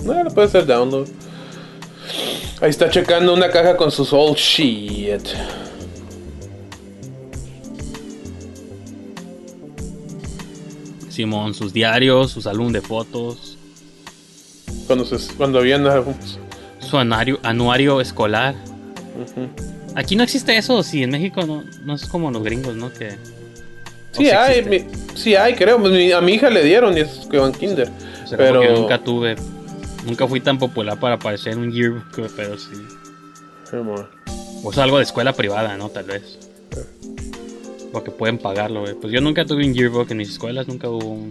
No, 0.03 0.24
lo 0.24 0.32
puede 0.32 0.47
hacer 0.47 0.66
download. 0.66 1.07
Ahí 2.62 2.70
está 2.70 2.89
checando 2.89 3.34
una 3.34 3.49
caja 3.49 3.76
con 3.76 3.91
sus 3.91 4.14
old 4.14 4.38
shit. 4.38 5.22
Simón, 11.12 11.53
sus 11.53 11.74
diarios, 11.74 12.32
sus 12.32 12.47
álbum 12.47 12.72
de 12.72 12.82
fotos, 12.82 13.57
Cuando, 14.88 15.05
se, 15.05 15.34
cuando 15.36 15.59
habían 15.59 15.86
álbumes. 15.88 16.39
su 16.80 16.97
anuario, 16.97 17.39
anuario 17.43 17.99
escolar. 18.01 18.55
Aquí 19.95 20.16
no 20.16 20.24
existe 20.24 20.55
eso, 20.57 20.82
sí, 20.84 21.03
en 21.03 21.09
México 21.12 21.45
no, 21.45 21.64
no 21.84 21.95
es 21.95 22.05
como 22.05 22.32
los 22.32 22.41
gringos, 22.43 22.76
¿no? 22.76 22.91
Que 22.93 23.12
Sí, 24.14 24.26
sí 24.26 24.30
hay, 24.32 24.64
mi- 24.66 24.86
sí 25.16 25.36
hay, 25.36 25.53
creo. 25.55 25.80
Pues 25.80 25.91
mi- 25.93 26.12
a 26.12 26.20
mi 26.22 26.34
hija 26.34 26.49
le 26.49 26.64
dieron 26.64 26.97
y 26.97 27.01
es 27.01 27.28
que 27.30 27.38
van 27.38 27.51
kinder. 27.53 27.89
será 28.26 28.38
Pero 28.38 28.59
porque 28.59 28.74
yo 28.74 28.80
nunca 28.82 28.97
tuve, 29.03 29.36
nunca 30.05 30.28
fui 30.28 30.39
tan 30.41 30.57
popular 30.57 30.99
para 30.99 31.16
aparecer 31.16 31.53
en 31.53 31.59
un 31.59 31.72
yearbook, 31.72 32.30
pero 32.36 32.57
sí. 32.57 32.72
O 34.64 34.72
es 34.72 34.78
algo 34.78 34.97
de 34.97 35.03
escuela 35.03 35.32
privada, 35.34 35.78
¿no? 35.78 35.89
Tal 35.89 36.03
vez. 36.05 36.38
Porque 37.92 38.12
pueden 38.12 38.38
pagarlo, 38.38 38.82
güey. 38.82 38.94
Pues 38.96 39.12
yo 39.14 39.20
nunca 39.22 39.46
tuve 39.46 39.66
un 39.66 39.74
yearbook 39.74 40.10
en 40.12 40.18
mis 40.18 40.30
escuelas, 40.30 40.68
nunca 40.68 40.89
hubo 40.89 41.08
un... 41.08 41.30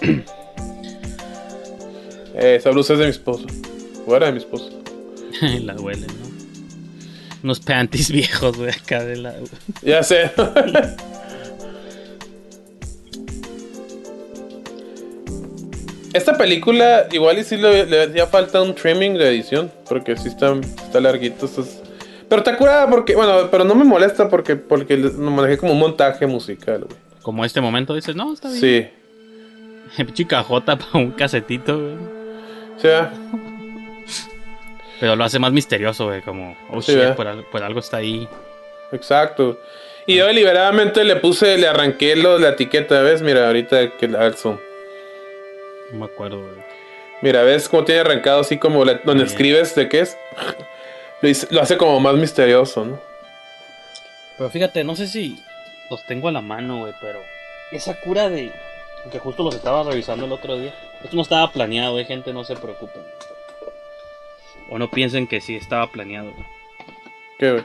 Eh, 2.34 2.56
esa 2.56 2.70
blusa 2.70 2.94
es 2.94 2.98
de 2.98 3.04
mi 3.04 3.10
esposo. 3.10 3.44
O 4.06 4.16
era 4.16 4.24
de 4.26 4.32
mi 4.32 4.38
esposo. 4.38 4.70
la 5.42 5.74
huele, 5.76 6.06
¿no? 6.06 6.32
Unos 7.44 7.60
panties 7.60 8.10
viejos, 8.12 8.56
güey, 8.56 8.70
acá 8.70 9.04
de 9.04 9.16
la... 9.16 9.34
Ya 9.82 10.02
sé. 10.02 10.30
Esta 16.12 16.36
película 16.36 17.06
igual 17.12 17.38
y 17.38 17.44
sí 17.44 17.56
le, 17.56 17.86
le 17.86 18.02
hacía 18.04 18.26
falta 18.26 18.60
un 18.60 18.74
trimming 18.74 19.14
de 19.14 19.28
edición. 19.28 19.70
Porque 19.88 20.16
sí 20.16 20.28
está, 20.28 20.54
está 20.84 21.00
larguito. 21.00 21.46
estos- 21.46 21.81
Pero 22.32 22.40
está 22.40 22.56
curada 22.56 22.88
porque, 22.88 23.14
bueno, 23.14 23.48
pero 23.50 23.62
no 23.62 23.74
me 23.74 23.84
molesta 23.84 24.26
porque, 24.30 24.56
porque 24.56 24.96
lo 24.96 25.10
manejé 25.30 25.58
como 25.58 25.74
un 25.74 25.78
montaje 25.78 26.26
musical, 26.26 26.84
güey. 26.84 26.96
Como 27.20 27.44
este 27.44 27.60
momento 27.60 27.94
dices, 27.94 28.16
no, 28.16 28.32
está 28.32 28.48
bien. 28.48 28.90
Sí. 29.94 30.02
Chica 30.14 30.42
J 30.42 30.78
para 30.78 30.90
un 30.94 31.10
casetito, 31.10 31.78
güey. 31.78 31.94
O 32.74 32.80
sea, 32.80 33.12
Pero 34.98 35.14
lo 35.14 35.24
hace 35.24 35.38
más 35.38 35.52
misterioso, 35.52 36.06
güey, 36.06 36.22
como, 36.22 36.56
oh 36.70 36.80
Sí, 36.80 36.92
shit, 36.94 37.10
por, 37.16 37.26
al- 37.28 37.44
por 37.44 37.62
algo 37.62 37.80
está 37.80 37.98
ahí. 37.98 38.26
exacto. 38.92 39.58
Y 40.06 40.16
yo 40.16 40.26
deliberadamente 40.26 41.04
le 41.04 41.16
puse, 41.16 41.58
le 41.58 41.68
arranqué 41.68 42.16
lo, 42.16 42.38
la 42.38 42.48
etiqueta, 42.48 43.02
¿ves? 43.02 43.20
Mira, 43.20 43.46
ahorita 43.46 43.98
que 43.98 44.08
la 44.08 44.20
alzo. 44.22 44.58
No 45.92 45.98
me 45.98 46.04
acuerdo, 46.06 46.38
güey. 46.38 46.64
Mira, 47.20 47.42
¿ves 47.42 47.68
cómo 47.68 47.84
tiene 47.84 48.00
arrancado 48.00 48.40
así 48.40 48.56
como 48.56 48.86
la- 48.86 48.94
donde 49.04 49.24
Bien. 49.24 49.26
escribes 49.26 49.74
de 49.74 49.90
qué 49.90 50.00
es? 50.00 50.16
Lo, 51.22 51.60
hace 51.62 51.76
como 51.76 52.00
más 52.00 52.14
misterioso, 52.14 52.84
¿no? 52.84 53.00
Pero 54.36 54.50
fíjate, 54.50 54.82
no 54.82 54.96
sé 54.96 55.06
si 55.06 55.40
los 55.88 56.04
tengo 56.04 56.28
a 56.28 56.32
la 56.32 56.40
mano, 56.40 56.80
güey, 56.80 56.92
pero 57.00 57.20
esa 57.70 57.94
cura 57.94 58.28
de... 58.28 58.50
Que 59.10 59.18
justo 59.18 59.42
los 59.42 59.54
estaba 59.54 59.82
revisando 59.84 60.26
el 60.26 60.32
otro 60.32 60.58
día. 60.58 60.74
Esto 61.02 61.16
no 61.16 61.22
estaba 61.22 61.50
planeado, 61.52 61.98
eh, 61.98 62.04
gente, 62.04 62.32
no 62.32 62.44
se 62.44 62.56
preocupen. 62.56 63.02
O 64.68 64.78
no 64.78 64.90
piensen 64.90 65.26
que 65.26 65.40
sí 65.40 65.56
estaba 65.56 65.86
planeado, 65.88 66.32
güey. 66.32 66.46
¿Qué, 67.38 67.52
güey? 67.52 67.64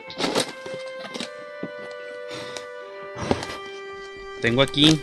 Tengo 4.42 4.62
aquí... 4.62 5.02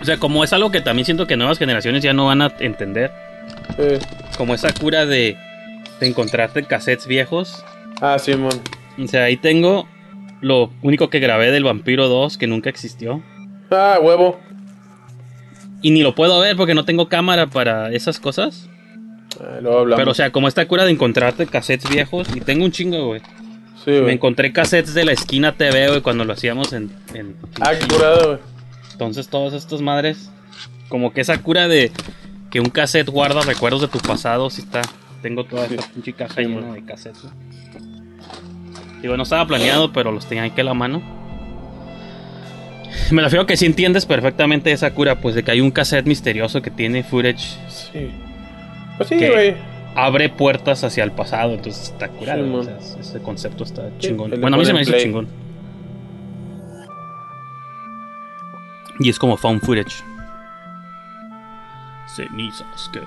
O 0.00 0.04
sea, 0.04 0.18
como 0.18 0.44
es 0.44 0.52
algo 0.52 0.70
que 0.70 0.80
también 0.80 1.04
siento 1.04 1.26
que 1.26 1.36
nuevas 1.36 1.58
generaciones 1.58 2.02
ya 2.02 2.12
no 2.12 2.26
van 2.26 2.42
a 2.42 2.54
entender. 2.60 3.10
Eh, 3.78 3.98
Como 4.36 4.54
esa 4.54 4.72
cura 4.72 5.06
de, 5.06 5.36
de 6.00 6.06
encontrarte 6.08 6.64
cassettes 6.64 7.06
viejos. 7.06 7.64
Ah, 8.00 8.18
Simón. 8.18 8.60
O 9.02 9.06
sea, 9.06 9.24
ahí 9.24 9.36
tengo 9.36 9.88
lo 10.40 10.70
único 10.82 11.10
que 11.10 11.20
grabé 11.20 11.50
del 11.50 11.64
Vampiro 11.64 12.08
2 12.08 12.36
que 12.38 12.46
nunca 12.46 12.70
existió. 12.70 13.22
Ah, 13.70 13.98
huevo. 14.02 14.38
Y 15.82 15.90
ni 15.90 16.02
lo 16.02 16.14
puedo 16.14 16.38
ver 16.40 16.56
porque 16.56 16.74
no 16.74 16.84
tengo 16.84 17.08
cámara 17.08 17.46
para 17.46 17.92
esas 17.92 18.18
cosas. 18.20 18.68
Ah, 19.40 19.58
luego 19.62 19.78
hablamos. 19.80 20.00
Pero, 20.00 20.10
o 20.10 20.14
sea, 20.14 20.30
como 20.32 20.48
esta 20.48 20.66
cura 20.66 20.84
de 20.84 20.90
encontrarte 20.90 21.46
cassettes 21.46 21.88
viejos. 21.90 22.28
Y 22.34 22.40
tengo 22.40 22.64
un 22.64 22.72
chingo, 22.72 23.06
güey. 23.06 23.20
Sí, 23.84 23.92
Me 23.92 24.00
güey. 24.00 24.14
encontré 24.14 24.52
cassettes 24.52 24.92
de 24.92 25.04
la 25.06 25.12
esquina 25.12 25.52
TV, 25.56 25.88
güey, 25.88 26.00
cuando 26.02 26.24
lo 26.24 26.32
hacíamos 26.34 26.72
en. 26.74 26.90
en 27.14 27.34
Ah, 27.60 27.72
curado, 27.88 28.26
güey. 28.28 28.38
Entonces, 28.92 29.28
todas 29.28 29.54
estas 29.54 29.80
madres. 29.80 30.30
Como 30.90 31.12
que 31.12 31.20
esa 31.22 31.40
cura 31.40 31.68
de 31.68 31.92
que 32.50 32.60
un 32.60 32.68
cassette 32.68 33.08
guarda 33.08 33.40
recuerdos 33.42 33.80
de 33.80 33.88
tu 33.88 33.98
pasado. 34.00 34.50
Sí 34.50 34.62
está. 34.62 34.82
Tengo 35.22 35.44
toda 35.44 35.66
esta 35.66 35.86
pinche 35.92 36.12
caja 36.12 36.34
Sí, 36.34 36.42
llena 36.42 36.60
man. 36.62 36.72
de 36.74 36.84
cassettes. 36.84 37.26
Digo, 39.02 39.16
no 39.16 39.22
estaba 39.22 39.46
planeado, 39.46 39.92
pero 39.92 40.12
los 40.12 40.26
tenía 40.26 40.44
aquí 40.44 40.60
a 40.60 40.64
la 40.64 40.74
mano. 40.74 41.02
Me 43.10 43.22
refiero 43.22 43.46
que 43.46 43.56
si 43.56 43.66
entiendes 43.66 44.06
perfectamente 44.06 44.72
esa 44.72 44.92
cura, 44.94 45.20
pues 45.20 45.34
de 45.34 45.42
que 45.42 45.50
hay 45.50 45.60
un 45.60 45.70
cassette 45.70 46.06
misterioso 46.06 46.60
que 46.62 46.70
tiene 46.70 47.02
footage 47.02 47.56
Sí. 47.68 48.10
Pues 48.96 49.08
sí, 49.08 49.16
güey. 49.16 49.56
abre 49.94 50.28
puertas 50.28 50.84
hacia 50.84 51.02
el 51.04 51.12
pasado, 51.12 51.54
entonces 51.54 51.84
está 51.90 52.08
curado. 52.08 52.44
Sí, 52.44 52.50
o 52.54 52.62
sea, 52.62 53.00
ese 53.00 53.20
concepto 53.20 53.64
está 53.64 53.90
chingón. 53.98 54.30
Bueno, 54.40 54.56
a 54.56 54.58
mí 54.58 54.64
se 54.64 54.72
me 54.74 54.82
hizo 54.82 54.90
play. 54.92 55.02
chingón. 55.04 55.28
Y 59.00 59.08
es 59.08 59.18
como 59.18 59.36
found 59.36 59.62
footage. 59.62 60.04
Cenizas 62.14 62.90
queda. 62.92 63.06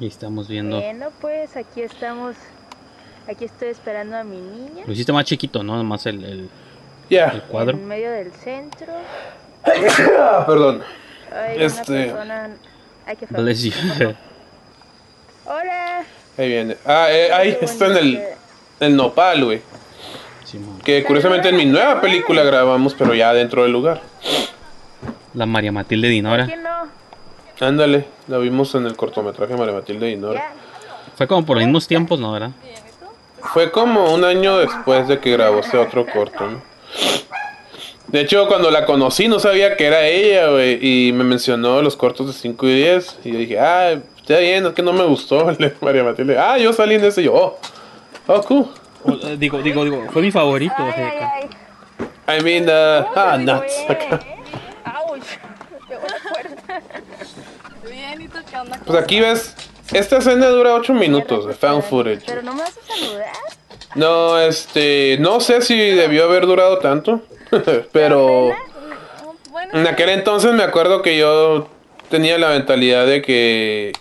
Y 0.00 0.06
estamos 0.06 0.48
viendo. 0.48 0.80
Bueno, 0.80 1.06
pues 1.20 1.56
aquí 1.56 1.82
estamos. 1.82 2.36
Aquí 3.28 3.44
estoy 3.44 3.68
esperando 3.68 4.16
a 4.16 4.24
mi 4.24 4.36
niña. 4.40 4.84
Lo 4.86 4.92
hiciste 4.92 5.12
más 5.12 5.24
chiquito, 5.24 5.62
¿no? 5.62 5.82
Más 5.84 6.06
el, 6.06 6.24
el, 6.24 6.30
el 6.40 6.48
Ya. 7.10 7.40
cuadro. 7.48 7.72
En 7.76 7.86
medio 7.86 8.10
del 8.10 8.32
centro. 8.32 8.86
Perdón. 10.46 10.82
Hay 11.34 11.62
Este- 11.62 11.92
una 11.92 12.02
persona. 12.04 12.50
Bless 13.30 13.62
you. 13.62 13.72
Hola. 15.46 16.04
Ahí 16.36 16.48
viene. 16.48 16.76
Ah, 16.86 17.08
eh, 17.10 17.32
ahí 17.32 17.56
Qué 17.58 17.64
está 17.64 17.86
en 17.86 17.96
el, 17.96 18.16
que- 18.18 18.34
el 18.86 18.96
nopal, 18.96 19.44
güey. 19.44 19.60
Simón. 20.44 20.78
Que 20.82 21.04
curiosamente 21.04 21.48
en 21.50 21.56
mi 21.56 21.66
nueva 21.66 22.00
película 22.00 22.42
grabamos, 22.44 22.94
pero 22.94 23.14
ya 23.14 23.32
dentro 23.34 23.62
del 23.64 23.72
lugar. 23.72 24.00
La 25.34 25.44
María 25.46 25.72
Matilde 25.72 26.08
Dinora. 26.08 26.46
¿Quién 26.46 26.62
no? 26.62 26.88
Ándale, 27.60 28.06
la 28.28 28.38
vimos 28.38 28.74
en 28.74 28.86
el 28.86 28.96
cortometraje 28.96 29.56
María 29.56 29.74
Matilde 29.74 30.10
y 30.10 30.16
Nora. 30.16 30.52
Fue 31.16 31.26
como 31.26 31.44
por 31.44 31.56
los 31.56 31.64
mismos 31.66 31.88
tiempos, 31.88 32.20
¿no? 32.20 32.32
¿Verdad? 32.32 32.50
Fue 33.52 33.70
como 33.70 34.12
un 34.14 34.24
año 34.24 34.58
después 34.58 35.08
de 35.08 35.18
que 35.18 35.32
grabó 35.32 35.60
ese 35.60 35.76
otro 35.78 36.06
corto, 36.06 36.48
¿no? 36.48 36.62
De 38.06 38.20
hecho, 38.20 38.46
cuando 38.48 38.70
la 38.70 38.86
conocí 38.86 39.28
no 39.28 39.38
sabía 39.38 39.76
que 39.76 39.86
era 39.86 40.06
ella, 40.06 40.48
güey. 40.48 40.78
Y 40.80 41.12
me 41.12 41.24
mencionó 41.24 41.82
los 41.82 41.96
cortos 41.96 42.28
de 42.28 42.32
5 42.32 42.66
y 42.66 42.76
10. 42.76 43.18
Y 43.24 43.32
yo 43.32 43.38
dije, 43.38 43.60
ah, 43.60 43.98
Está 44.28 44.40
bien, 44.40 44.66
es 44.66 44.74
que 44.74 44.82
no 44.82 44.92
me 44.92 45.04
gustó 45.04 45.48
el 45.50 45.56
de 45.56 45.74
María 45.80 46.04
Matilde. 46.04 46.38
Ah, 46.38 46.58
yo 46.58 46.70
salí 46.74 46.96
en 46.96 47.04
ese 47.04 47.22
y 47.22 47.24
yo, 47.24 47.34
oh, 47.34 47.58
oh, 48.26 48.42
cool. 48.42 48.68
Digo, 49.38 49.62
digo, 49.62 49.84
digo, 49.84 50.04
fue 50.12 50.20
mi 50.20 50.30
favorito. 50.30 50.74
o 50.76 50.92
sea, 50.92 51.08
acá. 51.08 52.36
I 52.36 52.42
mean, 52.42 52.68
uh, 52.68 53.06
ah, 53.16 53.38
nuts. 53.38 53.74
Acá. 53.88 54.20
Ouch. 54.84 55.22
Me 55.70 55.78
pegó 55.88 56.02
la 56.06 56.30
puerta. 56.30 56.82
Bien, 57.90 58.20
¿y 58.20 58.28
tú 58.28 58.38
qué 58.47 58.47
onda? 58.47 58.47
Pues 58.86 58.98
aquí 59.02 59.20
ves, 59.20 59.54
esta 59.92 60.18
escena 60.18 60.48
dura 60.48 60.74
8 60.74 60.92
minutos 60.94 61.46
de 61.46 61.54
found 61.54 61.82
footage. 61.82 62.22
Pero 62.26 62.42
no 62.42 62.54
me 62.54 62.62
vas 62.62 62.76
a 62.76 62.94
saludar. 62.94 63.32
No, 63.94 64.38
este, 64.38 65.16
no 65.20 65.40
sé 65.40 65.62
si 65.62 65.76
debió 65.76 66.24
haber 66.24 66.46
durado 66.46 66.78
tanto, 66.78 67.22
pero 67.92 68.52
Bueno, 69.50 69.72
en 69.72 69.86
aquel 69.86 70.10
entonces 70.10 70.52
me 70.52 70.62
acuerdo 70.62 71.02
que 71.02 71.16
yo 71.16 71.68
tenía 72.10 72.38
la 72.38 72.50
mentalidad 72.50 73.06
de 73.06 73.22
que 73.22 73.92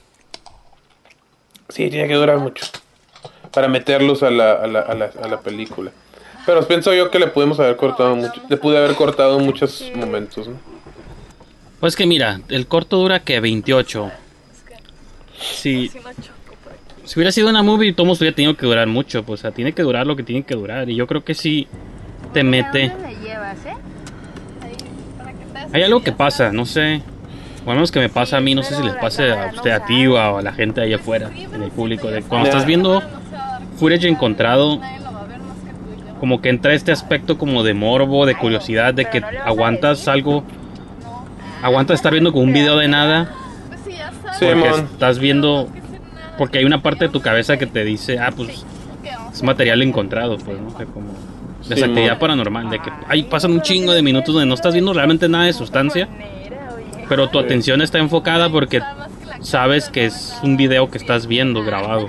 sí, 1.70 1.90
tenía 1.90 2.08
que 2.08 2.16
durar 2.16 2.38
mucho 2.40 2.66
para 3.52 3.68
meterlos 3.68 4.24
a 4.24 4.30
la, 4.30 4.52
a 4.52 4.68
la, 4.68 4.80
a 4.82 4.94
la, 4.94 5.10
a 5.24 5.28
la 5.28 5.40
película. 5.40 5.92
Pero 6.46 6.66
pienso 6.68 6.94
yo 6.94 7.10
que 7.10 7.20
le 7.20 7.28
pudimos 7.28 7.60
haber 7.60 7.76
cortado 7.76 8.16
mucho, 8.16 8.42
le 8.48 8.58
pude 8.58 8.78
haber 8.78 8.96
cortado 8.96 9.40
muchos 9.40 9.84
momentos, 9.96 10.48
¿no? 10.48 10.58
Pues 11.80 11.96
que 11.96 12.06
mira, 12.06 12.42
el 12.50 12.68
corto 12.68 12.98
dura 12.98 13.20
que 13.20 13.40
28. 13.40 14.12
Si, 15.40 15.90
si 17.06 17.20
hubiera 17.20 17.32
sido 17.32 17.50
una 17.50 17.64
movie, 17.64 17.94
Tomos 17.94 18.20
hubiera 18.20 18.36
tenido 18.36 18.56
que 18.56 18.66
durar 18.66 18.88
mucho. 18.88 19.24
Pues, 19.24 19.40
o 19.40 19.44
sea, 19.44 19.52
tiene 19.52 19.74
que 19.74 19.82
durar 19.84 20.08
lo 20.08 20.16
que 20.16 20.24
tiene 20.24 20.44
que 20.44 20.56
durar. 20.56 20.90
Y 20.90 20.96
yo 20.96 21.08
creo 21.08 21.24
que 21.24 21.34
sí 21.34 21.68
te 22.34 22.42
¿A 22.42 22.44
mete. 22.44 22.92
llevas, 23.24 23.58
eh? 23.66 23.74
Ahí, 24.64 24.76
para 25.18 25.32
que 25.32 25.46
te 25.46 25.78
Hay 25.78 25.84
algo 25.84 26.02
que 26.02 26.12
pasa, 26.12 26.52
no 26.52 26.66
sé. 26.66 27.02
O 27.66 27.70
al 27.70 27.76
menos 27.76 27.92
que 27.92 28.00
me 28.00 28.10
pasa 28.10 28.38
a 28.38 28.42
mí, 28.42 28.56
no 28.56 28.64
sé 28.64 28.76
si 28.76 28.82
les 28.84 28.96
pase 28.96 29.32
a 29.32 29.52
usted 29.54 29.72
a 29.72 29.86
ti 29.86 30.08
o 30.08 30.18
a 30.18 30.42
la 30.42 30.54
gente 30.54 30.80
ahí 30.82 30.94
afuera, 30.94 31.30
en 31.54 31.62
el 31.62 31.70
público. 31.70 32.08
De 32.08 32.22
cuando 32.22 32.48
estás 32.48 32.66
viendo 32.66 33.04
footage 33.78 34.08
encontrado, 34.08 34.80
como 36.22 36.42
que 36.42 36.48
entra 36.50 36.74
este 36.74 36.94
aspecto 36.94 37.38
como 37.38 37.64
de 37.64 37.74
morbo, 37.74 38.26
de 38.26 38.36
curiosidad, 38.36 38.94
de 38.94 39.10
que 39.10 39.22
aguantas 39.44 40.08
algo, 40.08 40.46
aguantas 41.62 41.96
estar 41.96 42.14
viendo 42.14 42.32
como 42.32 42.46
un 42.46 42.54
video 42.54 42.78
de 42.78 42.88
nada, 42.88 43.34
sí. 44.34 44.40
Sí, 44.40 44.46
porque 44.54 44.70
mon. 44.70 44.80
estás 44.82 45.20
viendo, 45.20 45.68
porque 46.38 46.60
hay 46.60 46.66
una 46.66 46.82
parte 46.82 47.06
de 47.06 47.12
tu 47.12 47.22
cabeza 47.22 47.58
que 47.58 47.68
te 47.68 47.84
dice, 47.84 48.20
ah, 48.20 48.32
pues 48.36 48.66
¿Qué 49.04 49.12
vamos 49.12 49.36
es 49.36 49.44
material 49.44 49.82
encontrado, 49.82 50.38
pues, 50.38 50.60
¿no? 50.60 50.76
Que 50.78 50.86
como 50.86 51.08
de 51.68 51.76
Sí, 51.76 52.10
paranormal, 52.20 52.70
de 52.70 52.80
que 52.80 52.92
ahí 53.08 53.24
pasan 53.24 53.52
un 53.52 53.62
chingo 53.62 53.92
de 53.92 54.02
minutos 54.02 54.34
donde 54.34 54.48
no 54.48 54.54
estás 54.54 54.74
viendo 54.74 54.94
realmente 54.94 55.28
nada 55.28 55.46
de 55.46 55.54
sustancia, 55.54 56.08
pero 57.10 57.30
tu 57.30 57.40
atención 57.40 57.82
está 57.82 57.98
enfocada 58.00 58.50
porque 58.50 58.82
sabes 59.42 59.90
que 59.90 60.06
es 60.06 60.38
un 60.44 60.58
video 60.58 60.90
que 60.90 60.98
estás 60.98 61.28
viendo 61.28 61.64
grabado. 61.64 62.08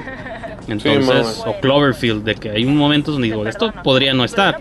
Entonces, 0.69 1.43
o 1.47 1.59
Cloverfield, 1.61 2.25
de 2.25 2.35
que 2.35 2.51
hay 2.51 2.65
un 2.65 2.77
momento 2.77 3.13
donde 3.13 3.29
digo, 3.29 3.47
esto 3.47 3.73
podría 3.83 4.13
no 4.13 4.25
estar, 4.25 4.59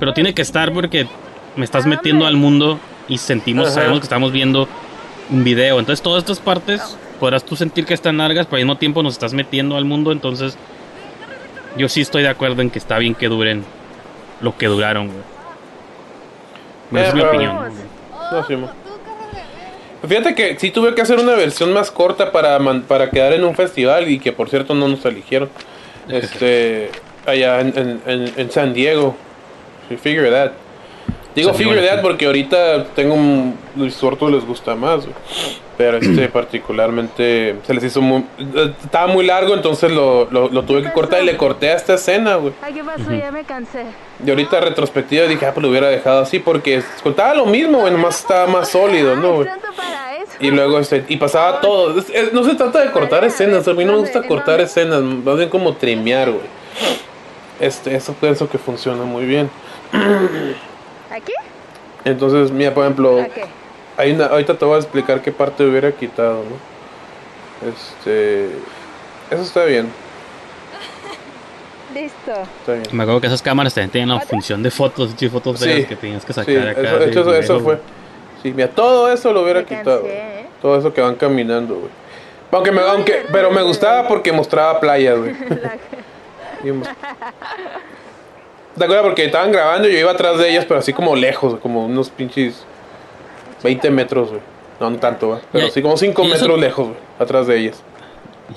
pero 0.00 0.12
tiene 0.12 0.34
que 0.34 0.42
estar 0.42 0.72
porque 0.72 1.06
me 1.54 1.64
estás 1.64 1.86
metiendo 1.86 2.26
al 2.26 2.36
mundo 2.36 2.78
y 3.08 3.18
sentimos, 3.18 3.66
Ajá. 3.66 3.74
sabemos 3.74 4.00
que 4.00 4.04
estamos 4.04 4.32
viendo 4.32 4.68
un 5.30 5.44
video. 5.44 5.78
Entonces, 5.78 6.02
todas 6.02 6.22
estas 6.22 6.38
partes 6.40 6.96
podrás 7.20 7.44
tú 7.44 7.56
sentir 7.56 7.84
que 7.86 7.94
están 7.94 8.18
largas, 8.18 8.46
pero 8.46 8.56
al 8.56 8.62
mismo 8.64 8.76
tiempo 8.78 9.02
nos 9.02 9.14
estás 9.14 9.32
metiendo 9.32 9.76
al 9.76 9.84
mundo. 9.84 10.12
Entonces, 10.12 10.56
yo 11.76 11.88
sí 11.88 12.00
estoy 12.00 12.22
de 12.22 12.28
acuerdo 12.28 12.62
en 12.62 12.70
que 12.70 12.78
está 12.78 12.98
bien 12.98 13.14
que 13.14 13.28
duren 13.28 13.64
lo 14.40 14.56
que 14.56 14.66
duraron, 14.66 15.06
güey. 15.08 15.18
Bueno, 16.90 17.06
esa 17.06 17.08
es 17.08 17.14
mi 17.14 17.20
Eh, 17.20 17.24
pero- 17.30 17.52
opinión. 17.52 17.72
No, 18.32 18.46
sí, 18.46 18.56
mo. 18.56 18.70
Fíjate 20.06 20.34
que 20.34 20.58
sí 20.58 20.70
tuve 20.70 20.94
que 20.94 21.02
hacer 21.02 21.18
una 21.18 21.34
versión 21.34 21.72
más 21.72 21.90
corta 21.90 22.30
para, 22.30 22.58
man- 22.58 22.82
para 22.86 23.10
quedar 23.10 23.32
en 23.32 23.44
un 23.44 23.54
festival 23.56 24.08
y 24.08 24.18
que 24.20 24.30
por 24.32 24.48
cierto 24.50 24.74
no 24.74 24.88
nos 24.88 25.04
eligieron. 25.04 25.48
Este, 26.08 26.90
allá 27.26 27.60
en, 27.60 27.72
en, 27.76 28.00
en, 28.06 28.32
en 28.36 28.50
San 28.52 28.72
Diego. 28.72 29.16
Figure 30.00 30.30
that. 30.30 30.52
Digo 31.36 31.50
sí. 31.54 31.64
porque 32.02 32.26
ahorita 32.26 32.84
tengo 32.94 33.14
un 33.14 33.54
Luis 33.76 33.94
Sorto 33.94 34.28
les 34.30 34.44
gusta 34.44 34.74
más, 34.74 35.02
güey. 35.04 35.14
pero 35.76 35.98
este 35.98 36.28
particularmente 36.32 37.56
se 37.66 37.74
les 37.74 37.84
hizo 37.84 38.00
muy 38.00 38.24
estaba 38.82 39.06
muy 39.06 39.24
largo, 39.26 39.54
entonces 39.54 39.92
lo, 39.92 40.28
lo, 40.30 40.48
lo 40.48 40.62
tuve 40.64 40.82
que 40.82 40.92
cortar 40.92 41.22
y 41.22 41.26
le 41.26 41.36
corté 41.36 41.70
a 41.70 41.74
esta 41.76 41.94
escena, 41.94 42.36
güey. 42.36 42.52
Ay, 42.62 42.72
¿qué 42.72 42.82
pasó? 42.82 43.12
Ya 43.12 43.30
me 43.30 43.44
cansé. 43.44 43.84
Y 44.24 44.30
ahorita 44.30 44.60
retrospectiva 44.60 45.26
dije, 45.26 45.44
ah, 45.46 45.52
pues 45.52 45.62
lo 45.62 45.68
hubiera 45.70 45.88
dejado 45.88 46.22
así 46.22 46.38
porque 46.38 46.82
contaba 47.02 47.34
lo 47.34 47.44
mismo, 47.46 47.80
güey, 47.80 47.92
nomás 47.92 48.18
estaba 48.20 48.46
más 48.46 48.70
sólido, 48.70 49.14
¿no, 49.14 49.34
güey? 49.34 49.48
Y 50.40 50.50
luego 50.50 50.78
este, 50.78 51.04
y 51.08 51.16
pasaba 51.16 51.60
todo. 51.60 51.98
Es- 51.98 52.10
es- 52.10 52.32
no 52.32 52.44
se 52.44 52.54
trata 52.54 52.80
de 52.82 52.90
cortar 52.90 53.24
escenas, 53.24 53.68
a 53.68 53.74
mí 53.74 53.84
no 53.84 53.92
me 53.92 53.98
gusta 53.98 54.22
cortar 54.22 54.60
escenas, 54.60 55.02
más 55.02 55.36
bien 55.36 55.48
como 55.50 55.74
trimear, 55.74 56.30
güey. 56.30 56.44
Este, 57.60 57.94
eso 57.94 58.14
pienso 58.14 58.48
que 58.48 58.58
funciona 58.58 59.04
muy 59.04 59.24
bien. 59.26 59.50
¿Aquí? 61.10 61.32
Entonces, 62.04 62.50
mira, 62.50 62.72
por 62.74 62.84
ejemplo, 62.84 63.16
una, 63.98 64.26
ahorita 64.26 64.56
te 64.58 64.64
voy 64.64 64.76
a 64.76 64.78
explicar 64.78 65.22
qué 65.22 65.32
parte 65.32 65.64
hubiera 65.64 65.90
quitado, 65.92 66.42
¿no? 66.44 67.68
Este, 67.68 68.46
eso 69.30 69.42
está 69.42 69.64
bien, 69.64 69.88
Listo. 71.94 72.32
está 72.60 72.72
bien. 72.74 72.84
Me 72.92 73.02
acuerdo 73.04 73.20
que 73.22 73.26
esas 73.28 73.40
cámaras 73.42 73.72
también 73.74 73.90
tenían 73.90 74.08
la 74.10 74.20
función 74.20 74.62
de 74.62 74.70
fotos, 74.70 75.14
sí, 75.16 75.28
fotos 75.28 75.58
Sí, 75.60 75.84
que 75.84 75.96
tenías 75.96 76.24
que 76.24 76.32
Sí, 76.34 76.40
sacar 76.40 76.68
acá. 76.68 76.80
eso, 76.82 76.98
de 76.98 77.10
eso, 77.10 77.34
eso 77.34 77.52
video, 77.54 77.64
fue. 77.64 77.78
Sí, 78.42 78.52
mira, 78.52 78.68
todo 78.68 79.10
eso 79.10 79.32
lo 79.32 79.42
hubiera 79.42 79.60
Me 79.60 79.66
quitado. 79.66 80.02
¿eh? 80.06 80.46
Todo 80.60 80.78
eso 80.78 80.92
que 80.92 81.00
van 81.00 81.14
caminando, 81.14 81.76
güey. 81.76 81.90
Aunque 82.52 82.70
me, 82.72 82.80
aunque, 82.82 83.26
pero 83.32 83.50
me 83.50 83.62
gustaba 83.62 84.06
porque 84.06 84.30
mostraba 84.32 84.78
playas, 84.78 85.18
güey. 85.18 85.34
¿Te 88.78 88.84
acuerdas? 88.84 89.04
Porque 89.06 89.24
estaban 89.24 89.52
grabando 89.52 89.88
y 89.88 89.92
yo 89.92 89.98
iba 90.00 90.10
atrás 90.12 90.38
de 90.38 90.50
ellas, 90.50 90.64
pero 90.66 90.80
así 90.80 90.92
como 90.92 91.16
lejos, 91.16 91.58
como 91.60 91.86
unos 91.86 92.10
pinches 92.10 92.64
20 93.62 93.90
metros, 93.90 94.28
güey. 94.30 94.40
No, 94.80 94.90
no 94.90 94.98
tanto, 94.98 95.28
güey. 95.28 95.40
Pero 95.52 95.66
Y- 95.66 95.70
sí 95.70 95.80
como 95.82 95.96
5 95.96 96.22
y 96.22 96.26
eso- 96.26 96.34
metros 96.40 96.58
lejos, 96.60 96.86
güey. 96.88 96.98
Atrás 97.18 97.46
de 97.46 97.58
ellas. 97.58 97.82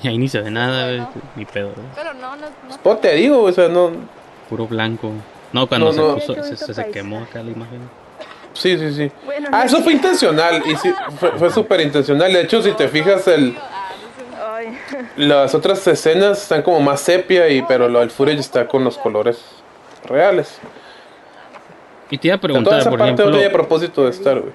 Y 0.02 0.08
ahí 0.08 0.18
ni 0.18 0.28
se 0.28 0.40
ve 0.40 0.50
nada, 0.50 0.84
güey, 0.86 1.02
ni 1.36 1.44
pedo, 1.46 1.72
güey. 1.74 1.86
Pero 1.96 2.12
no, 2.14 2.36
no, 2.36 2.46
no. 2.46 2.76
Pues 2.82 3.00
te 3.00 3.14
digo, 3.14 3.42
o 3.42 3.52
sea, 3.52 3.68
no. 3.68 3.90
Puro 4.48 4.66
blanco. 4.66 5.10
No, 5.52 5.66
cuando 5.66 5.86
No, 5.86 5.92
se, 5.92 5.98
no. 6.00 6.34
puso- 6.34 6.74
se, 6.74 6.90
quemó 6.90 7.20
acá 7.20 7.42
la 7.42 7.50
imagen. 7.50 7.80
Sí, 8.52 8.76
sí, 8.78 8.92
sí. 8.92 9.10
Bueno, 9.24 9.48
Ah, 9.52 9.60
no 9.60 9.64
eso 9.64 9.80
fue 9.82 9.92
intencional. 9.94 10.62
Y 10.66 10.76
sí, 10.76 10.92
fue, 11.18 11.30
fue 11.32 11.50
súper 11.50 11.80
intencional. 11.80 12.32
De 12.32 12.42
hecho, 12.42 12.60
si 12.62 12.72
te 12.72 12.88
fijas, 12.88 13.26
el, 13.28 13.56
las 15.16 15.54
otras 15.54 15.86
escenas 15.86 16.42
están 16.42 16.62
como 16.62 16.80
más 16.80 17.00
sepia, 17.00 17.48
y, 17.48 17.62
pero 17.62 17.88
lo 17.88 18.00
del 18.00 18.10
footage 18.10 18.38
está 18.40 18.66
con 18.66 18.84
los 18.84 18.98
colores 18.98 19.38
reales. 20.04 20.58
Y 22.10 22.18
te 22.18 22.28
iba 22.28 22.36
a 22.36 22.38
toda 22.38 22.48
preguntar, 22.48 22.80
esa 22.80 22.90
por 22.90 23.00
ejemplo, 23.00 23.30
tiene 23.30 23.50
propósito 23.50 24.04
de 24.04 24.10
estar, 24.10 24.40
güey. 24.40 24.52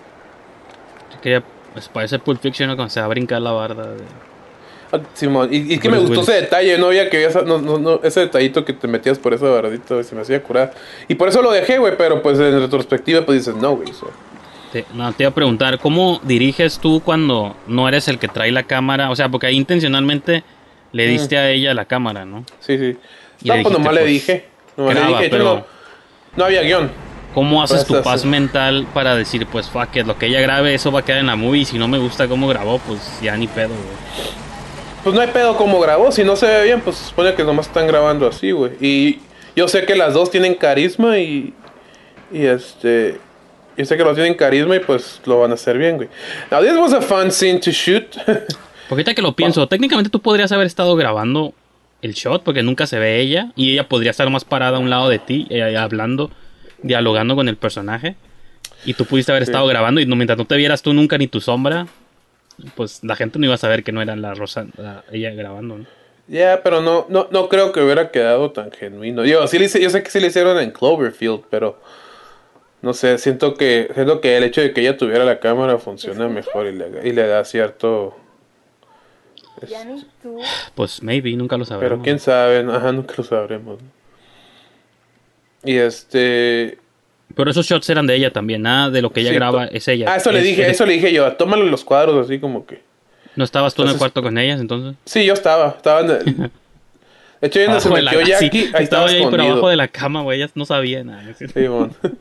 quería, 1.21 1.41
pues 1.73 1.87
parece 1.89 2.19
Pulp 2.19 2.41
Fiction 2.41 2.67
cuando 2.75 2.89
se 2.89 2.99
va 2.99 3.05
a 3.05 3.09
brincar 3.09 3.41
la 3.41 3.51
barda. 3.51 3.93
de- 3.93 4.03
Ah, 4.91 4.99
Simón, 5.13 5.49
y, 5.51 5.73
y 5.73 5.79
que 5.79 5.89
me 5.89 5.97
gustó 5.97 6.11
Willis. 6.19 6.29
ese 6.29 6.41
detalle, 6.41 6.77
no 6.77 6.87
había 6.87 7.09
que 7.09 7.17
había 7.17 7.29
esa- 7.29 7.41
no, 7.41 7.57
no, 7.57 7.79
no, 7.79 7.99
ese 8.03 8.19
detallito 8.19 8.63
que 8.63 8.71
te 8.73 8.87
metías 8.87 9.17
por 9.17 9.33
esa 9.33 9.47
bardita, 9.47 10.03
se 10.03 10.13
me 10.15 10.21
hacía 10.21 10.43
curar. 10.43 10.73
Y 11.07 11.15
por 11.15 11.27
eso 11.27 11.41
lo 11.41 11.51
dejé, 11.51 11.79
güey, 11.79 11.97
pero 11.97 12.21
pues 12.21 12.37
en 12.39 12.59
retrospectiva 12.59 13.25
pues 13.25 13.39
dices, 13.45 13.59
no, 13.59 13.75
güey. 13.77 13.89
o 13.89 13.93
sea, 13.93 14.09
Te, 14.71 14.85
no, 14.93 15.11
te 15.13 15.23
iba 15.23 15.31
a 15.31 15.33
preguntar, 15.33 15.79
¿cómo 15.79 16.19
diriges 16.23 16.77
tú 16.79 17.01
cuando 17.03 17.55
no 17.67 17.87
eres 17.87 18.07
el 18.09 18.19
que 18.19 18.27
trae 18.27 18.51
la 18.51 18.63
cámara? 18.63 19.09
O 19.09 19.15
sea, 19.15 19.29
porque 19.29 19.47
ahí 19.47 19.55
intencionalmente 19.55 20.43
le 20.91 21.07
diste 21.07 21.37
a 21.37 21.49
ella 21.49 21.73
la 21.73 21.85
cámara, 21.85 22.25
¿no? 22.25 22.45
sí, 22.59 22.77
sí. 22.77 22.97
Y 23.41 23.47
No, 23.49 23.55
le 23.55 23.63
pues 23.63 23.73
dijiste, 23.75 23.79
nomás 23.79 23.93
le 23.95 24.01
pues, 24.01 24.11
dije. 24.11 24.45
Le 24.77 24.93
graba, 24.93 25.07
dije, 25.19 25.29
pero- 25.29 25.43
no, 25.43 25.65
no 26.35 26.45
había 26.45 26.61
guion. 26.61 26.91
¿Cómo 27.33 27.61
haces 27.61 27.79
Pues, 27.79 27.87
tu 27.87 27.95
así. 27.95 28.03
paz 28.03 28.23
mental 28.25 28.87
para 28.93 29.13
decir, 29.15 29.45
pues, 29.47 29.69
fuck 29.69 29.93
it, 29.97 30.05
lo 30.05 30.17
que 30.17 30.27
ella 30.27 30.39
grabe, 30.39 30.73
eso 30.73 30.89
va 30.91 31.01
a 31.01 31.05
quedar 31.05 31.19
en 31.19 31.25
la 31.27 31.35
movie? 31.35 31.61
Y 31.61 31.65
si 31.65 31.77
no 31.77 31.87
me 31.89 31.97
gusta 31.97 32.29
cómo 32.29 32.47
grabó, 32.47 32.79
pues 32.79 33.19
ya 33.21 33.35
ni 33.35 33.47
pedo, 33.47 33.69
güey. 33.69 34.35
Pues 35.03 35.13
no 35.13 35.21
hay 35.21 35.27
pedo 35.27 35.55
como 35.57 35.79
grabó, 35.81 36.11
si 36.13 36.23
no 36.23 36.35
se 36.37 36.45
ve 36.47 36.63
bien, 36.63 36.79
pues 36.81 36.95
se 36.95 37.05
supone 37.09 37.33
que 37.35 37.43
nomás 37.43 37.67
están 37.67 37.87
grabando 37.87 38.25
así, 38.27 38.51
güey. 38.51 38.71
Y 38.79 39.19
yo 39.55 39.67
sé 39.67 39.85
que 39.85 39.95
las 39.95 40.13
dos 40.13 40.31
tienen 40.31 40.55
carisma 40.55 41.17
y. 41.19 41.53
Y 42.31 42.45
este. 42.45 43.19
Yo 43.77 43.83
sé 43.85 43.97
que 43.97 44.03
los 44.05 44.15
tienen 44.15 44.33
carisma 44.35 44.77
y 44.77 44.79
pues 44.79 45.21
lo 45.25 45.39
van 45.41 45.51
a 45.51 45.55
hacer 45.55 45.77
bien, 45.77 45.97
güey. 45.97 46.07
Now, 46.49 46.61
this 46.61 46.75
was 46.77 46.93
a 46.93 47.01
fun 47.01 47.29
scene 47.31 47.59
to 47.59 47.71
shoot. 47.71 48.15
Porque 48.25 49.01
ahorita 49.01 49.13
que 49.13 49.21
lo 49.21 49.33
pienso, 49.33 49.67
técnicamente 49.67 50.09
tú 50.09 50.21
podrías 50.21 50.51
haber 50.53 50.65
estado 50.67 50.95
grabando 50.95 51.53
el 52.01 52.13
shot 52.13 52.43
porque 52.43 52.63
nunca 52.63 52.87
se 52.87 52.99
ve 52.99 53.19
ella 53.19 53.51
y 53.55 53.73
ella 53.73 53.87
podría 53.89 54.11
estar 54.11 54.29
más 54.29 54.45
parada 54.45 54.77
a 54.77 54.79
un 54.79 54.89
lado 54.89 55.09
de 55.09 55.19
ti, 55.19 55.47
eh, 55.49 55.75
hablando, 55.77 56.29
dialogando 56.81 57.35
con 57.35 57.47
el 57.49 57.57
personaje. 57.57 58.15
Y 58.85 58.93
tú 58.93 59.05
pudiste 59.05 59.31
haber 59.31 59.45
Sí. 59.45 59.51
estado 59.51 59.65
grabando 59.67 59.99
y 60.01 60.05
no, 60.05 60.15
mientras 60.15 60.37
no 60.37 60.45
te 60.45 60.55
vieras 60.57 60.81
tú 60.83 60.93
nunca 60.93 61.17
ni 61.17 61.27
tu 61.27 61.41
sombra, 61.41 61.87
pues 62.75 63.03
la 63.03 63.15
gente 63.15 63.39
no 63.39 63.45
iba 63.45 63.55
a 63.55 63.57
saber 63.57 63.83
que 63.83 63.91
no 63.91 64.01
era 64.01 64.15
la 64.15 64.33
Rosa, 64.33 64.67
la- 64.77 65.03
ella 65.11 65.31
grabando. 65.31 65.79
¿no? 65.79 65.85
Ya, 66.27 66.61
pero 66.63 66.81
no, 66.81 67.05
no, 67.09 67.27
no 67.31 67.49
creo 67.49 67.71
que 67.71 67.81
hubiera 67.81 68.11
quedado 68.11 68.51
tan 68.51 68.71
genuino. 68.71 69.25
Yo, 69.25 69.47
sí 69.47 69.59
le 69.59 69.67
yo 69.67 69.89
sé 69.89 70.03
que 70.03 70.09
sí 70.09 70.19
le 70.19 70.27
hicieron 70.27 70.59
en 70.59 70.71
Cloverfield, 70.71 71.41
pero 71.49 71.79
no 72.81 72.93
sé, 72.93 73.17
siento 73.17 73.55
que, 73.55 73.89
siento 73.93 74.21
que 74.21 74.37
el 74.37 74.43
hecho 74.43 74.61
de 74.61 74.71
que 74.73 74.81
ella 74.81 74.97
tuviera 74.97 75.25
la 75.25 75.39
cámara 75.39 75.77
funciona 75.79 76.27
mejor 76.27 76.67
y 76.67 76.71
le, 76.73 77.07
y 77.07 77.11
le 77.13 77.25
da 77.27 77.43
cierto 77.45 78.15
Ya 79.67 79.85
ni 79.85 80.03
tú. 80.21 80.39
Pues 80.75 81.01
maybe, 81.01 81.31
nunca 81.35 81.57
lo 81.57 81.65
sabremos. 81.65 81.93
Pero 81.93 82.03
quién 82.03 82.19
sabe, 82.19 82.59
ajá, 82.71 82.91
nunca 82.91 83.13
lo 83.17 83.23
sabremos. 83.23 83.79
Y 85.63 85.77
este. 85.77 86.77
Pero 87.35 87.49
esos 87.51 87.65
shots 87.65 87.89
eran 87.89 88.05
de 88.05 88.15
ella 88.15 88.31
también, 88.31 88.61
nada 88.61 88.89
de 88.89 89.01
lo 89.01 89.11
que 89.11 89.21
ella 89.21 89.29
Sí, 89.29 89.35
graba 89.35 89.65
es 89.65 89.87
ella. 89.87 90.07
Ah, 90.13 90.17
eso 90.17 90.31
le 90.31 90.41
dije, 90.41 90.63
es- 90.63 90.69
eso 90.73 90.85
le 90.85 90.93
dije 90.93 91.11
yo. 91.11 91.31
Tómalo 91.33 91.63
los 91.65 91.83
cuadros 91.83 92.25
así 92.25 92.39
como 92.39 92.65
que. 92.65 92.81
¿No 93.35 93.43
estabas 93.43 93.73
tú 93.73 93.81
en 93.83 93.89
el 93.89 93.97
cuarto 93.97 94.21
con 94.21 94.37
ellas 94.37 94.61
entonces? 94.61 94.95
Sí, 95.05 95.25
yo 95.25 95.33
estaba. 95.33 95.69
Estaba 95.77 96.01
en 96.01 96.09
el- 96.11 96.51
De 97.41 97.47
hecho, 97.47 97.59
donde 97.63 97.79
se 97.81 97.89
de 97.89 98.01
la- 98.01 98.11
metió 98.11 98.37
sí, 98.37 98.45
ahí 98.51 98.59
estaba 98.61 98.83
estaba 98.83 99.05
ahí, 99.07 99.27
pero 99.29 99.43
abajo 99.43 99.69
de 99.69 99.75
la 99.75 99.87
cama, 99.87 100.21
güey, 100.23 100.37
ellas 100.41 100.51
no 100.55 100.65
sabían 100.65 101.07
nada. 101.07 101.33
Sí, 101.37 101.45
bueno. 101.67 101.91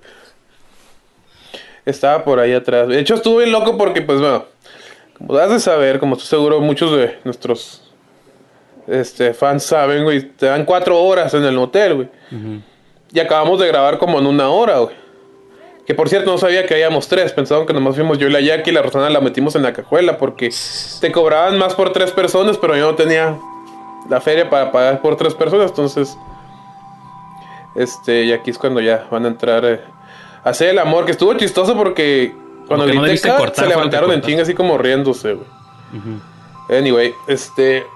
Estaba 1.87 2.25
por 2.25 2.41
ahí 2.41 2.53
atrás. 2.53 2.89
De 2.89 2.99
hecho, 2.99 3.15
estuve 3.15 3.45
bien 3.45 3.53
loco 3.53 3.77
porque, 3.77 4.01
pues, 4.03 4.19
bueno, 4.19 4.47
como 5.19 5.37
has 5.37 5.51
de 5.51 5.61
saber, 5.61 5.99
como 5.99 6.17
estoy 6.17 6.29
seguro 6.29 6.61
muchos 6.61 6.97
de 6.97 7.19
nuestros 7.25 7.85
este, 8.87 9.33
fans 9.33 9.65
saben, 9.65 10.05
güey, 10.05 10.23
te 10.23 10.47
dan 10.47 10.65
cuatro 10.65 11.01
horas 11.03 11.33
en 11.35 11.45
el 11.45 11.57
hotel, 11.59 11.95
güey. 11.95 12.09
Y 13.13 13.21
acabamos 13.21 13.61
de 13.61 13.69
grabar 13.69 13.99
como 13.99 14.19
en 14.19 14.27
una 14.27 14.51
hora, 14.51 14.79
güey. 14.79 14.95
Que 15.87 15.95
por 15.95 16.09
cierto, 16.09 16.31
no 16.31 16.39
sabía 16.39 16.67
que 16.67 16.75
habíamos 16.75 17.09
tres. 17.09 17.33
Pensaban 17.33 17.67
que 17.67 17.73
nomás 17.73 17.95
fuimos 17.95 18.19
yo 18.19 18.27
y 18.27 18.31
la 18.31 18.41
Jackie 18.41 18.71
y 18.71 18.75
la 18.75 18.83
Rosana 18.83 19.11
la 19.11 19.21
metimos 19.21 19.55
en 19.55 19.63
la 19.63 19.73
cajuela 19.73 20.17
porque 20.17 20.51
te 21.01 21.13
cobraban 21.13 21.59
más 21.59 21.75
por 21.75 21.93
tres 21.93 22.11
personas, 22.11 22.57
pero 22.57 22.77
yo 22.77 22.91
no 22.91 22.95
tenía 22.95 23.39
la 24.09 24.21
feria 24.21 24.49
para 24.49 24.73
pagar 24.73 25.03
por 25.03 25.17
tres 25.17 25.35
personas. 25.35 25.71
Entonces, 25.71 26.17
este, 27.77 28.25
y 28.25 28.33
aquí 28.33 28.51
es 28.51 28.59
cuando 28.59 28.81
ya 28.81 29.07
van 29.11 29.27
a 29.27 29.29
entrar 29.29 29.65
eh, 29.65 29.81
a 30.43 30.51
hacer 30.51 30.71
el 30.71 30.79
amor, 30.79 31.05
que 31.05 31.13
estuvo 31.13 31.35
chistoso 31.35 31.77
porque 31.77 32.35
cuando 32.67 32.87
que 32.87 32.95
no 32.95 33.37
cortar, 33.37 33.65
se 33.65 33.69
levantaron 33.69 34.13
en 34.13 34.23
chinga 34.23 34.43
así 34.43 34.55
como 34.55 34.79
riéndose, 34.79 35.35
güey. 35.35 35.47
Anyway, 36.69 37.15
este. 37.27 37.87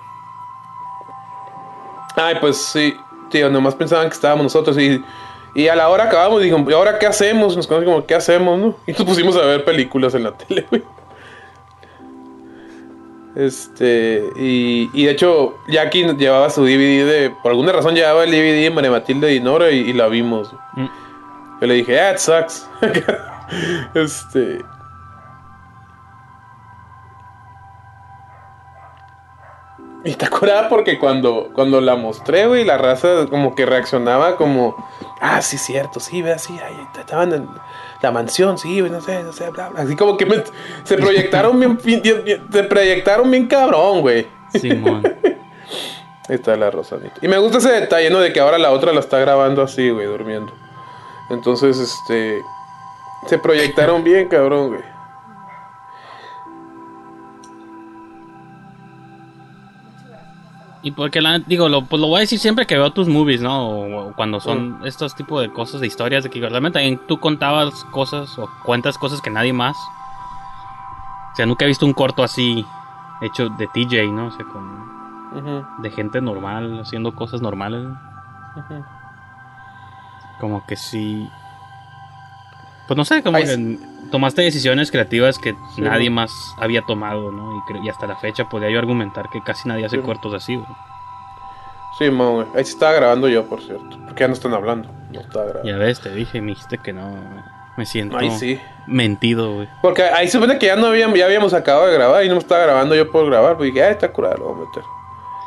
Ay, 2.17 2.37
pues 2.41 2.57
sí, 2.57 2.95
tío, 3.31 3.49
nomás 3.49 3.75
pensaban 3.75 4.09
que 4.09 4.15
estábamos 4.15 4.45
nosotros 4.45 4.77
y, 4.79 5.03
y 5.55 5.69
a 5.69 5.77
la 5.77 5.89
hora 5.89 6.05
acabamos 6.05 6.43
dijo, 6.43 6.65
¿y 6.69 6.73
ahora 6.73 6.99
qué 6.99 7.07
hacemos? 7.07 7.57
Nos 7.57 7.67
quedamos 7.67 7.87
como, 7.87 8.07
¿qué 8.07 8.15
hacemos, 8.15 8.59
no? 8.59 8.77
Y 8.87 8.93
nos 8.93 9.05
pusimos 9.05 9.37
a 9.37 9.43
ver 9.43 9.65
películas 9.65 10.15
en 10.15 10.25
la 10.25 10.33
tele, 10.33 10.67
güey. 10.69 10.83
Este, 13.37 14.25
y, 14.37 14.91
y 14.93 15.05
de 15.05 15.13
hecho, 15.13 15.55
Jackie 15.69 16.13
llevaba 16.17 16.51
su 16.51 16.65
DVD 16.65 17.07
de, 17.07 17.33
por 17.43 17.53
alguna 17.53 17.71
razón 17.71 17.95
llevaba 17.95 18.25
el 18.25 18.33
DVD 18.33 18.65
de 18.65 18.71
María 18.71 18.91
Matilde 18.91 19.33
y 19.33 19.39
Nora 19.39 19.71
y, 19.71 19.79
y 19.79 19.93
la 19.93 20.09
vimos. 20.09 20.53
Mm. 20.75 20.87
Yo 21.61 21.67
le 21.67 21.75
dije, 21.75 22.01
ah, 22.01 22.13
it 22.13 22.19
sucks. 22.19 22.69
este. 23.95 24.65
Y 30.05 30.11
está 30.11 30.31
curada 30.31 30.69
porque 30.69 30.99
cuando, 30.99 31.51
cuando 31.53 31.81
la 31.81 31.97
mostré, 31.97 32.47
güey, 32.47 32.65
la 32.65 32.79
raza 32.79 33.27
como 33.29 33.55
que 33.57 33.67
reaccionaba 33.67 34.37
como, 34.37 34.77
ah, 35.21 35.43
sí, 35.43 35.59
cierto, 35.59 35.99
sí, 35.99 36.23
ve 36.23 36.33
así, 36.33 36.57
ahí 36.61 36.77
estaban 36.99 37.33
en 37.33 37.49
la 38.01 38.11
mansión, 38.13 38.59
sí, 38.59 38.81
no 38.81 39.01
sé, 39.01 39.23
no 39.25 39.33
sé, 39.33 39.51
bla, 39.51 39.69
bla. 39.71 39.83
Así 39.83 39.97
como 39.97 40.17
que 40.17 40.25
me- 40.25 40.45
se 40.85 40.97
proyectaron 40.97 41.59
bien, 41.59 41.79
bien- 41.83 42.01
bien- 42.25 42.47
se 42.51 42.63
proyectaron 42.65 43.29
bien 43.31 43.49
cabrón, 43.49 44.01
güey. 44.01 44.29
Simón. 44.55 45.03
Ahí 46.29 46.37
está 46.37 46.57
la 46.57 46.71
Rosanita. 46.71 47.17
Y 47.21 47.27
me 47.29 47.37
gusta 47.39 47.59
ese 47.59 47.71
detalle, 47.73 48.09
¿no? 48.09 48.21
De 48.21 48.33
que 48.33 48.41
ahora 48.41 48.57
la 48.59 48.71
otra 48.71 48.93
la 48.93 49.01
está 49.01 49.19
grabando 49.19 49.63
así, 49.63 49.91
güey, 49.91 50.07
durmiendo. 50.07 50.53
Entonces, 51.31 51.77
este. 51.79 52.41
Se 53.27 53.39
proyectaron 53.39 54.05
bien, 54.05 54.29
cabrón, 54.29 54.69
güey. 54.69 54.99
Y 60.83 60.93
porque 60.93 61.21
la 61.21 61.41
digo, 61.41 61.69
lo, 61.69 61.85
pues 61.85 62.01
lo 62.01 62.07
voy 62.07 62.19
a 62.19 62.21
decir 62.21 62.39
siempre 62.39 62.67
que 62.67 62.77
veo 62.77 62.93
tus 62.93 63.09
movies, 63.09 63.41
¿no? 63.41 63.69
O, 63.69 64.09
o 64.09 64.13
cuando 64.15 64.41
son 64.41 64.81
estos 64.85 65.15
tipos 65.17 65.43
de 65.43 65.53
cosas, 65.53 65.81
de 65.81 65.89
historias, 65.89 66.23
de 66.23 66.31
que 66.31 66.41
realmente 66.41 66.79
también 66.79 67.01
tú 67.07 67.19
contabas 67.19 67.85
cosas 67.87 68.39
o 68.39 68.49
cuentas 68.65 68.97
cosas 68.97 69.21
que 69.21 69.29
nadie 69.31 69.53
más. 69.53 69.77
O 71.33 71.37
sea, 71.37 71.47
nunca 71.47 71.65
he 71.65 71.69
visto 71.69 71.85
un 71.85 71.93
corto 71.93 72.23
así 72.23 72.65
hecho 73.21 73.49
de 73.51 73.67
TJ, 73.67 74.13
¿no? 74.13 74.27
O 74.27 74.31
sea, 74.31 74.47
con, 74.47 75.83
de 75.83 75.91
gente 75.91 76.21
normal, 76.21 76.81
haciendo 76.81 77.15
cosas 77.15 77.43
normales. 77.43 77.87
Como 80.41 80.65
que 80.67 80.77
sí. 80.77 81.29
Pues 82.89 82.97
no 82.97 83.05
sé, 83.05 83.23
como 83.23 83.37
Ay, 83.37 83.45
que 83.45 83.79
tomaste 84.11 84.43
decisiones 84.43 84.91
creativas 84.91 85.39
que 85.39 85.55
Sí, 85.77 85.83
nadie 85.83 86.09
más 86.11 86.33
había 86.59 86.83
tomado, 86.83 87.31
¿no? 87.31 87.63
Y, 87.85 87.89
hasta 87.89 88.07
la 88.07 88.17
fecha 88.17 88.49
podía 88.49 88.71
yo 88.71 88.79
argumentar 88.79 89.29
que 89.29 89.43
casi 89.43 89.69
nadie 89.69 89.85
hace 89.85 89.97
Sí. 89.97 90.03
cortos 90.03 90.33
así, 90.35 90.57
güey. 90.57 90.67
Sí, 91.99 92.11
mo, 92.11 92.33
güey. 92.33 92.47
Ahí 92.57 92.65
sí 92.65 92.73
estaba 92.73 92.93
grabando 92.93 93.29
yo, 93.29 93.45
por 93.45 93.61
cierto. 93.61 93.99
Porque 94.07 94.21
ya 94.21 94.29
no 94.29 94.35
están 94.35 94.55
hablando. 94.55 94.89
No 95.13 95.21
estaba 95.21 95.45
grabando. 95.47 95.69
Ya 95.71 95.77
ves, 95.77 96.01
te 96.01 96.11
dije, 96.11 96.41
me 96.41 96.49
dijiste 96.53 96.79
que 96.79 96.93
no. 96.93 97.15
Me 97.77 97.87
siento 97.87 98.17
Ay, 98.19 98.31
sí. 98.31 98.61
mentido, 98.87 99.55
güey. 99.55 99.69
Porque 99.83 100.03
ahí 100.03 100.27
se 100.27 100.33
supone 100.33 100.59
que 100.59 100.67
ya 100.67 100.77
no 100.77 100.87
habíamos, 100.87 101.19
ya 101.19 101.27
habíamos 101.27 101.55
acabado 101.55 101.87
de 101.87 101.95
grabar 101.95 102.25
y 102.25 102.29
no 102.29 102.35
me 102.35 102.41
estaba 102.41 102.63
grabando 102.65 102.95
yo 102.95 103.11
por 103.11 103.27
grabar. 103.27 103.57
Pues 103.57 103.73
dije, 103.73 103.85
ay, 103.85 103.93
está 103.93 104.11
curado, 104.13 104.37
lo 104.39 104.45
voy 104.55 104.65
a 104.65 104.67
meter. 104.69 104.83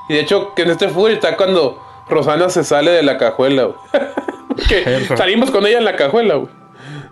Y 0.09 0.13
de 0.13 0.19
hecho, 0.21 0.53
que 0.53 0.61
en 0.61 0.69
este 0.71 0.87
fútbol 0.89 1.11
está 1.11 1.35
cuando 1.35 1.81
Rosana 2.07 2.49
se 2.49 2.63
sale 2.63 2.91
de 2.91 3.03
la 3.03 3.17
cajuela, 3.17 3.63
güey. 3.63 3.77
que 4.69 5.07
salimos 5.17 5.51
con 5.51 5.65
ella 5.65 5.79
en 5.79 5.85
la 5.85 5.95
cajuela, 5.95 6.35
güey. 6.35 6.60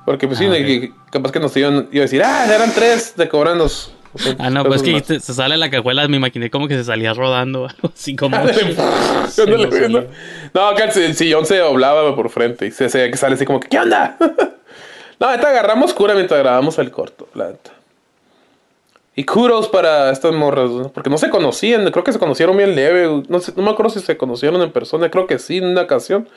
Porque 0.06 0.28
pues 0.28 0.40
sí, 0.40 0.46
Ah, 0.46 0.50
no, 0.50 0.56
que- 0.56 0.92
capaz 1.12 1.32
que 1.32 1.40
nos 1.40 1.56
iban 1.58 1.88
iba 1.92 2.02
a 2.02 2.06
decir, 2.06 2.24
ah, 2.24 2.46
eran 2.54 2.72
tres 2.74 3.16
de 3.16 3.30
cobrarnos. 3.30 3.94
Ah, 4.40 4.50
no, 4.50 4.64
pues 4.66 4.82
que 4.82 5.00
se, 5.02 5.20
se 5.20 5.34
sale 5.36 5.56
la 5.56 5.70
cajuela, 5.70 6.08
me 6.08 6.18
imaginé 6.18 6.50
como 6.50 6.68
que 6.68 6.76
se 6.76 6.84
salía 6.84 7.14
rodando, 7.14 7.68
así 7.94 8.16
como. 8.16 8.36
Salía. 9.30 9.58
no, 9.88 10.04
no, 10.54 10.76
que 10.76 10.84
el, 10.84 11.04
el 11.06 11.16
sillón 11.16 11.46
se 11.46 11.58
doblaba 11.58 12.16
por 12.16 12.30
frente 12.30 12.66
y 12.66 12.72
se, 12.72 12.90
se 12.90 13.16
sale 13.18 13.36
así 13.36 13.46
como 13.46 13.60
que, 13.60 13.68
¿qué 13.68 13.80
onda? 13.80 14.18
no, 15.20 15.32
neta 15.32 15.50
agarramos 15.50 15.94
cura 15.94 16.16
mientras 16.16 16.40
grabamos 16.40 16.80
el 16.80 16.90
corto, 16.90 17.28
la 17.36 17.50
neta. 17.50 17.72
Y 19.16 19.26
kudos 19.26 19.68
para 19.68 20.12
estas 20.12 20.32
morras, 20.34 20.70
¿no? 20.72 20.90
porque 20.90 21.10
no 21.10 21.18
se 21.18 21.30
conocían, 21.30 21.90
creo 21.92 22.04
que 22.04 22.14
se 22.14 22.20
conocieron 22.20 22.56
bien 22.56 22.74
leve, 22.74 23.24
no, 23.28 23.40
sé, 23.42 23.52
no 23.56 23.64
me 23.64 23.70
acuerdo 23.72 23.92
si 23.92 24.00
se 24.00 24.16
conocieron 24.18 24.62
en 24.62 24.72
persona, 24.72 25.12
creo 25.12 25.28
que 25.28 25.38
sí, 25.40 25.58
en 25.58 25.66
una 25.66 25.82
ocasión. 25.82 26.28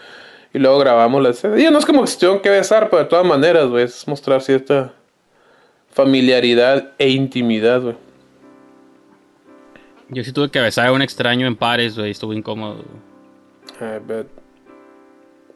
Y 0.55 0.59
luego 0.59 0.78
grabamos 0.78 1.22
la 1.22 1.30
escena. 1.30 1.59
Y 1.59 1.70
no 1.70 1.78
es 1.78 1.86
como 1.86 2.03
que 2.03 2.09
se 2.09 2.18
tuvieron 2.18 2.40
que 2.40 2.50
besar, 2.50 2.90
pero 2.90 3.03
de 3.03 3.09
todas 3.09 3.24
maneras, 3.24 3.68
güey, 3.68 3.84
es 3.84 4.07
mostrar 4.07 4.42
cierta 4.42 4.92
familiaridad 5.90 6.92
e 6.98 7.09
intimidad, 7.09 7.80
güey. 7.80 7.96
Yo 10.09 10.22
sí 10.24 10.32
tuve 10.32 10.50
que 10.50 10.61
besar 10.61 10.88
a 10.88 10.92
un 10.92 11.00
extraño 11.00 11.46
en 11.46 11.57
pares, 11.57 11.96
güey, 11.96 12.11
estuvo 12.11 12.34
incómodo. 12.34 12.84
I 13.80 13.98
bet. 14.07 14.26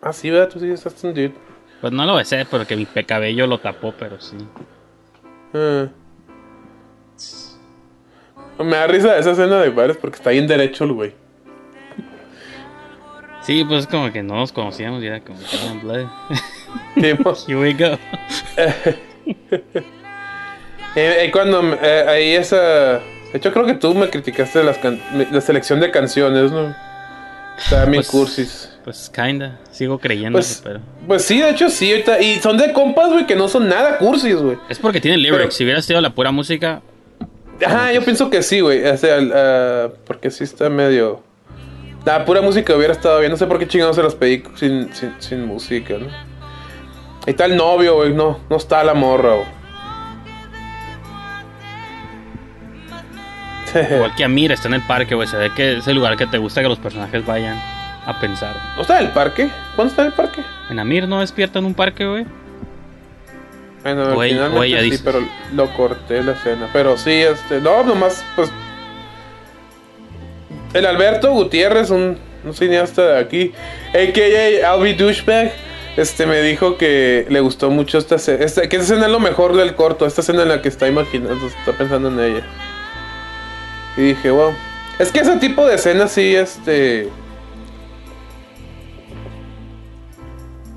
Ah, 0.01 0.13
sí, 0.13 0.31
¿verdad? 0.31 0.49
Tú 0.49 0.61
sí 0.61 0.71
estás 0.71 1.03
un 1.05 1.13
dude. 1.13 1.35
Pues 1.81 1.93
no 1.93 2.07
lo 2.07 2.15
besé 2.15 2.47
porque 2.47 2.75
mi 2.75 2.87
cabello 2.87 3.47
lo 3.47 3.59
tapó, 3.59 3.93
pero 3.99 4.19
sí. 4.19 4.37
Ah. 5.53 5.89
Me 8.59 8.77
da 8.77 8.87
risa 8.87 9.19
esa 9.19 9.33
escena 9.33 9.61
de 9.61 9.69
bares 9.69 9.99
porque 9.99 10.17
está 10.17 10.31
bien 10.31 10.47
derecho 10.47 10.85
el 10.85 10.93
güey. 10.93 11.26
Sí, 13.47 13.65
pues 13.65 13.87
como 13.87 14.13
que 14.13 14.23
no 14.23 14.35
nos 14.37 14.51
conocíamos 14.53 15.03
y 15.03 15.07
era 15.07 15.21
como 15.21 15.39
que. 15.39 16.07
Here 16.97 17.57
we 17.57 17.73
go. 17.75 17.99
Eh, 20.99 21.25
eh, 21.27 21.31
cuando 21.31 21.75
eh, 21.83 22.05
ahí 22.09 22.31
esa. 22.31 22.57
De 23.01 23.01
hecho, 23.35 23.53
creo 23.53 23.67
que 23.67 23.75
tú 23.75 23.95
me 23.95 24.09
criticaste 24.09 24.65
las 24.65 24.79
can- 24.79 24.99
mi- 25.13 25.27
la 25.31 25.43
selección 25.43 25.79
de 25.79 25.91
canciones, 25.91 26.51
¿no? 26.53 26.75
Estaban 27.59 27.91
bien 27.91 28.03
Pues- 28.03 28.09
cursis. 28.09 28.73
Pues 28.83 29.11
kinda, 29.15 29.59
sigo 29.73 29.99
creyendo, 29.99 30.39
Pues, 30.39 30.61
pero. 30.65 30.81
pues 31.07 31.23
sí, 31.25 31.41
de 31.41 31.51
hecho 31.51 31.69
sí, 31.69 31.91
ahorita. 31.91 32.23
Y 32.23 32.37
son 32.37 32.57
de 32.57 32.73
compas, 32.73 33.11
güey, 33.13 33.27
que 33.27 33.35
no 33.37 33.47
son 33.49 33.69
nada 33.69 33.99
cursis, 33.99 34.37
güey. 34.37 34.57
Es 34.71 34.79
porque 34.79 35.01
tiene 35.01 35.19
lyrics. 35.19 35.37
Pero- 35.39 35.51
Si 35.51 35.65
hubieras 35.65 35.87
tenido 35.87 36.01
la 36.01 36.15
pura 36.15 36.31
música, 36.31 36.81
Ajá, 37.67 37.93
yo 37.93 38.03
pienso 38.03 38.31
que 38.31 38.43
sí, 38.43 38.61
güey. 38.61 38.83
O 38.87 38.97
sea, 38.97 39.19
ah, 39.35 39.89
porque 40.07 40.31
sí 40.31 40.45
está 40.45 40.71
medio. 40.71 41.23
La 42.07 42.25
pura 42.25 42.41
música 42.41 42.75
hubiera 42.75 42.93
estado 42.95 43.19
bien. 43.19 43.31
No 43.33 43.37
sé 43.37 43.47
por 43.47 43.59
qué 43.59 43.67
chingados 43.69 43.97
se 43.97 44.03
las 44.03 44.15
pedí 44.15 44.43
sin, 44.55 44.95
sin, 44.95 45.15
sin 45.19 45.45
música, 45.45 45.95
¿no? 45.99 46.07
Ahí 46.07 47.33
está 47.33 47.45
el 47.47 47.57
novio, 47.57 47.97
güey. 47.97 48.15
No, 48.15 48.39
no 48.49 48.57
está 48.57 48.83
la 48.85 48.95
morra, 48.95 49.35
güey. 49.35 49.57
igual 53.93 54.15
que 54.15 54.25
Amir 54.25 54.53
está 54.53 54.69
en 54.69 54.75
el 54.75 54.83
parque, 54.83 55.15
güey. 55.15 55.27
Se 55.29 55.37
ve 55.37 55.51
que 55.55 55.79
es 55.79 55.87
el 55.89 55.97
lugar 55.97 56.17
que 56.17 56.27
te 56.27 56.39
gusta 56.39 56.63
que 56.63 56.69
los 56.69 56.79
personajes 56.79 57.27
vayan 57.27 57.61
a 58.07 58.19
pensar. 58.21 58.55
¿No 58.77 58.83
está 58.83 59.01
en 59.01 59.07
el 59.07 59.13
parque? 59.13 59.51
¿Cuándo 59.75 59.91
está 59.91 60.03
en 60.03 60.07
el 60.09 60.15
parque? 60.15 60.43
En 60.71 60.79
Amir 60.79 61.09
no 61.09 61.21
despierta 61.21 61.59
en 61.59 61.65
un 61.65 61.75
parque, 61.75 62.07
güey. 62.07 62.25
Bueno, 63.83 64.23
ella- 64.23 64.35
finalmente 64.47 64.67
ella 64.81 64.97
sí, 64.97 65.03
pero 65.05 65.21
lo 65.55 65.69
corté 65.75 66.23
la 66.23 66.33
escena. 66.33 66.69
Pero 66.73 66.97
sí, 66.97 67.11
este. 67.11 67.61
No, 67.61 67.83
nomás, 67.83 68.25
pues. 68.37 68.51
El 70.73 70.87
Alberto 70.87 71.33
Gutiérrez, 71.33 71.91
un, 71.91 72.19
un 72.45 72.55
cineasta 72.55 73.07
de 73.07 73.19
aquí, 73.19 73.53
a.k.a. 73.91 74.71
Albi 74.73 74.95
Douchebag, 74.95 75.53
este, 75.97 76.27
me 76.27 76.43
dijo 76.43 76.77
que 76.77 77.27
le 77.31 77.41
gustó 77.41 77.71
mucho 77.71 77.99
esta 77.99 78.17
escena. 78.17 78.39
Que 78.39 78.45
esta 78.45 78.63
escena 78.63 79.07
es 79.07 79.13
lo 79.13 79.21
mejor 79.21 79.57
del 79.57 79.75
corto. 79.75 80.07
Esta 80.07 80.21
escena 80.21 80.43
en 80.43 80.49
la 80.49 80.61
que 80.61 80.69
está 80.69 80.87
imaginando, 80.89 81.47
está 81.47 81.73
pensando 81.73 82.09
en 82.09 82.21
ella. 82.21 82.43
Y 83.97 84.03
dije, 84.03 84.31
wow, 84.31 84.53
Es 84.99 85.11
que 85.11 85.21
ese 85.21 85.37
tipo 85.37 85.67
de 85.67 85.77
escenas 85.77 86.13
sí, 86.13 86.35
este. 86.35 87.09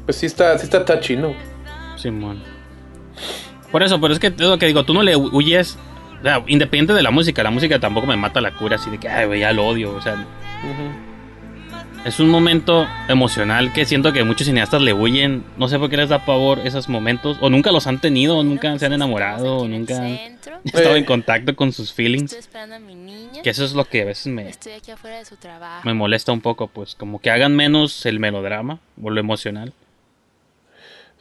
Pues 0.06 0.18
sí 0.18 0.26
está, 0.26 0.58
sí 0.58 0.64
está 0.64 0.86
touchy, 0.86 1.18
¿no? 1.18 1.34
Simón. 1.98 2.42
Por 3.72 3.84
eso, 3.84 4.00
pero 4.00 4.14
es 4.14 4.20
que 4.20 4.28
es 4.28 4.40
lo 4.40 4.58
que 4.58 4.66
digo, 4.66 4.86
tú 4.86 4.94
no 4.94 5.04
le 5.04 5.16
huyes. 5.16 5.78
O 6.20 6.24
sea, 6.24 6.44
independiente 6.48 6.94
de 6.94 7.02
la 7.02 7.12
música, 7.12 7.44
la 7.44 7.52
música 7.52 7.80
tampoco 7.80 8.08
me 8.08 8.18
mata 8.18 8.42
la 8.42 8.52
cura 8.52 8.76
así 8.76 8.90
de 8.90 8.98
que, 8.98 9.08
ay, 9.08 9.26
güey, 9.26 9.40
ya 9.40 9.54
lo 9.54 9.66
odio. 9.66 9.96
O 9.96 10.02
sea, 10.02 10.26
es 12.06 12.20
un 12.20 12.30
momento 12.30 12.88
emocional 13.08 13.72
que 13.72 13.86
siento 13.86 14.12
que 14.12 14.24
muchos 14.24 14.48
cineastas 14.48 14.82
le 14.82 14.94
huyen. 14.94 15.44
No 15.58 15.68
sé 15.70 15.80
por 15.80 15.90
qué 15.90 15.98
les 15.98 16.10
da 16.10 16.26
pavor 16.26 16.60
esos 16.60 16.90
momentos. 16.90 17.38
O 17.40 17.50
nunca 17.50 17.72
los 17.72 17.88
han 17.88 18.00
tenido, 18.00 18.38
o 18.38 18.44
nunca 18.44 18.78
se 18.78 18.86
han 18.86 18.94
enamorado, 18.94 19.58
o 19.60 19.68
nunca 19.68 19.98
han 19.98 20.20
estado 20.66 20.96
en 20.98 21.06
contacto 21.06 21.56
con 21.56 21.72
sus 21.72 21.94
feelings. 21.94 22.34
Estoy 22.34 22.40
esperando 22.40 22.76
a 22.76 22.80
mi 22.80 22.96
niña. 22.96 23.42
Que 23.42 23.50
eso 23.50 23.64
es 23.64 23.74
lo 23.74 23.86
que 23.86 24.02
a 24.02 24.06
veces 24.06 24.28
me, 24.28 24.50
Estoy 24.50 24.74
aquí 24.74 24.92
afuera 24.92 25.20
de 25.20 25.26
su 25.26 25.38
trabajo. 25.38 25.82
me 25.86 25.94
molesta 25.94 26.34
un 26.34 26.42
poco, 26.42 26.68
pues 26.68 26.96
como 26.96 27.20
que 27.20 27.32
hagan 27.32 27.56
menos 27.56 28.06
el 28.06 28.20
melodrama 28.20 28.80
o 29.02 29.10
lo 29.10 29.20
emocional. 29.20 29.74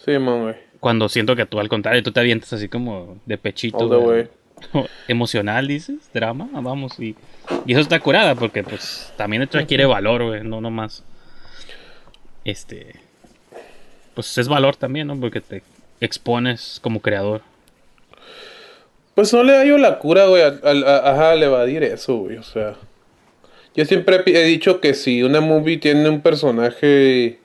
Sí, 0.04 0.18
man, 0.18 0.42
güey. 0.42 0.54
Cuando 0.80 1.08
siento 1.08 1.34
que 1.34 1.44
tú 1.44 1.58
al 1.58 1.68
contrario, 1.68 2.02
tú 2.02 2.12
te 2.12 2.20
avientas 2.20 2.52
así 2.52 2.68
como 2.68 3.18
de 3.26 3.36
pechito. 3.36 3.78
All 3.78 3.90
the 3.90 3.96
way. 3.96 4.28
Emocional, 5.08 5.66
dices, 5.68 6.10
drama, 6.12 6.48
vamos. 6.52 6.98
Y, 7.00 7.16
y 7.66 7.72
eso 7.72 7.80
está 7.80 8.00
curada 8.00 8.34
porque 8.34 8.62
pues 8.62 9.12
también 9.16 9.42
esto 9.42 9.58
requiere 9.58 9.86
valor, 9.86 10.24
güey, 10.24 10.44
no 10.44 10.60
nomás. 10.60 11.04
Este... 12.44 12.96
Pues 14.14 14.36
es 14.36 14.48
valor 14.48 14.74
también, 14.74 15.06
¿no? 15.06 15.18
Porque 15.18 15.40
te 15.40 15.62
expones 16.00 16.80
como 16.82 17.00
creador. 17.00 17.42
Pues 19.14 19.32
no 19.32 19.42
le 19.44 19.56
hallo 19.56 19.78
la 19.78 19.98
cura, 19.98 20.26
güey, 20.26 20.42
al, 20.42 20.60
al- 20.64 20.84
a- 20.88 21.10
ajá, 21.12 21.30
al 21.32 21.42
evadir 21.42 21.84
eso, 21.84 22.16
güey. 22.16 22.36
O 22.36 22.42
sea, 22.42 22.74
yo 23.76 23.84
siempre 23.84 24.20
he 24.26 24.44
dicho 24.44 24.80
que 24.80 24.94
si 24.94 25.22
una 25.22 25.40
movie 25.40 25.76
tiene 25.78 26.08
un 26.08 26.20
personaje, 26.20 27.38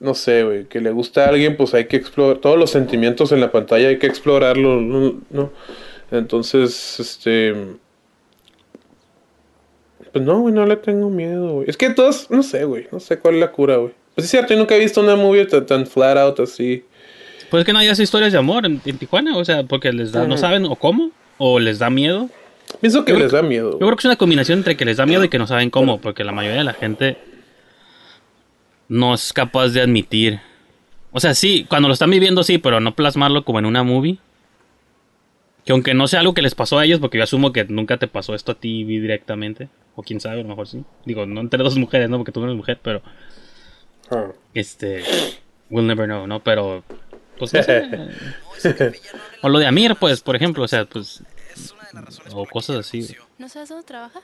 no 0.00 0.14
sé, 0.14 0.44
güey, 0.44 0.64
que 0.66 0.80
le 0.80 0.90
gusta 0.90 1.24
a 1.24 1.28
alguien, 1.28 1.56
pues 1.56 1.72
hay 1.74 1.86
que 1.86 1.96
explorar 1.96 2.38
todos 2.38 2.58
los 2.58 2.70
sentimientos 2.70 3.32
en 3.32 3.40
la 3.40 3.50
pantalla, 3.52 3.88
hay 3.88 3.98
que 3.98 4.06
explorarlos, 4.06 4.82
¿no? 4.82 5.20
¿no? 5.30 5.52
Entonces, 6.10 7.00
este... 7.00 7.54
Pues 10.12 10.24
no, 10.24 10.40
güey, 10.40 10.54
no 10.54 10.64
le 10.66 10.76
tengo 10.76 11.10
miedo, 11.10 11.54
güey. 11.54 11.68
Es 11.68 11.76
que 11.76 11.90
todos, 11.90 12.30
no 12.30 12.42
sé, 12.42 12.64
güey, 12.64 12.86
no 12.90 13.00
sé 13.00 13.18
cuál 13.18 13.34
es 13.34 13.40
la 13.40 13.52
cura, 13.52 13.76
güey. 13.76 13.92
Pues 14.14 14.24
es 14.24 14.30
cierto, 14.30 14.54
yo 14.54 14.58
nunca 14.58 14.74
he 14.76 14.78
visto 14.78 15.00
una 15.00 15.16
movie 15.16 15.44
tan, 15.46 15.66
tan 15.66 15.86
flat 15.86 16.16
out 16.16 16.40
así. 16.40 16.84
Pues 17.50 17.60
es 17.60 17.66
que 17.66 17.72
nadie 17.72 17.90
hace 17.90 18.02
historias 18.02 18.32
de 18.32 18.38
amor 18.38 18.64
en, 18.64 18.80
en 18.84 18.98
Tijuana, 18.98 19.36
o 19.36 19.44
sea, 19.44 19.62
porque 19.64 19.92
les 19.92 20.12
da, 20.12 20.26
no 20.26 20.36
saben 20.38 20.64
o 20.64 20.74
cómo, 20.76 21.10
o 21.38 21.58
les 21.58 21.78
da 21.78 21.90
miedo. 21.90 22.30
Pienso 22.80 23.04
que 23.04 23.12
Yo 23.12 23.18
les 23.18 23.28
creo- 23.30 23.42
da 23.42 23.48
miedo. 23.48 23.72
Yo 23.72 23.78
creo 23.78 23.90
que 23.96 24.00
es 24.00 24.04
una 24.06 24.16
combinación 24.16 24.58
entre 24.58 24.76
que 24.76 24.84
les 24.84 24.96
da 24.96 25.06
miedo 25.06 25.22
y 25.22 25.28
que 25.28 25.38
no 25.38 25.46
saben 25.46 25.70
cómo, 25.70 26.00
porque 26.00 26.24
la 26.24 26.32
mayoría 26.32 26.58
de 26.58 26.64
la 26.64 26.72
gente 26.72 27.18
no 28.88 29.14
es 29.14 29.32
capaz 29.32 29.68
de 29.68 29.80
admitir. 29.82 30.40
O 31.12 31.20
sea, 31.20 31.34
sí, 31.34 31.66
cuando 31.68 31.88
lo 31.88 31.94
están 31.94 32.10
viviendo 32.10 32.42
sí, 32.42 32.58
pero 32.58 32.80
no 32.80 32.94
plasmarlo 32.94 33.44
como 33.44 33.58
en 33.58 33.66
una 33.66 33.82
movie. 33.82 34.18
Que 35.64 35.72
aunque 35.72 35.94
no 35.94 36.06
sea 36.06 36.20
algo 36.20 36.34
que 36.34 36.42
les 36.42 36.54
pasó 36.54 36.78
a 36.78 36.84
ellos, 36.84 37.00
porque 37.00 37.18
yo 37.18 37.24
asumo 37.24 37.52
que 37.52 37.64
nunca 37.64 37.96
te 37.96 38.06
pasó 38.06 38.34
esto 38.34 38.52
a 38.52 38.54
ti 38.54 38.84
directamente, 38.84 39.68
o 39.96 40.02
quién 40.02 40.20
sabe, 40.20 40.40
a 40.40 40.42
lo 40.42 40.48
mejor 40.48 40.68
sí. 40.68 40.84
Digo, 41.04 41.26
no 41.26 41.40
entre 41.40 41.62
dos 41.62 41.76
mujeres, 41.76 42.08
¿no? 42.08 42.18
Porque 42.18 42.30
tú 42.32 42.40
no 42.40 42.46
eres 42.46 42.56
mujer, 42.56 42.78
pero 42.82 43.02
Ah. 44.10 44.28
este, 44.54 45.02
we'll 45.70 45.84
never 45.86 46.06
know, 46.06 46.26
¿no? 46.28 46.38
Pero, 46.40 46.84
pues 47.38 47.52
no 47.52 47.62
sé. 47.64 47.82
o 49.42 49.48
lo 49.48 49.58
de 49.58 49.66
Amir, 49.66 49.96
pues, 49.96 50.20
por 50.20 50.36
ejemplo, 50.36 50.62
o 50.62 50.68
sea, 50.68 50.84
pues, 50.84 51.24
o 52.32 52.46
cosas 52.46 52.76
así. 52.76 53.16
¿No 53.38 53.48
sabes 53.48 53.70
dónde 53.70 53.84
trabaja? 53.84 54.20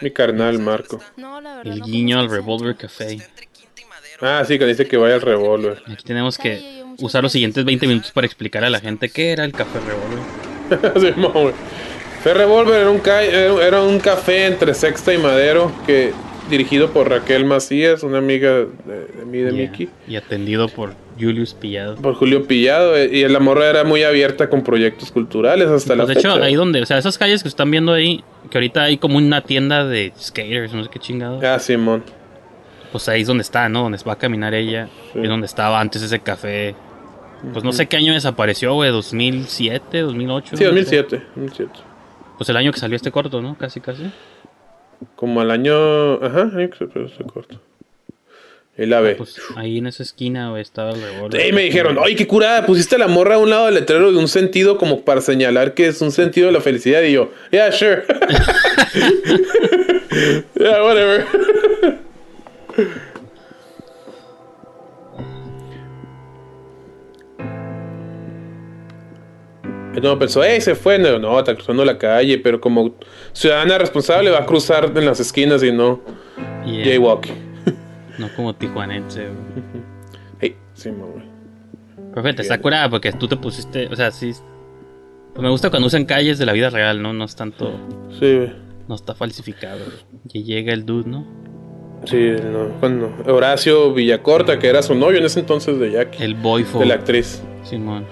Mi 0.00 0.10
carnal, 0.10 0.58
Marco. 0.58 1.00
No, 1.16 1.40
la 1.40 1.56
verdad. 1.56 1.72
El 1.74 1.78
no 1.80 1.84
guiño 1.86 2.18
al 2.20 2.30
Revolver 2.30 2.76
Café. 2.76 3.18
Ah, 4.20 4.44
sí, 4.46 4.58
que 4.58 4.66
dice 4.66 4.86
que 4.86 4.96
vaya 4.96 5.14
al 5.14 5.22
revólver. 5.22 5.82
Aquí 5.86 6.04
tenemos 6.04 6.36
que 6.36 6.82
usar 6.98 7.22
los 7.22 7.32
siguientes 7.32 7.64
20 7.64 7.86
minutos 7.86 8.10
para 8.12 8.26
explicar 8.26 8.64
a 8.64 8.70
la 8.70 8.80
gente 8.80 9.08
qué 9.08 9.32
era 9.32 9.44
el 9.44 9.52
Café 9.52 9.78
Revolver. 9.80 11.32
Güey. 11.32 11.54
Fue 12.22 12.34
Revolver 12.34 12.80
era 12.80 12.90
un, 12.90 12.98
ca- 12.98 13.24
era 13.24 13.66
era 13.66 13.82
un 13.82 13.98
café 13.98 14.46
entre 14.46 14.74
Sexta 14.74 15.12
y 15.14 15.18
Madero 15.18 15.72
que 15.86 16.12
dirigido 16.50 16.90
por 16.92 17.08
Raquel 17.08 17.44
Macías, 17.46 18.02
una 18.02 18.18
amiga 18.18 18.50
de, 18.52 18.66
de 19.18 19.24
mí, 19.24 19.38
de 19.38 19.52
Yeah. 19.52 19.70
Mickey, 19.70 19.88
Y 20.06 20.16
atendido 20.16 20.68
por 20.68 20.94
Julius 21.20 21.54
Pillado. 21.54 21.96
por 21.96 22.14
Julio 22.14 22.46
Pillado. 22.46 22.96
eh, 22.96 23.10
Y 23.12 23.28
la 23.28 23.38
morra 23.40 23.68
era 23.68 23.84
muy 23.84 24.02
abierta 24.02 24.48
con 24.48 24.62
proyectos 24.64 25.10
culturales 25.12 25.68
hasta 25.68 25.94
la 25.94 26.04
Pues 26.04 26.14
de 26.16 26.20
hecho, 26.20 26.32
ahí 26.42 26.54
donde, 26.54 26.82
o 26.82 26.86
sea, 26.86 26.98
esas 26.98 27.18
calles 27.18 27.42
que 27.42 27.48
están 27.48 27.70
viendo 27.70 27.92
ahí, 27.92 28.24
que 28.50 28.58
ahorita 28.58 28.82
hay 28.84 28.96
como 28.98 29.18
una 29.18 29.42
tienda 29.42 29.84
de 29.84 30.12
skaters, 30.18 30.72
no 30.72 30.82
sé 30.84 30.90
qué 30.90 30.98
chingado. 30.98 31.40
Ah, 31.42 31.58
Simón. 31.58 32.02
Pues 32.92 33.08
ahí 33.08 33.20
es 33.20 33.26
donde 33.28 33.42
está, 33.42 33.68
¿no? 33.68 33.82
Donde 33.84 33.98
va 34.06 34.14
a 34.14 34.18
caminar 34.18 34.52
ella. 34.54 34.88
Es 35.14 35.28
donde 35.28 35.46
estaba 35.46 35.80
antes 35.80 36.02
ese 36.02 36.18
café. 36.20 36.74
Pues 37.52 37.64
no 37.64 37.72
sé 37.72 37.86
qué 37.86 37.96
año 37.96 38.12
desapareció, 38.12 38.74
güey, 38.74 38.90
2007, 38.90 40.00
2008. 40.00 40.56
Sí, 40.56 40.64
no 40.64 40.70
sé. 40.70 40.74
2007. 40.74 41.22
2007. 41.36 41.72
Pues 42.36 42.48
el 42.50 42.56
año 42.56 42.72
que 42.72 42.80
salió 42.80 42.96
este 42.96 43.10
corto, 43.12 43.40
¿no? 43.40 43.56
Casi, 43.56 43.80
casi. 43.80 44.10
Como 45.16 45.40
al 45.40 45.50
año. 45.50 46.14
Ajá, 46.22 46.50
año 46.54 46.68
que 46.70 46.86
pero 46.86 47.08
se 47.08 47.22
corto. 47.24 47.60
Y 48.80 48.86
la 48.86 49.00
ve. 49.02 49.14
Pues 49.14 49.36
ahí 49.56 49.76
en 49.76 49.86
esa 49.88 50.02
esquina, 50.02 50.58
estaba 50.58 50.92
el 50.92 51.02
revólver. 51.02 51.46
Y 51.46 51.52
me 51.52 51.60
dijeron, 51.64 51.98
oye, 51.98 52.16
qué 52.16 52.26
curada, 52.26 52.64
pusiste 52.64 52.96
la 52.96 53.08
morra 53.08 53.34
a 53.34 53.38
un 53.38 53.50
lado 53.50 53.66
del 53.66 53.74
letrero 53.74 54.10
de 54.10 54.16
un 54.16 54.26
sentido 54.26 54.78
como 54.78 55.02
para 55.04 55.20
señalar 55.20 55.74
que 55.74 55.86
es 55.88 56.00
un 56.00 56.10
sentido 56.10 56.46
de 56.46 56.54
la 56.54 56.62
felicidad. 56.62 57.02
Y 57.02 57.12
yo, 57.12 57.30
yeah, 57.52 57.70
sure. 57.70 58.04
yeah, 60.58 60.82
whatever. 60.82 61.26
No 70.00 70.18
pensó, 70.18 70.42
hey, 70.42 70.62
se 70.62 70.74
fue. 70.74 70.98
No, 70.98 71.18
no, 71.18 71.38
está 71.38 71.54
cruzando 71.54 71.84
la 71.84 71.98
calle, 71.98 72.38
pero 72.38 72.62
como 72.62 72.94
ciudadana 73.34 73.76
responsable 73.76 74.30
va 74.30 74.38
a 74.38 74.46
cruzar 74.46 74.90
en 74.96 75.04
las 75.04 75.20
esquinas 75.20 75.62
y 75.62 75.70
no 75.70 76.00
Yeah. 76.64 76.84
jaywalking. 76.84 77.49
No 78.20 78.28
como 78.36 78.54
tijuanense, 78.54 79.24
güey. 79.24 79.64
Hey, 80.42 80.56
sí, 80.74 80.90
güey. 80.90 81.24
Perfecto, 82.14 82.42
está 82.42 82.58
curada 82.60 82.88
porque 82.88 83.12
tú 83.12 83.28
te 83.28 83.36
pusiste, 83.36 83.88
o 83.88 83.96
sea, 83.96 84.10
sí. 84.10 84.32
Pues 85.34 85.42
me 85.42 85.50
gusta 85.50 85.68
cuando 85.70 85.86
usan 85.86 86.06
calles 86.06 86.38
de 86.38 86.46
la 86.46 86.52
vida 86.52 86.70
real, 86.70 87.02
¿no? 87.02 87.12
No 87.12 87.24
es 87.24 87.36
tanto. 87.36 87.78
Sí, 88.18 88.36
güey. 88.36 88.52
No 88.88 88.94
está 88.94 89.14
falsificado. 89.14 89.80
Y 90.32 90.42
llega 90.42 90.72
el 90.72 90.86
dude, 90.86 91.08
¿no? 91.08 91.26
Sí, 92.04 92.34
no, 92.50 92.70
cuando 92.80 93.14
Horacio 93.26 93.92
Villacorta, 93.92 94.58
que 94.58 94.68
era 94.68 94.82
su 94.82 94.94
novio 94.94 95.18
en 95.18 95.24
ese 95.24 95.40
entonces 95.40 95.78
de 95.78 95.92
Jackie. 95.92 96.24
El 96.24 96.34
boyfriend. 96.34 96.80
De 96.80 96.86
la 96.86 96.94
actriz. 96.94 97.42
Simón. 97.62 98.06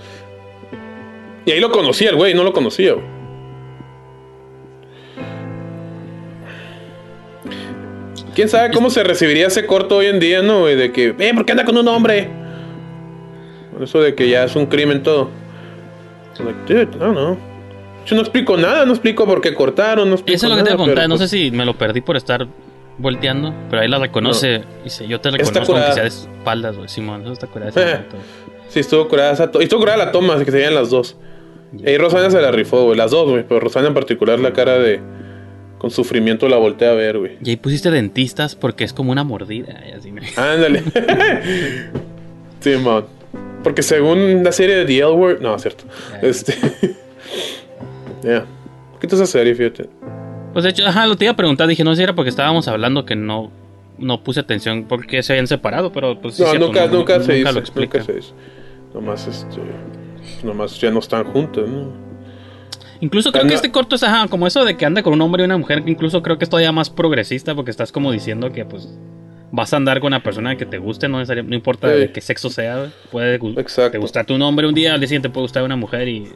Y 1.47 1.53
ahí 1.53 1.61
lo 1.61 1.71
conocía 1.71 2.11
el 2.11 2.17
güey, 2.17 2.35
no 2.35 2.45
lo 2.45 2.53
conocía, 2.53 2.93
güey. 2.93 3.07
¿Quién 8.39 8.49
sabe 8.49 8.71
cómo 8.71 8.89
se 8.89 9.03
recibiría 9.03 9.49
ese 9.49 9.67
corto 9.67 9.97
hoy 9.97 10.07
en 10.07 10.21
día, 10.21 10.43
no, 10.43 10.61
güey? 10.61 10.77
De 10.77 10.93
que, 10.93 11.13
eh, 11.19 11.35
¿por 11.35 11.45
qué 11.45 11.51
anda 11.51 11.65
con 11.65 11.77
un 11.77 11.89
hombre? 11.89 12.31
Por 13.73 13.83
Eso 13.83 14.01
de 14.01 14.15
que 14.15 14.29
ya 14.29 14.45
es 14.45 14.55
un 14.55 14.67
crimen 14.67 15.03
todo. 15.03 15.29
Like, 16.39 16.73
dude, 16.73 16.87
don't 16.99 17.17
know. 17.17 17.37
Yo 18.07 18.15
no 18.15 18.23
explico 18.23 18.57
nada, 18.57 18.87
no 18.87 18.93
explico 18.93 19.27
por 19.27 19.41
qué 19.41 19.53
cortaron, 19.55 20.09
no 20.09 20.15
explico 20.15 20.37
Eso 20.37 20.47
es 20.47 20.51
lo 20.51 20.57
que 20.57 20.63
te 20.63 20.71
nada, 20.71 20.81
a 20.81 20.87
contar. 20.87 21.09
No 21.09 21.17
pues, 21.17 21.29
sé 21.29 21.37
si 21.37 21.51
me 21.51 21.65
lo 21.65 21.75
perdí 21.77 22.01
por 22.01 22.17
estar 22.17 22.47
volteando, 22.97 23.53
pero 23.71 23.83
ahí 23.83 23.89
la 23.89 23.99
reconoce. 23.99 24.63
Dice, 24.85 25.09
yo 25.09 25.21
te 25.21 25.33
reconozco 25.33 25.77
aunque 25.77 25.93
sea 25.95 26.03
de 26.05 26.09
espaldas, 26.09 26.77
güey. 26.77 26.89
Simón, 26.89 27.23
eso 27.23 27.33
está 27.33 27.49
curada. 27.49 27.71
ese 27.71 27.93
Eh. 27.93 27.99
Sí, 28.69 28.79
estuvo 28.79 29.09
curada 29.09 29.33
esa 29.33 29.51
Y 29.59 29.65
estuvo 29.65 29.81
curada 29.81 29.99
la 29.99 30.13
toma, 30.13 30.35
así 30.35 30.45
que 30.45 30.53
se 30.53 30.59
veían 30.59 30.77
las 30.77 30.91
dos. 30.91 31.17
Y 31.77 31.99
Rosana 31.99 32.31
se 32.31 32.41
la 32.41 32.53
rifó, 32.53 32.85
güey. 32.85 32.97
Las 32.97 33.11
dos, 33.11 33.29
güey. 33.29 33.43
Pero 33.43 33.59
Rosana 33.59 33.89
en 33.89 33.95
particular, 33.95 34.39
la 34.39 34.53
cara 34.53 34.79
de. 34.79 35.01
Con 35.79 35.91
sufrimiento 35.91 36.49
la 36.49 36.57
volteé 36.57 36.89
a 36.89 36.93
ver, 36.95 37.19
güey. 37.19 37.37
Y 37.43 37.51
ahí 37.51 37.57
pusiste 37.57 37.91
dentistas 37.91 38.55
porque 38.57 38.83
es 38.85 38.93
como 38.93 39.13
una 39.13 39.23
mordida. 39.25 39.81
y 39.89 39.93
así, 39.93 40.11
¿no? 40.11 40.21
Ándale. 40.37 40.83
sí, 42.61 42.71
man. 42.85 43.05
Porque 43.63 43.83
según 43.83 44.43
la 44.43 44.53
serie 44.53 44.77
de 44.77 44.85
The 44.85 44.99
L 44.99 45.11
Word. 45.13 45.41
No, 45.41 45.59
cierto. 45.59 45.85
Este. 46.23 46.55
Ya. 48.23 48.45
¿Qué 49.01 49.07
te 49.07 49.15
esa 49.15 49.27
serie, 49.27 49.55
fíjate? 49.55 49.89
Pues 50.53 50.65
de 50.65 50.71
hecho, 50.71 50.85
ajá, 50.87 51.07
lo 51.07 51.17
te 51.17 51.25
iba 51.27 51.33
a 51.33 51.37
preguntar. 51.37 51.69
Dije, 51.69 51.85
no 51.85 51.93
sé 51.93 51.99
si 51.99 52.03
era 52.03 52.15
porque 52.17 52.31
estábamos 52.31 52.67
hablando 52.67 53.05
que 53.07 53.15
no, 53.15 53.53
no 53.97 54.25
puse 54.25 54.41
atención 54.41 54.87
porque 54.89 55.23
se 55.23 55.33
habían 55.35 55.47
separado, 55.47 55.93
pero 55.93 56.21
pues 56.21 56.35
sí. 56.35 56.43
no, 56.43 56.49
cierto, 56.49 56.67
nunca, 56.67 56.87
no- 56.87 56.93
nunca, 56.95 57.15
se 57.21 57.21
nunca 57.21 57.33
dice. 57.35 57.53
lo 57.53 57.59
explica. 57.61 57.99
Nunca 57.99 58.13
se 58.13 58.19
dice. 58.19 58.33
Nomás, 58.93 59.27
este. 59.29 59.57
Nomás 60.43 60.81
ya 60.81 60.91
no 60.91 60.99
están 60.99 61.25
juntos, 61.27 61.69
¿no? 61.69 61.93
Incluso 63.01 63.31
creo 63.33 63.47
que 63.47 63.55
este 63.55 63.71
corto 63.71 63.95
es 63.97 64.03
ajá, 64.03 64.27
como 64.29 64.47
eso 64.47 64.65
de 64.65 64.77
que 64.77 64.85
anda 64.85 65.03
con 65.03 65.13
un 65.13 65.21
hombre 65.21 65.43
y 65.43 65.47
una 65.47 65.57
mujer, 65.57 65.85
que 65.85 65.91
incluso 65.91 66.23
creo 66.23 66.37
que 66.39 66.45
es 66.45 66.51
todavía 66.51 66.73
más 66.73 66.91
progresista 66.91 67.55
porque 67.55 67.71
estás 67.71 67.93
como 67.93 68.11
diciendo 68.13 68.51
que 68.53 68.65
pues 68.65 68.89
vas 69.53 69.73
a 69.73 69.77
andar 69.77 70.01
con 70.01 70.09
una 70.09 70.23
persona 70.23 70.57
que 70.57 70.67
te 70.67 70.79
guste, 70.79 71.09
no, 71.09 71.23
no 71.25 71.55
importa 71.55 71.93
Sí. 71.93 71.99
de 72.01 72.13
qué 72.13 72.21
sexo 72.21 72.51
sea, 72.51 72.91
puede 73.11 73.39
gu- 73.41 73.91
te 73.91 73.99
gustarte 73.99 74.33
un 74.35 74.43
hombre 74.43 74.67
un 74.67 74.75
día, 74.75 74.95
al 74.95 75.01
día 75.01 75.09
siguiente 75.09 75.31
puede 75.31 75.45
gustar 75.45 75.63
una 75.63 75.77
mujer 75.77 76.09
y 76.09 76.29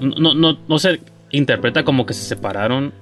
No, 0.00 0.34
no, 0.34 0.58
no 0.68 0.78
se 0.78 1.00
interpreta 1.30 1.82
como 1.84 2.06
que 2.06 2.14
se 2.14 2.22
separaron. 2.22 2.92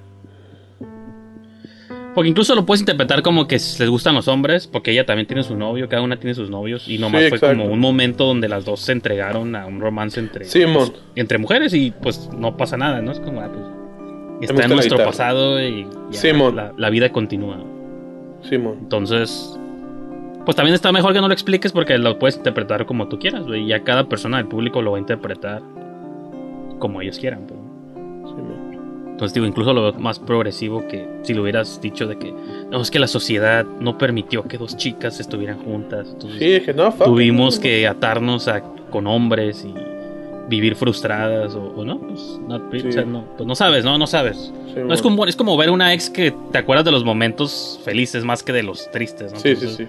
Porque 2.14 2.28
incluso 2.28 2.54
lo 2.54 2.66
puedes 2.66 2.80
interpretar 2.80 3.22
como 3.22 3.48
que 3.48 3.54
les 3.54 3.88
gustan 3.88 4.14
los 4.14 4.28
hombres, 4.28 4.66
porque 4.66 4.90
ella 4.90 5.06
también 5.06 5.26
tiene 5.26 5.42
su 5.42 5.56
novio, 5.56 5.88
cada 5.88 6.02
una 6.02 6.16
tiene 6.16 6.34
sus 6.34 6.50
novios, 6.50 6.86
y 6.88 6.98
nomás 6.98 7.22
Sí, 7.22 7.30
fue 7.30 7.40
como 7.40 7.64
un 7.64 7.78
momento 7.78 8.26
donde 8.26 8.48
las 8.48 8.64
dos 8.64 8.80
se 8.80 8.92
entregaron 8.92 9.56
a 9.56 9.66
un 9.66 9.80
romance 9.80 10.20
entre, 10.20 10.44
pues, 10.44 10.92
entre 11.14 11.38
mujeres 11.38 11.72
y 11.72 11.90
pues 11.90 12.28
no 12.36 12.56
pasa 12.56 12.76
nada, 12.76 13.00
¿no? 13.00 13.12
Es 13.12 13.20
como, 13.20 13.40
ah, 13.40 13.50
pues, 13.50 14.50
está 14.50 14.64
en 14.64 14.70
nuestro 14.70 14.98
pasado 14.98 15.60
y 15.62 15.86
ya. 16.10 16.32
La, 16.34 16.74
la 16.76 16.90
vida 16.90 17.10
continúa. 17.10 17.64
Simón. 18.42 18.78
Entonces, 18.80 19.58
pues 20.44 20.56
también 20.56 20.74
está 20.74 20.90
mejor 20.92 21.12
que 21.12 21.20
no 21.20 21.28
lo 21.28 21.34
expliques 21.34 21.72
porque 21.72 21.96
lo 21.98 22.18
puedes 22.18 22.36
interpretar 22.36 22.84
como 22.86 23.08
tú 23.08 23.18
quieras. 23.18 23.44
Y 23.48 23.66
ya 23.68 23.84
cada 23.84 24.08
persona 24.08 24.38
del 24.38 24.46
público 24.46 24.82
lo 24.82 24.92
va 24.92 24.96
a 24.98 25.00
interpretar 25.00 25.62
como 26.78 27.00
ellos 27.00 27.18
quieran, 27.18 27.46
pues. 27.46 27.61
Entonces 29.22 29.34
digo, 29.34 29.46
incluso 29.46 29.72
lo 29.72 29.92
más 30.00 30.18
progresivo 30.18 30.84
que 30.88 31.08
si 31.22 31.32
lo 31.32 31.42
hubieras 31.42 31.80
dicho 31.80 32.08
de 32.08 32.18
que 32.18 32.34
no, 32.72 32.80
es 32.82 32.90
que 32.90 32.98
la 32.98 33.06
sociedad 33.06 33.64
no 33.78 33.96
permitió 33.96 34.42
que 34.42 34.58
dos 34.58 34.76
chicas 34.76 35.20
estuvieran 35.20 35.62
juntas. 35.62 36.08
Entonces, 36.12 36.40
Sí, 36.40 36.46
dije, 36.46 36.74
no, 36.74 36.90
fuck. 36.90 37.04
tuvimos 37.06 37.60
que 37.60 37.86
atarnos 37.86 38.48
a- 38.48 38.62
con 38.90 39.06
hombres 39.06 39.64
y 39.64 39.72
vivir 40.48 40.74
frustradas 40.74 41.54
o, 41.54 41.62
o 41.62 41.84
no, 41.84 42.00
pues, 42.00 42.40
not- 42.48 42.64
Sí. 42.72 42.88
o 42.88 42.90
sea, 42.92 43.04
no, 43.04 43.24
pues 43.36 43.46
no 43.46 43.54
sabes, 43.54 43.84
no, 43.84 43.96
no 43.96 44.08
sabes. 44.08 44.52
Sí, 44.74 44.80
no 44.84 44.92
es 44.92 45.00
como, 45.00 45.24
es 45.24 45.36
como 45.36 45.56
ver 45.56 45.70
una 45.70 45.94
ex 45.94 46.10
que 46.10 46.34
te 46.50 46.58
acuerdas 46.58 46.84
de 46.84 46.90
los 46.90 47.04
momentos 47.04 47.78
felices 47.84 48.24
más 48.24 48.42
que 48.42 48.52
de 48.52 48.64
los 48.64 48.90
tristes, 48.90 49.32
¿no? 49.32 49.38
Sí, 49.38 49.54
sí, 49.54 49.68
sí. 49.68 49.86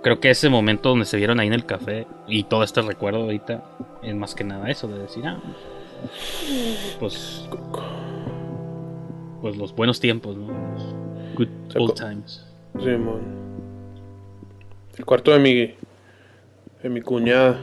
Creo 0.00 0.20
que 0.20 0.30
ese 0.30 0.48
momento 0.48 0.90
donde 0.90 1.06
se 1.06 1.16
vieron 1.16 1.40
ahí 1.40 1.48
en 1.48 1.54
el 1.54 1.66
café 1.66 2.06
y 2.28 2.44
todo 2.44 2.62
este 2.62 2.82
recuerdo 2.82 3.22
ahorita 3.22 3.64
es 4.00 4.14
más 4.14 4.36
que 4.36 4.44
nada 4.44 4.70
eso, 4.70 4.86
de 4.86 4.96
decir, 5.00 5.26
ah, 5.26 5.38
pues, 7.00 7.48
pues 9.40 9.56
los 9.56 9.74
buenos 9.74 10.00
tiempos, 10.00 10.36
¿no? 10.36 10.46
Los 10.48 10.94
Good 11.36 11.48
old 11.76 11.94
times. 11.94 12.44
Simón. 12.78 13.20
El 14.96 15.04
cuarto 15.04 15.32
de 15.32 15.38
mi. 15.38 15.74
de 16.82 16.88
mi 16.88 17.00
cuñada. 17.00 17.58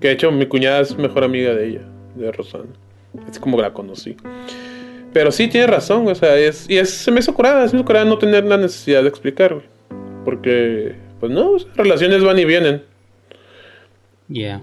Que 0.00 0.08
de 0.08 0.14
hecho 0.14 0.30
mi 0.30 0.46
cuñada 0.46 0.80
es 0.80 0.96
mejor 0.96 1.24
amiga 1.24 1.54
de 1.54 1.68
ella, 1.68 1.82
de 2.14 2.32
Rosana. 2.32 2.64
Es 3.30 3.38
como 3.38 3.60
la 3.60 3.72
conocí. 3.72 4.16
Pero 5.12 5.32
sí 5.32 5.48
tiene 5.48 5.66
razón, 5.66 6.06
o 6.06 6.14
sea, 6.14 6.36
es, 6.36 6.68
y 6.68 6.76
es, 6.76 6.90
se 6.90 7.10
me 7.10 7.20
hizo 7.20 7.32
curada, 7.32 7.66
se 7.66 7.74
me 7.74 7.80
hizo 7.80 7.86
curada 7.86 8.04
no 8.04 8.18
tener 8.18 8.44
la 8.44 8.58
necesidad 8.58 9.02
de 9.02 9.08
explicar, 9.08 9.54
güey. 9.54 9.66
Porque, 10.26 10.94
pues 11.20 11.32
no, 11.32 11.52
o 11.52 11.58
sea, 11.58 11.70
relaciones 11.74 12.22
van 12.22 12.38
y 12.38 12.44
vienen. 12.44 12.82
Yeah. 14.28 14.60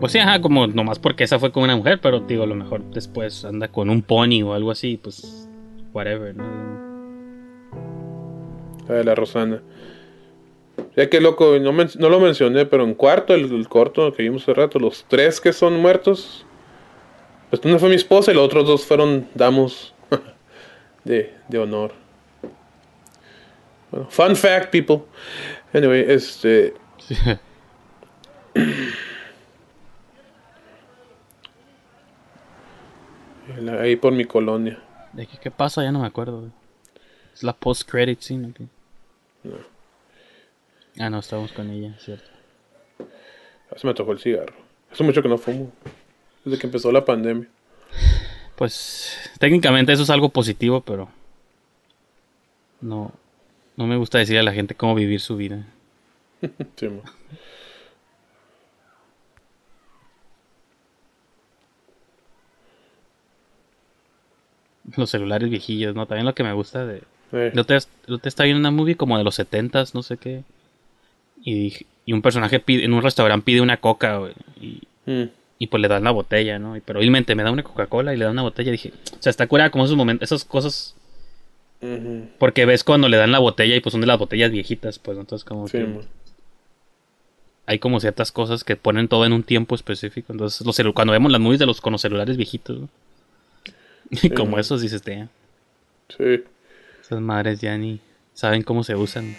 Pues 0.00 0.12
sí, 0.12 0.18
ajá, 0.18 0.40
como 0.40 0.66
nomás 0.66 0.98
porque 0.98 1.24
esa 1.24 1.38
fue 1.38 1.52
con 1.52 1.62
una 1.62 1.76
mujer, 1.76 2.00
pero 2.00 2.20
digo, 2.20 2.44
a 2.44 2.46
lo 2.46 2.54
mejor 2.54 2.82
después 2.90 3.44
anda 3.44 3.68
con 3.68 3.90
un 3.90 4.00
pony 4.02 4.42
o 4.42 4.54
algo 4.54 4.70
así, 4.70 4.96
pues, 4.96 5.46
whatever, 5.92 6.34
¿no? 6.34 6.44
La 8.88 8.94
de 8.94 9.04
la 9.04 9.14
Rosana. 9.14 9.60
Ya 10.96 11.10
que 11.10 11.20
loco, 11.20 11.58
no, 11.60 11.72
men- 11.72 11.90
no 11.98 12.08
lo 12.08 12.18
mencioné, 12.18 12.64
pero 12.64 12.84
en 12.84 12.94
cuarto, 12.94 13.34
el, 13.34 13.52
el 13.52 13.68
corto 13.68 14.10
que 14.14 14.22
vimos 14.22 14.42
hace 14.42 14.54
rato, 14.54 14.78
los 14.78 15.04
tres 15.06 15.38
que 15.40 15.52
son 15.52 15.78
muertos, 15.78 16.46
pues 17.50 17.60
uno 17.66 17.78
fue 17.78 17.90
mi 17.90 17.96
esposa 17.96 18.32
y 18.32 18.34
los 18.34 18.44
otros 18.44 18.66
dos 18.66 18.86
fueron 18.86 19.28
damos 19.34 19.94
de, 21.04 21.34
de 21.48 21.58
honor. 21.58 21.92
Bueno, 23.90 24.06
fun 24.08 24.34
fact, 24.34 24.70
people. 24.70 25.02
Anyway, 25.74 26.04
este. 26.08 26.72
Ahí 33.68 33.96
por 33.96 34.12
mi 34.12 34.24
colonia. 34.24 34.78
¿De 35.12 35.26
qué, 35.26 35.38
qué 35.38 35.50
pasa? 35.50 35.82
Ya 35.82 35.92
no 35.92 36.00
me 36.00 36.06
acuerdo, 36.06 36.40
güey. 36.40 36.52
Es 37.34 37.42
la 37.42 37.52
post-credit 37.52 38.20
scene, 38.20 38.48
¿o 38.48 38.54
qué? 38.54 38.66
Ah, 40.98 41.10
no, 41.10 41.18
estábamos 41.18 41.52
con 41.52 41.70
ella, 41.70 41.96
cierto. 41.98 42.28
Se 43.76 43.86
me 43.86 43.94
tocó 43.94 44.12
el 44.12 44.18
cigarro. 44.18 44.54
Hace 44.90 45.04
mucho 45.04 45.22
que 45.22 45.28
no 45.28 45.38
fumo. 45.38 45.72
Desde 46.44 46.58
que 46.58 46.66
empezó 46.66 46.90
la 46.90 47.04
pandemia. 47.04 47.48
Pues 48.56 49.16
técnicamente 49.38 49.92
eso 49.92 50.02
es 50.02 50.10
algo 50.10 50.28
positivo, 50.28 50.82
pero 50.82 51.08
no, 52.80 53.12
no 53.76 53.86
me 53.86 53.96
gusta 53.96 54.18
decirle 54.18 54.40
a 54.40 54.44
la 54.44 54.52
gente 54.52 54.74
cómo 54.74 54.94
vivir 54.94 55.20
su 55.20 55.36
vida. 55.36 55.66
Sí, 56.76 56.88
Los 64.96 65.10
celulares 65.10 65.48
viejillos, 65.50 65.94
¿no? 65.94 66.06
También 66.06 66.26
lo 66.26 66.34
que 66.34 66.42
me 66.42 66.52
gusta 66.52 66.84
de... 66.86 67.02
Eh. 67.32 67.52
Yo 67.54 67.64
te, 67.64 67.78
yo 68.08 68.18
te 68.18 68.28
estaba 68.28 68.46
viendo 68.46 68.60
una 68.60 68.70
movie 68.70 68.96
como 68.96 69.16
de 69.16 69.24
los 69.24 69.34
setentas, 69.36 69.94
no 69.94 70.02
sé 70.02 70.16
qué. 70.16 70.42
Y, 71.44 71.54
dije- 71.54 71.86
y 72.06 72.12
un 72.12 72.22
personaje 72.22 72.58
pide, 72.60 72.84
en 72.84 72.92
un 72.92 73.02
restaurante 73.02 73.44
pide 73.44 73.60
una 73.60 73.76
coca, 73.78 74.18
güey. 74.18 74.32
Y, 74.60 74.82
Mm. 75.06 75.30
y 75.58 75.66
pues 75.68 75.80
le 75.80 75.88
dan 75.88 76.04
la 76.04 76.10
botella, 76.10 76.58
¿no? 76.58 76.76
Y, 76.76 76.80
pero 76.80 76.98
obviamente 76.98 77.34
me 77.34 77.42
da 77.42 77.50
una 77.50 77.62
Coca-Cola 77.62 78.12
y 78.12 78.16
le 78.16 78.24
da 78.24 78.30
una 78.30 78.42
botella. 78.42 78.70
dije, 78.72 78.92
o 79.12 79.22
sea, 79.22 79.30
está 79.30 79.46
curada 79.46 79.70
como 79.70 79.84
esos 79.84 79.96
momentos, 79.96 80.26
esas 80.30 80.44
cosas. 80.44 80.94
Porque 82.38 82.66
ves 82.66 82.84
cuando 82.84 83.08
le 83.08 83.16
dan 83.16 83.32
la 83.32 83.38
botella 83.38 83.74
y 83.74 83.80
pues 83.80 83.92
son 83.92 84.02
de 84.02 84.06
las 84.06 84.18
botellas 84.18 84.50
viejitas, 84.50 84.98
pues, 84.98 85.16
¿no? 85.16 85.22
entonces 85.22 85.44
como 85.46 85.66
Sí, 85.66 85.78
que 85.78 86.00
hay 87.66 87.78
como 87.78 88.00
ciertas 88.00 88.32
cosas 88.32 88.64
que 88.64 88.76
ponen 88.76 89.08
todo 89.08 89.24
en 89.24 89.32
un 89.32 89.42
tiempo 89.44 89.74
específico. 89.74 90.32
Entonces, 90.32 90.66
los 90.66 90.94
cuando 90.94 91.12
vemos 91.12 91.30
las 91.32 91.40
movies 91.40 91.60
de 91.60 91.66
los 91.66 91.80
con 91.80 91.92
los 91.92 92.02
celulares 92.02 92.36
viejitos, 92.36 92.80
¿no? 92.80 92.88
Y 94.22 94.30
como 94.30 94.52
mo. 94.52 94.58
esos 94.58 94.82
dices, 94.82 95.02
"Damn, 95.04 95.28
Sí. 96.16 96.42
esas 97.00 97.20
madres 97.20 97.60
ya 97.60 97.76
ni 97.78 98.00
saben 98.34 98.62
cómo 98.62 98.82
se 98.84 98.94
usan. 98.96 99.36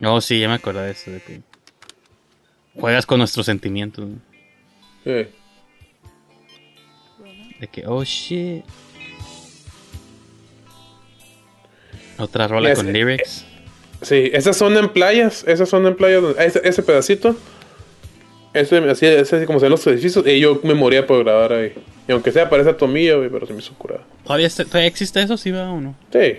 Oh, 0.00 0.20
sí, 0.20 0.38
ya 0.38 0.46
me 0.48 0.54
acordé 0.54 0.82
de 0.82 0.90
eso, 0.92 1.10
de 1.10 1.20
que 1.20 1.40
juegas 2.78 3.04
con 3.04 3.18
nuestros 3.18 3.46
sentimientos, 3.46 4.06
¿no? 4.08 4.18
Eh. 5.04 5.32
De 7.58 7.66
que, 7.66 7.84
oh 7.86 8.04
shit. 8.04 8.64
Otra 12.18 12.46
rola 12.48 12.74
con 12.74 12.92
lyrics. 12.92 13.44
Sí, 14.02 14.30
esas 14.32 14.56
son 14.56 14.76
en 14.76 14.88
playas. 14.90 15.44
Esas 15.46 15.68
son 15.68 15.86
en 15.86 15.96
playas. 15.96 16.22
Ese, 16.38 16.60
ese 16.62 16.82
pedacito. 16.82 17.36
Ese, 18.54 18.78
así, 18.78 19.06
ese 19.06 19.36
así 19.36 19.46
como 19.46 19.58
se 19.60 19.66
ven 19.66 19.70
los 19.72 19.86
edificios. 19.86 20.26
Y 20.26 20.40
yo 20.40 20.60
me 20.64 20.74
moría 20.74 21.06
por 21.06 21.22
grabar 21.24 21.52
ahí. 21.52 21.72
Y 22.08 22.12
aunque 22.12 22.32
sea, 22.32 22.48
parece 22.48 22.70
a 22.70 22.76
Tomilla, 22.76 23.16
güey, 23.16 23.28
pero 23.28 23.46
se 23.46 23.52
me 23.52 23.58
hizo 23.60 23.74
curada. 23.74 24.02
¿Todavía, 24.24 24.48
todavía 24.48 24.86
existe 24.86 25.22
eso? 25.22 25.36
¿Sí 25.36 25.50
va 25.50 25.70
o 25.70 25.80
no? 25.80 25.94
Sí. 26.12 26.34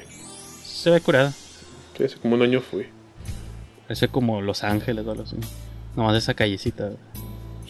Se 0.63 0.89
ve 0.89 1.01
curada. 1.01 1.31
Sí, 1.97 2.03
hace 2.03 2.17
como 2.17 2.35
un 2.35 2.41
año 2.41 2.61
fui. 2.61 2.87
Parece 3.87 4.07
como 4.07 4.41
Los 4.41 4.63
Ángeles 4.63 5.05
o 5.05 5.11
algo 5.11 5.23
así. 5.23 5.35
Nomás 5.95 6.15
esa 6.17 6.33
callecita. 6.33 6.85
güey. 6.85 6.97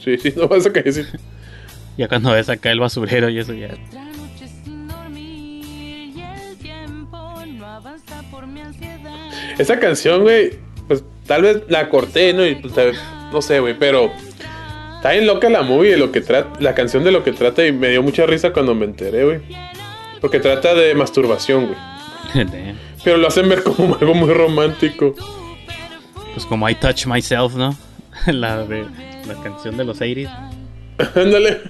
Sí, 0.03 0.17
sí, 0.17 0.33
no 0.37 0.47
vas 0.47 0.65
a 0.65 0.71
caer. 0.71 0.93
Sí. 0.93 1.03
Ya 1.97 2.07
cuando 2.07 2.31
ves 2.31 2.47
acá 2.49 2.71
el 2.71 2.79
basurero 2.79 3.29
y 3.29 3.39
eso 3.39 3.53
ya. 3.53 3.69
Esa 9.57 9.79
canción, 9.79 10.21
güey, 10.23 10.51
pues 10.87 11.03
tal 11.27 11.41
vez 11.43 11.61
la 11.67 11.89
corté, 11.89 12.33
¿no? 12.33 12.45
Y 12.45 12.55
pues, 12.55 12.73
tal 12.73 12.91
vez- 12.91 12.99
no 13.31 13.41
sé, 13.41 13.59
güey, 13.59 13.77
pero 13.77 14.11
está 14.95 15.11
bien 15.11 15.27
loca 15.27 15.49
la 15.49 15.61
movie 15.61 15.97
lo 15.97 16.11
que 16.11 16.21
trata, 16.21 16.59
la 16.59 16.75
canción 16.75 17.03
de 17.03 17.11
lo 17.11 17.23
que 17.23 17.31
trata 17.31 17.65
y 17.65 17.71
me 17.71 17.89
dio 17.89 18.03
mucha 18.03 18.25
risa 18.25 18.51
cuando 18.51 18.75
me 18.75 18.85
enteré, 18.85 19.23
güey. 19.23 19.39
Porque 20.21 20.39
trata 20.39 20.73
de 20.73 20.93
masturbación, 20.95 21.67
güey. 21.67 21.77
Pero 23.03 23.17
lo 23.17 23.27
hacen 23.27 23.47
ver 23.47 23.63
como 23.63 23.95
algo 24.01 24.13
muy 24.13 24.33
romántico. 24.33 25.15
Pues 26.33 26.45
como 26.45 26.69
I 26.69 26.75
Touch 26.75 27.05
Myself, 27.05 27.55
¿no? 27.55 27.75
la 28.27 28.65
de 28.65 28.85
la 29.25 29.35
canción 29.41 29.77
de 29.77 29.85
los 29.85 30.01
80s. 30.01 30.29
Ándale. 31.15 31.61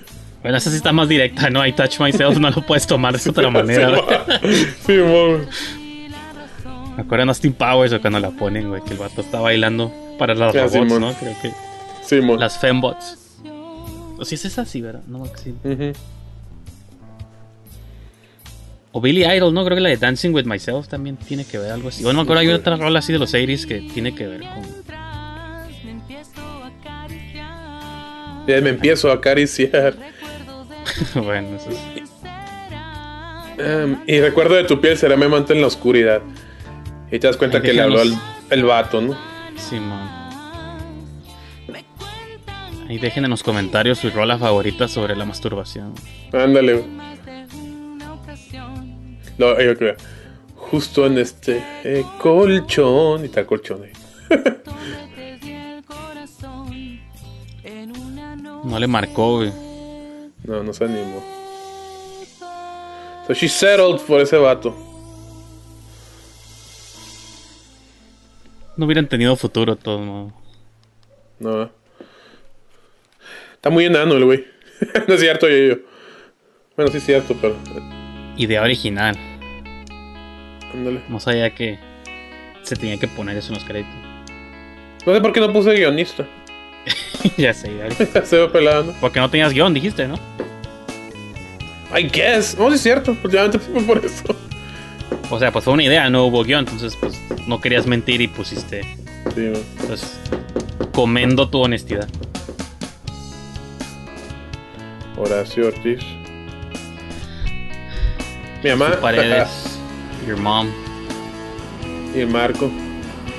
Bueno, 0.41 0.57
esa 0.57 0.69
sí 0.69 0.77
está 0.77 0.91
más 0.91 1.07
directa, 1.07 1.49
¿no? 1.49 1.65
I 1.65 1.73
Touch 1.73 1.99
Myself 1.99 2.39
no 2.39 2.49
lo 2.49 2.65
puedes 2.65 2.87
tomar 2.87 3.17
de 3.17 3.29
otra 3.29 3.49
manera. 3.51 3.89
Sí, 4.41 4.47
güey. 4.47 4.65
Sí, 4.85 4.97
mo. 4.97 5.37
Me 6.95 7.03
acuerdo 7.03 7.23
en 7.23 7.29
Austin 7.29 7.53
Powers 7.53 7.93
o 7.93 8.01
cuando 8.01 8.19
la 8.19 8.31
ponen, 8.31 8.69
güey, 8.69 8.81
que 8.81 8.93
el 8.93 8.99
vato 8.99 9.21
está 9.21 9.39
bailando 9.39 9.93
para 10.19 10.35
las 10.35 10.53
Ah, 10.55 10.59
robots, 10.67 10.73
Simón. 10.73 11.01
¿no? 11.01 11.13
Creo 11.13 11.33
que. 11.41 11.51
Sí. 12.03 12.21
Las 12.37 12.57
fembots. 12.59 13.17
O 14.19 14.25
si 14.25 14.35
es 14.35 14.45
esa 14.45 14.65
sí, 14.65 14.81
¿verdad? 14.81 15.01
No, 15.07 15.25
sí. 15.41 15.55
Ujú. 15.63 15.93
O 18.91 19.01
Billy 19.01 19.23
Idol, 19.25 19.53
¿no? 19.53 19.63
Creo 19.63 19.75
que 19.75 19.81
la 19.81 19.89
de 19.89 19.97
Dancing 19.97 20.31
with 20.33 20.45
Myself 20.45 20.87
también 20.87 21.15
tiene 21.15 21.45
que 21.45 21.57
ver 21.59 21.71
algo 21.71 21.89
así. 21.89 22.03
O 22.03 22.07
no 22.11 22.13
me 22.19 22.21
acuerdo, 22.23 22.41
hay 22.41 22.49
otra 22.49 22.75
rola 22.75 22.99
así 22.99 23.13
de 23.13 23.19
los 23.19 23.33
80s 23.33 23.65
que 23.67 23.81
tiene 23.81 24.13
que 24.15 24.27
ver 24.27 24.41
con. 24.41 24.79
Ya 28.47 28.61
me 28.61 28.69
empiezo 28.71 29.11
a 29.11 29.15
acariciar. 29.15 29.93
bueno, 31.15 31.55
eso 31.57 31.69
es. 31.69 31.77
Em, 33.59 33.97
y 34.07 34.19
recuerdo 34.21 34.55
de 34.55 34.63
tu 34.63 34.81
piel 34.81 34.97
será 34.97 35.15
me 35.17 35.27
mantén 35.27 35.57
en 35.57 35.61
la 35.61 35.67
oscuridad. 35.67 36.21
Y 37.11 37.19
te 37.19 37.27
das 37.27 37.37
cuenta 37.37 37.61
que 37.61 37.73
le 37.73 37.81
habló 37.81 37.99
al 38.01 38.09
déjanos- 38.09 38.21
el 38.51 38.63
vato, 38.63 39.01
¿no? 39.01 39.17
Simón. 39.59 40.07
Ahí 42.87 42.97
dejen 42.97 43.25
en 43.25 43.29
los 43.29 43.43
comentarios 43.43 43.99
su 43.99 44.09
rola 44.09 44.39
favorita 44.39 44.87
sobre 44.87 45.15
la 45.15 45.23
masturbación. 45.23 45.93
Ándale. 46.33 46.83
No, 49.37 49.61
yo 49.61 49.77
creo. 49.77 49.95
Justo 50.55 51.05
en 51.05 51.19
este 51.19 51.63
eh, 51.83 52.03
colchón. 52.19 53.21
Y 53.21 53.25
está 53.25 53.45
colchón 53.45 53.83
ahí. 53.83 53.91
No 58.63 58.79
le 58.79 58.87
marcó, 58.87 59.37
güey. 59.37 59.53
No, 60.43 60.63
no 60.63 60.73
se 60.73 60.85
animó. 60.85 61.23
So 63.27 63.33
she 63.33 63.47
settled 63.47 64.01
por 64.01 64.21
ese 64.21 64.37
vato. 64.37 64.88
No 68.79 68.85
hubieran 68.85 69.09
tenido 69.09 69.35
futuro, 69.35 69.75
de 69.75 69.81
todos 69.81 69.99
modos. 69.99 70.31
No. 71.37 71.69
Está 73.51 73.69
muy 73.69 73.83
enano 73.83 74.15
el 74.15 74.23
güey. 74.23 74.45
no 75.07 75.15
es 75.15 75.19
cierto, 75.19 75.49
yo, 75.49 75.57
yo. 75.57 75.75
Bueno, 76.77 76.89
sí 76.89 76.99
es 76.99 77.03
cierto, 77.03 77.35
pero. 77.41 77.57
Idea 78.37 78.61
original. 78.61 79.17
Ándale. 80.73 81.01
No 81.09 81.19
sabía 81.19 81.53
que 81.53 81.77
se 82.61 82.77
tenía 82.77 82.97
que 82.97 83.09
poner 83.09 83.35
eso 83.35 83.49
en 83.49 83.55
los 83.55 83.65
créditos. 83.65 83.93
No 85.05 85.13
sé 85.13 85.19
por 85.19 85.33
qué 85.33 85.41
no 85.41 85.51
puse 85.51 85.73
guionista. 85.73 86.25
ya 87.37 87.53
sé, 87.53 87.75
ya. 87.75 88.23
se 88.25 88.37
va 88.37 88.49
pelando. 88.49 88.95
Porque 89.01 89.19
no 89.19 89.29
tenías 89.29 89.51
guion, 89.51 89.73
dijiste, 89.73 90.07
¿no? 90.07 90.17
I 91.93 92.03
guess. 92.03 92.57
No, 92.57 92.69
sí 92.69 92.75
es 92.75 92.81
cierto. 92.81 93.17
Últimamente 93.25 93.59
fue 93.59 93.81
por 93.81 93.97
eso. 94.05 94.23
O 95.29 95.39
sea, 95.39 95.51
pues 95.51 95.65
fue 95.65 95.73
una 95.73 95.83
idea, 95.83 96.09
no 96.09 96.25
hubo 96.25 96.43
guion, 96.43 96.59
entonces 96.59 96.95
pues 96.95 97.19
no 97.47 97.61
querías 97.61 97.85
mentir 97.85 98.21
y 98.21 98.27
pusiste. 98.27 98.81
Sí, 99.35 99.49
güey. 99.49 99.63
Pues 99.87 100.19
comendo 100.91 101.49
tu 101.49 101.59
honestidad. 101.59 102.07
Horacio 105.17 105.67
Ortiz. 105.67 105.99
Mi 108.63 108.69
mamá. 108.71 108.99
Paredes. 109.01 109.79
Your 110.27 110.37
mom. 110.37 110.67
y 112.15 112.19
el 112.19 112.27
Marco. 112.27 112.69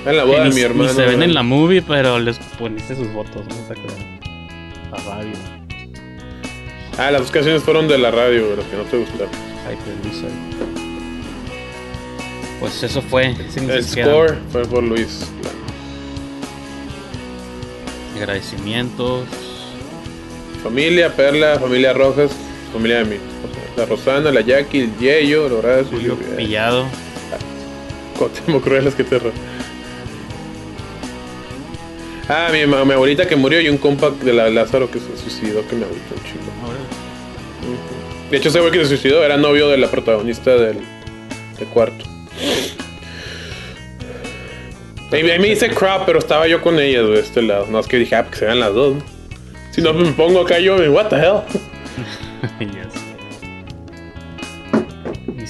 En 0.07 0.17
la 0.17 0.25
boda 0.25 0.45
de 0.45 0.51
mi 0.51 0.61
hermano. 0.61 0.93
se 0.93 1.05
ven 1.05 1.23
en 1.23 1.35
la 1.35 1.43
movie, 1.43 1.83
pero 1.83 2.19
les 2.19 2.39
poniste 2.59 2.97
sus 2.97 3.13
votos, 3.13 3.45
¿no 3.47 3.55
acuerdan? 3.63 4.21
La 4.91 4.97
radio. 4.99 5.33
Ah, 6.99 7.11
las 7.11 7.23
dos 7.23 7.31
canciones 7.31 7.63
fueron 7.63 7.87
de 7.89 7.99
la 7.99 8.11
radio, 8.11 8.57
las 8.57 8.67
que 8.67 8.77
no 8.77 8.83
te 8.85 8.99
gustaron. 8.99 9.31
Hyper 9.65 10.05
Lizard. 10.05 10.90
Pues 12.61 12.83
eso 12.83 13.01
fue. 13.01 13.35
El 13.57 13.83
score 13.83 14.39
fue 14.53 14.63
por 14.67 14.83
Luis. 14.83 15.27
Agradecimientos. 18.17 19.27
Familia, 20.63 21.17
Perla, 21.17 21.59
familia 21.59 21.95
Rojas, 21.95 22.31
familia 22.71 22.99
de 22.99 23.05
mí. 23.07 23.17
La 23.79 23.87
Rosana, 23.87 24.31
la 24.31 24.43
Jackie, 24.43 24.81
el 24.81 24.99
Yeyo, 24.99 25.47
el 25.47 25.53
Horacio, 25.55 25.87
Julio 25.91 26.19
el 26.33 26.37
Pillado. 26.37 26.85
Cuauhtémoc 28.19 28.63
Crueles 28.63 28.95
que 28.95 29.05
te 29.05 29.19
Ah, 32.29 32.51
mi, 32.53 32.67
mi 32.67 32.93
abuelita 32.93 33.27
que 33.27 33.37
murió 33.37 33.61
y 33.61 33.71
un 33.71 33.79
compa 33.79 34.11
de 34.11 34.33
la 34.35 34.51
Lázaro 34.51 34.91
que 34.91 35.01
se 35.01 35.17
suicidó 35.17 35.67
que 35.67 35.75
me 35.77 35.87
agüitó 35.87 36.15
un 36.15 36.23
chingo. 36.25 36.53
Ujú. 37.63 38.31
De 38.31 38.37
hecho, 38.37 38.51
ese 38.51 38.61
güey 38.61 38.71
que 38.71 38.81
se 38.81 38.89
suicidó 38.89 39.25
era 39.25 39.39
novio 39.39 39.69
de 39.69 39.79
la 39.79 39.91
protagonista 39.91 40.51
del, 40.57 40.79
del 41.59 41.69
cuarto. 41.69 42.10
Y 45.13 45.17
a 45.17 45.23
mí 45.35 45.39
me 45.41 45.49
dice 45.49 45.69
crap, 45.71 46.07
pero 46.07 46.21
estaba 46.21 46.47
yo 46.47 46.63
con 46.63 46.79
ellas 46.79 47.07
de 47.09 47.19
este 47.21 47.43
lado. 47.43 47.67
No 47.69 47.81
es 47.81 47.89
que 47.89 47.97
dije, 47.99 48.15
ah, 48.15 48.27
que 48.31 48.37
se 48.37 48.45
vean 48.47 48.61
las 48.61 48.73
dos. 48.73 48.95
Si 49.73 49.83
no, 49.83 49.93
me 49.93 50.11
pongo 50.13 50.43
acá 50.43 50.61
yo, 50.61 50.77
what 50.93 51.09
the 51.09 51.17
hell. 51.17 51.41
Yes. 52.61 52.95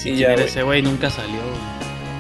Ni 0.05 0.11
Y 0.13 0.17
ya, 0.17 0.33
güey. 0.33 0.45
ese 0.47 0.63
güey 0.63 0.83
nunca 0.83 1.11
salió. 1.11 1.39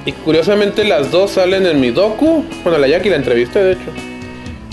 Y 0.06 0.12
curiosamente 0.12 0.84
las 0.84 1.10
dos 1.10 1.32
salen 1.32 1.66
en 1.66 1.80
mi 1.80 1.90
docu. 1.90 2.44
Bueno, 2.62 2.78
la 2.78 2.88
Jackie 2.88 3.10
la 3.10 3.16
entrevisté, 3.16 3.62
de 3.64 3.72
hecho. 3.72 3.90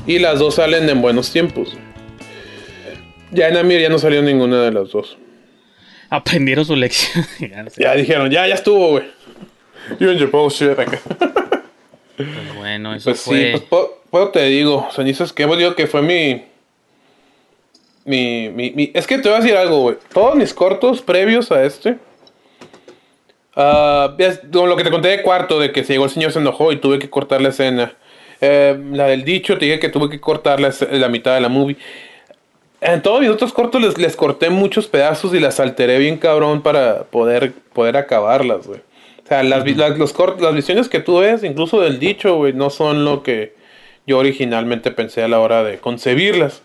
Y 0.05 0.19
las 0.19 0.39
dos 0.39 0.55
salen 0.55 0.89
en 0.89 1.01
buenos 1.01 1.31
tiempos. 1.31 1.75
Ya 3.31 3.47
en 3.49 3.57
Amir 3.57 3.81
ya 3.81 3.89
no 3.89 3.99
salió 3.99 4.21
ninguna 4.21 4.61
de 4.63 4.71
las 4.71 4.91
dos. 4.91 5.17
Aprendieron 6.09 6.65
su 6.65 6.75
lección. 6.75 7.25
Ya 7.39 7.63
no 7.63 7.69
sé. 7.69 7.83
Ya 7.83 7.93
dijeron, 7.95 8.29
ya, 8.29 8.47
ya 8.47 8.55
estuvo, 8.55 8.89
güey. 8.91 9.03
You 9.99 10.09
and 10.09 10.19
your 10.19 10.29
bullshit 10.31 10.77
acá. 10.77 10.99
Pues 12.17 12.55
bueno, 12.55 12.93
eso 12.95 13.11
Pues 13.11 13.19
sí, 13.19 13.29
fue. 13.29 13.51
pues 13.51 13.63
po- 13.63 13.97
puedo 14.09 14.29
te 14.29 14.43
digo, 14.45 14.87
cenizas 14.91 15.31
que 15.33 15.45
pues, 15.47 15.59
digo 15.59 15.75
que 15.75 15.85
fue 15.87 16.01
mi, 16.01 16.43
mi, 18.05 18.49
mi, 18.49 18.71
mi- 18.71 18.91
Es 18.93 19.05
que 19.05 19.17
te 19.19 19.29
voy 19.29 19.37
a 19.37 19.41
decir 19.41 19.55
algo, 19.57 19.81
güey. 19.81 19.97
Todos 20.13 20.35
mis 20.35 20.53
cortos 20.53 21.01
previos 21.01 21.51
a 21.51 21.63
este. 21.63 21.97
es 24.17 24.39
como 24.51 24.67
lo 24.67 24.75
que 24.75 24.83
te 24.83 24.91
conté 24.91 25.09
de 25.09 25.21
cuarto, 25.21 25.59
de 25.59 25.71
que 25.71 25.83
se 25.83 25.93
llegó 25.93 26.05
el 26.05 26.11
señor 26.11 26.31
se 26.31 26.39
enojó 26.39 26.71
y 26.71 26.77
tuve 26.77 26.99
que 26.99 27.09
cortar 27.09 27.41
la 27.41 27.49
escena. 27.49 27.93
Eh, 28.39 28.79
la 28.91 29.05
del 29.07 29.23
dicho, 29.23 29.57
te 29.57 29.65
dije 29.65 29.79
que 29.79 29.89
tuve 29.89 30.09
que 30.09 30.19
cortar 30.19 30.59
la, 30.59 30.71
la 30.91 31.09
mitad 31.09 31.33
de 31.33 31.41
la 31.41 31.49
movie. 31.49 31.75
En 32.81 33.01
todos 33.01 33.21
mis 33.21 33.29
otros 33.29 33.51
cortos 33.53 33.81
les, 33.81 33.97
les 33.97 34.15
corté 34.15 34.49
muchos 34.51 34.85
pedazos 34.87 35.33
y 35.33 35.39
las 35.39 35.59
alteré 35.59 35.97
bien 35.97 36.17
cabrón 36.17 36.61
para 36.61 37.03
poder, 37.05 37.51
poder 37.73 37.97
acabarlas, 37.97 38.67
güey. 38.67 38.81
O 39.27 39.29
sea, 39.29 39.43
las, 39.43 39.65
vi- 39.65 39.73
las- 39.75 39.97
los 39.97 40.15
cort- 40.15 40.39
las 40.39 40.55
visiones 40.55 40.87
que 40.87 41.01
tú 41.01 41.19
ves, 41.19 41.43
incluso 41.43 41.81
del 41.81 41.99
dicho, 41.99 42.35
güey, 42.37 42.53
no 42.53 42.69
son 42.69 43.03
lo 43.03 43.23
que 43.23 43.53
yo 44.05 44.17
originalmente 44.19 44.89
pensé 44.91 45.21
a 45.21 45.27
la 45.27 45.39
hora 45.41 45.63
de 45.65 45.79
concebirlas. 45.79 46.61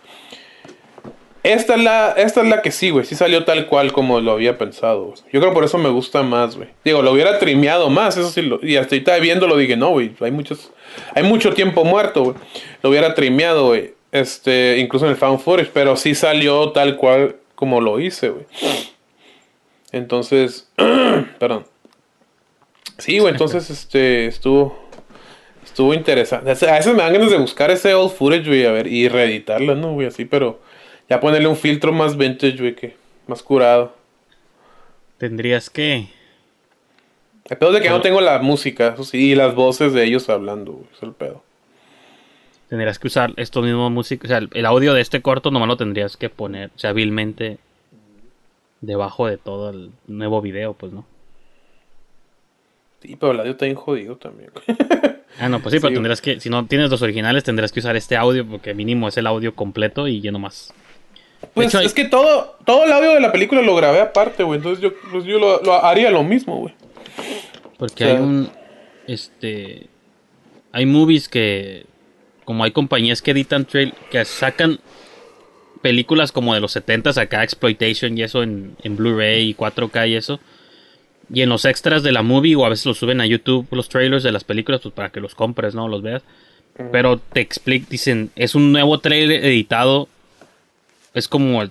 Esta 1.43 1.74
es 1.74 1.82
la, 1.82 2.12
esta 2.12 2.40
es 2.43 2.47
la 2.48 2.62
que 2.62 2.70
sí, 2.70 2.90
güey, 2.90 3.05
sí 3.05 3.16
salió 3.16 3.44
tal 3.44 3.66
cual 3.66 3.93
como 3.93 4.20
lo 4.20 4.30
había 4.30 4.59
pensado. 4.59 5.12
Yo 5.32 5.40
creo 5.40 5.52
por 5.52 5.64
eso 5.64 5.76
me 5.76 5.89
gusta 5.89 6.22
más, 6.22 6.55
güey. 6.56 6.68
Digo, 6.84 7.02
lo 7.02 7.10
hubiera 7.10 7.40
trimeado 7.40 7.90
más, 7.90 8.16
eso 8.16 8.30
sí, 8.30 8.43
lo- 8.43 8.60
y 8.64 8.76
hasta 8.76 8.94
ahorita 8.94 9.16
viéndolo 9.18 9.56
dije, 9.56 9.76
no, 9.76 9.90
güey, 9.90 10.12
hay 10.20 10.30
muchos, 10.30 10.70
hay 11.16 11.24
mucho 11.24 11.52
tiempo 11.52 11.84
muerto, 11.84 12.22
güey. 12.22 12.36
Lo 12.84 12.90
hubiera 12.90 13.14
trimeado, 13.14 13.66
güey. 13.66 13.94
Este, 14.12 14.78
incluso 14.78 15.06
en 15.06 15.10
el 15.12 15.16
fan 15.16 15.40
footage, 15.40 15.70
pero 15.74 15.97
sí 15.97 16.14
salió 16.14 16.70
tal 16.70 16.97
cual 16.97 17.34
como 17.56 17.80
lo 17.80 17.98
hice, 17.98 18.28
güey. 18.28 18.44
Entonces, 19.90 20.70
perdón. 21.40 21.64
Sí, 22.98 23.19
güey, 23.19 23.32
entonces 23.32 23.69
este 23.70 24.27
estuvo 24.27 24.78
estuvo 25.64 25.94
interesante. 25.94 26.51
A 26.51 26.55
veces 26.55 26.93
me 26.94 27.02
dan 27.02 27.12
ganas 27.12 27.31
de 27.31 27.39
buscar 27.39 27.70
ese 27.70 27.94
old 27.94 28.12
footage, 28.12 28.47
güey, 28.47 28.66
a 28.66 28.73
ver, 28.73 28.86
y 28.86 29.09
reeditarlo, 29.09 29.74
¿no, 29.74 29.93
güey? 29.94 30.06
Así, 30.09 30.24
pero 30.24 30.60
ya 31.09 31.19
ponerle 31.20 31.48
un 31.48 31.56
filtro 31.56 31.93
más 31.93 32.16
vintage, 32.16 32.56
güey, 32.59 32.74
que 32.74 32.97
más 33.27 33.43
curado. 33.43 33.94
Tendrías 35.19 35.70
que. 35.70 36.09
El 37.48 37.56
pedo 37.59 37.70
es 37.70 37.77
de 37.77 37.82
que 37.82 37.90
no 37.90 38.01
tengo 38.01 38.20
la 38.20 38.39
música, 38.39 38.89
eso 38.94 39.05
sí, 39.05 39.31
y 39.32 39.35
las 39.35 39.55
voces 39.55 39.93
de 39.93 40.05
ellos 40.05 40.28
hablando, 40.28 40.73
güey, 40.73 40.86
es 40.94 41.02
el 41.02 41.12
pedo. 41.12 41.43
Tendrías 42.69 42.98
que 42.98 43.09
usar 43.09 43.32
estos 43.36 43.62
mismos 43.64 43.90
músicos. 43.90 44.27
O 44.27 44.28
sea, 44.28 44.39
el- 44.51 44.66
audio 44.66 44.94
de 44.94 45.01
este 45.02 45.20
corto 45.20 45.51
nomás 45.51 45.69
lo 45.69 45.77
tendrías 45.77 46.16
que 46.16 46.31
poner, 46.31 46.70
o 46.74 46.78
sea, 46.78 46.90
hábilmente 46.90 47.59
debajo 48.81 49.27
de 49.27 49.36
todo 49.39 49.70
el 49.70 49.90
nuevo 50.06 50.40
video, 50.40 50.73
pues, 50.73 50.93
¿no? 50.93 51.05
Sí, 53.03 53.16
pero 53.19 53.33
el 53.33 53.41
audio 53.41 53.53
está 53.53 53.65
bien 53.66 53.77
jodido 53.77 54.16
también. 54.16 54.51
Ah, 55.41 55.49
no, 55.49 55.61
pues 55.61 55.73
sí, 55.73 55.81
pero 55.81 55.89
Sí. 55.89 55.95
tendrás 55.95 56.20
que, 56.20 56.39
si 56.41 56.51
no 56.51 56.66
tienes 56.66 56.91
los 56.91 57.01
originales, 57.01 57.43
tendrás 57.43 57.73
que 57.73 57.81
usar 57.81 57.97
este 57.97 58.16
audio 58.16 58.47
porque 58.47 58.74
mínimo 58.74 59.09
es 59.09 59.16
el 59.16 59.27
audio 59.27 59.55
completo 59.55 60.07
y 60.07 60.20
ya 60.20 60.31
nomás. 60.31 60.74
Pues 61.55 61.69
hecho, 61.69 61.81
es 61.81 61.95
que 61.95 62.05
todo, 62.05 62.59
todo 62.66 62.85
el 62.85 62.93
audio 62.93 63.12
de 63.15 63.20
la 63.20 63.33
película 63.33 63.62
lo 63.62 63.74
grabé 63.74 64.01
aparte, 64.01 64.43
güey. 64.43 64.59
Entonces 64.59 64.83
yo, 64.83 64.93
pues 65.11 65.24
yo 65.24 65.39
lo, 65.39 65.62
lo 65.62 65.83
haría 65.85 66.11
lo 66.11 66.23
mismo, 66.23 66.59
güey. 66.59 66.74
Porque 67.79 68.05
O 68.05 68.07
sea- 68.09 68.16
hay 68.19 68.23
un. 68.23 68.51
Este. 69.07 69.87
Hay 70.70 70.85
movies 70.85 71.31
que. 71.31 71.87
Como 72.45 72.62
hay 72.62 72.70
compañías 72.73 73.23
que 73.23 73.31
editan 73.31 73.65
trail. 73.65 73.95
Que 74.11 74.24
sacan 74.27 74.81
películas 75.81 76.31
como 76.31 76.53
de 76.55 76.61
los 76.61 76.77
70s 76.77 77.16
acá, 77.20 77.43
Exploitation 77.43 78.16
y 78.19 78.23
eso 78.23 78.43
en, 78.43 78.77
en 78.83 78.97
Blu-ray 78.97 79.49
y 79.49 79.55
4K 79.55 80.09
y 80.11 80.15
eso. 80.15 80.41
Y 81.33 81.43
en 81.43 81.49
los 81.49 81.65
extras 81.65 82.03
de 82.03 82.13
la 82.13 82.23
movie, 82.23 82.55
o 82.57 82.67
a 82.67 82.69
veces 82.69 82.85
los 82.87 82.99
suben 82.99 83.21
a 83.21 83.27
YouTube, 83.27 83.67
los 83.71 83.89
trailers 83.89 84.23
de 84.23 84.33
las 84.33 84.45
películas, 84.45 84.83
pues 84.83 84.95
para 84.95 85.11
que 85.11 85.21
los 85.21 85.35
compres, 85.35 85.75
¿no? 85.75 85.89
Los 85.89 86.03
veas. 86.03 86.23
Pero 86.91 87.19
te 87.19 87.41
explican, 87.41 87.89
dicen, 87.91 88.31
es 88.37 88.55
un 88.55 88.73
nuevo 88.73 88.99
trailer 88.99 89.45
editado. 89.45 90.09
Es 91.15 91.29
como. 91.29 91.63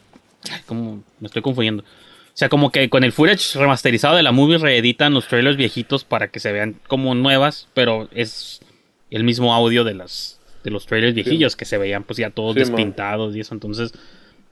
como 0.66 1.04
me 1.20 1.28
estoy 1.28 1.42
confundiendo. 1.42 1.84
O 1.84 2.34
sea, 2.42 2.50
como 2.50 2.72
que 2.72 2.90
con 2.90 3.04
el 3.04 3.12
footage 3.12 3.60
remasterizado 3.60 4.16
de 4.16 4.24
la 4.24 4.32
movie 4.32 4.58
reeditan 4.58 5.14
los 5.14 5.28
trailers 5.28 5.58
viejitos 5.58 6.06
para 6.06 6.30
que 6.30 6.40
se 6.40 6.52
vean 6.52 6.76
como 6.88 7.14
nuevas, 7.14 7.68
pero 7.74 8.08
es 8.14 8.62
el 9.10 9.24
mismo 9.24 9.54
audio 9.54 9.84
de 9.84 9.94
las 9.94 10.40
de 10.64 10.72
los 10.72 10.86
trailers 10.86 11.14
viejillos 11.16 11.56
que 11.56 11.66
se 11.66 11.78
veían 11.78 12.04
pues 12.04 12.18
ya 12.18 12.30
todos 12.30 12.54
Sí, 12.54 12.60
man. 12.62 12.68
despintados 12.70 13.36
y 13.36 13.40
eso, 13.42 13.54
entonces 13.56 13.94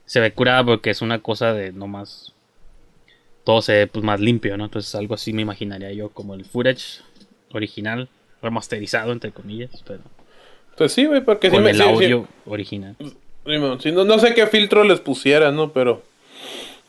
se 0.06 0.20
ve 0.20 0.32
curada 0.34 0.64
porque 0.66 0.90
es 0.90 1.02
una 1.02 1.20
cosa 1.20 1.54
de 1.54 1.72
no 1.72 1.88
más 1.88 2.34
todo 3.50 3.64
se 3.64 3.74
ve 3.74 3.88
pues 3.88 4.06
más 4.06 4.20
limpio, 4.20 4.56
¿no? 4.58 4.66
Entonces 4.66 4.94
algo 4.94 5.16
así 5.16 5.34
me 5.34 5.42
imaginaría 5.42 5.92
yo 5.92 6.10
como 6.10 6.36
el 6.36 6.46
footage 6.46 7.02
original 7.52 8.08
remasterizado 8.44 9.12
entre 9.12 9.32
comillas, 9.32 9.72
pero 9.88 10.02
Pues 10.78 10.92
sí, 10.92 11.08
güey, 11.08 11.22
porque 11.22 11.50
sí 11.50 11.56
con 11.56 11.64
me 11.64 11.72
el 11.72 11.78
sí, 11.78 11.82
sí. 11.82 11.90
audio 11.90 12.28
original. 12.46 12.96
Sí, 13.80 13.92
no, 13.92 14.06
no 14.06 14.20
sé 14.20 14.36
qué 14.36 14.46
filtro 14.46 14.84
les 14.84 15.00
pusiera, 15.00 15.52
¿no? 15.52 15.74
Pero 15.74 16.04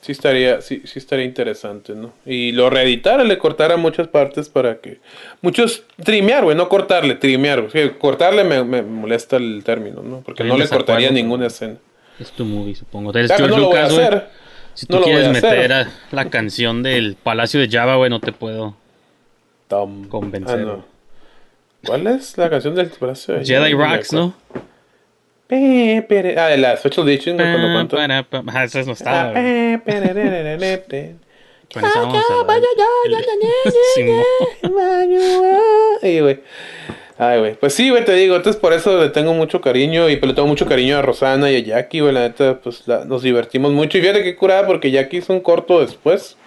sí 0.03 0.13
estaría, 0.13 0.61
sí, 0.61 0.83
sí 0.85 0.99
estaría 0.99 1.25
interesante, 1.25 1.95
¿no? 1.95 2.13
Y 2.27 2.53
lo 2.53 2.69
reeditara, 2.69 3.25
le 3.25 3.39
cortara 3.39 3.79
muchas 3.79 4.09
partes 4.09 4.51
para 4.51 4.81
que... 4.83 5.01
Muchos... 5.41 5.85
Trimear, 6.05 6.45
güey, 6.45 6.59
no 6.59 6.69
cortarle, 6.69 7.15
trimear. 7.15 7.63
güey. 7.63 7.73
Sí, 7.73 7.93
cortarle 7.99 8.45
me, 8.45 8.65
me 8.65 8.83
molesta 8.83 9.39
el 9.39 9.63
término, 9.65 10.03
¿no? 10.03 10.21
Porque 10.21 10.45
no 10.45 10.59
le 10.59 10.69
cortaría 10.69 11.11
ninguna 11.11 11.47
escena. 11.47 11.77
Es 12.19 12.33
tu 12.33 12.45
movie, 12.45 12.75
supongo. 12.75 13.13
Eres 13.15 13.29
Claro, 13.29 13.47
George 13.47 13.57
no 13.57 13.63
lo 13.63 13.69
voy 13.69 13.79
a 13.79 13.83
Lucas, 13.89 13.95
güey. 13.95 14.07
hacer. 14.07 14.40
Si 14.81 14.87
tú 14.87 14.97
No 14.97 15.03
quieres 15.03 15.29
meter 15.29 15.71
a 15.75 15.89
la 16.11 16.31
canción 16.31 16.83
del 16.83 17.15
Palacio 17.23 17.61
de 17.61 17.69
Java, 17.69 17.97
güey, 17.97 18.09
no 18.09 18.19
te 18.19 18.33
puedo 18.33 18.75
Tom. 19.69 20.09
convencer. 20.09 20.61
Ah, 20.61 20.63
no. 20.63 20.85
¿Cuál 21.85 22.07
es 22.07 22.39
la 22.39 22.49
canción 22.49 22.75
del 22.75 22.91
brazo? 22.99 23.35
Jedi 23.45 23.75
Rocks, 23.75 24.11
¿no? 24.15 24.33
Ah, 26.39 26.47
de 26.49 26.57
la 26.57 26.79
Special 26.79 27.07
Edition, 27.11 27.37
cuando 27.37 27.69
esa 28.65 28.87
no 28.87 28.93
Ah, 28.93 28.95
estaba. 28.95 29.33
Con 31.75 31.85
esa 31.85 32.01
vamos 32.01 32.15
a. 32.41 32.47
Ay, 37.23 37.39
güey. 37.39 37.55
Pues 37.55 37.75
sí, 37.75 37.91
güey, 37.91 38.03
te 38.03 38.15
digo. 38.15 38.35
Entonces 38.35 38.59
por 38.59 38.73
eso 38.73 38.99
le 38.99 39.11
tengo 39.11 39.35
mucho 39.35 39.61
cariño. 39.61 40.09
Y 40.09 40.17
pues 40.17 40.29
le 40.29 40.35
tengo 40.35 40.49
mucho 40.49 40.65
cariño 40.65 40.97
a 40.97 41.03
Rosana 41.03 41.51
y 41.51 41.57
a 41.57 41.59
Jackie, 41.61 42.01
güey. 42.01 42.15
La 42.15 42.21
neta, 42.21 42.59
pues 42.63 42.85
nos 42.89 43.23
divertimos 43.23 43.73
mucho. 43.73 43.99
Y 43.99 44.01
fíjate 44.01 44.23
qué 44.23 44.35
curada 44.37 44.67
porque 44.67 44.91
Jackie 44.91 45.19
hizo 45.19 45.35
un 45.35 45.41
corto 45.41 45.81
después. 45.81 46.39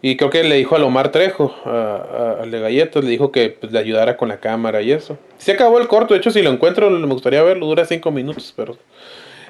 Y 0.00 0.16
creo 0.16 0.30
que 0.30 0.44
le 0.44 0.56
dijo 0.56 0.76
a 0.76 0.84
Omar 0.84 1.10
Trejo, 1.12 1.54
al 1.64 2.50
de 2.50 2.60
galletas, 2.60 3.02
le 3.04 3.10
dijo 3.10 3.30
que 3.30 3.50
pues, 3.50 3.72
le 3.72 3.78
ayudara 3.78 4.16
con 4.16 4.28
la 4.28 4.38
cámara 4.38 4.80
y 4.82 4.90
eso. 4.90 5.16
Se 5.38 5.52
acabó 5.52 5.78
el 5.78 5.86
corto, 5.86 6.14
de 6.14 6.18
hecho 6.18 6.32
si 6.32 6.42
lo 6.42 6.50
encuentro 6.50 6.90
me 6.90 7.06
gustaría 7.06 7.40
verlo, 7.44 7.66
dura 7.66 7.84
cinco 7.84 8.10
minutos, 8.10 8.52
pero... 8.56 8.76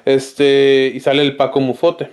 Este, 0.04 0.92
y 0.94 1.00
sale 1.00 1.22
el 1.22 1.36
Paco 1.36 1.60
Mufote. 1.60 2.10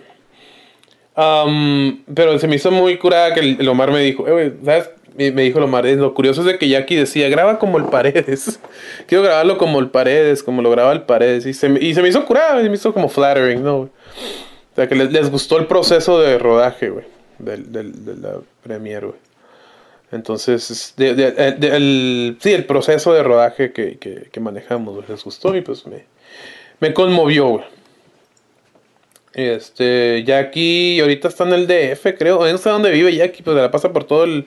Am, 1.16 2.06
pero 2.14 2.40
se 2.40 2.48
me 2.48 2.56
hizo 2.56 2.72
muy 2.72 2.98
curada 2.98 3.34
que 3.34 3.42
el, 3.42 3.68
Omar 3.68 3.92
me 3.92 4.00
dijo, 4.00 4.26
"Eh, 4.26 4.54
¿sabes? 4.64 4.90
Me, 5.20 5.34
me 5.34 5.42
dijo 5.44 5.58
el 5.58 5.66
Omar, 5.66 5.86
"es 5.86 5.98
lo 5.98 6.14
curioso 6.14 6.40
es 6.42 6.48
de 6.48 6.58
que 6.58 6.70
Jackie 6.70 6.96
decía, 6.96 7.28
graba 7.28 7.60
como 7.60 7.78
el 7.78 7.84
Paredes. 7.86 8.58
Quiero 9.06 9.22
grabarlo 9.26 9.58
como 9.58 9.80
el 9.80 9.90
Paredes, 9.90 10.42
como 10.44 10.62
lo 10.62 10.72
graba 10.72 10.94
el 10.94 11.02
Paredes. 11.02 11.46
Y 11.46 11.54
se, 11.54 11.68
me- 11.68 11.82
y 11.82 11.90
hizo 11.90 12.26
curada, 12.26 12.62
se 12.62 12.70
me 12.70 12.76
hizo 12.76 12.94
como 12.94 13.10
flattering, 13.10 13.62
¿no? 13.62 13.78
O 13.80 13.90
sea, 14.76 14.88
que 14.88 14.96
les, 14.96 15.30
gustó 15.30 15.58
el 15.58 15.66
proceso 15.68 16.22
de 16.22 16.38
rodaje, 16.38 16.90
güey, 16.90 17.04
del, 17.38 17.70
del- 17.70 18.06
de 18.06 18.16
la 18.16 18.36
premiere, 18.64 19.08
güey. 19.08 19.20
Entonces, 20.14 20.72
es 20.72 20.94
de- 20.96 21.34
eh, 21.38 22.36
sí, 22.40 22.54
el 22.54 22.64
proceso 22.66 23.14
de 23.14 23.22
rodaje 23.22 23.74
que, 23.74 23.98
que, 23.98 24.40
manejamos, 24.40 24.96
güey, 24.96 25.06
les 25.10 25.22
gustó 25.22 25.54
y 25.54 25.60
pues 25.60 25.86
me, 25.86 26.06
me 26.80 26.94
conmovió, 26.94 27.48
güey. 27.50 27.66
Este, 29.34 30.24
Jackie 30.24 31.00
ahorita 31.02 31.28
está 31.28 31.44
en 31.44 31.54
el 31.54 31.68
DF, 31.68 32.16
creo. 32.18 32.50
No 32.50 32.58
sé 32.58 32.70
dónde 32.70 32.90
vive 32.90 33.14
Jackie, 33.16 33.44
pues 33.44 33.56
se 33.56 33.62
la 33.62 33.70
pasa 33.70 33.92
por 33.92 34.06
todo 34.06 34.24
el. 34.24 34.46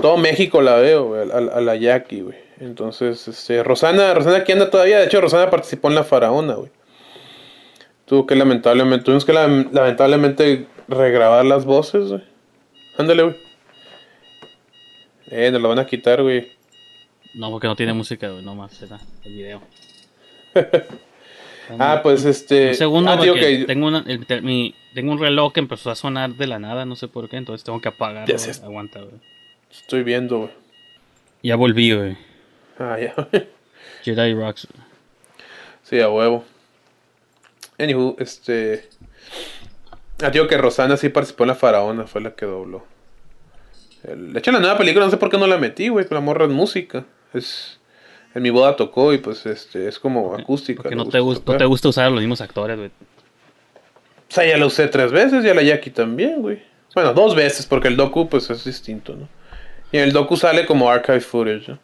Por 0.00 0.12
todo 0.12 0.16
México 0.16 0.62
la 0.62 0.76
veo, 0.76 1.08
güey, 1.08 1.30
a, 1.30 1.36
a 1.36 1.60
la 1.60 1.76
Jackie, 1.76 2.22
güey. 2.22 2.38
Entonces, 2.58 3.28
este, 3.28 3.62
Rosana, 3.62 4.14
Rosana 4.14 4.38
aquí 4.38 4.52
anda 4.52 4.70
todavía. 4.70 4.98
De 4.98 5.04
hecho, 5.06 5.20
Rosana 5.20 5.50
participó 5.50 5.88
en 5.88 5.94
La 5.94 6.04
Faraona, 6.04 6.54
güey. 6.54 6.70
Tuvo 8.06 8.26
que 8.26 8.34
lamentablemente, 8.34 9.04
tuvimos 9.04 9.24
que 9.26 9.32
lam- 9.34 9.68
lamentablemente 9.72 10.66
regrabar 10.88 11.44
las 11.44 11.66
voces, 11.66 12.08
güey. 12.08 12.22
Ándale, 12.96 13.22
güey. 13.24 13.36
Eh, 15.26 15.50
nos 15.52 15.60
lo 15.60 15.68
van 15.68 15.78
a 15.80 15.86
quitar, 15.86 16.22
güey. 16.22 16.48
No, 17.34 17.50
porque 17.50 17.66
no 17.68 17.76
tiene 17.76 17.92
música, 17.92 18.28
güey, 18.30 18.42
nomás 18.44 18.80
era 18.82 18.98
el 19.24 19.32
video. 19.34 19.62
Ah, 21.78 22.00
pues 22.02 22.24
este. 22.24 22.70
Un 22.70 22.74
segundo, 22.74 23.10
ah, 23.12 23.16
porque 23.16 23.64
tengo, 23.64 23.86
una, 23.86 24.02
el- 24.08 24.26
te- 24.26 24.40
mi- 24.40 24.74
tengo 24.92 25.12
un 25.12 25.20
reloj 25.20 25.52
que 25.52 25.60
empezó 25.60 25.92
a 25.92 25.94
sonar 25.94 26.30
de 26.34 26.48
la 26.48 26.58
nada, 26.58 26.84
no 26.84 26.96
sé 26.96 27.06
por 27.06 27.28
qué, 27.28 27.36
entonces 27.36 27.62
tengo 27.62 27.80
que 27.80 27.86
apagarlo. 27.86 28.26
Aguanta, 28.64 28.98
güey. 28.98 29.14
Estoy 29.70 30.02
viendo, 30.02 30.38
güey. 30.38 30.50
Ya 31.42 31.56
volví, 31.56 31.94
güey. 31.94 32.16
Ah, 32.78 32.98
ya. 32.98 33.14
Jedi 34.04 34.34
Rocks. 34.34 34.66
Sí, 35.82 36.00
a 36.00 36.08
huevo. 36.08 36.44
Anywho, 37.78 38.16
este. 38.18 38.88
Ah, 40.22 40.30
digo 40.30 40.46
que 40.46 40.58
Rosana 40.58 40.96
sí 40.96 41.08
participó 41.08 41.44
en 41.44 41.48
la 41.48 41.54
faraona, 41.54 42.06
fue 42.06 42.20
la 42.20 42.32
que 42.32 42.46
dobló. 42.46 42.84
El- 44.04 44.32
de 44.32 44.38
hecho, 44.38 44.52
la 44.52 44.60
nueva 44.60 44.76
película 44.78 45.04
no 45.04 45.10
sé 45.10 45.16
por 45.16 45.30
qué 45.30 45.38
no 45.38 45.46
la 45.46 45.58
metí, 45.58 45.88
güey, 45.88 46.06
la 46.10 46.20
morra 46.20 46.44
es 46.44 46.50
música. 46.50 47.04
Es. 47.32 47.78
En 48.34 48.42
mi 48.42 48.50
boda 48.50 48.76
tocó 48.76 49.12
y 49.12 49.18
pues 49.18 49.44
este 49.46 49.88
es 49.88 49.98
como 49.98 50.34
acústica. 50.34 50.84
Que 50.84 50.90
le 50.90 50.96
no 50.96 51.06
te, 51.06 51.18
gusta, 51.18 51.52
no 51.52 51.58
te 51.58 51.64
gusta 51.64 51.88
usar 51.88 52.06
a 52.06 52.10
los 52.10 52.20
mismos 52.20 52.40
actores, 52.40 52.76
güey. 52.76 52.88
O 52.88 54.32
sea, 54.32 54.46
ya 54.46 54.56
la 54.56 54.66
usé 54.66 54.86
tres 54.86 55.10
veces, 55.10 55.42
ya 55.42 55.52
la 55.52 55.62
Jackie 55.62 55.90
también, 55.90 56.40
güey. 56.40 56.62
Bueno, 56.94 57.12
dos 57.12 57.34
veces, 57.34 57.66
porque 57.66 57.88
el 57.88 57.96
docu 57.96 58.28
pues 58.28 58.48
es 58.50 58.64
distinto, 58.64 59.16
¿no? 59.16 59.28
Y 59.92 59.98
en 59.98 60.04
el 60.04 60.12
docu 60.12 60.36
sale 60.36 60.66
como 60.66 60.90
archive 60.90 61.20
footage, 61.20 61.68
¿no? 61.68 61.78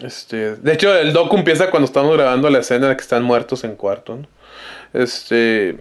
Este, 0.00 0.56
de 0.56 0.72
hecho, 0.74 0.94
el 0.96 1.12
docu 1.12 1.36
empieza 1.36 1.70
cuando 1.70 1.86
estamos 1.86 2.14
grabando 2.16 2.50
la 2.50 2.58
escena 2.58 2.88
de 2.88 2.96
que 2.96 3.02
están 3.02 3.22
muertos 3.22 3.64
en 3.64 3.76
cuarto, 3.76 4.16
¿no? 4.16 4.26
Este... 4.92 5.78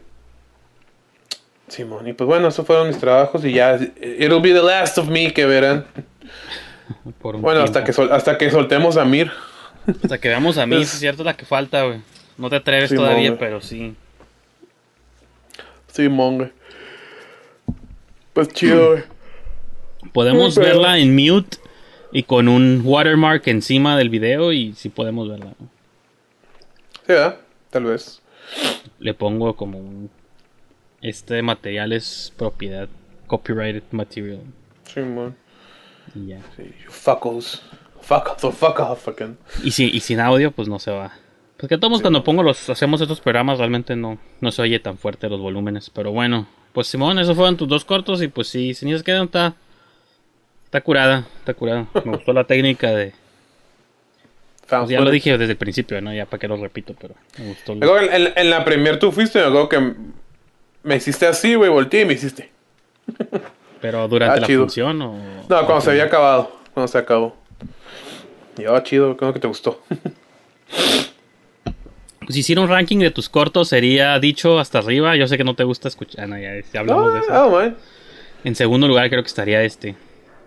Simón, 1.68 2.08
y 2.08 2.14
pues 2.14 2.28
bueno, 2.28 2.48
esos 2.48 2.66
fueron 2.66 2.88
mis 2.88 3.00
trabajos 3.00 3.44
y 3.44 3.54
ya... 3.54 3.76
It'll 3.76 4.42
be 4.42 4.54
the 4.54 4.62
last 4.62 4.98
of 4.98 5.08
me 5.10 5.34
que 5.34 5.46
verán. 5.46 5.86
Por 7.22 7.38
Bueno, 7.38 7.62
hasta 7.62 7.84
que, 7.84 7.92
sol- 7.92 8.12
hasta 8.12 8.38
que 8.38 8.50
soltemos 8.52 8.98
a 8.98 9.06
Mir. 9.06 9.32
Hasta 10.04 10.20
que 10.20 10.30
veamos 10.30 10.58
a 10.58 10.66
mí, 10.66 10.82
Es- 10.82 10.94
es 10.94 11.00
cierto, 11.00 11.24
es 11.24 11.26
la 11.26 11.36
que 11.36 11.46
falta, 11.46 11.84
güey. 11.84 12.02
No 12.38 12.50
te 12.50 12.58
atreves 12.58 12.94
todavía, 12.94 13.30
güey. 13.30 13.40
pero 13.40 13.62
sí. 13.62 13.96
Simón, 15.92 16.38
güey. 16.38 16.52
Pues 18.34 18.50
chido, 18.50 18.92
güey. 18.92 19.04
Podemos 20.14 20.53
Sí, 20.53 20.60
pero- 20.61 20.73
verla 20.82 20.98
en 20.99 21.15
mute 21.15 21.57
y 22.11 22.23
con 22.23 22.48
un 22.48 22.82
watermark 22.84 23.48
encima 23.48 23.98
del 23.98 24.10
video 24.10 24.52
y 24.53 24.73
sí 24.73 24.90
podemos 24.90 25.27
verla. 25.30 25.53
¿no? 25.60 25.68
Sí, 27.06 27.07
¿verdad? 27.14 27.38
Tal 27.69 27.84
vez. 27.86 28.22
Le 28.99 29.14
pongo 29.14 29.56
como 29.56 29.80
un... 29.80 30.10
Este 31.02 31.41
material 31.41 31.91
es 31.94 32.34
propiedad, 32.38 32.88
copyrighted 33.27 33.84
material. 33.91 34.41
Simón. 34.86 35.36
Y 36.15 36.27
ya. 36.27 36.40
Sí, 36.56 36.64
you 36.84 36.90
fuckos. 36.91 37.61
Fuck 38.02 38.44
off, 38.44 38.60
fuck 38.60 38.80
off, 38.80 39.03
fucking. 39.03 39.38
Y, 39.64 39.72
si, 39.72 39.86
y 39.90 39.99
sin 39.99 40.19
audio, 40.19 40.52
pues 40.52 40.68
no 40.68 40.80
se 40.80 40.91
va. 40.91 41.11
Pues 41.57 41.69
que 41.69 41.77
todos 41.77 42.02
cuando 42.02 42.23
pongo 42.23 42.44
los, 42.44 42.69
hacemos 42.69 43.02
estos 43.02 43.19
programas 43.22 43.57
realmente 43.60 43.95
no, 43.95 44.18
no 44.41 44.52
se 44.52 44.61
oye 44.61 44.80
tan 44.80 44.98
fuerte 44.98 45.30
los 45.30 45.40
volúmenes. 45.41 45.90
Pero 45.90 46.11
bueno, 46.11 46.48
pues 46.73 46.88
Simón, 46.88 47.18
esos 47.19 47.36
fueron 47.36 47.57
tus 47.57 47.68
dos 47.68 47.84
cortos 47.86 48.22
y 48.22 48.27
pues 48.27 48.48
sí, 48.48 48.73
si 48.73 48.86
ni 48.86 48.98
se 48.98 49.03
quedan, 49.03 49.26
está, 49.26 49.56
está 50.76 50.84
curada, 50.84 51.26
está 51.40 51.54
curada. 51.54 51.88
Me 52.04 52.12
gustó 52.18 52.34
la 52.34 52.44
técnica 52.44 52.92
de... 52.92 53.14
pues 54.68 54.90
ya 54.90 55.00
lo 55.00 55.10
dije 55.10 55.38
desde 55.38 55.52
el 55.54 55.58
principio, 55.58 56.02
¿no? 56.02 56.14
Ya 56.14 56.26
para 56.26 56.40
que 56.40 56.48
lo 56.50 56.58
repito, 56.58 56.94
pero 57.00 57.16
me 57.38 57.48
gustó. 57.48 57.80
Que 57.80 58.16
en, 58.16 58.34
en 58.36 58.50
la 58.50 58.66
premier 58.66 59.00
tú 59.00 59.12
fuiste, 59.14 59.40
me 59.40 59.46
acuerdo 59.46 59.70
que 59.70 59.94
me 60.84 60.96
hiciste 60.98 61.28
así, 61.28 61.56
güey, 61.56 61.70
volteé 61.70 62.02
y 62.02 62.06
me 62.06 62.14
hiciste. 62.14 62.50
Pero 63.80 64.08
durante 64.10 64.38
Ah, 64.38 64.42
la 64.42 64.48
chido. 64.48 64.64
función 64.64 65.02
o... 65.02 65.14
No, 65.48 65.66
cuando 65.66 65.80
se 65.82 65.92
había 65.92 66.04
acabado, 66.06 66.52
cuando 66.74 66.90
se 66.90 66.98
acabó. 66.98 67.38
Y 68.58 68.66
ah, 68.66 68.84
chido, 68.84 69.16
creo 69.16 69.32
que 69.34 69.40
te 69.40 69.48
gustó. 69.48 69.82
Si 72.28 72.40
hiciera 72.40 72.60
un 72.62 72.68
ranking 72.70 72.98
de 72.98 73.12
tus 73.12 73.30
cortos, 73.30 73.70
sería 73.70 74.20
dicho 74.20 74.60
hasta 74.60 74.80
arriba. 74.80 75.16
Yo 75.16 75.28
sé 75.28 75.38
que 75.38 75.44
no 75.46 75.54
te 75.56 75.64
gusta 75.64 75.88
escuchar. 75.88 76.24
Ah, 76.26 76.28
no, 76.28 76.38
ya, 76.38 76.52
ya 76.74 76.80
hablamos 76.82 77.14
de 77.14 77.20
eso. 77.20 77.74
En 78.44 78.56
segundo 78.56 78.88
lugar, 78.88 79.10
creo 79.10 79.22
que 79.22 79.28
estaría 79.28 79.62
este. 79.64 79.96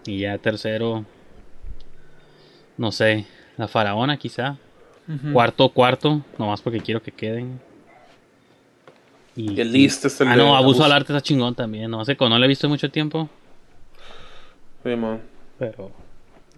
Y 0.07 0.21
ya 0.21 0.39
tercero. 0.39 1.05
No 2.77 2.93
sé. 2.93 3.27
La 3.57 3.69
faraona, 3.69 4.17
quizá. 4.17 4.57
Ujú. 5.09 5.33
Cuarto, 5.33 5.69
cuarto. 5.71 6.23
Nomás 6.39 6.63
porque 6.63 6.81
quiero 6.81 7.03
que 7.03 7.11
queden. 7.13 7.61
Y, 9.35 9.61
el 9.61 9.73
List 9.73 10.05
es 10.05 10.21
el 10.21 10.29
Ah, 10.29 10.33
de 10.33 10.37
no, 10.39 10.57
abuso 10.57 10.83
Abuso. 10.83 10.85
al 10.85 10.93
arte 10.93 11.13
está 11.13 11.21
chingón 11.23 11.55
también. 11.55 11.91
No 11.91 12.05
sé, 12.05 12.17
no 12.19 12.39
lo 12.39 12.45
he 12.45 12.49
visto 12.49 12.67
en 12.67 12.73
mucho 12.73 12.91
tiempo. 12.91 13.29
Sí, 14.83 14.91
man. 14.97 15.21
Pero. 15.59 15.93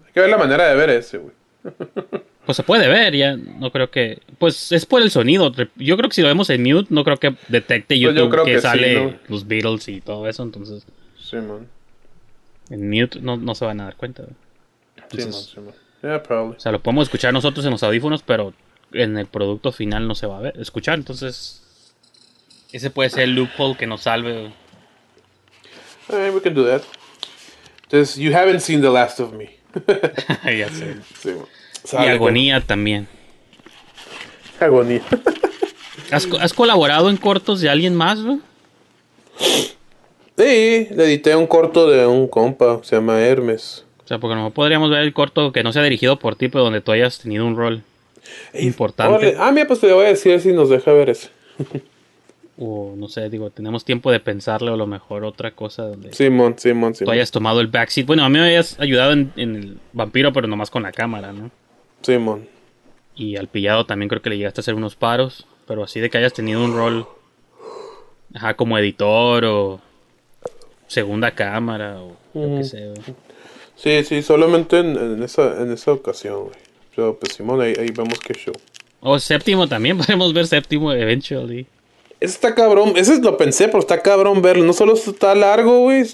Hay 0.05 0.11
que 0.13 0.19
ver 0.19 0.29
la 0.29 0.37
manera 0.37 0.67
de 0.67 0.75
ver 0.75 0.89
ese, 0.91 1.17
güey. 1.17 1.33
Pues 2.43 2.55
se 2.57 2.63
puede 2.63 2.87
ver, 2.87 3.15
ya. 3.15 3.37
No 3.37 3.71
creo 3.71 3.91
que. 3.91 4.19
Pues 4.39 4.71
es 4.71 4.83
por 4.87 4.99
el 5.03 5.11
sonido. 5.11 5.51
Yo 5.75 5.95
creo 5.95 6.09
que 6.09 6.15
si 6.15 6.23
lo 6.23 6.27
vemos 6.27 6.49
en 6.49 6.63
mute, 6.63 6.87
no 6.89 7.03
creo 7.03 7.17
que 7.17 7.35
detecte 7.49 7.93
Pues 7.93 7.99
yo 7.99 8.09
YouTube 8.11 8.31
creo 8.31 8.45
que, 8.45 8.51
que 8.53 8.57
sí, 8.57 8.63
sale 8.63 8.95
¿no? 9.05 9.13
los 9.29 9.47
Beatles 9.47 9.87
y 9.87 10.01
todo 10.01 10.27
eso. 10.27 10.41
Entonces, 10.41 10.83
Sí, 11.19 11.35
man. 11.35 11.67
En 12.71 12.89
mute 12.89 13.19
no, 13.19 13.37
no 13.37 13.53
se 13.53 13.65
van 13.65 13.81
a 13.81 13.85
dar 13.85 13.95
cuenta. 13.97 14.23
güey. 14.23 14.35
Sí, 14.95 15.17
man, 15.17 15.25
Entonces, 15.25 15.51
sí, 15.53 15.59
man. 15.59 15.73
Yeah, 16.01 16.23
probably. 16.23 16.55
O 16.55 16.59
sea, 16.59 16.71
lo 16.71 16.81
podemos 16.81 17.03
escuchar 17.03 17.33
nosotros 17.33 17.63
en 17.65 17.71
los 17.71 17.83
audífonos, 17.83 18.23
pero 18.23 18.53
en 18.93 19.17
el 19.17 19.27
producto 19.27 19.71
final 19.71 20.07
no 20.07 20.15
se 20.15 20.25
va 20.25 20.37
a 20.37 20.41
ver, 20.41 20.59
escuchar. 20.59 20.97
Entonces, 20.97 21.61
ese 22.71 22.89
puede 22.89 23.09
ser 23.09 23.23
el 23.23 23.35
loophole 23.35 23.75
que 23.75 23.85
nos 23.85 24.01
salve. 24.01 24.33
güey. 24.33 24.53
Alright, 26.09 26.33
we 26.33 26.41
can 26.41 26.55
do 26.55 26.65
that. 26.65 26.81
Entonces, 27.83 28.15
you 28.15 28.33
haven't 28.33 28.61
seen 28.61 28.81
The 28.81 28.89
Last 28.89 29.19
of 29.19 29.33
Me. 29.33 29.57
ya 30.57 30.69
sé. 30.69 30.97
Sí. 31.19 31.31
Y 31.93 32.07
agonía 32.07 32.61
también. 32.61 33.07
Agonía. 34.59 35.01
¿Has, 36.11 36.27
has 36.39 36.53
colaborado 36.53 37.09
en 37.09 37.17
cortos 37.17 37.61
de 37.61 37.69
alguien 37.69 37.95
más, 37.95 38.21
güey? 38.21 38.39
Sí, 40.37 40.87
le 40.95 41.03
edité 41.05 41.35
un 41.35 41.47
corto 41.47 41.89
de 41.89 42.05
un 42.07 42.27
compa, 42.27 42.79
se 42.83 42.95
llama 42.95 43.19
Hermes. 43.21 43.85
O 44.03 44.07
sea, 44.07 44.19
porque 44.19 44.35
no 44.35 44.51
podríamos 44.51 44.89
ver 44.89 45.01
el 45.01 45.13
corto 45.13 45.51
que 45.51 45.63
no 45.63 45.71
sea 45.71 45.83
dirigido 45.83 46.17
por 46.19 46.35
ti, 46.35 46.49
pero 46.49 46.63
donde 46.63 46.81
tú 46.81 46.91
hayas 46.91 47.19
tenido 47.19 47.45
un 47.45 47.55
rol 47.55 47.83
importante. 48.53 49.35
Ah, 49.37 49.51
mira, 49.51 49.67
pues 49.67 49.79
te 49.79 49.91
voy 49.91 50.05
a 50.05 50.09
decir 50.09 50.39
si 50.39 50.51
nos 50.51 50.69
deja 50.69 50.91
ver 50.93 51.09
ese. 51.09 51.29
O 52.63 52.93
no 52.95 53.07
sé, 53.07 53.27
digo, 53.29 53.49
tenemos 53.49 53.83
tiempo 53.83 54.11
de 54.11 54.19
pensarle 54.19 54.69
o 54.69 54.75
a 54.75 54.77
lo 54.77 54.85
mejor 54.85 55.23
otra 55.23 55.49
cosa 55.49 55.83
donde 55.83 56.13
Simón, 56.13 56.53
Simón, 56.59 56.91
tú 56.93 56.99
Simón. 56.99 57.13
hayas 57.15 57.31
tomado 57.31 57.59
el 57.59 57.65
backseat. 57.67 58.05
Bueno, 58.05 58.23
a 58.23 58.29
mí 58.29 58.37
me 58.37 58.45
hayas 58.45 58.79
ayudado 58.79 59.13
en, 59.13 59.33
en 59.35 59.55
el 59.55 59.77
vampiro, 59.93 60.31
pero 60.31 60.47
nomás 60.47 60.69
con 60.69 60.83
la 60.83 60.91
cámara, 60.91 61.31
¿no? 61.33 61.49
Simón. 62.03 62.47
Y 63.15 63.35
al 63.37 63.47
pillado 63.47 63.87
también 63.87 64.09
creo 64.09 64.21
que 64.21 64.29
le 64.29 64.37
llegaste 64.37 64.59
a 64.59 64.61
hacer 64.61 64.75
unos 64.75 64.95
paros, 64.95 65.47
pero 65.65 65.81
así 65.83 65.99
de 66.01 66.11
que 66.11 66.19
hayas 66.19 66.33
tenido 66.33 66.63
un 66.63 66.75
rol, 66.75 67.07
ajá, 68.35 68.53
como 68.53 68.77
editor 68.77 69.43
o 69.45 69.81
segunda 70.91 71.31
cámara 71.31 72.01
o 72.01 72.17
lo 72.33 72.57
que 72.57 72.63
sea. 72.65 72.87
güey. 72.87 73.15
Sí, 73.75 74.03
sí, 74.03 74.21
solamente 74.21 74.79
en, 74.79 74.97
en 74.97 75.23
esa, 75.23 75.61
en 75.61 75.71
esa 75.71 75.93
ocasión, 75.93 76.43
güey. 76.43 76.55
Pero 76.95 77.17
pues 77.17 77.33
Simón, 77.33 77.61
ahí, 77.61 77.73
ahí 77.79 77.89
vemos 77.91 78.19
qué 78.19 78.33
show. 78.33 78.53
O 78.99 79.17
séptimo 79.17 79.67
también, 79.67 79.97
podemos 80.05 80.33
ver 80.33 80.47
séptimo 80.47 80.91
eventually. 80.91 81.65
Ese 82.19 82.33
está 82.33 82.53
cabrón, 82.53 82.93
ese 82.97 83.19
lo 83.21 83.37
pensé, 83.37 83.67
pero 83.67 83.79
está 83.79 84.01
cabrón 84.01 84.41
verlo. 84.41 84.65
No 84.65 84.73
solo 84.73 84.93
está 84.93 85.33
largo, 85.33 85.79
güey. 85.79 86.05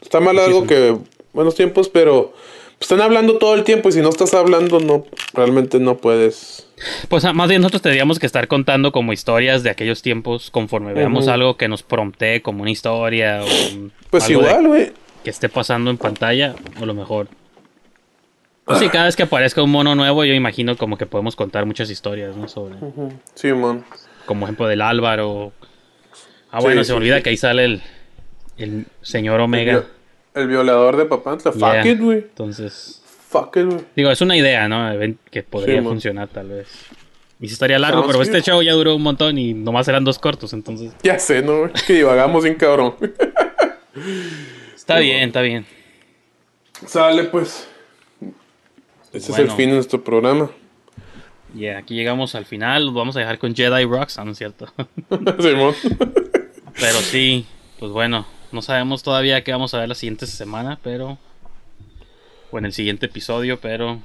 Está 0.00 0.20
más 0.20 0.34
largo 0.34 0.66
que 0.66 0.96
buenos 1.32 1.54
tiempos, 1.54 1.88
pero 1.88 2.32
están 2.80 3.00
hablando 3.00 3.38
todo 3.38 3.54
el 3.54 3.64
tiempo 3.64 3.88
y 3.88 3.92
si 3.92 4.00
no 4.00 4.08
estás 4.08 4.34
hablando, 4.34 4.78
no, 4.80 5.04
realmente 5.34 5.78
no 5.80 5.96
puedes. 5.96 6.66
Pues 7.08 7.24
ah, 7.24 7.32
más 7.32 7.48
bien 7.48 7.60
nosotros 7.60 7.82
tendríamos 7.82 8.18
que 8.18 8.26
estar 8.26 8.46
contando 8.48 8.92
como 8.92 9.12
historias 9.12 9.62
de 9.64 9.70
aquellos 9.70 10.00
tiempos 10.02 10.50
conforme 10.50 10.92
veamos 10.92 11.26
algo 11.28 11.56
que 11.56 11.66
nos 11.68 11.82
promptee 11.82 12.40
como 12.42 12.62
una 12.62 12.70
historia 12.70 13.40
o 13.42 13.46
un- 13.74 13.92
Pues 14.10 14.30
igual, 14.30 14.66
güey. 14.68 14.92
que 15.24 15.30
esté 15.30 15.48
pasando 15.48 15.90
en 15.90 15.98
pantalla 15.98 16.54
o 16.80 16.86
lo 16.86 16.94
mejor. 16.94 17.26
Pues 18.64 18.78
sí, 18.80 18.88
cada 18.90 19.06
vez 19.06 19.16
que 19.16 19.22
aparezca 19.24 19.62
un 19.62 19.70
mono 19.70 19.94
nuevo 19.94 20.24
yo 20.24 20.34
imagino 20.34 20.76
como 20.76 20.96
que 20.98 21.06
podemos 21.06 21.34
contar 21.34 21.64
muchas 21.66 21.90
historias, 21.90 22.36
¿no? 22.36 22.48
Sobre, 22.48 22.76
Simón. 23.34 23.84
como 24.26 24.44
ejemplo 24.46 24.68
del 24.68 24.82
Álvaro. 24.82 25.52
Ah, 26.52 26.58
Sí, 26.60 26.64
bueno, 26.66 26.82
sí, 26.84 26.88
se 26.88 26.92
me 26.92 26.98
olvida 26.98 27.16
sí. 27.16 27.22
que 27.22 27.30
ahí 27.30 27.36
sale 27.38 27.64
el, 27.64 27.82
el 28.58 28.86
señor 29.02 29.40
Omega. 29.40 29.72
El, 29.72 29.84
el 30.38 30.48
violador 30.48 30.96
de 30.96 31.04
Papantla. 31.06 31.52
Fuck 31.52 31.60
Yeah. 31.60 31.86
it, 31.88 32.00
güey. 32.00 32.18
Entonces, 32.18 33.02
Fuck 33.28 33.56
it, 33.56 33.64
güey. 33.66 33.80
digo, 33.96 34.10
es 34.10 34.20
una 34.20 34.36
idea, 34.36 34.68
¿no? 34.68 34.90
Que 35.30 35.42
podría 35.42 35.80
Sí, 35.80 35.86
funcionar 35.86 36.28
tal 36.28 36.48
vez. 36.48 36.68
Y 37.40 37.46
sí 37.46 37.52
estaría 37.52 37.78
largo, 37.78 38.04
pero 38.06 38.20
este 38.20 38.42
show 38.42 38.60
ya 38.62 38.72
duró 38.72 38.96
un 38.96 39.02
montón 39.02 39.38
y 39.38 39.54
nomás 39.54 39.86
eran 39.86 40.02
dos 40.04 40.18
cortos, 40.18 40.52
entonces... 40.52 40.92
Ya 41.04 41.18
sé, 41.20 41.40
¿no? 41.42 41.70
Que 41.86 41.92
divagamos 41.94 42.42
bien 42.42 42.56
cabrón. 42.56 42.94
Está 44.74 44.98
bien, 44.98 45.28
está 45.28 45.40
bien. 45.42 45.66
Sale, 46.86 47.24
pues. 47.24 47.68
Ese 49.12 49.32
es 49.32 49.38
el 49.38 49.50
fin 49.52 49.68
de 49.70 49.74
nuestro 49.76 50.02
programa. 50.02 50.50
Y 51.54 51.66
aquí 51.66 51.94
llegamos 51.94 52.34
al 52.34 52.44
final, 52.44 52.86
los 52.86 52.94
vamos 52.94 53.16
a 53.16 53.20
dejar 53.20 53.38
con 53.38 53.54
Jedi 53.54 53.84
Rocks, 53.84 54.18
¿no 54.24 54.32
es 54.32 54.38
cierto? 54.38 54.66
Simón. 55.40 55.74
Pero 56.78 56.98
sí, 57.00 57.46
pues 57.78 57.90
bueno, 57.90 58.26
no 58.52 58.62
sabemos 58.62 59.02
todavía 59.02 59.42
qué 59.44 59.52
vamos 59.52 59.74
a 59.74 59.78
ver 59.80 59.88
la 59.88 59.94
siguiente 59.94 60.26
semana, 60.26 60.78
pero. 60.82 61.18
O 62.50 62.58
en 62.58 62.64
el 62.64 62.72
siguiente 62.72 63.06
episodio, 63.06 63.60
pero. 63.60 63.98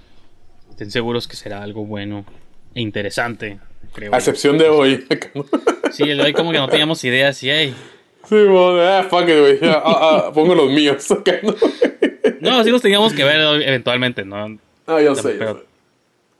Estén 0.69 0.91
seguros 0.91 1.27
que 1.27 1.35
será 1.35 1.61
algo 1.61 1.85
bueno 1.85 2.25
e 2.73 2.81
interesante, 2.81 3.59
creo. 3.93 4.13
A 4.13 4.17
excepción 4.17 4.57
de 4.57 4.69
hoy. 4.69 5.05
Sí, 5.91 6.03
el 6.03 6.17
de 6.17 6.23
hoy 6.23 6.33
como 6.33 6.51
que 6.51 6.57
no 6.57 6.67
teníamos 6.67 7.03
ideas 7.03 7.41
y 7.43 7.49
hey. 7.51 7.75
Simón, 8.27 8.79
ah, 8.79 9.05
fuck 9.09 9.27
it, 9.29 9.37
güey. 9.39 9.59
Ah, 9.63 9.81
ah, 9.85 10.31
pongo 10.33 10.55
los 10.55 10.71
míos. 10.71 11.05
¿no? 11.43 11.55
No, 12.39 12.63
sí 12.63 12.71
los 12.71 12.81
teníamos 12.81 13.13
que 13.13 13.23
ver 13.23 13.61
eventualmente, 13.61 14.25
¿no? 14.25 14.57
Ah, 14.87 14.99
yo 15.01 15.13
sé, 15.13 15.33
yo 15.33 15.39
Pero 15.39 15.53
sé. 15.59 15.63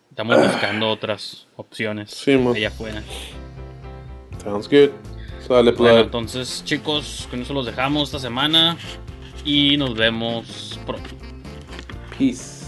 estamos 0.09 0.37
buscando 0.37 0.89
otras 0.89 1.45
opciones 1.55 2.09
Sí, 2.11 2.35
mo. 2.37 2.53
allá 2.53 2.69
afuera. 2.69 3.03
Sounds 4.43 4.67
good. 4.67 4.89
Sale, 5.47 5.71
Bueno, 5.71 5.93
pues. 5.95 6.05
entonces, 6.05 6.63
chicos, 6.65 7.27
con 7.29 7.41
eso 7.41 7.53
los 7.53 7.65
dejamos 7.65 8.09
esta 8.09 8.19
semana 8.19 8.77
y 9.43 9.75
nos 9.77 9.93
vemos 9.93 10.79
pronto. 10.85 11.09
Peace. 12.17 12.62